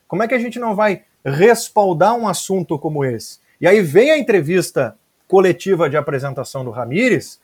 Como 0.08 0.24
é 0.24 0.28
que 0.28 0.34
a 0.34 0.40
gente 0.40 0.58
não 0.58 0.74
vai 0.74 1.04
respaldar 1.24 2.16
um 2.16 2.28
assunto 2.28 2.80
como 2.80 3.04
esse? 3.04 3.40
E 3.60 3.68
aí 3.68 3.82
vem 3.82 4.12
a 4.12 4.18
entrevista 4.18 4.98
coletiva 5.28 5.90
de 5.90 5.98
apresentação 5.98 6.64
do 6.64 6.72
Ramires, 6.72 7.40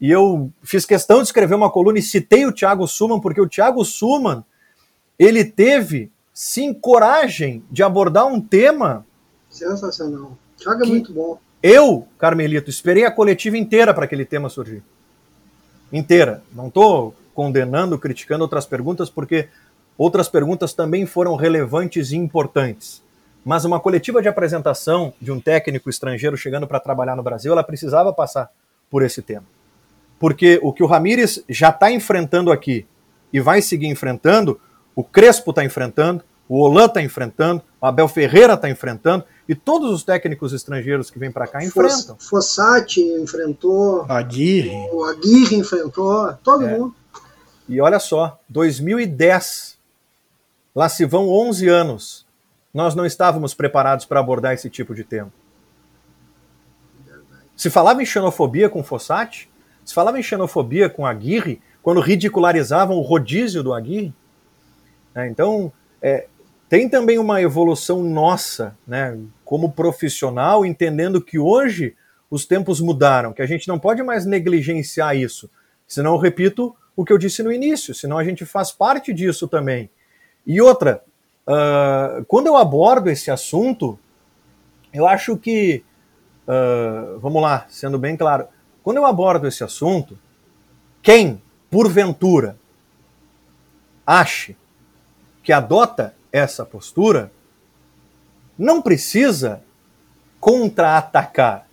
e 0.00 0.10
eu 0.10 0.50
fiz 0.62 0.84
questão 0.84 1.18
de 1.18 1.24
escrever 1.24 1.54
uma 1.54 1.70
coluna 1.70 1.98
e 1.98 2.02
citei 2.02 2.46
o 2.46 2.52
Thiago 2.52 2.86
Suman, 2.86 3.20
porque 3.20 3.40
o 3.40 3.48
Thiago 3.48 3.84
Suman, 3.84 4.44
ele 5.18 5.44
teve, 5.44 6.10
sim, 6.34 6.74
coragem 6.74 7.62
de 7.70 7.84
abordar 7.84 8.26
um 8.26 8.40
tema. 8.40 9.06
Sensacional. 9.48 10.36
Thiago 10.58 10.84
é 10.84 10.86
muito 10.86 11.12
bom. 11.12 11.38
Eu, 11.62 12.06
Carmelito, 12.18 12.68
esperei 12.68 13.04
a 13.06 13.10
coletiva 13.10 13.56
inteira 13.56 13.94
para 13.94 14.04
aquele 14.04 14.24
tema 14.24 14.50
surgir. 14.50 14.82
Inteira. 15.92 16.42
Não 16.52 16.66
estou 16.68 17.14
condenando, 17.32 17.98
criticando 17.98 18.42
outras 18.42 18.66
perguntas, 18.66 19.08
porque 19.08 19.48
outras 19.96 20.28
perguntas 20.28 20.74
também 20.74 21.06
foram 21.06 21.36
relevantes 21.36 22.10
e 22.10 22.16
importantes. 22.16 23.02
Mas 23.44 23.64
uma 23.64 23.78
coletiva 23.78 24.20
de 24.20 24.28
apresentação 24.28 25.12
de 25.20 25.30
um 25.30 25.40
técnico 25.40 25.88
estrangeiro 25.88 26.36
chegando 26.36 26.66
para 26.66 26.80
trabalhar 26.80 27.14
no 27.14 27.22
Brasil, 27.22 27.52
ela 27.52 27.62
precisava 27.62 28.12
passar 28.12 28.50
por 28.90 29.02
esse 29.02 29.22
tema. 29.22 29.44
Porque 30.18 30.58
o 30.62 30.72
que 30.72 30.82
o 30.82 30.86
Ramires 30.86 31.44
já 31.48 31.68
está 31.68 31.90
enfrentando 31.90 32.50
aqui 32.50 32.86
e 33.32 33.40
vai 33.40 33.60
seguir 33.60 33.88
enfrentando, 33.88 34.60
o 34.94 35.02
Crespo 35.04 35.50
está 35.50 35.64
enfrentando, 35.64 36.22
o 36.48 36.58
Olan 36.60 36.86
está 36.86 37.02
enfrentando, 37.02 37.62
o 37.80 37.86
Abel 37.86 38.06
Ferreira 38.08 38.54
está 38.54 38.68
enfrentando, 38.68 39.24
e 39.48 39.54
todos 39.54 39.90
os 39.90 40.02
técnicos 40.04 40.52
estrangeiros 40.52 41.10
que 41.10 41.18
vêm 41.18 41.30
para 41.30 41.46
cá 41.46 41.64
enfrentam. 41.64 42.16
Foss- 42.16 42.28
Fossati 42.28 43.00
enfrentou, 43.00 44.04
Aguirre. 44.08 44.70
o 44.92 45.04
Aguirre 45.04 45.56
enfrentou, 45.56 46.32
todo 46.42 46.64
É. 46.66 46.76
mundo. 46.78 46.94
E 47.68 47.80
olha 47.80 47.98
só, 47.98 48.38
2010, 48.48 49.78
lá 50.74 50.88
se 50.88 51.04
vão 51.06 51.28
11 51.30 51.66
anos, 51.68 52.26
nós 52.72 52.94
não 52.94 53.06
estávamos 53.06 53.54
preparados 53.54 54.04
para 54.04 54.20
abordar 54.20 54.52
esse 54.52 54.68
tipo 54.68 54.94
de 54.94 55.02
tema. 55.04 55.32
Se 57.56 57.70
falava 57.70 58.02
em 58.02 58.06
xenofobia 58.06 58.68
com 58.68 58.82
Fossati, 58.82 59.48
se 59.84 59.94
falava 59.94 60.18
em 60.18 60.22
xenofobia 60.22 60.88
com 60.90 61.06
Aguirre, 61.06 61.60
quando 61.82 62.00
ridicularizavam 62.00 62.96
o 62.96 63.02
rodízio 63.02 63.62
do 63.62 63.72
Aguirre. 63.72 64.12
Né? 65.14 65.28
Então, 65.28 65.72
é, 66.02 66.26
tem 66.68 66.88
também 66.88 67.18
uma 67.18 67.40
evolução 67.40 68.02
nossa, 68.02 68.76
né, 68.86 69.18
como 69.44 69.72
profissional, 69.72 70.64
entendendo 70.64 71.20
que 71.20 71.38
hoje 71.38 71.94
os 72.30 72.44
tempos 72.44 72.80
mudaram, 72.80 73.32
que 73.32 73.42
a 73.42 73.46
gente 73.46 73.68
não 73.68 73.78
pode 73.78 74.02
mais 74.02 74.26
negligenciar 74.26 75.16
isso. 75.16 75.48
Senão, 75.86 76.14
eu 76.14 76.18
repito 76.18 76.74
o 76.96 77.04
que 77.04 77.12
eu 77.12 77.18
disse 77.18 77.42
no 77.42 77.52
início, 77.52 77.94
senão 77.94 78.18
a 78.18 78.24
gente 78.24 78.44
faz 78.44 78.72
parte 78.72 79.12
disso 79.12 79.46
também. 79.46 79.90
E 80.46 80.60
outra, 80.60 81.02
ah, 81.46 82.22
quando 82.26 82.46
eu 82.46 82.56
abordo 82.56 83.10
esse 83.10 83.30
assunto, 83.30 83.98
eu 84.92 85.06
acho 85.06 85.36
que 85.36 85.82
uh, 86.46 87.18
vamos 87.18 87.42
lá, 87.42 87.66
sendo 87.68 87.98
bem 87.98 88.16
claro, 88.16 88.46
quando 88.82 88.98
eu 88.98 89.04
abordo 89.04 89.46
esse 89.46 89.64
assunto, 89.64 90.18
quem, 91.02 91.42
porventura, 91.70 92.56
ache 94.06 94.56
que 95.44 95.52
adota 95.52 96.14
essa 96.32 96.64
postura, 96.64 97.30
não 98.58 98.80
precisa 98.82 99.62
contra-atacar. 100.40 101.68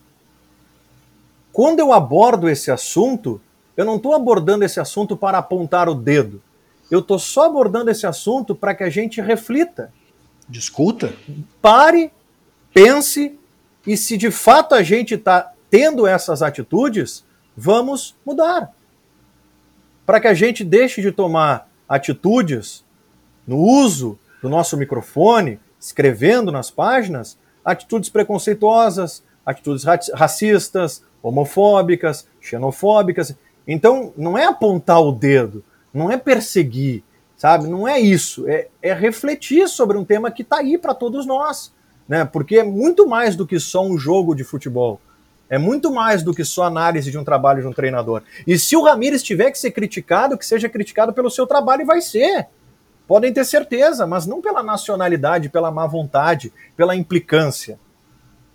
Quando 1.54 1.80
eu 1.80 1.92
abordo 1.92 2.50
esse 2.50 2.70
assunto, 2.70 3.42
eu 3.76 3.86
não 3.86 3.96
estou 3.96 4.14
abordando 4.14 4.64
esse 4.64 4.80
assunto 4.80 5.18
para 5.18 5.38
apontar 5.38 5.90
o 5.90 5.96
dedo. 5.96 6.42
Eu 6.90 7.00
estou 7.00 7.18
só 7.18 7.46
abordando 7.46 7.90
esse 7.90 8.06
assunto 8.06 8.54
para 8.54 8.76
que 8.76 8.84
a 8.84 8.90
gente 8.90 9.22
reflita. 9.22 9.92
Discuta? 10.48 11.14
Pare, 11.62 12.12
pense 12.74 13.40
e 13.88 13.96
se 13.96 14.18
de 14.18 14.30
fato 14.30 14.76
a 14.76 14.84
gente 14.84 15.16
está 15.16 15.54
tendo 15.70 16.06
essas 16.06 16.42
atitudes, 16.42 17.24
vamos 17.56 18.16
mudar. 18.26 18.74
Para 20.06 20.20
que 20.20 20.28
a 20.28 20.34
gente 20.34 20.64
deixe 20.64 21.02
de 21.02 21.12
tomar 21.12 21.70
atitudes 21.88 22.84
no 23.52 23.58
uso 23.58 24.18
do 24.42 24.48
nosso 24.48 24.78
microfone, 24.78 25.60
escrevendo 25.78 26.54
nas 26.54 26.72
páginas, 26.72 27.38
atitudes 27.66 28.10
preconceituosas, 28.10 29.24
atitudes 29.46 29.84
racistas, 30.14 31.04
homofóbicas, 31.22 32.26
xenofóbicas. 32.40 33.36
Então, 33.68 34.14
não 34.16 34.38
é 34.38 34.46
apontar 34.46 35.02
o 35.02 35.12
dedo, 35.12 35.64
não 35.94 36.10
é 36.10 36.16
perseguir, 36.18 37.04
sabe? 37.36 37.68
Não 37.68 37.86
é 37.86 38.00
isso. 38.00 38.48
É, 38.48 38.70
é 38.82 38.94
refletir 38.94 39.68
sobre 39.68 39.98
um 39.98 40.06
tema 40.06 40.32
que 40.32 40.44
está 40.44 40.60
aí 40.60 40.78
para 40.78 40.94
todos 40.94 41.26
nós. 41.26 41.74
Né? 42.08 42.24
Porque 42.24 42.58
é 42.58 42.64
muito 42.64 43.06
mais 43.06 43.36
do 43.36 43.46
que 43.46 43.60
só 43.60 43.86
um 43.86 43.98
jogo 43.98 44.34
de 44.34 44.46
futebol. 44.46 45.02
É 45.50 45.58
muito 45.58 45.92
mais 45.92 46.24
do 46.24 46.34
que 46.34 46.46
só 46.46 46.64
análise 46.64 47.12
de 47.12 47.18
um 47.18 47.26
trabalho 47.26 47.62
de 47.62 47.68
um 47.68 47.74
treinador. 47.74 48.24
E 48.48 48.58
se 48.58 48.78
o 48.78 48.84
Ramires 48.84 49.22
tiver 49.22 49.52
que 49.52 49.60
ser 49.60 49.72
criticado, 49.72 50.38
que 50.38 50.46
seja 50.46 50.70
criticado 50.70 51.12
pelo 51.12 51.30
seu 51.30 51.46
trabalho, 51.46 51.82
e 51.82 51.86
vai 51.86 52.00
ser. 52.00 52.48
Podem 53.12 53.34
ter 53.34 53.44
certeza, 53.44 54.08
mas 54.08 54.26
não 54.26 54.42
pela 54.42 54.64
nacionalidade, 54.64 55.50
pela 55.50 55.70
má 55.70 55.86
vontade, 55.86 56.50
pela 56.78 56.96
implicância. 56.96 57.78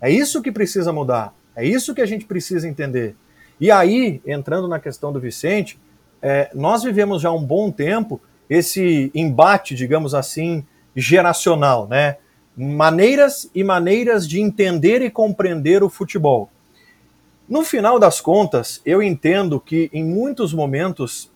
É 0.01 0.09
isso 0.09 0.41
que 0.41 0.51
precisa 0.51 0.91
mudar. 0.91 1.31
É 1.55 1.63
isso 1.63 1.93
que 1.93 2.01
a 2.01 2.07
gente 2.07 2.25
precisa 2.25 2.67
entender. 2.67 3.15
E 3.61 3.69
aí, 3.69 4.19
entrando 4.25 4.67
na 4.67 4.79
questão 4.79 5.13
do 5.13 5.19
Vicente, 5.19 5.79
é, 6.23 6.49
nós 6.55 6.81
vivemos 6.81 7.21
já 7.21 7.29
há 7.29 7.33
um 7.33 7.43
bom 7.43 7.69
tempo 7.69 8.19
esse 8.49 9.11
embate, 9.13 9.75
digamos 9.75 10.15
assim, 10.15 10.65
geracional, 10.95 11.87
né? 11.87 12.17
Maneiras 12.57 13.51
e 13.53 13.63
maneiras 13.63 14.27
de 14.27 14.41
entender 14.41 15.03
e 15.03 15.11
compreender 15.11 15.83
o 15.83 15.89
futebol. 15.89 16.49
No 17.47 17.63
final 17.63 17.99
das 17.99 18.19
contas, 18.19 18.81
eu 18.83 19.03
entendo 19.03 19.59
que 19.59 19.87
em 19.93 20.03
muitos 20.03 20.51
momentos 20.51 21.31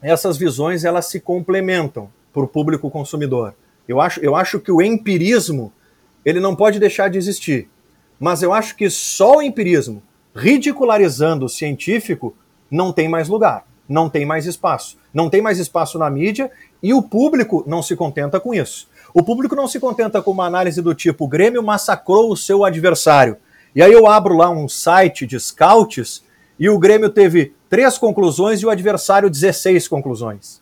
essas 0.00 0.38
visões 0.38 0.82
elas 0.82 1.10
se 1.10 1.20
complementam 1.20 2.08
para 2.32 2.42
o 2.42 2.48
público 2.48 2.90
consumidor. 2.90 3.54
Eu 3.86 4.00
acho, 4.00 4.20
eu 4.20 4.36
acho 4.36 4.60
que 4.60 4.70
o 4.70 4.82
empirismo 4.82 5.72
ele 6.24 6.40
não 6.40 6.54
pode 6.54 6.78
deixar 6.78 7.08
de 7.08 7.18
existir. 7.18 7.68
Mas 8.20 8.42
eu 8.42 8.52
acho 8.52 8.76
que 8.76 8.90
só 8.90 9.36
o 9.36 9.42
empirismo, 9.42 10.02
ridicularizando 10.34 11.46
o 11.46 11.48
científico, 11.48 12.36
não 12.70 12.92
tem 12.92 13.08
mais 13.08 13.28
lugar, 13.28 13.64
não 13.88 14.10
tem 14.10 14.26
mais 14.26 14.44
espaço. 14.44 14.98
Não 15.12 15.30
tem 15.30 15.40
mais 15.40 15.58
espaço 15.58 15.98
na 15.98 16.10
mídia 16.10 16.50
e 16.82 16.92
o 16.92 17.02
público 17.02 17.64
não 17.66 17.82
se 17.82 17.96
contenta 17.96 18.38
com 18.38 18.54
isso. 18.54 18.88
O 19.14 19.22
público 19.22 19.56
não 19.56 19.66
se 19.66 19.80
contenta 19.80 20.20
com 20.20 20.30
uma 20.30 20.46
análise 20.46 20.82
do 20.82 20.94
tipo: 20.94 21.24
o 21.24 21.28
Grêmio 21.28 21.62
massacrou 21.62 22.30
o 22.30 22.36
seu 22.36 22.64
adversário. 22.64 23.36
E 23.74 23.82
aí 23.82 23.92
eu 23.92 24.06
abro 24.06 24.36
lá 24.36 24.50
um 24.50 24.68
site 24.68 25.26
de 25.26 25.40
scouts 25.40 26.22
e 26.58 26.68
o 26.68 26.78
Grêmio 26.78 27.08
teve 27.08 27.54
três 27.68 27.96
conclusões 27.96 28.60
e 28.60 28.66
o 28.66 28.70
adversário 28.70 29.30
16 29.30 29.88
conclusões. 29.88 30.60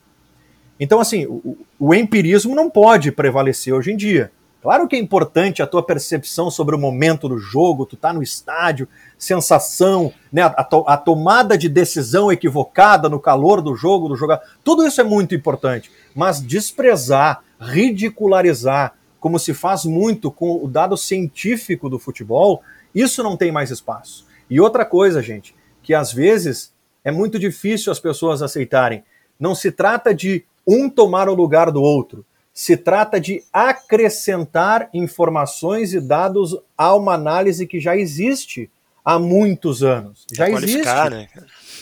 Então, 0.79 0.99
assim, 0.99 1.25
o, 1.25 1.57
o 1.79 1.93
empirismo 1.93 2.55
não 2.55 2.69
pode 2.69 3.11
prevalecer 3.11 3.73
hoje 3.73 3.91
em 3.91 3.97
dia. 3.97 4.31
Claro 4.61 4.87
que 4.87 4.95
é 4.95 4.99
importante 4.99 5.61
a 5.61 5.67
tua 5.67 5.83
percepção 5.83 6.49
sobre 6.51 6.75
o 6.75 6.79
momento 6.79 7.29
do 7.29 7.37
jogo, 7.37 7.85
tu 7.85 7.95
tá 7.95 8.11
no 8.11 8.23
estádio, 8.23 8.87
sensação, 9.17 10.11
né, 10.31 10.41
a, 10.41 10.63
to 10.63 10.83
a, 10.87 10.97
tomada 10.97 11.57
de 11.57 11.69
decisão 11.69 12.31
equivocada 12.31 13.07
no 13.07 13.19
calor 13.19 13.61
do 13.61 13.75
jogo, 13.75 14.09
do 14.09 14.15
jogar, 14.15 14.41
tudo 14.63 14.85
isso 14.85 14.99
é 14.99 15.03
muito 15.03 15.35
importante. 15.35 15.91
Mas 16.13 16.41
desprezar, 16.41 17.43
ridicularizar, 17.59 18.95
como 19.19 19.39
se 19.39 19.53
faz 19.53 19.85
muito 19.85 20.31
com 20.31 20.63
o 20.63 20.67
dado 20.67 20.97
científico 20.97 21.89
do 21.89 21.99
futebol, 21.99 22.61
isso 22.93 23.23
não 23.23 23.37
tem 23.37 23.51
mais 23.51 23.71
espaço. 23.71 24.25
E 24.49 24.59
outra 24.59 24.83
coisa, 24.83 25.21
gente, 25.21 25.55
que 25.83 25.93
às 25.93 26.11
vezes 26.11 26.73
é 27.03 27.11
muito 27.11 27.39
difícil 27.39 27.91
as 27.91 27.99
pessoas 27.99 28.41
aceitarem. 28.41 29.03
Não 29.39 29.55
se 29.55 29.71
trata 29.71 30.13
de 30.13 30.43
um 30.67 30.89
tomar 30.89 31.29
o 31.29 31.33
lugar 31.33 31.71
do 31.71 31.81
outro 31.81 32.25
se 32.53 32.75
trata 32.75 33.19
de 33.21 33.43
acrescentar 33.53 34.89
informações 34.91 35.93
e 35.93 36.01
dados 36.01 36.57
a 36.75 36.95
uma 36.95 37.13
análise 37.13 37.67
que 37.67 37.79
já 37.79 37.95
existe 37.95 38.69
há 39.05 39.19
muitos 39.19 39.83
anos. 39.83 40.25
Já 40.33 40.49
é 40.49 40.51
existe. 40.51 41.09
Né? 41.11 41.27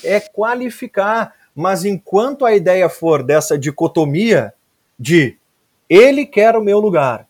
É 0.04 0.20
qualificar. 0.20 1.34
Mas 1.56 1.86
enquanto 1.86 2.46
a 2.46 2.54
ideia 2.54 2.90
for 2.90 3.24
dessa 3.24 3.58
dicotomia 3.58 4.54
de 5.00 5.38
ele 5.90 6.26
quer 6.26 6.58
o 6.58 6.62
meu 6.62 6.80
lugar, 6.80 7.26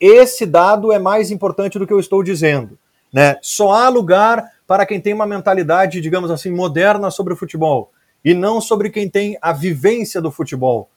esse 0.00 0.44
dado 0.44 0.92
é 0.92 0.98
mais 0.98 1.30
importante 1.30 1.78
do 1.78 1.86
que 1.86 1.92
eu 1.92 2.00
estou 2.00 2.24
dizendo. 2.24 2.76
Né? 3.12 3.38
Só 3.40 3.70
há 3.70 3.88
lugar 3.88 4.50
para 4.66 4.84
quem 4.84 5.00
tem 5.00 5.14
uma 5.14 5.26
mentalidade, 5.26 6.00
digamos 6.00 6.30
assim, 6.30 6.50
moderna 6.50 7.08
sobre 7.08 7.32
o 7.32 7.36
futebol 7.36 7.92
e 8.24 8.34
não 8.34 8.60
sobre 8.60 8.90
quem 8.90 9.08
tem 9.08 9.36
a 9.40 9.52
vivência 9.52 10.20
do 10.20 10.30
futebol 10.30 10.88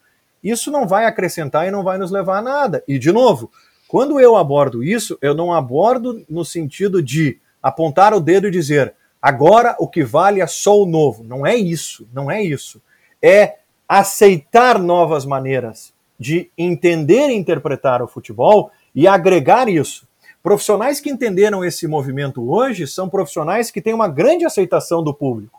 isso 0.44 0.72
não 0.72 0.88
vai 0.88 1.06
acrescentar 1.06 1.68
e 1.68 1.72
não 1.72 1.84
vai 1.84 1.98
nos 1.98 2.12
levar 2.12 2.40
a 2.40 2.42
nada. 2.42 2.84
E, 2.88 2.98
de 2.98 3.12
novo, 3.12 3.52
quando 3.88 4.20
eu 4.20 4.36
abordo 4.36 4.84
isso, 4.84 5.18
eu 5.22 5.34
não 5.34 5.54
abordo 5.54 6.24
no 6.30 6.46
sentido 6.46 7.02
de 7.02 7.40
apontar 7.62 8.14
o 8.14 8.20
dedo 8.20 8.48
e 8.48 8.52
dizer 8.52 8.94
agora 9.22 9.76
o 9.80 9.88
que 9.88 10.04
vale 10.04 10.42
é 10.42 10.48
só 10.48 10.80
o 10.80 10.86
novo. 10.86 11.24
Não 11.24 11.46
é 11.46 11.56
isso, 11.56 12.08
não 12.14 12.30
é 12.30 12.42
isso. 12.42 12.82
É 13.22 13.58
aceitar 13.88 14.80
novas 14.80 15.26
maneiras 15.26 15.94
de 16.20 16.52
entender 16.58 17.30
e 17.30 17.36
interpretar 17.36 18.02
o 18.02 18.08
futebol 18.08 18.72
e 18.94 19.08
agregar 19.08 19.70
isso. 19.70 20.08
Profissionais 20.42 21.00
que 21.00 21.10
entenderam 21.10 21.64
esse 21.64 21.88
movimento 21.88 22.50
hoje 22.50 22.88
são 22.88 23.10
profissionais 23.10 23.70
que 23.70 23.82
têm 23.82 23.94
uma 23.94 24.08
grande 24.08 24.46
aceitação 24.46 25.04
do 25.04 25.14
público. 25.14 25.57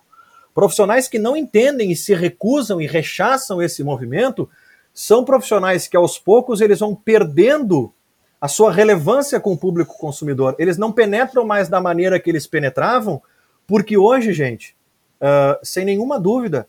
Profissionais 0.59 1.07
que 1.07 1.21
não 1.21 1.37
entendem 1.37 1.93
e 1.93 1.95
se 1.95 2.13
recusam 2.13 2.81
e 2.81 2.87
rechaçam 2.89 3.63
esse 3.63 3.85
movimento 3.85 4.51
são 4.93 5.25
profissionais 5.25 5.87
que 5.87 5.97
aos 5.97 6.19
poucos 6.19 6.61
eles 6.61 6.81
vão 6.81 6.97
perdendo 6.97 7.93
a 8.41 8.49
sua 8.49 8.73
relevância 8.73 9.39
com 9.39 9.53
o 9.53 9.57
público 9.57 9.97
consumidor. 9.97 10.57
Eles 10.59 10.77
não 10.77 10.91
penetram 10.91 11.47
mais 11.47 11.69
da 11.69 11.81
maneira 11.81 12.19
que 12.19 12.29
eles 12.29 12.45
penetravam, 12.45 13.23
porque 13.69 13.97
hoje, 13.97 14.33
gente, 14.33 14.77
uh, 15.23 15.57
sem 15.63 15.85
nenhuma 15.85 16.19
dúvida, 16.19 16.69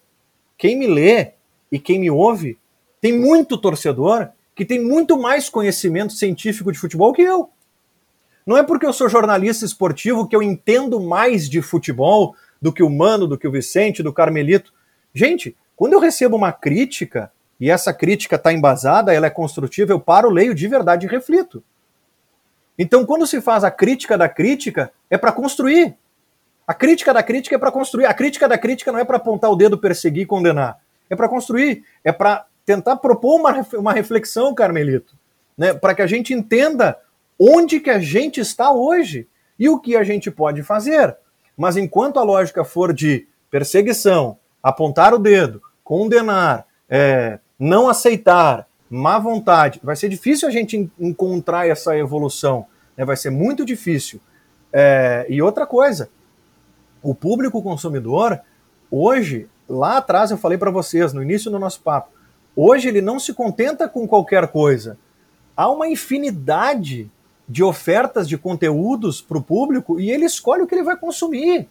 quem 0.56 0.78
me 0.78 0.86
lê 0.86 1.32
e 1.72 1.80
quem 1.80 1.98
me 1.98 2.12
ouve 2.12 2.60
tem 3.02 3.18
muito 3.18 3.58
torcedor 3.58 4.30
que 4.54 4.66
tem 4.66 4.80
muito 4.80 5.20
mais 5.20 5.50
conhecimento 5.50 6.14
científico 6.14 6.72
de 6.72 6.78
futebol 6.78 7.12
que 7.12 7.24
eu. 7.24 7.50
Não 8.46 8.56
é 8.56 8.62
porque 8.62 8.86
eu 8.86 8.94
sou 8.94 9.10
jornalista 9.10 9.66
esportivo 9.66 10.28
que 10.28 10.36
eu 10.36 10.44
entendo 10.44 11.00
mais 11.00 11.50
de 11.50 11.60
futebol 11.60 12.36
do 12.62 12.74
que 12.74 12.84
o 12.84 12.90
Mano, 12.90 13.28
do 13.28 13.38
que 13.38 13.48
o 13.48 13.52
Vicente, 13.52 14.04
do 14.04 14.14
Carmelito. 14.14 14.74
Gente, 15.14 15.56
quando 15.76 15.94
eu 15.94 16.00
recebo 16.00 16.36
uma 16.36 16.52
crítica, 16.52 17.32
e 17.60 17.70
essa 17.70 17.94
crítica 17.94 18.36
está 18.36 18.54
embasada, 18.54 19.14
ela 19.14 19.28
é 19.28 19.30
construtiva, 19.30 19.92
eu 19.92 20.00
paro, 20.00 20.30
leio 20.30 20.56
de 20.56 20.68
verdade 20.68 21.06
e 21.06 21.10
reflito. 21.10 21.64
Então, 22.78 23.06
quando 23.06 23.28
se 23.28 23.42
faz 23.42 23.64
a 23.64 23.72
crítica 23.72 24.18
da 24.18 24.30
crítica, 24.30 24.92
é 25.10 25.18
para 25.18 25.34
construir. 25.34 25.98
A 26.66 26.74
crítica 26.74 27.14
da 27.14 27.22
crítica 27.22 27.56
é 27.56 27.60
para 27.60 27.72
construir. 27.72 28.06
A 28.06 28.14
crítica 28.14 28.48
da 28.48 28.58
crítica 28.58 28.92
não 28.92 29.00
é 29.00 29.04
para 29.04 29.18
apontar 29.18 29.52
o 29.52 29.56
dedo, 29.56 29.78
perseguir 29.78 30.24
e 30.24 30.26
condenar. 30.26 30.80
É 31.10 31.16
para 31.16 31.28
construir. 31.28 31.84
É 32.04 32.12
para 32.12 32.46
tentar 32.66 32.96
propor 32.98 33.40
uma, 33.40 33.68
uma 33.74 33.92
reflexão, 33.92 34.54
Carmelito. 34.54 35.18
Né? 35.58 35.74
Para 35.74 35.94
que 35.94 36.02
a 36.02 36.08
gente 36.08 36.34
entenda 36.34 36.98
onde 37.38 37.80
que 37.80 37.90
a 37.90 38.00
gente 38.00 38.40
está 38.40 38.72
hoje 38.72 39.28
e 39.58 39.68
o 39.68 39.80
que 39.80 39.98
a 39.98 40.04
gente 40.04 40.32
pode 40.32 40.64
fazer. 40.64 41.18
Mas 41.60 41.76
enquanto 41.76 42.18
a 42.18 42.24
lógica 42.24 42.64
for 42.64 42.94
de 42.94 43.28
perseguição, 43.52 44.38
apontar 44.64 45.14
o 45.14 45.20
dedo, 45.20 45.62
condenar, 45.84 46.66
é, 46.88 47.38
não 47.60 47.90
aceitar, 47.90 48.66
má 48.90 49.20
vontade, 49.20 49.78
vai 49.84 49.98
ser 49.98 50.08
difícil 50.08 50.48
a 50.48 50.52
gente 50.52 50.90
encontrar 50.98 51.68
essa 51.68 51.98
evolução, 51.98 52.66
né? 52.96 53.04
vai 53.04 53.18
ser 53.18 53.30
muito 53.30 53.66
difícil. 53.66 54.22
É, 54.72 55.26
e 55.28 55.42
outra 55.42 55.68
coisa, 55.68 56.10
o 57.04 57.14
público 57.14 57.62
consumidor, 57.62 58.40
hoje, 58.90 59.50
lá 59.68 59.98
atrás 59.98 60.32
eu 60.32 60.38
falei 60.38 60.58
para 60.58 60.72
vocês, 60.72 61.12
no 61.12 61.22
início 61.22 61.52
do 61.52 61.60
nosso 61.60 61.82
papo, 61.82 62.14
hoje 62.56 62.88
ele 62.88 63.02
não 63.02 63.20
se 63.20 63.34
contenta 63.34 63.86
com 63.86 64.08
qualquer 64.08 64.48
coisa. 64.48 64.98
Há 65.58 65.70
uma 65.70 65.90
infinidade 65.90 67.12
de 67.50 67.64
ofertas 67.64 68.30
de 68.30 68.38
conteúdos 68.38 69.22
para 69.22 69.40
o 69.40 69.42
público 69.42 70.00
e 70.00 70.12
ele 70.12 70.26
escolhe 70.26 70.62
o 70.62 70.68
que 70.68 70.76
ele 70.76 70.84
vai 70.84 70.96
consumir. 70.96 71.68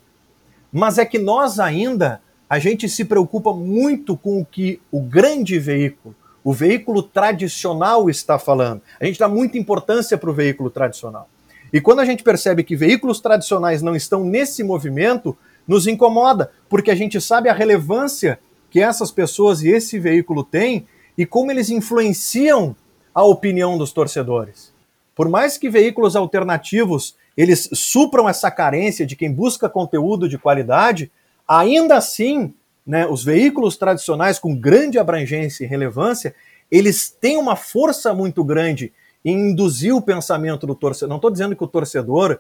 Mas 0.73 0.99
é 0.99 1.07
que 1.07 1.19
nós 1.19 1.61
ainda, 1.61 2.21
a 2.51 2.59
gente 2.59 2.89
se 2.89 3.05
preocupa 3.05 3.55
muito 3.55 4.17
com 4.17 4.41
o 4.41 4.45
que 4.45 4.81
o 4.91 5.01
grande 5.01 5.57
veículo, 5.59 6.17
o 6.43 6.53
veículo 6.53 7.03
tradicional 7.03 8.11
está 8.11 8.39
falando. 8.39 8.83
A 9.01 9.05
gente 9.05 9.21
dá 9.21 9.29
muita 9.29 9.57
importância 9.57 10.19
para 10.19 10.31
o 10.31 10.35
veículo 10.35 10.69
tradicional. 10.69 11.29
E 11.73 11.81
quando 11.81 12.01
a 12.01 12.05
gente 12.05 12.23
percebe 12.23 12.65
que 12.65 12.75
veículos 12.75 13.21
tradicionais 13.21 13.81
não 13.81 13.95
estão 13.95 14.25
nesse 14.25 14.65
movimento, 14.65 15.37
nos 15.67 15.87
incomoda, 15.87 16.51
porque 16.69 16.91
a 16.91 16.95
gente 16.95 17.21
sabe 17.21 17.49
a 17.49 17.53
relevância 17.53 18.41
que 18.71 18.81
essas 18.81 19.11
pessoas 19.11 19.63
e 19.63 19.69
esse 19.69 19.99
veículo 19.99 20.43
têm 20.43 20.87
e 21.17 21.27
como 21.27 21.51
eles 21.51 21.71
influenciam 21.71 22.75
a 23.15 23.23
opinião 23.23 23.77
dos 23.77 23.93
torcedores. 23.93 24.73
Por 25.19 25.29
mais 25.29 25.59
que 25.59 25.69
veículos 25.69 26.15
alternativos 26.15 27.17
eles 27.37 27.69
supram 27.73 28.29
essa 28.29 28.53
carência 28.53 29.05
de 29.05 29.17
quem 29.17 29.33
busca 29.33 29.69
conteúdo 29.69 30.29
de 30.29 30.39
qualidade, 30.39 31.11
ainda 31.47 31.97
assim, 31.97 32.55
né, 32.87 33.05
os 33.05 33.25
veículos 33.25 33.77
tradicionais 33.77 34.39
com 34.39 34.55
grande 34.55 34.97
abrangência 34.97 35.65
e 35.65 35.67
relevância, 35.67 36.37
eles 36.71 37.11
têm 37.11 37.37
uma 37.37 37.57
força 37.57 38.15
muito 38.15 38.45
grande 38.45 38.93
em 39.25 39.51
induzir 39.51 39.93
o 39.93 40.01
pensamento 40.01 40.69
do 40.69 40.75
torcedor. 40.77 41.09
Não 41.09 41.17
estou 41.17 41.33
dizendo 41.33 41.57
que 41.57 41.65
o 41.65 41.69
torcedor 41.69 42.39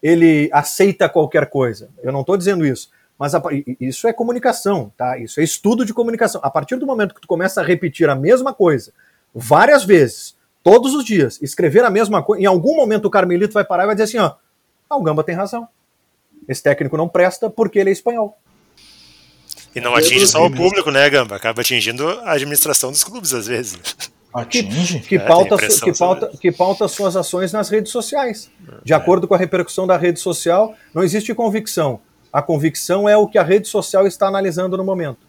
ele 0.00 0.48
aceita 0.52 1.08
qualquer 1.08 1.50
coisa. 1.50 1.90
Eu 2.04 2.12
não 2.12 2.20
estou 2.20 2.36
dizendo 2.36 2.64
isso. 2.64 2.88
Mas 3.18 3.34
a, 3.34 3.42
isso 3.80 4.06
é 4.06 4.12
comunicação, 4.12 4.92
tá? 4.96 5.18
Isso 5.18 5.40
é 5.40 5.42
estudo 5.42 5.84
de 5.84 5.92
comunicação. 5.92 6.40
A 6.44 6.50
partir 6.50 6.76
do 6.76 6.86
momento 6.86 7.16
que 7.16 7.20
tu 7.20 7.26
começa 7.26 7.60
a 7.60 7.64
repetir 7.64 8.08
a 8.08 8.14
mesma 8.14 8.54
coisa 8.54 8.92
várias 9.34 9.82
vezes, 9.82 10.40
todos 10.62 10.94
os 10.94 11.04
dias, 11.04 11.40
escrever 11.42 11.84
a 11.84 11.90
mesma 11.90 12.22
coisa, 12.22 12.42
em 12.42 12.46
algum 12.46 12.76
momento 12.76 13.06
o 13.06 13.10
Carmelito 13.10 13.54
vai 13.54 13.64
parar 13.64 13.84
e 13.84 13.86
vai 13.86 13.94
dizer 13.94 14.04
assim, 14.04 14.18
ó, 14.18 14.34
ah, 14.88 14.96
o 14.96 15.02
Gamba 15.02 15.24
tem 15.24 15.34
razão. 15.34 15.66
Esse 16.48 16.62
técnico 16.62 16.96
não 16.96 17.08
presta 17.08 17.48
porque 17.48 17.78
ele 17.78 17.90
é 17.90 17.92
espanhol. 17.92 18.38
E 19.74 19.80
não 19.80 19.94
atinge 19.94 20.26
só 20.26 20.44
o 20.44 20.50
público, 20.50 20.90
né, 20.90 21.08
Gamba? 21.08 21.36
Acaba 21.36 21.62
atingindo 21.62 22.06
a 22.06 22.32
administração 22.32 22.90
dos 22.90 23.02
clubes, 23.02 23.32
às 23.32 23.46
vezes. 23.46 23.78
Atinge. 24.32 25.00
Que, 25.00 25.08
que, 25.08 25.16
é, 25.16 25.18
pauta, 25.18 25.56
que, 25.56 25.98
pauta, 25.98 26.32
que 26.40 26.52
pauta 26.52 26.88
suas 26.88 27.16
ações 27.16 27.52
nas 27.52 27.68
redes 27.68 27.90
sociais. 27.90 28.50
De 28.84 28.92
é. 28.92 28.96
acordo 28.96 29.26
com 29.26 29.34
a 29.34 29.38
repercussão 29.38 29.86
da 29.86 29.96
rede 29.96 30.20
social, 30.20 30.74
não 30.94 31.02
existe 31.02 31.34
convicção. 31.34 32.00
A 32.32 32.40
convicção 32.40 33.08
é 33.08 33.16
o 33.16 33.26
que 33.26 33.38
a 33.38 33.42
rede 33.42 33.68
social 33.68 34.06
está 34.06 34.26
analisando 34.26 34.76
no 34.76 34.84
momento. 34.84 35.26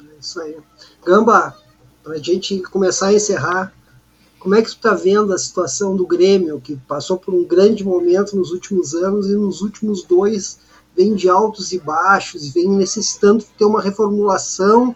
É 0.00 0.18
isso 0.20 0.40
aí. 0.40 0.56
Gamba, 1.04 1.56
para 2.02 2.14
a 2.14 2.18
gente 2.18 2.60
começar 2.62 3.08
a 3.08 3.12
encerrar, 3.12 3.72
como 4.46 4.54
é 4.54 4.62
que 4.62 4.68
tu 4.68 4.76
está 4.76 4.94
vendo 4.94 5.32
a 5.32 5.38
situação 5.38 5.96
do 5.96 6.06
Grêmio, 6.06 6.60
que 6.60 6.76
passou 6.86 7.18
por 7.18 7.34
um 7.34 7.42
grande 7.42 7.82
momento 7.82 8.36
nos 8.36 8.52
últimos 8.52 8.94
anos 8.94 9.26
e 9.26 9.32
nos 9.32 9.60
últimos 9.60 10.04
dois 10.04 10.60
vem 10.96 11.16
de 11.16 11.28
altos 11.28 11.72
e 11.72 11.80
baixos 11.80 12.46
e 12.46 12.50
vem 12.52 12.68
necessitando 12.68 13.44
ter 13.58 13.64
uma 13.64 13.82
reformulação 13.82 14.94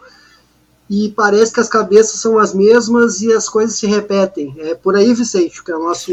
e 0.88 1.08
parece 1.16 1.52
que 1.52 1.58
as 1.58 1.68
cabeças 1.68 2.20
são 2.20 2.38
as 2.38 2.54
mesmas 2.54 3.22
e 3.22 3.32
as 3.32 3.48
coisas 3.48 3.76
se 3.76 3.88
repetem. 3.88 4.54
É 4.58 4.76
por 4.76 4.94
aí, 4.94 5.12
Vicente, 5.12 5.64
que 5.64 5.72
é 5.72 5.74
o 5.74 5.82
nosso 5.82 6.12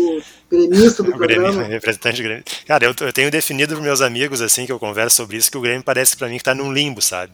gremista 0.50 1.04
do 1.04 1.12
o 1.14 1.16
programa. 1.16 1.52
Grêmio, 1.52 1.68
representante 1.70 2.18
do 2.18 2.24
Grêmio. 2.24 2.44
Cara, 2.66 2.86
eu, 2.86 2.96
eu 3.02 3.14
tenho 3.14 3.30
definido 3.30 3.76
para 3.76 3.84
meus 3.84 4.02
amigos, 4.02 4.42
assim, 4.42 4.66
que 4.66 4.72
eu 4.72 4.80
converso 4.80 5.18
sobre 5.18 5.38
isso, 5.38 5.52
que 5.52 5.58
o 5.60 5.62
Grêmio 5.62 5.84
parece 5.84 6.18
para 6.18 6.28
mim 6.28 6.38
que 6.38 6.42
está 6.42 6.56
num 6.56 6.74
limbo, 6.74 7.04
sabe? 7.04 7.34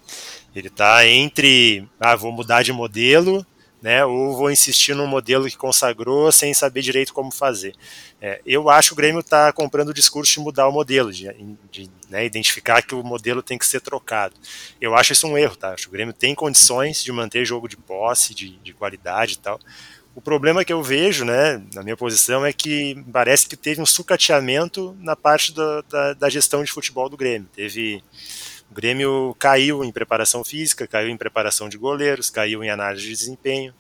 Ele 0.54 0.68
está 0.68 1.08
entre, 1.08 1.88
ah, 1.98 2.18
vou 2.18 2.34
mudar 2.34 2.62
de 2.62 2.74
modelo, 2.74 3.46
né, 3.84 4.06
ou 4.06 4.34
vou 4.34 4.50
insistir 4.50 4.96
num 4.96 5.06
modelo 5.06 5.46
que 5.46 5.58
consagrou 5.58 6.32
sem 6.32 6.54
saber 6.54 6.82
direito 6.82 7.14
como 7.14 7.30
fazer. 7.30 7.76
É, 8.22 8.40
eu 8.46 8.70
acho 8.70 8.88
que 8.88 8.94
o 8.94 8.96
Grêmio 8.96 9.20
está 9.20 9.52
comprando 9.52 9.90
o 9.90 9.94
discurso 9.94 10.32
de 10.32 10.40
mudar 10.40 10.70
o 10.70 10.72
modelo, 10.72 11.12
de, 11.12 11.30
de 11.70 11.90
né, 12.10 12.26
identificar 12.26 12.82
que 12.82 12.96
o 12.96 13.04
modelo 13.04 13.44
tem 13.44 13.58
que 13.58 13.66
ser 13.66 13.82
trocado. 13.82 14.36
Eu 14.80 14.96
acho 14.96 15.12
isso 15.12 15.28
um 15.28 15.38
erro, 15.38 15.58
tá? 15.58 15.74
Acho 15.74 15.84
que 15.84 15.90
o 15.90 15.92
Grêmio 15.92 16.14
tem 16.14 16.34
condições 16.34 17.04
de 17.04 17.12
manter 17.12 17.44
jogo 17.44 17.68
de 17.68 17.76
posse, 17.76 18.34
de, 18.34 18.58
de 18.60 18.72
qualidade 18.72 19.34
e 19.34 19.40
tal. 19.40 19.60
O 20.16 20.22
problema 20.22 20.64
que 20.64 20.72
eu 20.72 20.82
vejo, 20.82 21.26
né, 21.26 21.62
na 21.74 21.84
minha 21.84 21.98
posição, 21.98 22.46
é 22.46 22.54
que 22.54 23.04
parece 23.12 23.46
que 23.48 23.58
teve 23.58 23.82
um 23.82 23.86
sucateamento 23.86 24.96
na 25.02 25.18
parte 25.18 25.54
da, 25.54 25.82
da, 25.82 26.14
da 26.14 26.30
gestão 26.30 26.64
de 26.64 26.72
futebol 26.72 27.10
do 27.10 27.18
Grêmio. 27.18 27.50
Teve 27.54 28.02
o 28.74 28.76
Grêmio 28.76 29.36
caiu 29.38 29.84
em 29.84 29.92
preparação 29.92 30.44
física, 30.44 30.88
caiu 30.88 31.10
em 31.10 31.16
preparação 31.16 31.70
de 31.70 31.78
goleiros, 31.78 32.32
caiu 32.32 32.64
em 32.64 32.72
análise 32.72 33.04
de 33.04 33.12
desempenho 33.12 33.72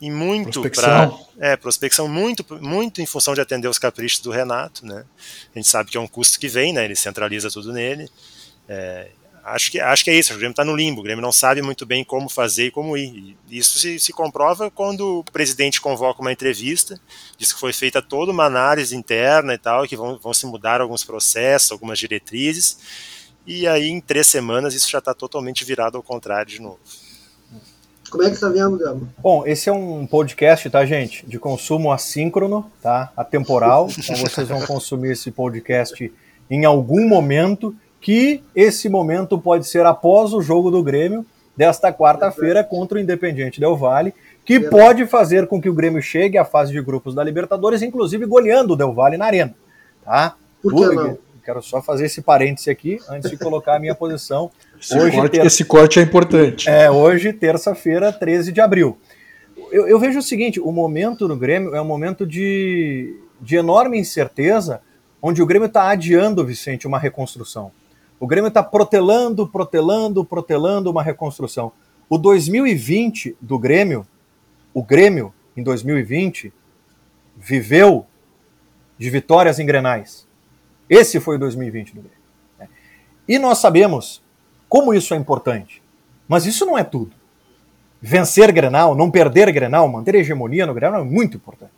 e 0.00 0.12
muito 0.12 0.62
para 0.70 1.12
é 1.40 1.56
prospecção 1.56 2.06
muito 2.06 2.46
muito 2.60 3.02
em 3.02 3.06
função 3.06 3.34
de 3.34 3.40
atender 3.40 3.66
os 3.66 3.80
caprichos 3.80 4.20
do 4.20 4.30
Renato, 4.30 4.86
né? 4.86 5.04
A 5.52 5.58
gente 5.58 5.68
sabe 5.68 5.90
que 5.90 5.96
é 5.96 6.00
um 6.00 6.06
custo 6.06 6.38
que 6.38 6.46
vem, 6.46 6.72
né? 6.72 6.84
Ele 6.84 6.94
centraliza 6.94 7.50
tudo 7.50 7.72
nele. 7.72 8.08
É, 8.68 9.08
acho 9.42 9.72
que 9.72 9.80
acho 9.80 10.04
que 10.04 10.10
é 10.10 10.14
isso. 10.14 10.32
O 10.32 10.36
Grêmio 10.36 10.52
está 10.52 10.64
no 10.64 10.76
limbo. 10.76 11.00
O 11.00 11.02
Grêmio 11.02 11.20
não 11.20 11.32
sabe 11.32 11.60
muito 11.60 11.84
bem 11.84 12.04
como 12.04 12.28
fazer 12.28 12.66
e 12.66 12.70
como 12.70 12.96
ir. 12.96 13.36
E 13.48 13.58
isso 13.58 13.76
se, 13.76 13.98
se 13.98 14.12
comprova 14.12 14.70
quando 14.70 15.18
o 15.18 15.24
presidente 15.24 15.80
convoca 15.80 16.20
uma 16.20 16.30
entrevista, 16.30 17.00
diz 17.36 17.52
que 17.52 17.58
foi 17.58 17.72
feita 17.72 18.00
toda 18.00 18.30
uma 18.30 18.44
análise 18.44 18.94
interna 18.94 19.54
e 19.54 19.58
tal, 19.58 19.84
que 19.84 19.96
vão, 19.96 20.16
vão 20.16 20.32
se 20.32 20.46
mudar 20.46 20.80
alguns 20.80 21.02
processos, 21.02 21.72
algumas 21.72 21.98
diretrizes 21.98 23.17
e 23.48 23.66
aí, 23.66 23.88
em 23.88 23.98
três 23.98 24.26
semanas, 24.26 24.74
isso 24.74 24.90
já 24.90 24.98
está 24.98 25.14
totalmente 25.14 25.64
virado 25.64 25.96
ao 25.96 26.02
contrário 26.02 26.50
de 26.52 26.60
novo. 26.60 26.78
Como 28.10 28.22
é 28.22 28.26
que 28.26 28.34
está 28.34 28.50
vendo, 28.50 28.76
Gabo? 28.78 29.08
Bom, 29.18 29.46
esse 29.46 29.70
é 29.70 29.72
um 29.72 30.06
podcast, 30.06 30.68
tá, 30.68 30.84
gente? 30.84 31.26
De 31.26 31.38
consumo 31.38 31.90
assíncrono, 31.90 32.70
tá? 32.82 33.10
Atemporal. 33.16 33.88
Então 33.98 34.16
vocês 34.16 34.48
vão 34.48 34.60
consumir 34.60 35.12
esse 35.12 35.30
podcast 35.30 36.12
em 36.50 36.66
algum 36.66 37.08
momento, 37.08 37.74
que 38.02 38.42
esse 38.54 38.86
momento 38.86 39.38
pode 39.38 39.66
ser 39.66 39.86
após 39.86 40.34
o 40.34 40.42
jogo 40.42 40.70
do 40.70 40.82
Grêmio 40.82 41.24
desta 41.56 41.90
quarta-feira 41.90 42.62
contra 42.62 42.98
o 42.98 43.00
Independiente 43.00 43.58
Del 43.58 43.76
Valle, 43.76 44.14
que 44.44 44.60
pode 44.60 45.06
fazer 45.06 45.46
com 45.46 45.60
que 45.60 45.70
o 45.70 45.74
Grêmio 45.74 46.02
chegue 46.02 46.36
à 46.36 46.44
fase 46.44 46.70
de 46.70 46.82
grupos 46.82 47.14
da 47.14 47.24
Libertadores, 47.24 47.80
inclusive 47.80 48.26
goleando 48.26 48.74
o 48.74 48.76
Del 48.76 48.92
Valle 48.92 49.16
na 49.16 49.24
arena, 49.24 49.54
tá? 50.04 50.36
Por 50.62 50.74
que 50.74 50.94
não? 50.94 51.18
Quero 51.48 51.62
só 51.62 51.80
fazer 51.80 52.04
esse 52.04 52.20
parêntese 52.20 52.68
aqui 52.68 52.98
antes 53.08 53.30
de 53.30 53.38
colocar 53.38 53.76
a 53.76 53.78
minha 53.78 53.94
posição. 53.94 54.50
Esse, 54.78 54.98
hoje, 54.98 55.16
corte, 55.16 55.32
ter... 55.32 55.46
esse 55.46 55.64
corte 55.64 55.98
é 55.98 56.02
importante. 56.02 56.68
É, 56.68 56.90
hoje, 56.90 57.32
terça-feira, 57.32 58.12
13 58.12 58.52
de 58.52 58.60
abril. 58.60 58.98
Eu, 59.72 59.88
eu, 59.88 59.98
vejo 59.98 60.18
o 60.18 60.22
seguinte: 60.22 60.60
o 60.60 60.70
momento 60.70 61.26
no 61.26 61.34
Grêmio 61.34 61.74
é 61.74 61.80
um 61.80 61.86
momento 61.86 62.26
de, 62.26 63.18
de 63.40 63.56
enorme 63.56 63.98
incerteza, 63.98 64.82
onde 65.22 65.40
o 65.40 65.46
Grêmio 65.46 65.68
está 65.68 65.88
adiando, 65.88 66.44
Vicente, 66.44 66.86
uma 66.86 66.98
reconstrução. 66.98 67.72
O 68.20 68.26
Grêmio 68.26 68.48
está 68.48 68.62
protelando, 68.62 69.48
protelando, 69.48 70.26
protelando 70.26 70.90
uma 70.90 71.02
reconstrução. 71.02 71.72
O 72.10 72.18
2020 72.18 73.38
do 73.40 73.58
Grêmio, 73.58 74.06
o 74.74 74.82
Grêmio, 74.82 75.32
em 75.56 75.62
2020, 75.62 76.52
viveu 77.38 78.04
de 78.98 79.08
vitórias 79.08 79.58
em 79.58 79.64
grenais. 79.64 80.27
Esse 80.88 81.20
foi 81.20 81.36
o 81.36 81.38
2020 81.38 81.94
do 81.94 82.00
Grêmio. 82.00 82.18
Né? 82.58 82.68
E 83.28 83.38
nós 83.38 83.58
sabemos 83.58 84.22
como 84.68 84.92
isso 84.92 85.14
é 85.14 85.16
importante. 85.16 85.82
Mas 86.26 86.46
isso 86.46 86.66
não 86.66 86.76
é 86.76 86.84
tudo. 86.84 87.12
Vencer 88.00 88.52
Grenal, 88.52 88.94
não 88.94 89.10
perder 89.10 89.50
Grenal, 89.50 89.88
manter 89.88 90.14
hegemonia 90.14 90.66
no 90.66 90.74
Grenal 90.74 91.00
é 91.00 91.04
muito 91.04 91.36
importante. 91.36 91.72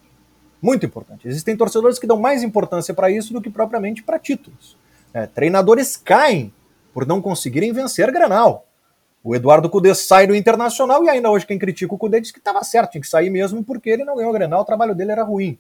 Muito 0.61 0.85
importante. 0.85 1.27
Existem 1.27 1.57
torcedores 1.57 1.99
que 1.99 2.07
dão 2.07 2.19
mais 2.19 2.43
importância 2.43 2.93
para 2.93 3.11
isso 3.11 3.32
do 3.32 3.41
que 3.41 3.49
propriamente 3.49 4.03
para 4.03 4.19
títulos. 4.19 4.77
É, 5.15 5.27
treinadores 5.27 5.97
caem 5.97 6.53
por 6.93 7.07
não 7.07 7.23
conseguirem 7.23 7.73
vencer 7.73 8.11
Grenal. 8.12 8.66
O 9.23 9.35
Eduardo 9.35 9.69
Cudê 9.69 9.95
sai 9.95 10.27
do 10.27 10.35
Internacional 10.35 11.05
e 11.05 11.09
ainda 11.09 11.31
hoje 11.31 11.47
quem 11.47 11.59
critica 11.59 11.95
o 11.95 11.99
Cudê 11.99 12.20
diz 12.20 12.31
que 12.31 12.39
estava 12.39 12.62
certo, 12.65 12.93
tinha 12.93 13.03
que 13.03 13.09
sair 13.09 13.31
mesmo 13.31 13.62
porque 13.62 13.89
ele 13.89 14.05
não 14.05 14.16
ganhou 14.16 14.31
o 14.31 14.35
Grenal, 14.35 14.62
o 14.62 14.65
trabalho 14.65 14.95
dele 14.95 15.12
era 15.12 15.23
ruim. 15.23 15.59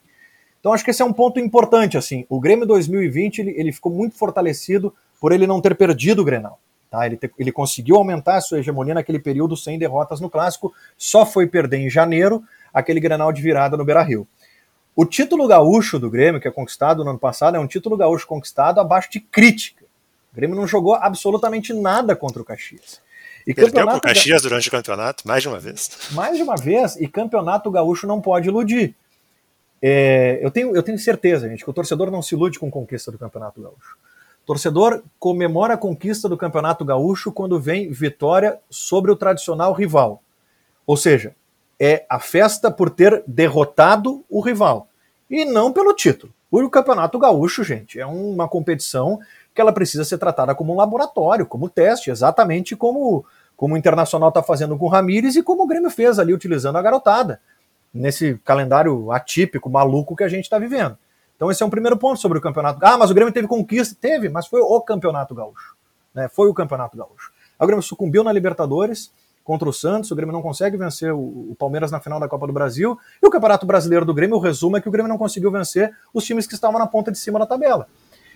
Então 0.60 0.72
acho 0.72 0.84
que 0.84 0.90
esse 0.90 1.02
é 1.02 1.04
um 1.04 1.12
ponto 1.12 1.40
importante. 1.40 1.98
assim. 1.98 2.24
O 2.28 2.38
Grêmio 2.38 2.66
2020 2.66 3.38
ele, 3.40 3.54
ele 3.56 3.72
ficou 3.72 3.90
muito 3.90 4.16
fortalecido 4.16 4.94
por 5.20 5.32
ele 5.32 5.46
não 5.46 5.60
ter 5.60 5.74
perdido 5.74 6.22
o 6.22 6.24
Grenal. 6.24 6.58
Tá? 6.90 7.06
Ele, 7.06 7.16
te, 7.16 7.30
ele 7.38 7.52
conseguiu 7.52 7.96
aumentar 7.96 8.36
a 8.36 8.40
sua 8.40 8.58
hegemonia 8.58 8.94
naquele 8.94 9.18
período 9.18 9.56
sem 9.56 9.78
derrotas 9.78 10.20
no 10.20 10.28
Clássico, 10.28 10.72
só 10.98 11.24
foi 11.24 11.46
perder 11.46 11.78
em 11.78 11.90
janeiro 11.90 12.42
aquele 12.72 13.00
Grenal 13.00 13.32
de 13.32 13.40
virada 13.40 13.76
no 13.76 13.84
Beira-Rio. 13.84 14.26
O 14.94 15.04
título 15.04 15.46
gaúcho 15.46 15.98
do 15.98 16.10
Grêmio, 16.10 16.40
que 16.40 16.48
é 16.48 16.50
conquistado 16.50 17.04
no 17.04 17.10
ano 17.10 17.18
passado, 17.18 17.56
é 17.56 17.60
um 17.60 17.66
título 17.66 17.96
gaúcho 17.96 18.26
conquistado 18.26 18.80
abaixo 18.80 19.10
de 19.10 19.20
crítica. 19.20 19.84
O 20.32 20.36
Grêmio 20.36 20.56
não 20.56 20.66
jogou 20.66 20.94
absolutamente 20.94 21.72
nada 21.72 22.14
contra 22.16 22.42
o 22.42 22.44
Caxias. 22.44 23.00
E 23.46 23.54
Perdeu 23.54 23.86
para 23.86 23.96
o 23.96 24.00
Caxias 24.00 24.42
durante 24.42 24.68
o 24.68 24.70
campeonato, 24.70 25.26
mais 25.26 25.42
de 25.42 25.48
uma 25.48 25.58
vez. 25.58 25.90
Mais 26.12 26.36
de 26.36 26.42
uma 26.42 26.56
vez, 26.56 26.96
e 26.96 27.08
campeonato 27.08 27.70
gaúcho 27.70 28.06
não 28.06 28.20
pode 28.20 28.48
iludir. 28.48 28.94
É, 29.82 30.38
eu, 30.42 30.50
tenho, 30.50 30.74
eu 30.76 30.82
tenho 30.82 30.98
certeza, 30.98 31.48
gente, 31.48 31.64
que 31.64 31.70
o 31.70 31.72
torcedor 31.72 32.10
não 32.10 32.20
se 32.20 32.34
ilude 32.34 32.58
com 32.58 32.70
conquista 32.70 33.10
do 33.10 33.18
Campeonato 33.18 33.62
Gaúcho. 33.62 33.96
O 34.42 34.46
torcedor 34.46 35.02
comemora 35.18 35.74
a 35.74 35.78
conquista 35.78 36.28
do 36.28 36.36
Campeonato 36.36 36.84
Gaúcho 36.84 37.32
quando 37.32 37.60
vem 37.60 37.90
vitória 37.90 38.58
sobre 38.68 39.10
o 39.10 39.16
tradicional 39.16 39.72
rival. 39.72 40.22
Ou 40.86 40.96
seja, 40.96 41.34
é 41.78 42.04
a 42.10 42.18
festa 42.18 42.70
por 42.70 42.90
ter 42.90 43.22
derrotado 43.26 44.24
o 44.28 44.40
rival. 44.40 44.88
e 45.30 45.44
não 45.44 45.72
pelo 45.72 45.94
título. 45.94 46.32
O 46.50 46.68
Campeonato 46.68 47.16
Gaúcho, 47.16 47.62
gente, 47.62 48.00
é 48.00 48.04
uma 48.04 48.48
competição 48.48 49.20
que 49.54 49.60
ela 49.60 49.72
precisa 49.72 50.04
ser 50.04 50.18
tratada 50.18 50.54
como 50.54 50.72
um 50.72 50.76
laboratório, 50.76 51.46
como 51.46 51.70
teste, 51.70 52.10
exatamente 52.10 52.74
como, 52.74 53.24
como 53.56 53.74
o 53.74 53.78
Internacional 53.78 54.30
está 54.30 54.42
fazendo 54.42 54.76
com 54.76 54.86
o 54.86 54.88
Ramires 54.88 55.36
e 55.36 55.42
como 55.44 55.62
o 55.62 55.66
Grêmio 55.66 55.90
fez 55.90 56.18
ali 56.18 56.34
utilizando 56.34 56.76
a 56.76 56.82
garotada, 56.82 57.40
nesse 57.92 58.38
calendário 58.44 59.10
atípico, 59.12 59.68
maluco 59.68 60.16
que 60.16 60.24
a 60.24 60.28
gente 60.28 60.44
está 60.44 60.58
vivendo. 60.58 60.96
Então 61.36 61.50
esse 61.50 61.62
é 61.62 61.66
um 61.66 61.70
primeiro 61.70 61.96
ponto 61.96 62.20
sobre 62.20 62.38
o 62.38 62.40
campeonato. 62.40 62.78
Ah, 62.84 62.98
mas 62.98 63.10
o 63.10 63.14
Grêmio 63.14 63.32
teve 63.32 63.48
conquista? 63.48 63.96
Teve, 63.98 64.28
mas 64.28 64.46
foi 64.46 64.60
o 64.60 64.80
campeonato 64.80 65.34
gaúcho. 65.34 65.74
Né? 66.14 66.28
Foi 66.28 66.48
o 66.48 66.54
campeonato 66.54 66.96
gaúcho. 66.96 67.32
O 67.58 67.66
Grêmio 67.66 67.82
sucumbiu 67.82 68.22
na 68.22 68.32
Libertadores 68.32 69.12
contra 69.42 69.68
o 69.68 69.72
Santos, 69.72 70.10
o 70.10 70.14
Grêmio 70.14 70.32
não 70.32 70.42
consegue 70.42 70.76
vencer 70.76 71.12
o, 71.12 71.56
Palmeiras 71.58 71.90
na 71.90 71.98
final 71.98 72.20
da 72.20 72.28
Copa 72.28 72.46
do 72.46 72.52
Brasil, 72.52 72.98
e 73.22 73.26
o 73.26 73.30
Campeonato 73.30 73.66
Brasileiro 73.66 74.04
do 74.04 74.14
Grêmio, 74.14 74.36
o 74.36 74.40
resumo 74.40 74.76
é 74.76 74.80
que 74.80 74.88
o 74.88 74.92
Grêmio 74.92 75.08
não 75.08 75.18
conseguiu 75.18 75.50
vencer 75.50 75.92
os 76.14 76.24
times 76.24 76.46
que 76.46 76.54
estavam 76.54 76.78
na 76.78 76.86
ponta 76.86 77.10
de 77.10 77.18
cima 77.18 77.38
da 77.38 77.46
tabela. 77.46 77.88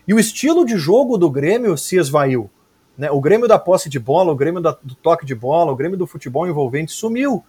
E 0.09 0.13
o 0.13 0.19
estilo 0.19 0.65
de 0.65 0.77
jogo 0.77 1.17
do 1.17 1.31
Grêmio 1.31 1.77
se 1.79 1.97
esvaiu. 1.97 2.51
Né? 2.97 3.11
O 3.11 3.21
Grêmio 3.21 3.47
da 3.47 3.59
posse 3.59 3.89
de 3.89 3.99
bola, 3.99 4.33
o 4.33 4.37
Grêmio 4.37 4.61
da, 4.61 4.77
do 4.83 4.95
toque 4.95 5.25
de 5.25 5.35
bola, 5.35 5.73
o 5.73 5.77
Grêmio 5.77 5.97
do 5.97 6.07
futebol 6.07 6.47
envolvente 6.47 6.93
sumiu. 6.93 7.45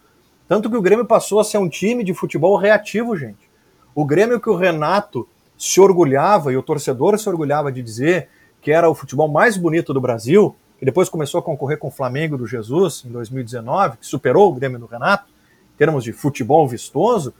Tanto 0.48 0.70
que 0.70 0.76
o 0.76 0.82
Grêmio 0.82 1.04
passou 1.04 1.40
a 1.40 1.44
ser 1.44 1.58
um 1.58 1.68
time 1.68 2.04
de 2.04 2.14
futebol 2.14 2.56
reativo, 2.56 3.16
gente. 3.16 3.50
O 3.94 4.04
Grêmio 4.04 4.40
que 4.40 4.48
o 4.48 4.56
Renato 4.56 5.28
se 5.56 5.80
orgulhava 5.80 6.52
e 6.52 6.56
o 6.56 6.62
torcedor 6.62 7.18
se 7.18 7.28
orgulhava 7.28 7.72
de 7.72 7.82
dizer 7.82 8.28
que 8.60 8.70
era 8.70 8.88
o 8.88 8.94
futebol 8.94 9.28
mais 9.28 9.56
bonito 9.56 9.94
do 9.94 10.00
Brasil, 10.00 10.54
que 10.78 10.84
depois 10.84 11.08
começou 11.08 11.40
a 11.40 11.42
concorrer 11.42 11.78
com 11.78 11.88
o 11.88 11.90
Flamengo 11.90 12.36
do 12.36 12.46
Jesus 12.46 13.04
em 13.06 13.10
2019, 13.10 13.98
que 13.98 14.06
superou 14.06 14.50
o 14.50 14.54
Grêmio 14.54 14.78
do 14.78 14.86
Renato, 14.86 15.30
em 15.74 15.78
termos 15.78 16.04
de 16.04 16.12
futebol 16.12 16.66
vistoso, 16.68 17.32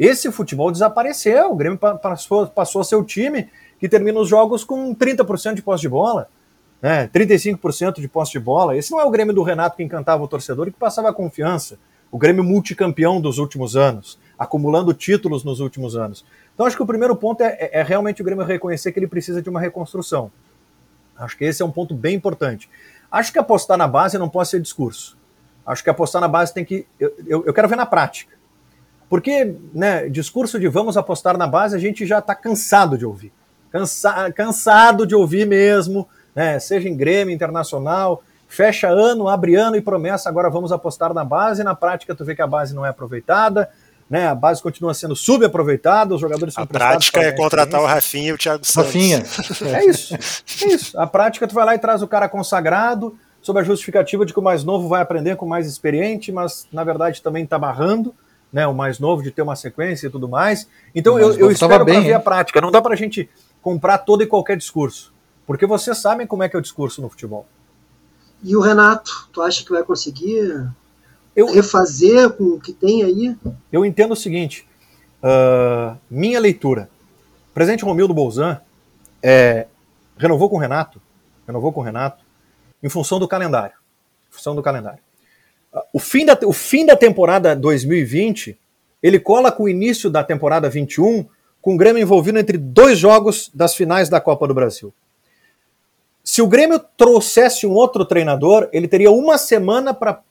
esse 0.00 0.32
futebol 0.32 0.72
desapareceu. 0.72 1.52
O 1.52 1.54
Grêmio 1.54 1.78
passou, 1.78 2.46
passou 2.46 2.80
a 2.80 2.84
ser 2.84 2.96
o 2.96 3.04
time 3.04 3.50
que 3.78 3.86
termina 3.86 4.18
os 4.18 4.30
jogos 4.30 4.64
com 4.64 4.94
30% 4.94 5.54
de 5.54 5.62
posse 5.62 5.82
de 5.82 5.90
bola, 5.90 6.28
né, 6.80 7.06
35% 7.08 8.00
de 8.00 8.08
posse 8.08 8.32
de 8.32 8.40
bola. 8.40 8.74
Esse 8.74 8.90
não 8.90 8.98
é 8.98 9.04
o 9.04 9.10
Grêmio 9.10 9.34
do 9.34 9.42
Renato 9.42 9.76
que 9.76 9.82
encantava 9.82 10.22
o 10.22 10.28
torcedor 10.28 10.68
e 10.68 10.72
que 10.72 10.78
passava 10.78 11.12
confiança. 11.12 11.78
O 12.10 12.18
Grêmio 12.18 12.42
multicampeão 12.42 13.20
dos 13.20 13.38
últimos 13.38 13.76
anos, 13.76 14.18
acumulando 14.38 14.92
títulos 14.92 15.44
nos 15.44 15.60
últimos 15.60 15.96
anos. 15.96 16.24
Então 16.54 16.66
acho 16.66 16.76
que 16.76 16.82
o 16.82 16.86
primeiro 16.86 17.14
ponto 17.14 17.42
é, 17.42 17.56
é, 17.60 17.80
é 17.80 17.82
realmente 17.82 18.20
o 18.20 18.24
Grêmio 18.24 18.44
reconhecer 18.44 18.92
que 18.92 18.98
ele 18.98 19.06
precisa 19.06 19.40
de 19.40 19.48
uma 19.48 19.60
reconstrução. 19.60 20.30
Acho 21.16 21.36
que 21.36 21.44
esse 21.44 21.62
é 21.62 21.64
um 21.64 21.70
ponto 21.70 21.94
bem 21.94 22.16
importante. 22.16 22.68
Acho 23.10 23.32
que 23.32 23.38
apostar 23.38 23.76
na 23.76 23.86
base 23.86 24.18
não 24.18 24.28
pode 24.28 24.48
ser 24.48 24.60
discurso. 24.60 25.16
Acho 25.66 25.84
que 25.84 25.90
apostar 25.90 26.20
na 26.20 26.28
base 26.28 26.54
tem 26.54 26.64
que. 26.64 26.86
Eu, 26.98 27.14
eu, 27.26 27.44
eu 27.46 27.54
quero 27.54 27.68
ver 27.68 27.76
na 27.76 27.86
prática. 27.86 28.34
Porque, 29.08 29.56
né, 29.74 30.08
discurso 30.08 30.58
de 30.58 30.68
vamos 30.68 30.96
apostar 30.96 31.36
na 31.36 31.46
base, 31.46 31.74
a 31.74 31.78
gente 31.78 32.06
já 32.06 32.20
está 32.20 32.34
cansado 32.34 32.96
de 32.96 33.04
ouvir. 33.04 33.32
Cansa, 33.70 34.32
cansado 34.32 35.06
de 35.06 35.14
ouvir 35.14 35.46
mesmo, 35.46 36.08
né? 36.34 36.58
Seja 36.58 36.88
em 36.88 36.96
Grêmio, 36.96 37.34
Internacional, 37.34 38.22
fecha 38.50 38.88
ano, 38.88 39.28
abre 39.28 39.54
ano 39.54 39.76
e 39.76 39.80
promessa, 39.80 40.28
agora 40.28 40.50
vamos 40.50 40.72
apostar 40.72 41.14
na 41.14 41.24
base, 41.24 41.62
na 41.62 41.74
prática 41.74 42.14
tu 42.16 42.24
vê 42.24 42.34
que 42.34 42.42
a 42.42 42.46
base 42.46 42.74
não 42.74 42.84
é 42.84 42.88
aproveitada, 42.88 43.70
né? 44.08 44.26
A 44.26 44.34
base 44.34 44.60
continua 44.60 44.92
sendo 44.92 45.14
subaproveitada, 45.14 46.12
os 46.12 46.20
jogadores 46.20 46.52
são 46.52 46.64
A 46.64 46.66
prática 46.66 47.20
é 47.20 47.30
contratar 47.30 47.80
o 47.80 47.86
Rafinha 47.86 48.30
e 48.30 48.32
o 48.32 48.38
Thiago 48.38 48.64
Santos. 48.64 48.92
Rafinha. 48.92 49.22
É 49.72 49.84
isso. 49.84 50.14
É 50.14 50.66
isso. 50.66 51.00
A 51.00 51.06
prática 51.06 51.46
tu 51.46 51.54
vai 51.54 51.64
lá 51.64 51.74
e 51.76 51.78
traz 51.78 52.02
o 52.02 52.08
cara 52.08 52.28
consagrado, 52.28 53.16
sob 53.40 53.60
a 53.60 53.62
justificativa 53.62 54.26
de 54.26 54.32
que 54.32 54.40
o 54.40 54.42
mais 54.42 54.64
novo 54.64 54.88
vai 54.88 55.00
aprender 55.00 55.36
com 55.36 55.46
o 55.46 55.48
mais 55.48 55.68
experiente, 55.68 56.32
mas 56.32 56.66
na 56.72 56.82
verdade 56.82 57.22
também 57.22 57.44
está 57.44 57.58
barrando. 57.58 58.12
Né, 58.52 58.66
o 58.66 58.74
mais 58.74 58.98
novo 58.98 59.22
de 59.22 59.30
ter 59.30 59.42
uma 59.42 59.54
sequência 59.54 60.08
e 60.08 60.10
tudo 60.10 60.28
mais. 60.28 60.66
Então 60.92 61.16
eu, 61.16 61.38
eu 61.38 61.52
espero 61.52 61.84
para 61.84 62.00
ver 62.00 62.14
a 62.14 62.18
prática. 62.18 62.60
Não 62.60 62.72
dá 62.72 62.82
para 62.82 62.94
a 62.94 62.96
gente 62.96 63.30
comprar 63.62 63.98
todo 63.98 64.24
e 64.24 64.26
qualquer 64.26 64.56
discurso. 64.56 65.14
Porque 65.46 65.66
vocês 65.66 65.98
sabem 65.98 66.26
como 66.26 66.42
é 66.42 66.48
que 66.48 66.56
é 66.56 66.58
o 66.58 66.62
discurso 66.62 67.00
no 67.00 67.08
futebol. 67.08 67.46
E 68.42 68.56
o 68.56 68.60
Renato, 68.60 69.28
tu 69.32 69.42
acha 69.42 69.64
que 69.64 69.70
vai 69.70 69.82
conseguir 69.82 70.66
eu, 71.36 71.52
refazer 71.52 72.30
com 72.30 72.44
o 72.44 72.60
que 72.60 72.72
tem 72.72 73.02
aí? 73.02 73.36
Eu 73.70 73.84
entendo 73.84 74.12
o 74.12 74.16
seguinte: 74.16 74.66
uh, 75.22 75.96
minha 76.10 76.40
leitura. 76.40 76.88
O 77.50 77.54
presidente 77.54 77.84
Romildo 77.84 78.14
Bolzan 78.14 78.60
é, 79.22 79.66
renovou 80.16 80.48
com 80.48 80.56
o 80.56 80.58
Renato, 80.58 81.00
renovou 81.46 81.72
com 81.72 81.80
o 81.80 81.82
Renato, 81.82 82.24
em 82.82 82.88
função 82.88 83.18
do 83.18 83.28
calendário. 83.28 83.74
Em 84.30 84.32
função 84.32 84.54
do 84.54 84.62
calendário. 84.62 85.00
Uh, 85.72 85.80
o, 85.94 85.98
fim 85.98 86.24
da, 86.24 86.38
o 86.44 86.52
fim 86.52 86.86
da 86.86 86.96
temporada 86.96 87.54
2020, 87.54 88.58
ele 89.02 89.18
cola 89.18 89.52
com 89.52 89.64
o 89.64 89.68
início 89.68 90.08
da 90.08 90.24
temporada 90.24 90.68
21 90.68 91.26
com 91.60 91.74
o 91.74 91.76
Grêmio 91.76 92.00
envolvido 92.00 92.38
entre 92.38 92.56
dois 92.56 92.98
jogos 92.98 93.50
das 93.52 93.74
finais 93.74 94.08
da 94.08 94.20
Copa 94.20 94.48
do 94.48 94.54
Brasil. 94.54 94.94
Se 96.30 96.40
o 96.40 96.46
Grêmio 96.46 96.78
trouxesse 96.96 97.66
um 97.66 97.72
outro 97.72 98.04
treinador, 98.04 98.68
ele 98.72 98.86
teria 98.86 99.10
uma 99.10 99.36
semana 99.36 99.92
para 99.92 100.22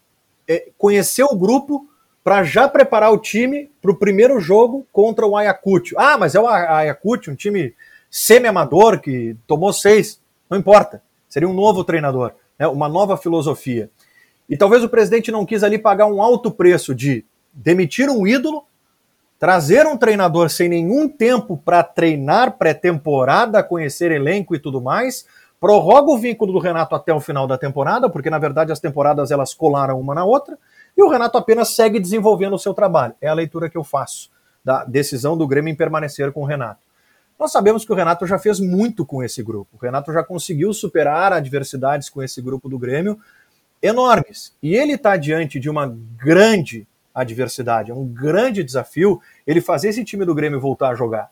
é, 0.48 0.70
conhecer 0.78 1.24
o 1.24 1.36
grupo 1.36 1.90
para 2.24 2.42
já 2.42 2.70
preparar 2.70 3.12
o 3.12 3.18
time 3.18 3.70
para 3.82 3.92
o 3.92 3.96
primeiro 3.98 4.40
jogo 4.40 4.88
contra 4.94 5.28
o 5.28 5.36
Ayacucho. 5.36 5.96
Ah, 5.98 6.18
mas 6.18 6.36
é 6.36 6.40
o 6.40 6.48
Ayacucho, 6.48 7.32
um 7.32 7.36
time 7.36 7.76
semi-amador 8.10 9.02
que 9.02 9.36
tomou 9.46 9.74
seis. 9.74 10.22
Não 10.50 10.58
importa. 10.58 11.04
Seria 11.28 11.50
um 11.50 11.54
novo 11.54 11.84
treinador, 11.84 12.32
né? 12.58 12.66
uma 12.66 12.88
nova 12.88 13.18
filosofia. 13.18 13.92
E 14.50 14.56
talvez 14.56 14.82
o 14.82 14.90
presidente 14.90 15.34
não 15.34 15.46
quis 15.46 15.66
ali 15.66 15.78
pagar 15.78 16.06
um 16.06 16.22
alto 16.24 16.50
preço 16.50 16.96
de 16.96 17.26
demitir 17.54 18.10
um 18.10 18.26
ídolo 18.26 18.64
trazer 19.40 19.88
um 19.88 19.96
treinador 19.96 20.50
sem 20.50 20.68
nenhum 20.68 21.08
tempo 21.08 21.58
para 21.58 21.82
treinar 21.82 22.58
pré-temporada, 22.58 23.64
conhecer 23.64 24.12
elenco 24.12 24.54
e 24.54 24.60
tudo 24.60 24.82
mais, 24.82 25.26
prorroga 25.60 26.12
o 26.12 26.18
vínculo 26.18 26.54
do 26.54 26.60
Renato 26.60 26.96
até 26.96 27.14
o 27.14 27.20
final 27.20 27.46
da 27.46 27.58
temporada, 27.58 28.10
porque 28.10 28.30
na 28.30 28.40
verdade 28.40 28.72
as 28.72 28.80
temporadas 28.80 29.32
elas 29.32 29.54
colaram 29.54 30.00
uma 30.00 30.16
na 30.16 30.24
outra, 30.24 30.58
e 30.96 31.04
o 31.04 31.10
Renato 31.10 31.38
apenas 31.38 31.76
segue 31.76 32.00
desenvolvendo 32.00 32.54
o 32.54 32.60
seu 32.60 32.74
trabalho. 32.74 33.14
É 33.22 33.28
a 33.28 33.34
leitura 33.34 33.70
que 33.70 33.78
eu 33.78 33.84
faço 33.84 34.30
da 34.64 34.84
decisão 34.84 35.38
do 35.38 35.48
Grêmio 35.48 35.72
em 35.72 35.76
permanecer 35.76 36.32
com 36.32 36.42
o 36.42 36.46
Renato. 36.46 36.82
Nós 37.40 37.52
sabemos 37.52 37.86
que 37.86 37.92
o 37.92 37.96
Renato 37.96 38.28
já 38.28 38.38
fez 38.38 38.60
muito 38.60 39.06
com 39.06 39.24
esse 39.24 39.42
grupo. 39.42 39.78
O 39.78 39.82
Renato 39.82 40.12
já 40.12 40.22
conseguiu 40.22 40.74
superar 40.74 41.32
adversidades 41.32 42.10
com 42.10 42.22
esse 42.22 42.42
grupo 42.42 42.68
do 42.68 42.78
Grêmio 42.78 43.18
enormes. 43.82 44.54
E 44.62 44.76
ele 44.76 44.94
está 44.94 45.16
diante 45.16 45.58
de 45.58 45.70
uma 45.70 45.88
grande 46.18 46.86
adversidade. 47.16 47.92
É 47.92 47.94
um 47.94 48.06
grande 48.06 48.62
desafio 48.62 49.22
ele 49.48 49.62
fazer 49.62 49.90
esse 49.90 50.04
time 50.04 50.26
do 50.26 50.36
Grêmio 50.36 50.60
voltar 50.60 50.90
a 50.90 50.96
jogar. 50.96 51.30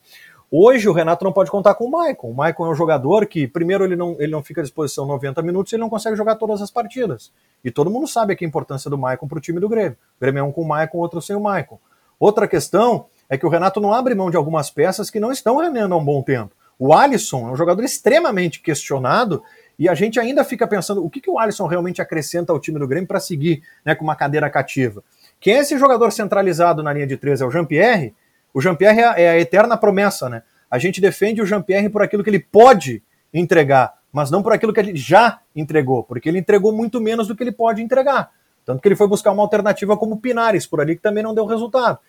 Hoje 0.50 0.88
o 0.88 0.94
Renato 0.94 1.26
não 1.26 1.34
pode 1.34 1.52
contar 1.52 1.76
com 1.76 1.86
o 1.86 1.92
Maicon. 1.92 2.30
O 2.30 2.34
Maicon 2.34 2.66
é 2.66 2.70
um 2.70 2.76
jogador 2.76 3.26
que, 3.26 3.46
primeiro, 3.46 3.84
ele 3.84 3.98
não, 3.98 4.16
ele 4.18 4.32
não 4.32 4.42
fica 4.42 4.62
à 4.62 4.64
disposição 4.64 5.06
90 5.06 5.42
minutos 5.42 5.72
e 5.72 5.76
ele 5.76 5.82
não 5.82 5.90
consegue 5.90 6.16
jogar 6.16 6.36
todas 6.36 6.62
as 6.62 6.72
partidas. 6.72 7.34
E 7.64 7.70
todo 7.70 7.90
mundo 7.90 8.08
sabe 8.08 8.32
aqui 8.32 8.46
a 8.46 8.48
importância 8.48 8.90
do 8.90 8.98
Maicon 8.98 9.28
para 9.28 9.38
o 9.38 9.42
time 9.42 9.60
do 9.60 9.68
Grêmio. 9.68 9.98
O 10.18 10.22
Grêmio 10.22 10.40
é 10.40 10.44
um 10.44 10.52
com 10.54 10.62
o 10.62 10.68
Maicon, 10.68 11.00
outro 11.00 11.22
sem 11.22 11.36
o 11.36 11.42
Maicon. 11.42 11.78
Outra 12.18 12.48
questão 12.48 13.08
é 13.30 13.38
que 13.38 13.46
o 13.46 13.50
Renato 13.50 13.82
não 13.82 13.94
abre 13.94 14.16
mão 14.16 14.32
de 14.32 14.38
algumas 14.38 14.70
peças 14.70 15.10
que 15.10 15.20
não 15.20 15.34
estão 15.34 15.58
rendendo 15.58 15.94
há 15.94 15.98
um 15.98 16.06
bom 16.06 16.24
tempo. 16.24 16.56
O 16.80 16.94
Alisson 16.94 17.50
é 17.50 17.52
um 17.52 17.56
jogador 17.56 17.84
extremamente 17.84 18.62
questionado 18.62 19.44
e 19.78 19.90
a 19.90 19.94
gente 19.94 20.18
ainda 20.18 20.46
fica 20.46 20.66
pensando 20.66 21.04
o 21.04 21.10
que, 21.10 21.20
que 21.20 21.30
o 21.30 21.38
Alisson 21.38 21.68
realmente 21.68 22.02
acrescenta 22.02 22.54
ao 22.54 22.60
time 22.60 22.80
do 22.80 22.88
Grêmio 22.88 23.08
para 23.08 23.20
seguir 23.20 23.64
né, 23.84 23.96
com 23.96 24.04
uma 24.04 24.16
cadeira 24.16 24.50
cativa. 24.50 25.04
Quem 25.42 25.56
é 25.56 25.60
esse 25.60 25.78
jogador 25.78 26.12
centralizado 26.12 26.82
na 26.82 26.94
linha 26.94 27.06
de 27.06 27.18
três? 27.18 27.42
É 27.42 27.46
o 27.46 27.52
Jean-Pierre? 27.52 28.14
O 28.58 28.62
Jean-Pierre 28.62 29.00
é, 29.00 29.22
é 29.22 29.30
a 29.30 29.40
eterna 29.40 29.78
promessa, 29.78 30.28
né? 30.28 30.42
A 30.68 30.80
gente 30.80 31.00
defende 31.00 31.40
o 31.44 31.46
Jean-Pierre 31.46 31.90
por 31.90 32.02
aquilo 32.02 32.24
que 32.24 32.30
ele 32.32 32.40
pode 32.40 33.04
entregar, 33.32 33.94
mas 34.12 34.32
não 34.32 34.42
por 34.42 34.52
aquilo 34.52 34.74
que 34.74 34.80
ele 34.80 34.96
já 34.96 35.42
entregou, 35.56 36.04
porque 36.04 36.28
ele 36.28 36.40
entregou 36.40 36.74
muito 36.74 37.00
menos 37.00 37.28
do 37.28 37.36
que 37.36 37.44
ele 37.44 37.52
pode 37.52 37.84
entregar. 37.84 38.32
Tanto 38.66 38.82
que 38.82 38.88
ele 38.88 38.96
foi 38.96 39.08
buscar 39.08 39.32
uma 39.32 39.44
alternativa 39.44 39.96
como 39.96 40.18
Pinares 40.18 40.66
por 40.66 40.82
ali, 40.82 40.96
que 40.96 41.04
também 41.04 41.22
não 41.22 41.36
deu 41.36 41.46
resultado. 41.46 42.00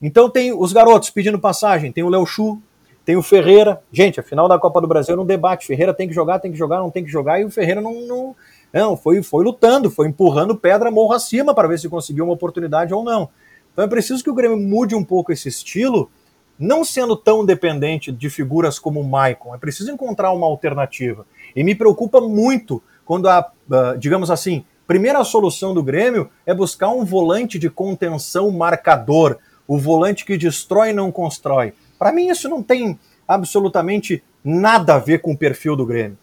Então 0.00 0.30
tem 0.30 0.52
os 0.52 0.72
garotos 0.72 1.10
pedindo 1.10 1.40
passagem, 1.40 1.90
tem 1.90 2.04
o 2.04 2.08
Léo 2.08 2.24
Chu, 2.24 2.62
tem 3.04 3.16
o 3.16 3.22
Ferreira. 3.22 3.82
Gente, 3.90 4.20
a 4.20 4.22
final 4.22 4.46
da 4.46 4.60
Copa 4.60 4.80
do 4.80 4.86
Brasil 4.86 5.12
era 5.12 5.20
um 5.20 5.26
debate. 5.26 5.66
Ferreira 5.66 5.92
tem 5.92 6.06
que 6.06 6.14
jogar, 6.14 6.38
tem 6.38 6.52
que 6.52 6.56
jogar, 6.56 6.78
não 6.78 6.90
tem 6.92 7.04
que 7.04 7.10
jogar, 7.10 7.40
e 7.40 7.44
o 7.44 7.50
Ferreira 7.50 7.80
não, 7.80 8.06
não, 8.06 8.36
não, 8.72 8.96
foi, 8.96 9.24
foi 9.24 9.44
lutando, 9.44 9.90
foi 9.90 10.06
empurrando 10.06 10.54
pedra 10.54 10.88
morro 10.88 11.14
acima 11.14 11.52
para 11.52 11.66
ver 11.66 11.80
se 11.80 11.88
conseguiu 11.88 12.26
uma 12.26 12.34
oportunidade 12.34 12.94
ou 12.94 13.02
não. 13.02 13.28
Então 13.76 13.84
é 13.84 13.88
preciso 13.88 14.24
que 14.24 14.30
o 14.30 14.34
Grêmio 14.34 14.56
mude 14.56 14.94
um 14.94 15.04
pouco 15.04 15.30
esse 15.30 15.50
estilo, 15.50 16.10
não 16.58 16.82
sendo 16.82 17.14
tão 17.14 17.44
dependente 17.44 18.10
de 18.10 18.30
figuras 18.30 18.78
como 18.78 19.02
o 19.02 19.06
Maicon. 19.06 19.54
É 19.54 19.58
preciso 19.58 19.90
encontrar 19.90 20.32
uma 20.32 20.46
alternativa. 20.46 21.26
E 21.54 21.62
me 21.62 21.74
preocupa 21.74 22.18
muito 22.18 22.82
quando 23.04 23.28
a, 23.28 23.52
digamos 23.98 24.30
assim, 24.30 24.64
primeira 24.86 25.22
solução 25.24 25.74
do 25.74 25.82
Grêmio 25.82 26.30
é 26.46 26.54
buscar 26.54 26.88
um 26.88 27.04
volante 27.04 27.58
de 27.58 27.68
contenção 27.68 28.50
marcador, 28.50 29.36
o 29.68 29.76
volante 29.76 30.24
que 30.24 30.38
destrói 30.38 30.88
e 30.88 30.94
não 30.94 31.12
constrói. 31.12 31.74
Para 31.98 32.12
mim, 32.12 32.28
isso 32.28 32.48
não 32.48 32.62
tem 32.62 32.98
absolutamente 33.28 34.24
nada 34.42 34.94
a 34.94 34.98
ver 34.98 35.18
com 35.18 35.32
o 35.32 35.36
perfil 35.36 35.76
do 35.76 35.84
Grêmio. 35.84 36.16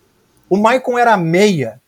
O 0.49 0.57
Maicon 0.57 0.97
era 0.97 1.15
meia, 1.15 1.79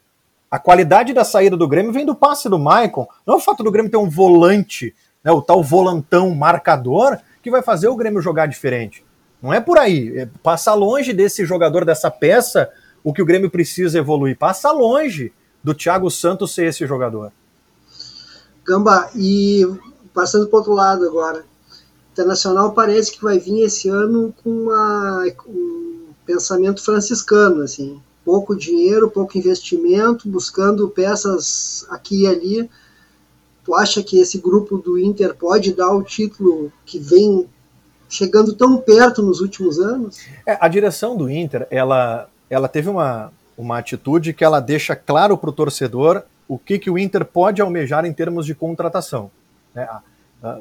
a 0.51 0.59
qualidade 0.59 1.11
da 1.11 1.23
saída 1.23 1.57
do 1.57 1.67
Grêmio 1.67 1.91
vem 1.91 2.05
do 2.05 2.13
passe 2.13 2.47
do 2.47 2.59
Maicon. 2.59 3.07
Não 3.25 3.33
é 3.33 3.37
o 3.37 3.41
fato 3.41 3.63
do 3.63 3.71
Grêmio 3.71 3.89
ter 3.89 3.97
um 3.97 4.07
volante, 4.07 4.93
né, 5.25 5.31
o 5.31 5.41
tal 5.41 5.63
volantão 5.63 6.29
marcador, 6.35 7.17
que 7.41 7.49
vai 7.49 7.63
fazer 7.63 7.87
o 7.87 7.95
Grêmio 7.95 8.21
jogar 8.21 8.45
diferente. 8.45 9.03
Não 9.41 9.51
é 9.51 9.59
por 9.59 9.79
aí. 9.79 10.19
É, 10.19 10.29
passa 10.43 10.73
longe 10.75 11.11
desse 11.11 11.43
jogador, 11.45 11.83
dessa 11.83 12.11
peça, 12.11 12.69
o 13.03 13.11
que 13.11 13.23
o 13.23 13.25
Grêmio 13.25 13.49
precisa 13.49 13.97
evoluir. 13.97 14.37
Passa 14.37 14.71
longe 14.71 15.33
do 15.63 15.73
Thiago 15.73 16.11
Santos 16.11 16.53
ser 16.53 16.67
esse 16.67 16.85
jogador. 16.85 17.31
Gamba, 18.63 19.09
e 19.15 19.65
passando 20.13 20.47
para 20.47 20.59
outro 20.59 20.73
lado 20.73 21.05
agora. 21.05 21.43
Internacional 22.13 22.71
parece 22.71 23.11
que 23.11 23.21
vai 23.21 23.39
vir 23.39 23.63
esse 23.63 23.89
ano 23.89 24.33
com 24.43 24.49
uma, 24.49 25.25
um 25.47 26.07
pensamento 26.25 26.83
franciscano, 26.83 27.61
assim, 27.61 28.01
pouco 28.23 28.55
dinheiro, 28.55 29.11
pouco 29.11 29.37
investimento, 29.37 30.29
buscando 30.29 30.87
peças 30.87 31.85
aqui 31.89 32.23
e 32.23 32.27
ali. 32.27 32.69
Tu 33.65 33.73
acha 33.73 34.03
que 34.03 34.19
esse 34.19 34.37
grupo 34.37 34.77
do 34.77 34.97
Inter 34.99 35.35
pode 35.35 35.73
dar 35.73 35.91
o 35.91 36.03
título 36.03 36.71
que 36.85 36.99
vem 36.99 37.49
chegando 38.07 38.53
tão 38.53 38.77
perto 38.77 39.23
nos 39.23 39.41
últimos 39.41 39.79
anos? 39.79 40.23
É, 40.45 40.55
a 40.61 40.67
direção 40.67 41.17
do 41.17 41.27
Inter, 41.27 41.67
ela, 41.71 42.29
ela 42.47 42.67
teve 42.67 42.89
uma, 42.89 43.33
uma 43.57 43.79
atitude 43.79 44.33
que 44.33 44.43
ela 44.43 44.59
deixa 44.59 44.95
claro 44.95 45.35
para 45.35 45.49
o 45.49 45.53
torcedor 45.53 46.21
o 46.47 46.59
que, 46.59 46.77
que 46.77 46.91
o 46.91 46.97
Inter 46.97 47.25
pode 47.25 47.59
almejar 47.59 48.05
em 48.05 48.13
termos 48.13 48.45
de 48.45 48.53
contratação. 48.53 49.31
Né? 49.73 49.89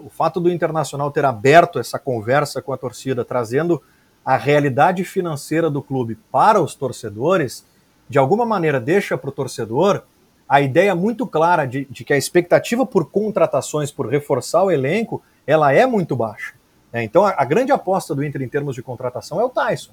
O 0.03 0.09
fato 0.09 0.41
do 0.41 0.51
Internacional 0.51 1.11
ter 1.11 1.27
aberto 1.27 1.79
essa 1.79 1.99
conversa 1.99 2.63
com 2.63 2.73
a 2.73 2.79
torcida, 2.79 3.23
trazendo 3.23 3.83
a 4.25 4.39
realidade 4.39 5.05
financeira 5.05 5.69
do 5.69 5.83
clube 5.83 6.17
para 6.33 6.59
os 6.59 6.75
torcedores, 6.75 7.67
de 8.09 8.19
alguma 8.19 8.47
maneira 8.47 8.81
deixa 8.81 9.19
para 9.19 9.29
o 9.29 9.33
torcedor 9.33 10.03
a 10.49 10.61
ideia 10.61 10.95
muito 10.95 11.27
clara 11.27 11.66
de, 11.66 11.87
de, 11.87 12.05
que 12.05 12.12
a 12.12 12.16
expectativa 12.16 12.85
por 12.85 13.11
contratações, 13.11 13.91
por 13.91 14.07
reforçar 14.07 14.62
o 14.62 14.71
elenco, 14.71 15.23
ela 15.47 15.73
é 15.73 15.87
muito 15.87 16.15
baixa. 16.15 16.55
Né? 16.93 17.03
Então 17.05 17.25
a, 17.25 17.35
a, 17.37 17.45
grande 17.45 17.73
aposta 17.73 18.15
do 18.15 18.25
Inter 18.25 18.43
em 18.43 18.49
termos 18.49 18.75
de 18.75 18.83
contratação 18.83 19.41
é 19.41 19.45
o 19.45 19.49
Tyson. 19.49 19.93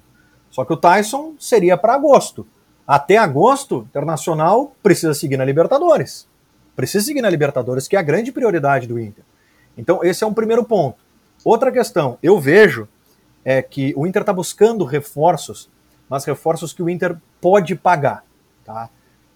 Só 0.50 0.64
que 0.64 0.72
o 0.72 0.76
Tyson 0.76 1.34
seria 1.38 1.76
para 1.76 1.94
agosto. 1.94 2.46
Até 2.86 3.16
agosto, 3.16 3.86
Internacional 3.88 4.74
precisa 4.82 5.14
seguir 5.14 5.36
na 5.36 5.44
Libertadores. 5.44 6.28
Precisa 6.76 7.04
seguir 7.04 7.22
na 7.22 7.30
Libertadores, 7.30 7.88
que 7.88 7.96
é 7.96 7.98
a 7.98 8.02
grande 8.02 8.32
prioridade 8.32 8.86
do 8.86 8.98
Inter. 8.98 9.24
Então, 9.76 10.04
esse 10.04 10.22
é 10.22 10.26
um 10.26 10.34
primeiro 10.34 10.64
ponto. 10.64 10.98
Outra 11.44 11.72
questão, 11.72 12.18
eu 12.22 12.38
vejo 12.38 12.88
é 13.44 13.60
que 13.60 13.92
o 13.96 14.06
Inter 14.06 14.22
está 14.22 14.32
buscando 14.32 14.84
reforços, 14.84 15.70
mas 16.08 16.24
reforços 16.24 16.72
que 16.72 16.82
o 16.82 16.88
Inter 16.88 17.16
pode 17.40 17.74
pagar. 17.74 18.24
Tá? 18.64 18.88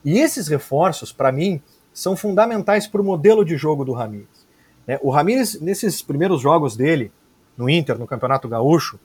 E 0.06 0.20
esses 0.20 0.46
reforços, 0.46 1.12
para 1.12 1.32
mim, 1.32 1.60
são 1.92 2.16
fundamentais 2.16 2.86
para 2.86 3.00
o 3.00 3.04
modelo 3.04 3.44
de 3.44 3.56
jogo 3.56 3.84
do 3.84 3.92
Ramires. 3.92 4.46
Né? 4.86 5.00
O 5.02 5.10
Ramires, 5.10 5.60
nesses 5.60 6.00
primeiros 6.00 6.40
jogos 6.40 6.76
dele, 6.76 7.10
no 7.56 7.68
Inter, 7.68 7.98
no 7.98 8.06
Campeonato 8.06 8.48
Gaúcho, 8.48 9.00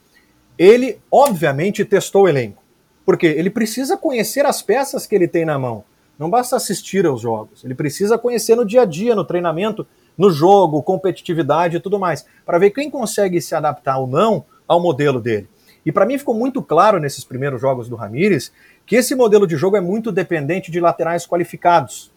ele 0.60 1.00
obviamente 1.10 1.84
testou 1.84 2.26
o 2.26 2.30
elenco. 2.30 2.62
Porque 3.04 3.26
ele 3.26 3.50
precisa 3.50 3.98
conhecer 3.98 4.46
as 4.46 4.62
peças 4.62 5.08
que 5.08 5.16
ele 5.16 5.28
tem 5.28 5.44
na 5.44 5.58
mão. 5.58 5.84
Não 6.20 6.30
basta 6.30 6.56
assistir 6.56 7.04
aos 7.08 7.22
jogos. 7.22 7.66
Ele 7.66 7.74
precisa 7.74 8.16
conhecer 8.16 8.56
no 8.56 8.64
dia 8.64 8.84
a 8.84 8.86
dia, 8.86 9.16
no 9.16 9.26
treinamento, 9.26 9.88
no 10.16 10.30
jogo, 10.30 10.84
competitividade 10.84 11.78
e 11.78 11.80
tudo 11.80 11.98
mais, 11.98 12.24
para 12.46 12.60
ver 12.60 12.70
quem 12.70 12.92
consegue 12.92 13.42
se 13.42 13.56
adaptar 13.56 13.98
ou 13.98 14.06
não 14.06 14.46
ao 14.68 14.80
modelo 14.80 15.20
dele. 15.20 15.50
E 15.86 15.92
para 15.92 16.06
mim 16.06 16.18
ficou 16.18 16.36
muito 16.36 16.62
claro 16.62 17.00
nesses 17.00 17.24
primeiros 17.24 17.60
jogos 17.60 17.90
do 17.90 17.96
Ramires 17.96 18.52
que 18.86 18.96
esse 18.96 19.16
modelo 19.16 19.48
de 19.48 19.56
jogo 19.56 19.78
é 19.78 19.82
muito 19.82 20.12
dependente 20.12 20.72
de 20.72 20.80
laterais 20.80 21.26
qualificados. 21.26 22.12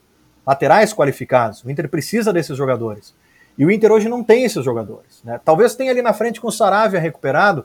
Laterais 0.47 0.93
qualificados. 0.93 1.65
O 1.65 1.71
Inter 1.71 1.89
precisa 1.89 2.33
desses 2.33 2.57
jogadores. 2.57 3.15
E 3.57 3.65
o 3.65 3.71
Inter 3.71 3.93
hoje 3.93 4.09
não 4.09 4.23
tem 4.23 4.45
esses 4.45 4.65
jogadores. 4.65 5.23
Né? 5.25 5.41
Talvez 5.45 5.75
tenha 5.75 5.91
ali 5.91 6.03
na 6.03 6.13
frente 6.13 6.41
com 6.41 6.49
o 6.49 6.53
Saravia 6.53 7.01
recuperado, 7.01 7.65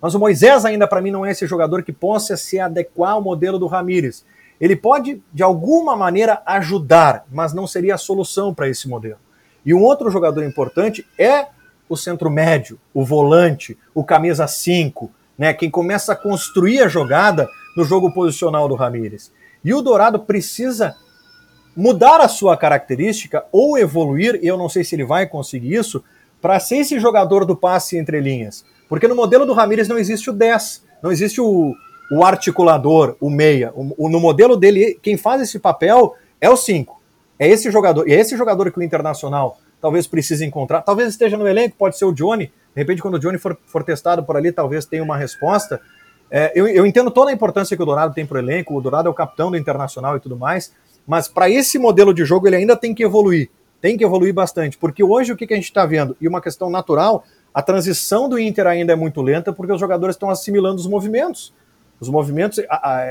mas 0.00 0.14
o 0.14 0.18
Moisés 0.18 0.64
ainda 0.64 0.86
para 0.86 1.00
mim 1.00 1.10
não 1.10 1.24
é 1.24 1.30
esse 1.30 1.46
jogador 1.46 1.82
que 1.82 1.92
possa 1.92 2.36
se 2.36 2.58
adequar 2.58 3.12
ao 3.12 3.22
modelo 3.22 3.58
do 3.58 3.66
Ramires. 3.66 4.24
Ele 4.60 4.74
pode, 4.74 5.22
de 5.32 5.42
alguma 5.42 5.96
maneira, 5.96 6.42
ajudar, 6.44 7.24
mas 7.30 7.54
não 7.54 7.66
seria 7.66 7.94
a 7.94 7.98
solução 7.98 8.52
para 8.52 8.68
esse 8.68 8.88
modelo. 8.88 9.18
E 9.64 9.72
um 9.72 9.82
outro 9.82 10.10
jogador 10.10 10.44
importante 10.44 11.06
é 11.16 11.46
o 11.88 11.96
centro 11.96 12.30
médio, 12.30 12.78
o 12.92 13.04
volante, 13.04 13.78
o 13.94 14.04
camisa 14.04 14.46
5, 14.46 15.10
né, 15.38 15.54
quem 15.54 15.70
começa 15.70 16.12
a 16.12 16.16
construir 16.16 16.80
a 16.80 16.88
jogada 16.88 17.48
no 17.76 17.84
jogo 17.84 18.12
posicional 18.12 18.68
do 18.68 18.74
Ramires. 18.74 19.32
E 19.64 19.72
o 19.72 19.80
Dourado 19.80 20.18
precisa 20.20 20.96
mudar 21.76 22.20
a 22.20 22.28
sua 22.28 22.56
característica 22.56 23.44
ou 23.52 23.78
evoluir, 23.78 24.40
e 24.42 24.48
eu 24.48 24.56
não 24.56 24.68
sei 24.68 24.82
se 24.82 24.96
ele 24.96 25.04
vai 25.04 25.28
conseguir 25.28 25.74
isso, 25.74 26.02
para 26.42 26.58
ser 26.58 26.78
esse 26.78 26.98
jogador 26.98 27.44
do 27.44 27.56
passe 27.56 27.96
entre 27.96 28.20
linhas. 28.20 28.64
Porque 28.88 29.06
no 29.06 29.14
modelo 29.14 29.46
do 29.46 29.52
Ramires 29.52 29.86
não 29.86 29.98
existe 29.98 30.30
o 30.30 30.32
10, 30.32 30.84
não 31.02 31.12
existe 31.12 31.40
o, 31.40 31.74
o 32.10 32.24
articulador, 32.24 33.16
o 33.20 33.30
meia. 33.30 33.72
O, 33.74 34.06
o, 34.06 34.08
no 34.08 34.18
modelo 34.18 34.56
dele, 34.56 34.98
quem 35.02 35.16
faz 35.16 35.42
esse 35.42 35.58
papel 35.58 36.14
é 36.40 36.50
o 36.50 36.56
5. 36.56 37.00
É 37.38 37.46
esse 37.46 37.70
jogador. 37.70 38.08
E 38.08 38.12
é 38.12 38.18
esse 38.18 38.36
jogador 38.36 38.72
que 38.72 38.78
o 38.78 38.82
Internacional 38.82 39.58
talvez 39.80 40.06
precise 40.06 40.44
encontrar. 40.44 40.82
Talvez 40.82 41.10
esteja 41.10 41.36
no 41.36 41.46
elenco, 41.46 41.76
pode 41.78 41.96
ser 41.96 42.04
o 42.04 42.12
Johnny. 42.12 42.50
De 42.74 42.80
repente, 42.80 43.02
quando 43.02 43.14
o 43.14 43.18
Johnny 43.18 43.38
for, 43.38 43.56
for 43.66 43.82
testado 43.82 44.22
por 44.22 44.36
ali, 44.36 44.52
talvez 44.52 44.84
tenha 44.86 45.02
uma 45.02 45.16
resposta. 45.16 45.80
É, 46.30 46.52
eu, 46.54 46.66
eu, 46.66 46.86
entendo 46.86 47.10
toda 47.10 47.30
a 47.30 47.34
importância 47.34 47.76
que 47.76 47.82
o 47.82 47.86
Dourado 47.86 48.14
tem 48.14 48.26
para 48.26 48.36
o 48.36 48.38
elenco, 48.38 48.76
o 48.76 48.80
Dourado 48.80 49.08
é 49.08 49.10
o 49.10 49.14
capitão 49.14 49.50
do 49.50 49.56
Internacional 49.56 50.16
e 50.16 50.20
tudo 50.20 50.36
mais, 50.36 50.72
mas 51.06 51.26
para 51.26 51.48
esse 51.48 51.78
modelo 51.78 52.12
de 52.12 52.24
jogo 52.24 52.46
ele 52.46 52.56
ainda 52.56 52.76
tem 52.76 52.94
que 52.94 53.02
evoluir, 53.02 53.48
tem 53.80 53.96
que 53.96 54.04
evoluir 54.04 54.34
bastante, 54.34 54.76
porque 54.76 55.02
hoje 55.02 55.32
o 55.32 55.36
que, 55.36 55.46
que 55.46 55.54
a 55.54 55.56
gente 55.56 55.64
está 55.64 55.86
vendo? 55.86 56.14
E 56.20 56.28
uma 56.28 56.42
questão 56.42 56.68
natural, 56.68 57.24
a 57.54 57.62
transição 57.62 58.28
do 58.28 58.38
Inter 58.38 58.66
ainda 58.66 58.92
é 58.92 58.96
muito 58.96 59.22
lenta 59.22 59.52
porque 59.52 59.72
os 59.72 59.80
jogadores 59.80 60.16
estão 60.16 60.28
assimilando 60.28 60.76
os 60.76 60.86
movimentos. 60.86 61.54
Os 61.98 62.08
movimentos 62.08 62.60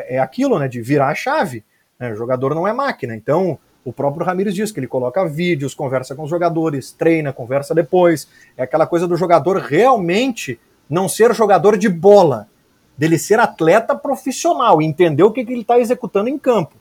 é 0.07 0.19
aquilo, 0.19 0.57
né, 0.59 0.67
de 0.67 0.81
virar 0.81 1.09
a 1.09 1.15
chave. 1.15 1.63
Né? 1.99 2.13
O 2.13 2.15
jogador 2.15 2.55
não 2.55 2.67
é 2.67 2.71
máquina, 2.71 3.15
então 3.15 3.59
o 3.88 3.93
próprio 3.93 4.26
Ramires 4.26 4.53
diz 4.53 4.69
que 4.69 4.81
ele 4.81 4.85
coloca 4.85 5.26
vídeos, 5.26 5.73
conversa 5.73 6.14
com 6.14 6.23
os 6.23 6.30
jogadores, 6.30 6.91
treina, 6.91 7.31
conversa 7.31 7.73
depois. 7.73 8.27
É 8.57 8.64
aquela 8.64 8.85
coisa 8.85 9.07
do 9.07 9.15
jogador 9.15 9.55
realmente 9.59 10.59
não 10.89 11.07
ser 11.07 11.34
jogador 11.34 11.77
de 11.77 11.88
bola, 11.88 12.49
dele 12.97 13.18
ser 13.18 13.39
atleta 13.39 13.95
profissional, 13.95 14.81
entender 14.81 15.23
o 15.23 15.31
que, 15.31 15.45
que 15.45 15.53
ele 15.53 15.61
está 15.61 15.80
executando 15.80 16.27
em 16.27 16.38
campo. 16.38 16.76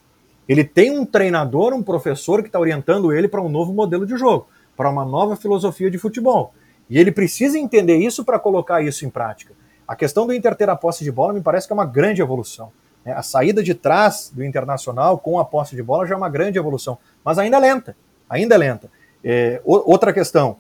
Ele 0.49 0.65
tem 0.65 0.99
um 0.99 1.07
treinador, 1.07 1.73
um 1.75 1.83
professor 1.83 2.43
que 2.43 2.49
está 2.49 2.59
orientando 2.59 3.13
ele 3.13 3.29
para 3.29 3.41
um 3.41 3.49
novo 3.49 3.73
modelo 3.73 4.05
de 4.05 4.17
jogo, 4.17 4.49
para 4.77 4.91
uma 4.91 5.05
nova 5.05 5.37
filosofia 5.37 5.89
de 5.89 5.99
futebol. 5.99 6.55
E 6.91 6.99
ele 6.99 7.13
precisa 7.13 7.57
entender 7.57 7.99
isso 7.99 8.25
para 8.25 8.37
colocar 8.37 8.83
isso 8.83 9.07
em 9.07 9.11
prática. 9.11 9.55
A 9.87 9.95
questão 9.95 10.27
do 10.27 10.35
Inter 10.35 10.57
ter 10.57 10.69
a 10.69 10.75
posse 10.75 11.05
de 11.05 11.13
bola 11.13 11.33
me 11.33 11.41
parece 11.41 11.69
que 11.69 11.73
é 11.73 11.75
uma 11.75 11.87
grande 11.87 12.21
evolução. 12.21 12.73
Né? 13.07 13.13
A 13.13 13.23
saída 13.23 13.63
de 13.63 13.73
trás 13.73 14.31
do 14.35 14.45
Internacional 14.45 15.17
com 15.19 15.39
a 15.39 15.45
posse 15.45 15.75
de 15.75 15.83
bola 15.83 16.05
já 16.05 16.15
é 16.15 16.19
uma 16.19 16.29
grande 16.29 16.59
evolução, 16.59 16.99
mas 17.25 17.39
ainda 17.39 17.57
lenta, 17.59 17.97
ainda 18.29 18.57
é 18.57 18.59
lenta. 18.59 18.91
É, 19.25 19.63
outra 19.65 20.13
questão, 20.13 20.59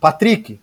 Patrick, 0.00 0.60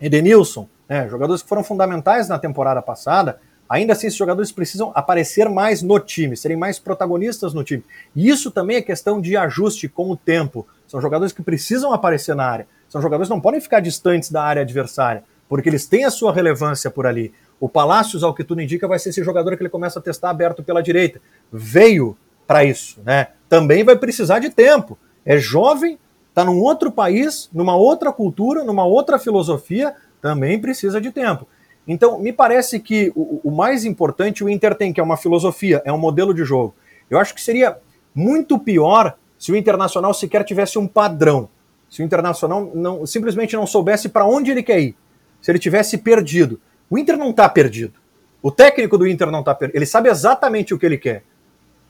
Edenilson, 0.00 0.68
né, 0.88 1.08
jogadores 1.08 1.42
que 1.42 1.48
foram 1.48 1.64
fundamentais 1.64 2.28
na 2.28 2.38
temporada 2.38 2.80
passada, 2.82 3.40
Ainda 3.68 3.94
assim, 3.94 4.06
esses 4.06 4.18
jogadores 4.18 4.52
precisam 4.52 4.92
aparecer 4.94 5.48
mais 5.48 5.82
no 5.82 5.98
time, 5.98 6.36
serem 6.36 6.56
mais 6.56 6.78
protagonistas 6.78 7.54
no 7.54 7.64
time. 7.64 7.82
E 8.14 8.28
isso 8.28 8.50
também 8.50 8.76
é 8.76 8.82
questão 8.82 9.20
de 9.20 9.36
ajuste 9.36 9.88
com 9.88 10.10
o 10.10 10.16
tempo. 10.16 10.66
São 10.86 11.00
jogadores 11.00 11.32
que 11.32 11.42
precisam 11.42 11.92
aparecer 11.92 12.34
na 12.34 12.44
área. 12.44 12.66
São 12.88 13.00
jogadores 13.00 13.28
que 13.28 13.34
não 13.34 13.40
podem 13.40 13.60
ficar 13.60 13.80
distantes 13.80 14.30
da 14.30 14.42
área 14.42 14.62
adversária, 14.62 15.24
porque 15.48 15.68
eles 15.68 15.86
têm 15.86 16.04
a 16.04 16.10
sua 16.10 16.32
relevância 16.32 16.90
por 16.90 17.06
ali. 17.06 17.32
O 17.64 17.68
Palácios, 17.70 18.22
ao 18.22 18.34
que 18.34 18.44
tudo 18.44 18.60
indica, 18.60 18.86
vai 18.86 18.98
ser 18.98 19.08
esse 19.08 19.24
jogador 19.24 19.56
que 19.56 19.62
ele 19.62 19.70
começa 19.70 19.98
a 19.98 20.02
testar 20.02 20.28
aberto 20.28 20.62
pela 20.62 20.82
direita. 20.82 21.18
Veio 21.50 22.14
para 22.46 22.62
isso, 22.62 23.00
né? 23.06 23.28
Também 23.48 23.82
vai 23.82 23.96
precisar 23.96 24.38
de 24.38 24.50
tempo. 24.50 24.98
É 25.24 25.38
jovem, 25.38 25.98
está 26.28 26.44
num 26.44 26.60
outro 26.60 26.92
país, 26.92 27.48
numa 27.54 27.74
outra 27.74 28.12
cultura, 28.12 28.62
numa 28.62 28.84
outra 28.84 29.18
filosofia, 29.18 29.94
também 30.20 30.60
precisa 30.60 31.00
de 31.00 31.10
tempo. 31.10 31.48
Então, 31.88 32.18
me 32.18 32.34
parece 32.34 32.78
que 32.78 33.10
o, 33.16 33.40
o, 33.42 33.50
mais 33.50 33.86
importante 33.86 34.44
o 34.44 34.48
Inter 34.50 34.74
tem, 34.74 34.92
que 34.92 35.00
é 35.00 35.02
uma 35.02 35.16
filosofia, 35.16 35.80
é 35.86 35.92
um 35.92 35.96
modelo 35.96 36.34
de 36.34 36.44
jogo. 36.44 36.74
Eu 37.08 37.18
acho 37.18 37.34
que 37.34 37.40
seria 37.40 37.78
muito 38.14 38.58
pior 38.58 39.16
se 39.38 39.52
o 39.52 39.56
Internacional 39.56 40.12
sequer 40.12 40.44
tivesse 40.44 40.78
um 40.78 40.86
padrão. 40.86 41.48
Se 41.88 42.02
o 42.02 42.04
Internacional 42.04 42.70
não, 42.74 43.06
simplesmente 43.06 43.56
não 43.56 43.66
soubesse 43.66 44.10
para 44.10 44.26
onde 44.26 44.50
ele 44.50 44.62
quer 44.62 44.80
ir. 44.80 44.94
Se 45.40 45.50
ele 45.50 45.58
tivesse 45.58 45.96
perdido. 45.96 46.60
O 46.88 46.98
Inter 46.98 47.16
não 47.16 47.30
está 47.30 47.48
perdido. 47.48 47.98
O 48.42 48.50
técnico 48.50 48.98
do 48.98 49.06
Inter 49.06 49.30
não 49.30 49.40
está 49.40 49.54
perdido. 49.54 49.76
Ele 49.76 49.86
sabe 49.86 50.08
exatamente 50.08 50.74
o 50.74 50.78
que 50.78 50.84
ele 50.84 50.98
quer. 50.98 51.24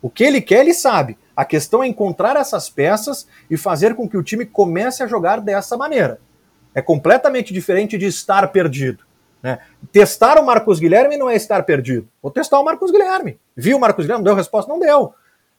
O 0.00 0.10
que 0.10 0.22
ele 0.22 0.40
quer, 0.40 0.60
ele 0.60 0.74
sabe. 0.74 1.16
A 1.34 1.44
questão 1.44 1.82
é 1.82 1.86
encontrar 1.86 2.36
essas 2.36 2.68
peças 2.70 3.26
e 3.50 3.56
fazer 3.56 3.94
com 3.94 4.08
que 4.08 4.16
o 4.16 4.22
time 4.22 4.44
comece 4.44 5.02
a 5.02 5.06
jogar 5.06 5.40
dessa 5.40 5.76
maneira. 5.76 6.20
É 6.74 6.82
completamente 6.82 7.52
diferente 7.52 7.96
de 7.96 8.06
estar 8.06 8.46
perdido. 8.48 9.04
Né? 9.42 9.58
Testar 9.92 10.38
o 10.38 10.46
Marcos 10.46 10.78
Guilherme 10.78 11.16
não 11.16 11.28
é 11.28 11.34
estar 11.34 11.62
perdido. 11.64 12.08
Vou 12.22 12.30
testar 12.30 12.60
o 12.60 12.64
Marcos 12.64 12.90
Guilherme. 12.90 13.38
Viu 13.56 13.76
o 13.76 13.80
Marcos 13.80 14.04
Guilherme? 14.04 14.24
Deu 14.24 14.34
resposta? 14.34 14.70
Não 14.70 14.78
deu. 14.78 15.14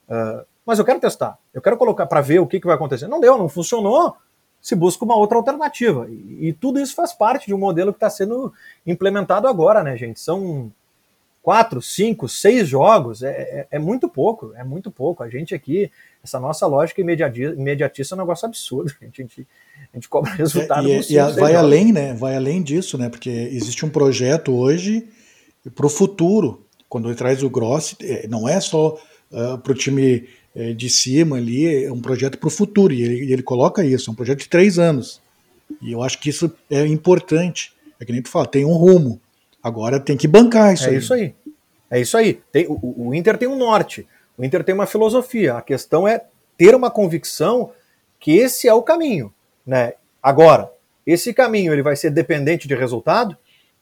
Uh, 0.09 0.45
mas 0.65 0.79
eu 0.79 0.85
quero 0.85 0.99
testar. 0.99 1.37
Eu 1.53 1.61
quero 1.61 1.77
colocar 1.77 2.05
para 2.05 2.21
ver 2.21 2.39
o 2.39 2.47
que, 2.47 2.59
que 2.59 2.65
vai 2.65 2.75
acontecer. 2.75 3.07
Não 3.07 3.19
deu, 3.19 3.37
não 3.37 3.47
funcionou. 3.47 4.15
Se 4.65 4.73
busca 4.75 5.05
uma 5.05 5.15
outra 5.15 5.37
alternativa. 5.37 6.07
E, 6.09 6.47
e 6.47 6.53
tudo 6.53 6.79
isso 6.79 6.95
faz 6.95 7.13
parte 7.13 7.45
de 7.45 7.53
um 7.53 7.57
modelo 7.59 7.93
que 7.93 7.97
está 7.97 8.09
sendo 8.09 8.51
implementado 8.83 9.47
agora, 9.47 9.83
né, 9.83 9.95
gente? 9.95 10.19
São 10.19 10.71
quatro, 11.39 11.83
cinco, 11.83 12.27
seis 12.27 12.67
jogos, 12.67 13.21
é, 13.21 13.29
é, 13.29 13.67
é, 13.69 13.77
muito 13.77 14.09
pouco, 14.09 14.53
é 14.55 14.63
muito 14.63 14.89
pouco. 14.89 15.21
A 15.21 15.29
gente 15.29 15.53
aqui, 15.53 15.91
essa 16.23 16.39
nossa 16.39 16.65
lógica 16.65 16.99
imediatista 16.99 18.15
é 18.15 18.17
um 18.17 18.21
negócio 18.21 18.47
absurdo. 18.47 18.91
A 18.99 19.05
gente, 19.05 19.21
a 19.21 19.95
gente, 19.95 20.07
a 20.07 20.09
cobra 20.09 20.31
resultado. 20.31 20.89
É, 20.89 20.99
e, 20.99 21.13
e 21.13 21.17
vai 21.17 21.31
jogos. 21.33 21.55
além, 21.55 21.93
né? 21.93 22.13
Vai 22.15 22.35
além 22.35 22.63
disso, 22.63 22.97
né? 22.97 23.07
Porque 23.07 23.29
existe 23.29 23.85
um 23.85 23.89
projeto 23.89 24.51
hoje 24.51 25.07
para 25.75 25.85
o 25.85 25.89
futuro. 25.89 26.65
Quando 26.89 27.07
ele 27.07 27.15
traz 27.15 27.43
o 27.43 27.49
Gross, 27.51 27.95
é, 28.01 28.27
não 28.27 28.49
é 28.49 28.59
só 28.59 28.95
uh, 28.95 29.37
ah, 29.37 29.57
para 29.59 29.73
o 29.73 29.75
time 29.75 30.27
é, 30.55 30.73
de 30.73 30.89
cima 30.89 31.37
ali, 31.37 31.85
é 31.85 31.91
um 31.91 32.01
projeto 32.01 32.37
para 32.37 32.47
o 32.47 32.51
futuro. 32.51 32.93
E 32.93 33.01
ele, 33.01 33.33
ele 33.33 33.43
coloca 33.43 33.85
isso, 33.85 34.09
é 34.09 34.13
um 34.13 34.15
projeto 34.15 34.39
de 34.39 34.49
três 34.49 34.79
anos. 34.79 35.21
E 35.81 35.91
eu 35.91 36.01
acho 36.01 36.19
que 36.19 36.29
isso 36.29 36.51
é 36.69 36.85
importante. 36.85 37.73
É 37.99 38.05
que 38.05 38.11
nem 38.11 38.21
tu 38.21 38.29
fala, 38.29 38.45
tem 38.45 38.65
um 38.65 38.73
rumo. 38.73 39.19
Agora 39.61 39.99
tem 39.99 40.15
que 40.15 40.27
bancar 40.27 40.73
isso 40.73 40.85
é 40.85 40.89
aí. 40.89 40.95
É 40.95 40.97
isso 40.99 41.13
aí. 41.13 41.35
É 41.89 42.01
isso 42.01 42.17
aí. 42.17 42.41
Tem, 42.51 42.65
o, 42.67 43.07
o 43.09 43.13
Inter 43.13 43.37
tem 43.37 43.47
um 43.47 43.57
norte. 43.57 44.07
O 44.37 44.43
Inter 44.43 44.63
tem 44.63 44.73
uma 44.73 44.85
filosofia. 44.85 45.55
A 45.55 45.61
questão 45.61 46.07
é 46.07 46.23
ter 46.57 46.75
uma 46.75 46.89
convicção 46.89 47.71
que 48.19 48.37
esse 48.37 48.67
é 48.67 48.73
o 48.73 48.81
caminho. 48.81 49.33
Né? 49.65 49.93
Agora, 50.21 50.71
esse 51.05 51.33
caminho 51.33 51.73
ele 51.73 51.81
vai 51.81 51.95
ser 51.95 52.09
dependente 52.09 52.67
de 52.67 52.75
resultado, 52.75 53.37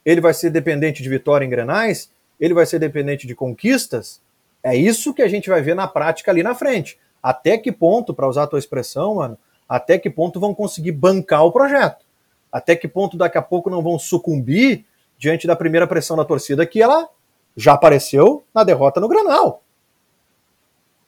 ele 0.05 0.19
vai 0.19 0.33
ser 0.33 0.49
dependente 0.49 1.01
de 1.01 1.09
vitória 1.09 1.45
em 1.45 1.49
grenais, 1.49 2.09
ele 2.39 2.53
vai 2.53 2.65
ser 2.65 2.79
dependente 2.79 3.25
de 3.25 3.35
conquistas, 3.35 4.21
é 4.63 4.75
isso 4.75 5.13
que 5.13 5.21
a 5.21 5.27
gente 5.27 5.49
vai 5.49 5.61
ver 5.61 5.75
na 5.75 5.87
prática 5.87 6.31
ali 6.31 6.41
na 6.41 6.55
frente. 6.55 6.97
Até 7.21 7.57
que 7.57 7.71
ponto, 7.71 8.13
para 8.13 8.27
usar 8.27 8.43
a 8.43 8.47
tua 8.47 8.59
expressão, 8.59 9.15
mano, 9.15 9.37
até 9.67 9.97
que 9.97 10.09
ponto 10.09 10.39
vão 10.39 10.53
conseguir 10.55 10.93
bancar 10.93 11.43
o 11.45 11.51
projeto? 11.51 12.05
Até 12.51 12.75
que 12.75 12.87
ponto 12.87 13.17
daqui 13.17 13.37
a 13.37 13.41
pouco 13.41 13.69
não 13.69 13.81
vão 13.81 13.99
sucumbir 13.99 14.85
diante 15.17 15.47
da 15.47 15.55
primeira 15.55 15.87
pressão 15.87 16.15
da 16.15 16.25
torcida 16.25 16.65
que 16.65 16.81
ela 16.81 17.09
já 17.55 17.73
apareceu 17.73 18.43
na 18.53 18.63
derrota 18.63 18.99
no 18.99 19.07
Granal. 19.07 19.63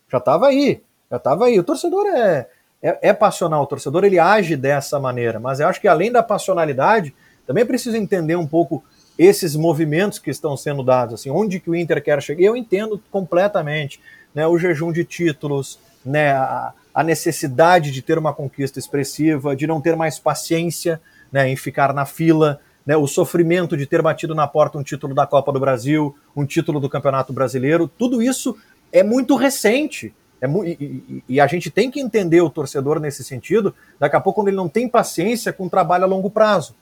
Já 0.10 0.18
estava 0.18 0.48
aí, 0.48 0.82
já 1.10 1.18
estava 1.18 1.45
aí. 1.45 1.60
O 1.60 1.64
torcedor 1.64 2.06
é, 2.07 2.48
é, 2.82 3.10
é, 3.10 3.14
passional, 3.14 3.64
o 3.64 3.68
torcedor 3.68 4.03
ele 4.03 4.19
age 4.19 4.56
dessa 4.56 4.99
maneira, 4.99 5.40
mas 5.40 5.60
eu 5.60 5.68
acho 5.68 5.82
que 5.82 5.88
além 5.88 6.11
da 6.11 6.23
passionalidade, 6.23 7.15
também 7.45 7.64
é 7.64 7.68
preciso 7.68 7.98
entender 7.98 8.36
um 8.36 8.48
pouco 8.48 8.84
esses 9.18 9.56
movimentos 9.56 10.20
que 10.20 10.30
estão 10.30 10.58
sendo 10.58 10.84
dados, 10.84 11.16
assim, 11.16 11.30
onde 11.30 11.60
que 11.60 11.70
o 11.70 11.76
Inter 11.76 12.04
quer 12.04 12.22
chegar. 12.22 12.42
Eu 12.42 12.56
entendo 12.56 13.02
completamente, 13.10 14.00
né, 14.34 14.46
o 14.46 14.58
jejum 14.58 14.92
de 14.92 15.06
títulos, 15.06 15.80
né, 16.06 16.34
a, 16.34 16.74
a, 16.94 17.04
necessidade 17.04 17.92
de 17.92 18.02
ter 18.02 18.18
uma 18.18 18.34
conquista 18.34 18.78
expressiva, 18.78 19.56
de 19.56 19.66
não 19.66 19.80
ter 19.80 19.96
mais 19.96 20.20
paciência, 20.20 21.02
né, 21.32 21.50
em 21.50 21.56
ficar 21.56 21.94
na 21.94 22.06
fila, 22.06 22.60
né, 22.86 22.98
o 22.98 23.08
sofrimento 23.08 23.78
de 23.78 23.86
ter 23.86 24.02
batido 24.02 24.36
na 24.36 24.48
porta 24.48 24.78
um 24.78 24.84
título 24.84 25.16
da 25.16 25.26
Copa 25.26 25.52
do 25.52 25.60
Brasil, 25.60 26.16
um 26.36 26.46
título 26.46 26.80
do 26.80 26.90
Campeonato 26.90 27.32
Brasileiro, 27.32 27.88
tudo 27.88 28.22
isso 28.22 28.56
é 28.92 29.02
muito 29.02 29.36
recente. 29.36 30.14
É 30.42 30.48
mu 30.48 30.66
e, 30.66 31.24
e, 31.30 31.40
a 31.40 31.48
gente 31.48 31.72
tem 31.72 31.90
que 31.90 32.00
entender 32.00 32.42
o 32.42 32.50
torcedor 32.50 33.00
nesse 33.00 33.24
sentido, 33.24 33.74
daqui 33.98 34.18
a 34.18 34.20
pouco, 34.20 34.42
quando 34.42 34.50
ele 34.50 34.58
não 34.58 34.68
tem 34.68 34.88
paciência 34.88 35.54
com 35.54 35.66
o 35.66 35.70
trabalho 35.70 36.04
a 36.04 36.08
longo 36.08 36.30
prazo 36.30 36.76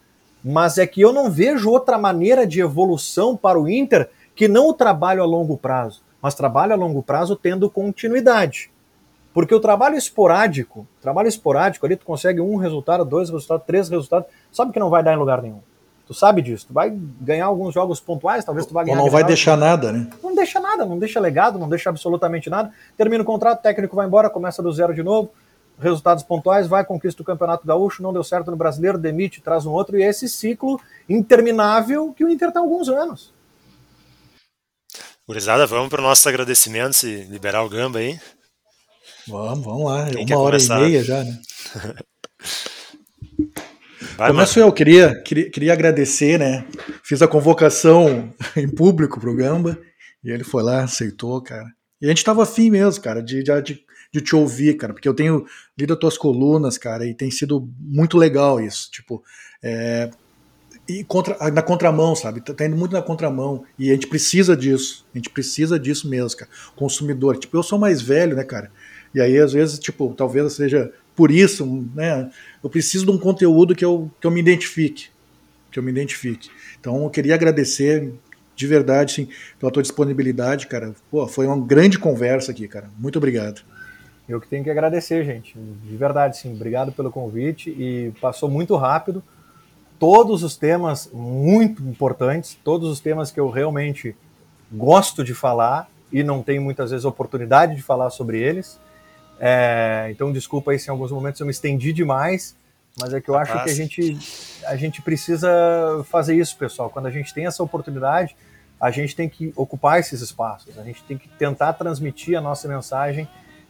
mas 0.44 0.78
é 0.78 0.86
que 0.86 1.02
eu 1.02 1.14
não 1.14 1.32
vejo 1.32 1.70
outra 1.70 1.98
maneira 1.98 2.46
de 2.46 2.60
evolução 2.60 3.38
para 3.38 3.60
o 3.60 3.70
Inter 3.70 4.10
que 4.36 4.48
não 4.48 4.68
o 4.68 4.74
trabalho 4.74 5.22
a 5.22 5.26
longo 5.26 5.58
prazo, 5.58 6.02
mas 6.22 6.36
trabalho 6.36 6.74
a 6.74 6.76
longo 6.76 7.02
prazo 7.02 7.36
tendo 7.36 7.70
continuidade. 7.70 8.72
Porque 9.34 9.54
o 9.54 9.60
trabalho 9.60 9.96
esporádico, 9.96 10.88
trabalho 11.02 11.28
esporádico 11.28 11.86
ali 11.86 11.96
tu 11.96 12.06
consegue 12.06 12.42
um 12.42 12.56
resultado, 12.56 13.06
dois 13.06 13.30
resultados, 13.30 13.66
três 13.66 13.90
resultados, 13.90 14.28
sabe 14.52 14.72
que 14.72 14.80
não 14.80 14.90
vai 14.90 15.04
dar 15.04 15.14
em 15.14 15.18
lugar 15.18 15.42
nenhum. 15.42 15.60
Tu 16.06 16.14
sabe 16.14 16.42
disso. 16.42 16.68
Tu 16.68 16.74
vai 16.74 16.92
ganhar 17.22 17.46
alguns 17.46 17.74
jogos 17.74 18.00
pontuais, 18.00 18.44
talvez 18.44 18.68
tu 18.68 18.74
vai 18.74 18.86
ganhar. 18.86 18.98
Ou 18.98 19.06
não 19.06 19.12
vai 19.12 19.24
deixar 19.24 19.58
nada, 19.58 19.92
né? 19.92 20.08
Não 20.22 20.36
deixa 20.36 20.60
nada, 20.60 20.86
não 20.86 21.00
deixa 21.00 21.20
legado, 21.20 21.58
não 21.58 21.70
deixa 21.70 21.90
absolutamente 21.90 22.50
nada. 22.50 22.72
Termina 22.98 23.24
o 23.24 23.26
contrato, 23.26 23.60
o 23.60 23.62
técnico 23.64 23.96
vai 23.96 24.06
embora, 24.06 24.30
começa 24.30 24.62
do 24.62 24.72
zero 24.72 24.94
de 24.94 25.02
novo 25.02 25.32
resultados 25.80 26.24
pontuais, 26.24 26.68
vai, 26.68 26.86
conquista 26.86 27.22
o 27.22 27.26
Campeonato 27.26 27.66
Gaúcho, 27.66 28.04
não 28.04 28.14
deu 28.14 28.24
certo 28.24 28.52
no 28.52 28.58
Brasileiro, 28.58 28.98
demite, 28.98 29.42
traz 29.42 29.66
um 29.66 29.72
outro, 29.72 29.98
e 29.98 30.04
é 30.04 30.10
esse 30.10 30.30
ciclo 30.30 30.80
interminável 31.10 32.14
que 32.14 32.24
o 32.24 32.30
Inter 32.30 32.50
está 32.50 32.60
há 32.60 32.64
alguns 32.64 32.90
anos. 32.90 33.34
Gurizada, 35.28 35.66
vamos 35.66 35.90
para 35.90 36.02
o 36.02 36.04
nosso 36.04 36.28
agradecimento 36.28 37.08
e 37.08 37.24
liberar 37.24 37.64
o 37.64 37.70
Gamba 37.70 38.00
aí. 38.00 38.20
Vamos, 39.28 39.64
vamos 39.64 39.86
lá. 39.86 40.06
Quem 40.10 40.26
Uma 40.26 40.40
hora 40.40 40.58
começar? 40.58 40.80
e 40.80 40.82
meia 40.82 41.04
já, 41.04 41.24
né? 41.24 41.40
Vai, 44.18 44.30
Começo 44.32 44.60
mano. 44.60 44.70
eu, 44.70 44.74
queria, 44.74 45.22
queria, 45.24 45.50
queria 45.50 45.74
agradecer, 45.74 46.38
né? 46.38 46.66
Fiz 47.04 47.22
a 47.22 47.28
convocação 47.28 48.32
em 48.56 48.70
público 48.70 49.20
pro 49.20 49.36
Gamba 49.36 49.80
e 50.24 50.30
ele 50.30 50.44
foi 50.44 50.62
lá, 50.62 50.84
aceitou, 50.84 51.42
cara. 51.42 51.66
E 52.02 52.06
a 52.06 52.10
gente 52.10 52.24
tava 52.24 52.44
afim 52.44 52.70
mesmo, 52.70 53.02
cara, 53.02 53.24
de, 53.24 53.42
de, 53.42 53.62
de 53.62 53.80
de 54.14 54.22
te 54.22 54.36
ouvir, 54.36 54.78
cara, 54.78 54.94
porque 54.94 55.10
eu 55.10 55.14
tenho 55.14 55.46
lido 55.76 55.94
as 55.94 56.00
tuas 56.00 56.18
colunas, 56.18 56.78
cara, 56.78 57.06
e 57.06 57.16
tem 57.16 57.32
sido 57.32 57.68
muito 57.80 58.16
legal 58.16 58.62
isso. 58.62 58.92
Tipo, 58.92 59.24
é, 59.62 60.12
e 60.88 61.04
contra, 61.04 61.50
na 61.50 61.64
contramão, 61.64 62.16
sabe? 62.16 62.40
Tá, 62.40 62.54
tá 62.54 62.66
indo 62.66 62.78
muito 62.78 62.92
na 62.92 63.02
contramão. 63.02 63.66
E 63.80 63.90
a 63.90 63.94
gente 63.94 64.06
precisa 64.06 64.56
disso. 64.56 65.04
A 65.14 65.18
gente 65.18 65.32
precisa 65.32 65.80
disso 65.80 66.08
mesmo, 66.08 66.38
cara. 66.38 66.52
Consumidor. 66.76 67.38
Tipo, 67.38 67.58
eu 67.58 67.64
sou 67.64 67.80
mais 67.80 68.02
velho, 68.04 68.36
né, 68.36 68.44
cara? 68.44 68.72
E 69.16 69.20
aí, 69.20 69.40
às 69.40 69.54
vezes, 69.54 69.80
tipo, 69.80 70.14
talvez 70.16 70.54
seja 70.54 70.92
por 71.16 71.32
isso, 71.32 71.66
né? 71.96 72.30
Eu 72.64 72.70
preciso 72.70 73.06
de 73.06 73.12
um 73.12 73.18
conteúdo 73.18 73.76
que 73.76 73.84
eu, 73.84 74.12
que 74.22 74.28
eu 74.28 74.32
me 74.32 74.40
identifique. 74.40 75.08
Que 75.72 75.80
eu 75.80 75.84
me 75.84 75.90
identifique. 75.90 76.50
Então, 76.80 77.04
eu 77.04 77.10
queria 77.10 77.34
agradecer 77.34 78.14
de 78.56 78.68
verdade, 78.68 79.14
sim, 79.14 79.28
pela 79.58 79.72
tua 79.72 79.82
disponibilidade, 79.82 80.68
cara. 80.68 80.94
Pô, 81.10 81.28
foi 81.28 81.48
uma 81.48 81.60
grande 81.66 81.98
conversa 81.98 82.52
aqui, 82.52 82.68
cara. 82.68 82.90
Muito 83.00 83.18
obrigado. 83.18 83.64
Eu 84.28 84.40
que 84.40 84.48
tenho 84.48 84.64
que 84.64 84.70
agradecer, 84.70 85.26
gente. 85.26 85.58
De 85.58 85.98
verdade, 85.98 86.38
sim. 86.38 86.54
Obrigado 86.54 86.92
pelo 86.92 87.12
convite 87.12 87.70
e 87.70 88.14
passou 88.22 88.50
muito 88.50 88.76
rápido. 88.76 89.24
Todos 90.00 90.44
os 90.44 90.56
temas 90.56 91.10
muito 91.14 91.82
importantes, 91.84 92.58
todos 92.64 92.90
os 92.90 93.00
temas 93.00 93.32
que 93.32 93.40
eu 93.40 93.50
realmente 93.50 94.16
gosto 94.72 95.24
de 95.24 95.34
falar 95.34 95.90
e 96.12 96.24
não 96.24 96.42
tenho 96.42 96.62
muitas 96.62 96.92
vezes 96.92 97.06
oportunidade 97.06 97.76
de 97.76 97.82
falar 97.82 98.10
sobre 98.10 98.40
eles. 98.40 98.80
É, 99.40 100.08
então, 100.12 100.32
desculpa 100.32 100.72
aí 100.72 100.80
se 100.80 100.88
em 100.88 100.92
alguns 100.92 101.12
momentos 101.12 101.40
eu 101.40 101.46
me 101.46 101.52
estendi 101.52 101.92
demais, 101.92 102.56
mas 103.00 103.14
é 103.14 103.20
que 103.20 103.30
eu 103.30 103.36
acho 103.36 103.52
que 103.64 103.70
a 103.70 103.74
gente, 103.74 104.18
a 104.66 104.76
gente 104.76 105.02
precisa 105.02 105.50
fazer 106.06 106.36
isso, 106.36 106.56
pessoal. 106.58 106.90
Quando 106.90 107.08
a 107.08 107.12
gente 107.12 107.34
tem 107.34 107.46
essa 107.46 107.64
oportunidade, 107.64 108.36
a 108.80 108.92
gente 108.92 109.16
tem 109.16 109.28
que 109.28 109.52
ocupar 109.56 110.00
esses 110.00 110.22
espaços, 110.22 110.78
a 110.78 110.84
gente 110.84 111.04
tem 111.04 111.18
que 111.18 111.28
tentar 111.28 111.74
transmitir 111.74 112.38
a 112.38 112.42
nossa 112.42 112.68
mensagem 112.68 113.28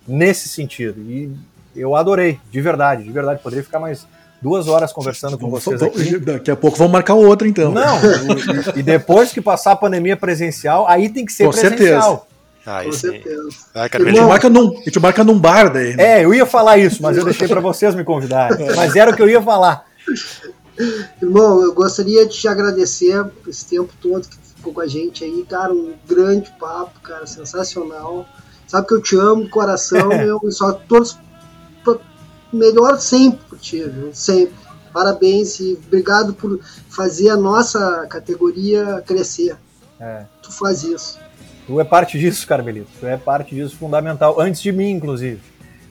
nesse 0.07 0.49
sentido. 0.49 0.99
E 1.01 1.31
eu 1.75 1.95
adorei, 1.95 2.39
de 2.51 2.61
verdade, 2.61 3.03
de 3.03 3.11
verdade. 3.11 3.41
Poderia 3.41 3.63
ficar 3.63 3.80
mais 3.80 4.05
duas 4.41 4.67
horas 4.67 4.91
conversando 4.91 5.38
com 5.38 5.49
vocês 5.49 5.81
aqui. 5.81 6.19
Daqui 6.19 6.51
a 6.51 6.55
pouco 6.55 6.77
vamos 6.77 6.93
marcar 6.93 7.13
outro, 7.13 7.47
então. 7.47 7.71
Não, 7.71 7.97
e, 8.75 8.80
e, 8.80 8.84
depois 8.84 9.31
que 9.31 9.41
passar 9.41 9.71
a 9.71 9.75
pandemia 9.75 10.17
presencial, 10.17 10.88
aí 10.88 11.09
tem 11.09 11.25
que 11.25 11.31
ser 11.31 11.45
com 11.45 11.51
presencial. 11.51 11.77
Certeza. 11.77 12.34
Ah, 12.65 12.84
com 12.84 12.91
certeza. 12.91 13.49
Ah, 13.73 13.89
cara, 13.89 14.03
a, 14.03 14.07
gente 14.07 14.21
marca 14.21 14.49
num, 14.49 14.77
a 14.77 14.84
gente 14.84 14.99
marca 14.99 15.23
num 15.23 15.38
bar 15.38 15.71
daí. 15.71 15.95
Né? 15.95 16.19
É, 16.19 16.25
eu 16.25 16.34
ia 16.34 16.45
falar 16.45 16.77
isso, 16.77 17.01
mas 17.01 17.17
eu 17.17 17.25
deixei 17.25 17.47
para 17.47 17.59
vocês 17.59 17.93
me 17.95 18.03
convidarem. 18.03 18.67
Mas 18.75 18.95
era 18.95 19.11
o 19.11 19.15
que 19.15 19.21
eu 19.21 19.30
ia 19.30 19.41
falar. 19.41 19.85
Irmão, 21.21 21.61
eu 21.61 21.73
gostaria 21.73 22.25
de 22.25 22.34
te 22.34 22.47
agradecer 22.47 23.25
esse 23.47 23.65
tempo 23.65 23.93
todo 24.01 24.27
que 24.27 24.38
ficou 24.55 24.73
com 24.73 24.81
a 24.81 24.88
gente 24.88 25.23
aí, 25.23 25.45
cara. 25.47 25.73
Um 25.73 25.93
grande 26.07 26.51
papo, 26.59 26.99
cara, 27.01 27.27
sensacional. 27.27 28.25
Sabe 28.73 28.87
que 28.87 28.93
eu 28.95 29.01
te 29.03 29.15
amo, 29.15 29.47
coração, 29.49 30.11
eu 30.17 30.41
só 30.51 30.73
todos 30.73 31.15
melhor 32.51 32.99
sempre 32.99 33.39
por 33.47 33.59
ti, 33.59 33.83
viu? 33.83 34.09
sempre. 34.11 34.55
Parabéns 34.91 35.59
e 35.59 35.79
obrigado 35.85 36.33
por 36.33 36.59
fazer 36.89 37.29
a 37.29 37.37
nossa 37.37 38.07
categoria 38.07 39.03
crescer. 39.05 39.55
É. 39.99 40.23
Tu 40.41 40.51
faz 40.51 40.81
isso. 40.81 41.19
Tu 41.67 41.79
é 41.79 41.83
parte 41.83 42.17
disso, 42.17 42.47
Carmelito. 42.47 42.89
Tu 42.99 43.05
é 43.05 43.15
parte 43.15 43.53
disso 43.53 43.77
fundamental. 43.77 44.41
Antes 44.41 44.59
de 44.59 44.71
mim, 44.71 44.89
inclusive. 44.89 45.41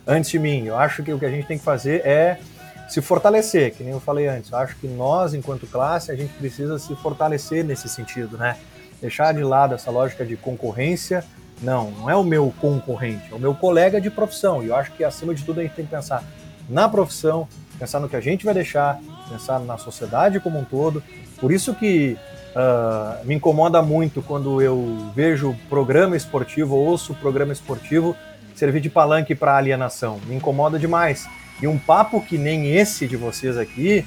Antes 0.04 0.32
de 0.32 0.40
mim. 0.40 0.66
Eu 0.66 0.76
acho 0.76 1.04
que 1.04 1.12
o 1.12 1.20
que 1.20 1.24
a 1.26 1.30
gente 1.30 1.46
tem 1.46 1.58
que 1.58 1.64
fazer 1.64 2.04
é 2.04 2.40
se 2.88 3.00
fortalecer, 3.00 3.76
que 3.76 3.84
nem 3.84 3.92
eu 3.92 4.00
falei 4.00 4.26
antes. 4.26 4.50
Eu 4.50 4.58
acho 4.58 4.74
que 4.76 4.88
nós, 4.88 5.34
enquanto 5.34 5.68
classe, 5.68 6.10
a 6.10 6.16
gente 6.16 6.32
precisa 6.34 6.80
se 6.80 6.96
fortalecer 6.96 7.64
nesse 7.64 7.88
sentido, 7.88 8.36
né? 8.36 8.56
Deixar 9.00 9.32
de 9.32 9.44
lado 9.44 9.72
essa 9.72 9.90
lógica 9.90 10.24
de 10.24 10.36
concorrência 10.36 11.24
não, 11.62 11.90
não 11.92 12.10
é 12.10 12.16
o 12.16 12.24
meu 12.24 12.52
concorrente, 12.60 13.32
é 13.32 13.34
o 13.34 13.38
meu 13.38 13.54
colega 13.54 14.00
de 14.00 14.10
profissão. 14.10 14.62
E 14.62 14.68
eu 14.68 14.76
acho 14.76 14.92
que 14.92 15.04
acima 15.04 15.34
de 15.34 15.44
tudo 15.44 15.60
a 15.60 15.62
gente 15.62 15.74
tem 15.74 15.84
que 15.84 15.90
pensar 15.90 16.24
na 16.68 16.88
profissão, 16.88 17.48
pensar 17.78 18.00
no 18.00 18.08
que 18.08 18.16
a 18.16 18.20
gente 18.20 18.44
vai 18.44 18.54
deixar, 18.54 18.98
pensar 19.28 19.60
na 19.60 19.78
sociedade 19.78 20.40
como 20.40 20.58
um 20.58 20.64
todo. 20.64 21.02
Por 21.40 21.52
isso 21.52 21.74
que 21.74 22.16
uh, 22.54 23.24
me 23.26 23.34
incomoda 23.34 23.80
muito 23.82 24.22
quando 24.22 24.60
eu 24.60 25.10
vejo 25.14 25.56
programa 25.68 26.16
esportivo, 26.16 26.76
ouço 26.76 27.14
programa 27.14 27.52
esportivo 27.52 28.16
servir 28.54 28.80
de 28.80 28.90
palanque 28.90 29.34
para 29.34 29.56
alienação. 29.56 30.20
Me 30.26 30.36
incomoda 30.36 30.78
demais, 30.78 31.26
E 31.60 31.66
um 31.66 31.78
papo 31.78 32.20
que 32.20 32.36
nem 32.36 32.76
esse 32.76 33.06
de 33.06 33.16
vocês 33.16 33.56
aqui 33.56 34.04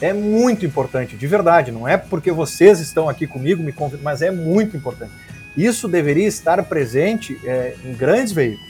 é 0.00 0.12
muito 0.12 0.64
importante, 0.64 1.16
de 1.16 1.26
verdade. 1.26 1.70
Não 1.70 1.86
é 1.86 1.96
porque 1.96 2.30
vocês 2.32 2.80
estão 2.80 3.08
aqui 3.08 3.26
comigo, 3.26 3.62
mas 4.02 4.22
é 4.22 4.30
muito 4.30 4.76
importante. 4.76 5.12
Isso 5.56 5.88
deveria 5.88 6.26
estar 6.26 6.62
presente 6.64 7.38
é, 7.44 7.74
em 7.84 7.92
grandes 7.94 8.32
veículos. 8.32 8.66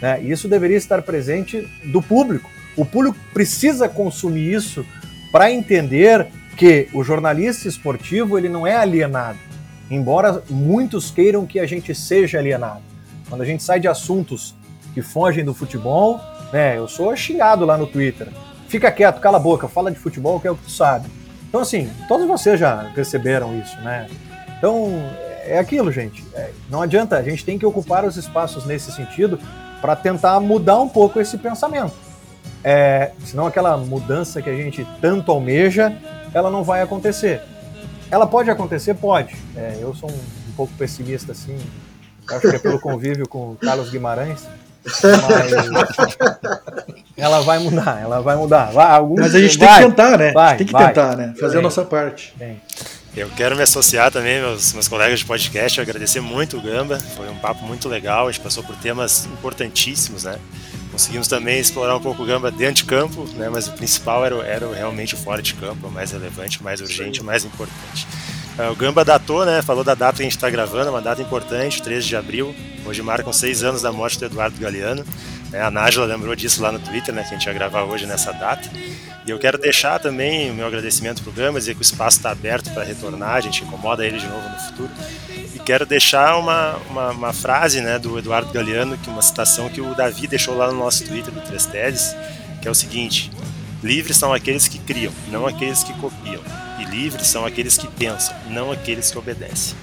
Né? 0.00 0.22
Isso 0.22 0.48
deveria 0.48 0.76
estar 0.76 1.02
presente 1.02 1.68
do 1.84 2.00
público. 2.00 2.48
O 2.76 2.84
público 2.84 3.18
precisa 3.32 3.88
consumir 3.88 4.52
isso 4.52 4.86
para 5.32 5.50
entender 5.50 6.26
que 6.56 6.88
o 6.92 7.02
jornalista 7.02 7.68
esportivo 7.68 8.38
ele 8.38 8.48
não 8.48 8.66
é 8.66 8.76
alienado, 8.76 9.38
embora 9.90 10.42
muitos 10.48 11.10
queiram 11.10 11.46
que 11.46 11.58
a 11.58 11.66
gente 11.66 11.94
seja 11.94 12.38
alienado. 12.38 12.82
Quando 13.28 13.42
a 13.42 13.44
gente 13.44 13.62
sai 13.62 13.80
de 13.80 13.88
assuntos 13.88 14.54
que 14.92 15.02
fogem 15.02 15.44
do 15.44 15.54
futebol, 15.54 16.20
né, 16.52 16.76
eu 16.76 16.88
sou 16.88 17.14
xingado 17.16 17.64
lá 17.64 17.78
no 17.78 17.86
Twitter. 17.86 18.28
Fica 18.68 18.90
quieto, 18.90 19.20
cala 19.20 19.36
a 19.36 19.40
boca, 19.40 19.68
fala 19.68 19.90
de 19.90 19.98
futebol 19.98 20.40
que 20.40 20.48
é 20.48 20.50
o 20.50 20.56
que 20.56 20.64
tu 20.64 20.70
sabe. 20.70 21.08
Então 21.48 21.60
assim, 21.60 21.90
todos 22.06 22.26
vocês 22.26 22.58
já 22.58 22.90
perceberam 22.94 23.58
isso, 23.58 23.76
né? 23.80 24.08
Então 24.58 25.02
é 25.46 25.58
aquilo, 25.58 25.90
gente. 25.90 26.24
É, 26.34 26.50
não 26.68 26.82
adianta, 26.82 27.16
a 27.16 27.22
gente 27.22 27.44
tem 27.44 27.58
que 27.58 27.66
ocupar 27.66 28.04
os 28.04 28.16
espaços 28.16 28.64
nesse 28.64 28.92
sentido 28.92 29.38
para 29.80 29.96
tentar 29.96 30.38
mudar 30.40 30.80
um 30.80 30.88
pouco 30.88 31.20
esse 31.20 31.38
pensamento. 31.38 31.94
É, 32.62 33.12
senão 33.24 33.46
aquela 33.46 33.76
mudança 33.76 34.42
que 34.42 34.50
a 34.50 34.54
gente 34.54 34.86
tanto 35.00 35.32
almeja, 35.32 35.96
ela 36.34 36.50
não 36.50 36.62
vai 36.62 36.82
acontecer. 36.82 37.42
Ela 38.10 38.26
pode 38.26 38.50
acontecer? 38.50 38.94
Pode. 38.94 39.34
É, 39.56 39.78
eu 39.80 39.94
sou 39.94 40.10
um, 40.10 40.14
um, 40.14 40.52
pouco 40.56 40.72
pessimista, 40.74 41.32
assim. 41.32 41.56
Acho 42.28 42.50
que 42.50 42.56
é 42.56 42.58
pelo 42.58 42.78
convívio 42.80 43.28
com 43.28 43.52
o 43.52 43.56
Carlos 43.56 43.88
Guimarães. 43.88 44.46
Mas 44.84 45.52
ela 47.16 47.40
vai 47.42 47.58
mudar, 47.58 48.00
ela 48.00 48.20
vai 48.20 48.36
mudar. 48.36 48.72
Vai, 48.72 48.90
alguns, 48.90 49.20
mas 49.20 49.34
a 49.34 49.38
gente 49.38 49.58
vai, 49.58 49.68
tem 49.68 49.90
que 49.90 49.96
tentar, 49.96 50.18
né? 50.18 50.32
Vai, 50.32 50.56
tem 50.56 50.66
que 50.66 50.72
vai. 50.72 50.86
tentar, 50.86 51.16
né? 51.16 51.34
Fazer 51.38 51.58
a 51.58 51.62
nossa 51.62 51.84
parte. 51.84 52.34
Tem. 52.38 52.60
Eu 53.16 53.28
quero 53.30 53.56
me 53.56 53.62
associar 53.62 54.10
também, 54.12 54.40
meus, 54.40 54.72
meus 54.72 54.86
colegas 54.86 55.18
de 55.18 55.24
podcast, 55.24 55.80
agradecer 55.80 56.20
muito 56.20 56.56
o 56.56 56.60
Gamba. 56.60 56.98
Foi 57.16 57.28
um 57.28 57.36
papo 57.36 57.64
muito 57.64 57.88
legal, 57.88 58.28
a 58.28 58.32
gente 58.32 58.42
passou 58.42 58.62
por 58.62 58.76
temas 58.76 59.26
importantíssimos, 59.26 60.24
né? 60.24 60.38
Conseguimos 60.92 61.26
também 61.26 61.58
explorar 61.58 61.96
um 61.96 62.00
pouco 62.00 62.22
o 62.22 62.26
Gamba 62.26 62.50
dentro 62.50 62.76
de 62.76 62.84
campo, 62.84 63.24
né? 63.34 63.48
mas 63.48 63.68
o 63.68 63.72
principal 63.72 64.24
era, 64.24 64.36
era 64.44 64.74
realmente 64.74 65.14
o 65.14 65.18
fora 65.18 65.40
de 65.40 65.54
campo, 65.54 65.88
o 65.88 65.90
mais 65.90 66.12
relevante, 66.12 66.60
o 66.60 66.64
mais 66.64 66.80
urgente, 66.80 67.20
o 67.20 67.24
mais 67.24 67.44
importante. 67.44 68.06
Uh, 68.60 68.72
o 68.72 68.76
Gamba 68.76 69.02
datou, 69.02 69.46
né? 69.46 69.62
Falou 69.62 69.82
da 69.82 69.94
data 69.94 70.16
que 70.16 70.22
a 70.22 70.24
gente 70.24 70.36
está 70.36 70.50
gravando, 70.50 70.90
uma 70.90 71.00
data 71.00 71.22
importante, 71.22 71.82
13 71.82 72.06
de 72.06 72.14
abril. 72.14 72.54
Hoje 72.84 73.00
marcam 73.00 73.32
seis 73.32 73.62
anos 73.62 73.80
da 73.80 73.90
morte 73.90 74.18
do 74.18 74.26
Eduardo 74.26 74.60
Galeano. 74.60 75.02
Né? 75.50 75.62
A 75.62 75.70
Nájila 75.70 76.04
lembrou 76.04 76.36
disso 76.36 76.60
lá 76.62 76.70
no 76.70 76.78
Twitter, 76.78 77.14
né? 77.14 77.22
Que 77.22 77.28
a 77.28 77.38
gente 77.38 77.46
ia 77.46 77.54
gravar 77.54 77.84
hoje 77.84 78.04
nessa 78.04 78.32
data. 78.32 78.68
E 79.26 79.30
eu 79.30 79.38
quero 79.38 79.56
deixar 79.56 79.98
também 79.98 80.50
o 80.50 80.54
meu 80.54 80.66
agradecimento 80.66 81.22
para 81.22 81.30
o 81.30 81.32
Gamba, 81.32 81.58
dizer 81.58 81.74
que 81.74 81.80
o 81.80 81.82
espaço 81.82 82.18
está 82.18 82.30
aberto 82.32 82.70
para 82.74 82.84
retornar, 82.84 83.36
a 83.36 83.40
gente 83.40 83.64
incomoda 83.64 84.04
ele 84.04 84.18
de 84.18 84.26
novo 84.26 84.46
no 84.46 84.58
futuro. 84.58 84.90
E 85.54 85.58
quero 85.58 85.86
deixar 85.86 86.36
uma, 86.36 86.76
uma, 86.90 87.10
uma, 87.12 87.32
frase 87.32 87.80
né, 87.80 87.98
do 87.98 88.18
Eduardo 88.18 88.52
Galeano, 88.52 88.98
que 88.98 89.08
uma 89.08 89.22
citação 89.22 89.70
que 89.70 89.80
o 89.80 89.94
Davi 89.94 90.26
deixou 90.26 90.54
lá 90.54 90.70
no 90.70 90.78
nosso 90.78 91.04
Twitter 91.04 91.32
do 91.32 91.40
Três 91.40 91.64
Teses, 91.64 92.14
que 92.60 92.68
é 92.68 92.70
o 92.70 92.74
seguinte: 92.74 93.30
livres 93.82 94.16
são 94.16 94.32
aqueles 94.32 94.68
que 94.68 94.78
criam, 94.78 95.12
não 95.28 95.46
aqueles 95.46 95.82
que 95.82 95.92
copiam. 95.94 96.42
E 96.78 96.84
livres 96.84 97.26
são 97.26 97.44
aqueles 97.44 97.76
que 97.76 97.86
pensam, 97.86 98.34
não 98.48 98.70
aqueles 98.72 99.10
que 99.10 99.18
obedecem. 99.18 99.76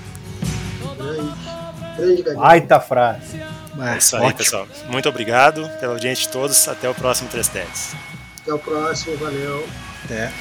Grande, 1.96 2.22
grande 2.22 2.40
Baita 2.40 2.80
frase. 2.80 3.42
É 3.80 3.98
isso 3.98 4.16
aí, 4.16 4.24
Ótimo. 4.24 4.38
pessoal. 4.38 4.68
Muito 4.90 5.08
obrigado 5.08 5.70
pela 5.80 5.94
audiência 5.94 6.26
de 6.26 6.30
todos. 6.30 6.68
Até 6.68 6.90
o 6.90 6.96
próximo 6.96 7.30
Três 7.30 7.48
Teses. 7.48 7.96
Até 8.42 8.54
o 8.54 8.60
próximo, 8.60 9.16
valeu. 9.18 9.68
Até. 10.04 10.32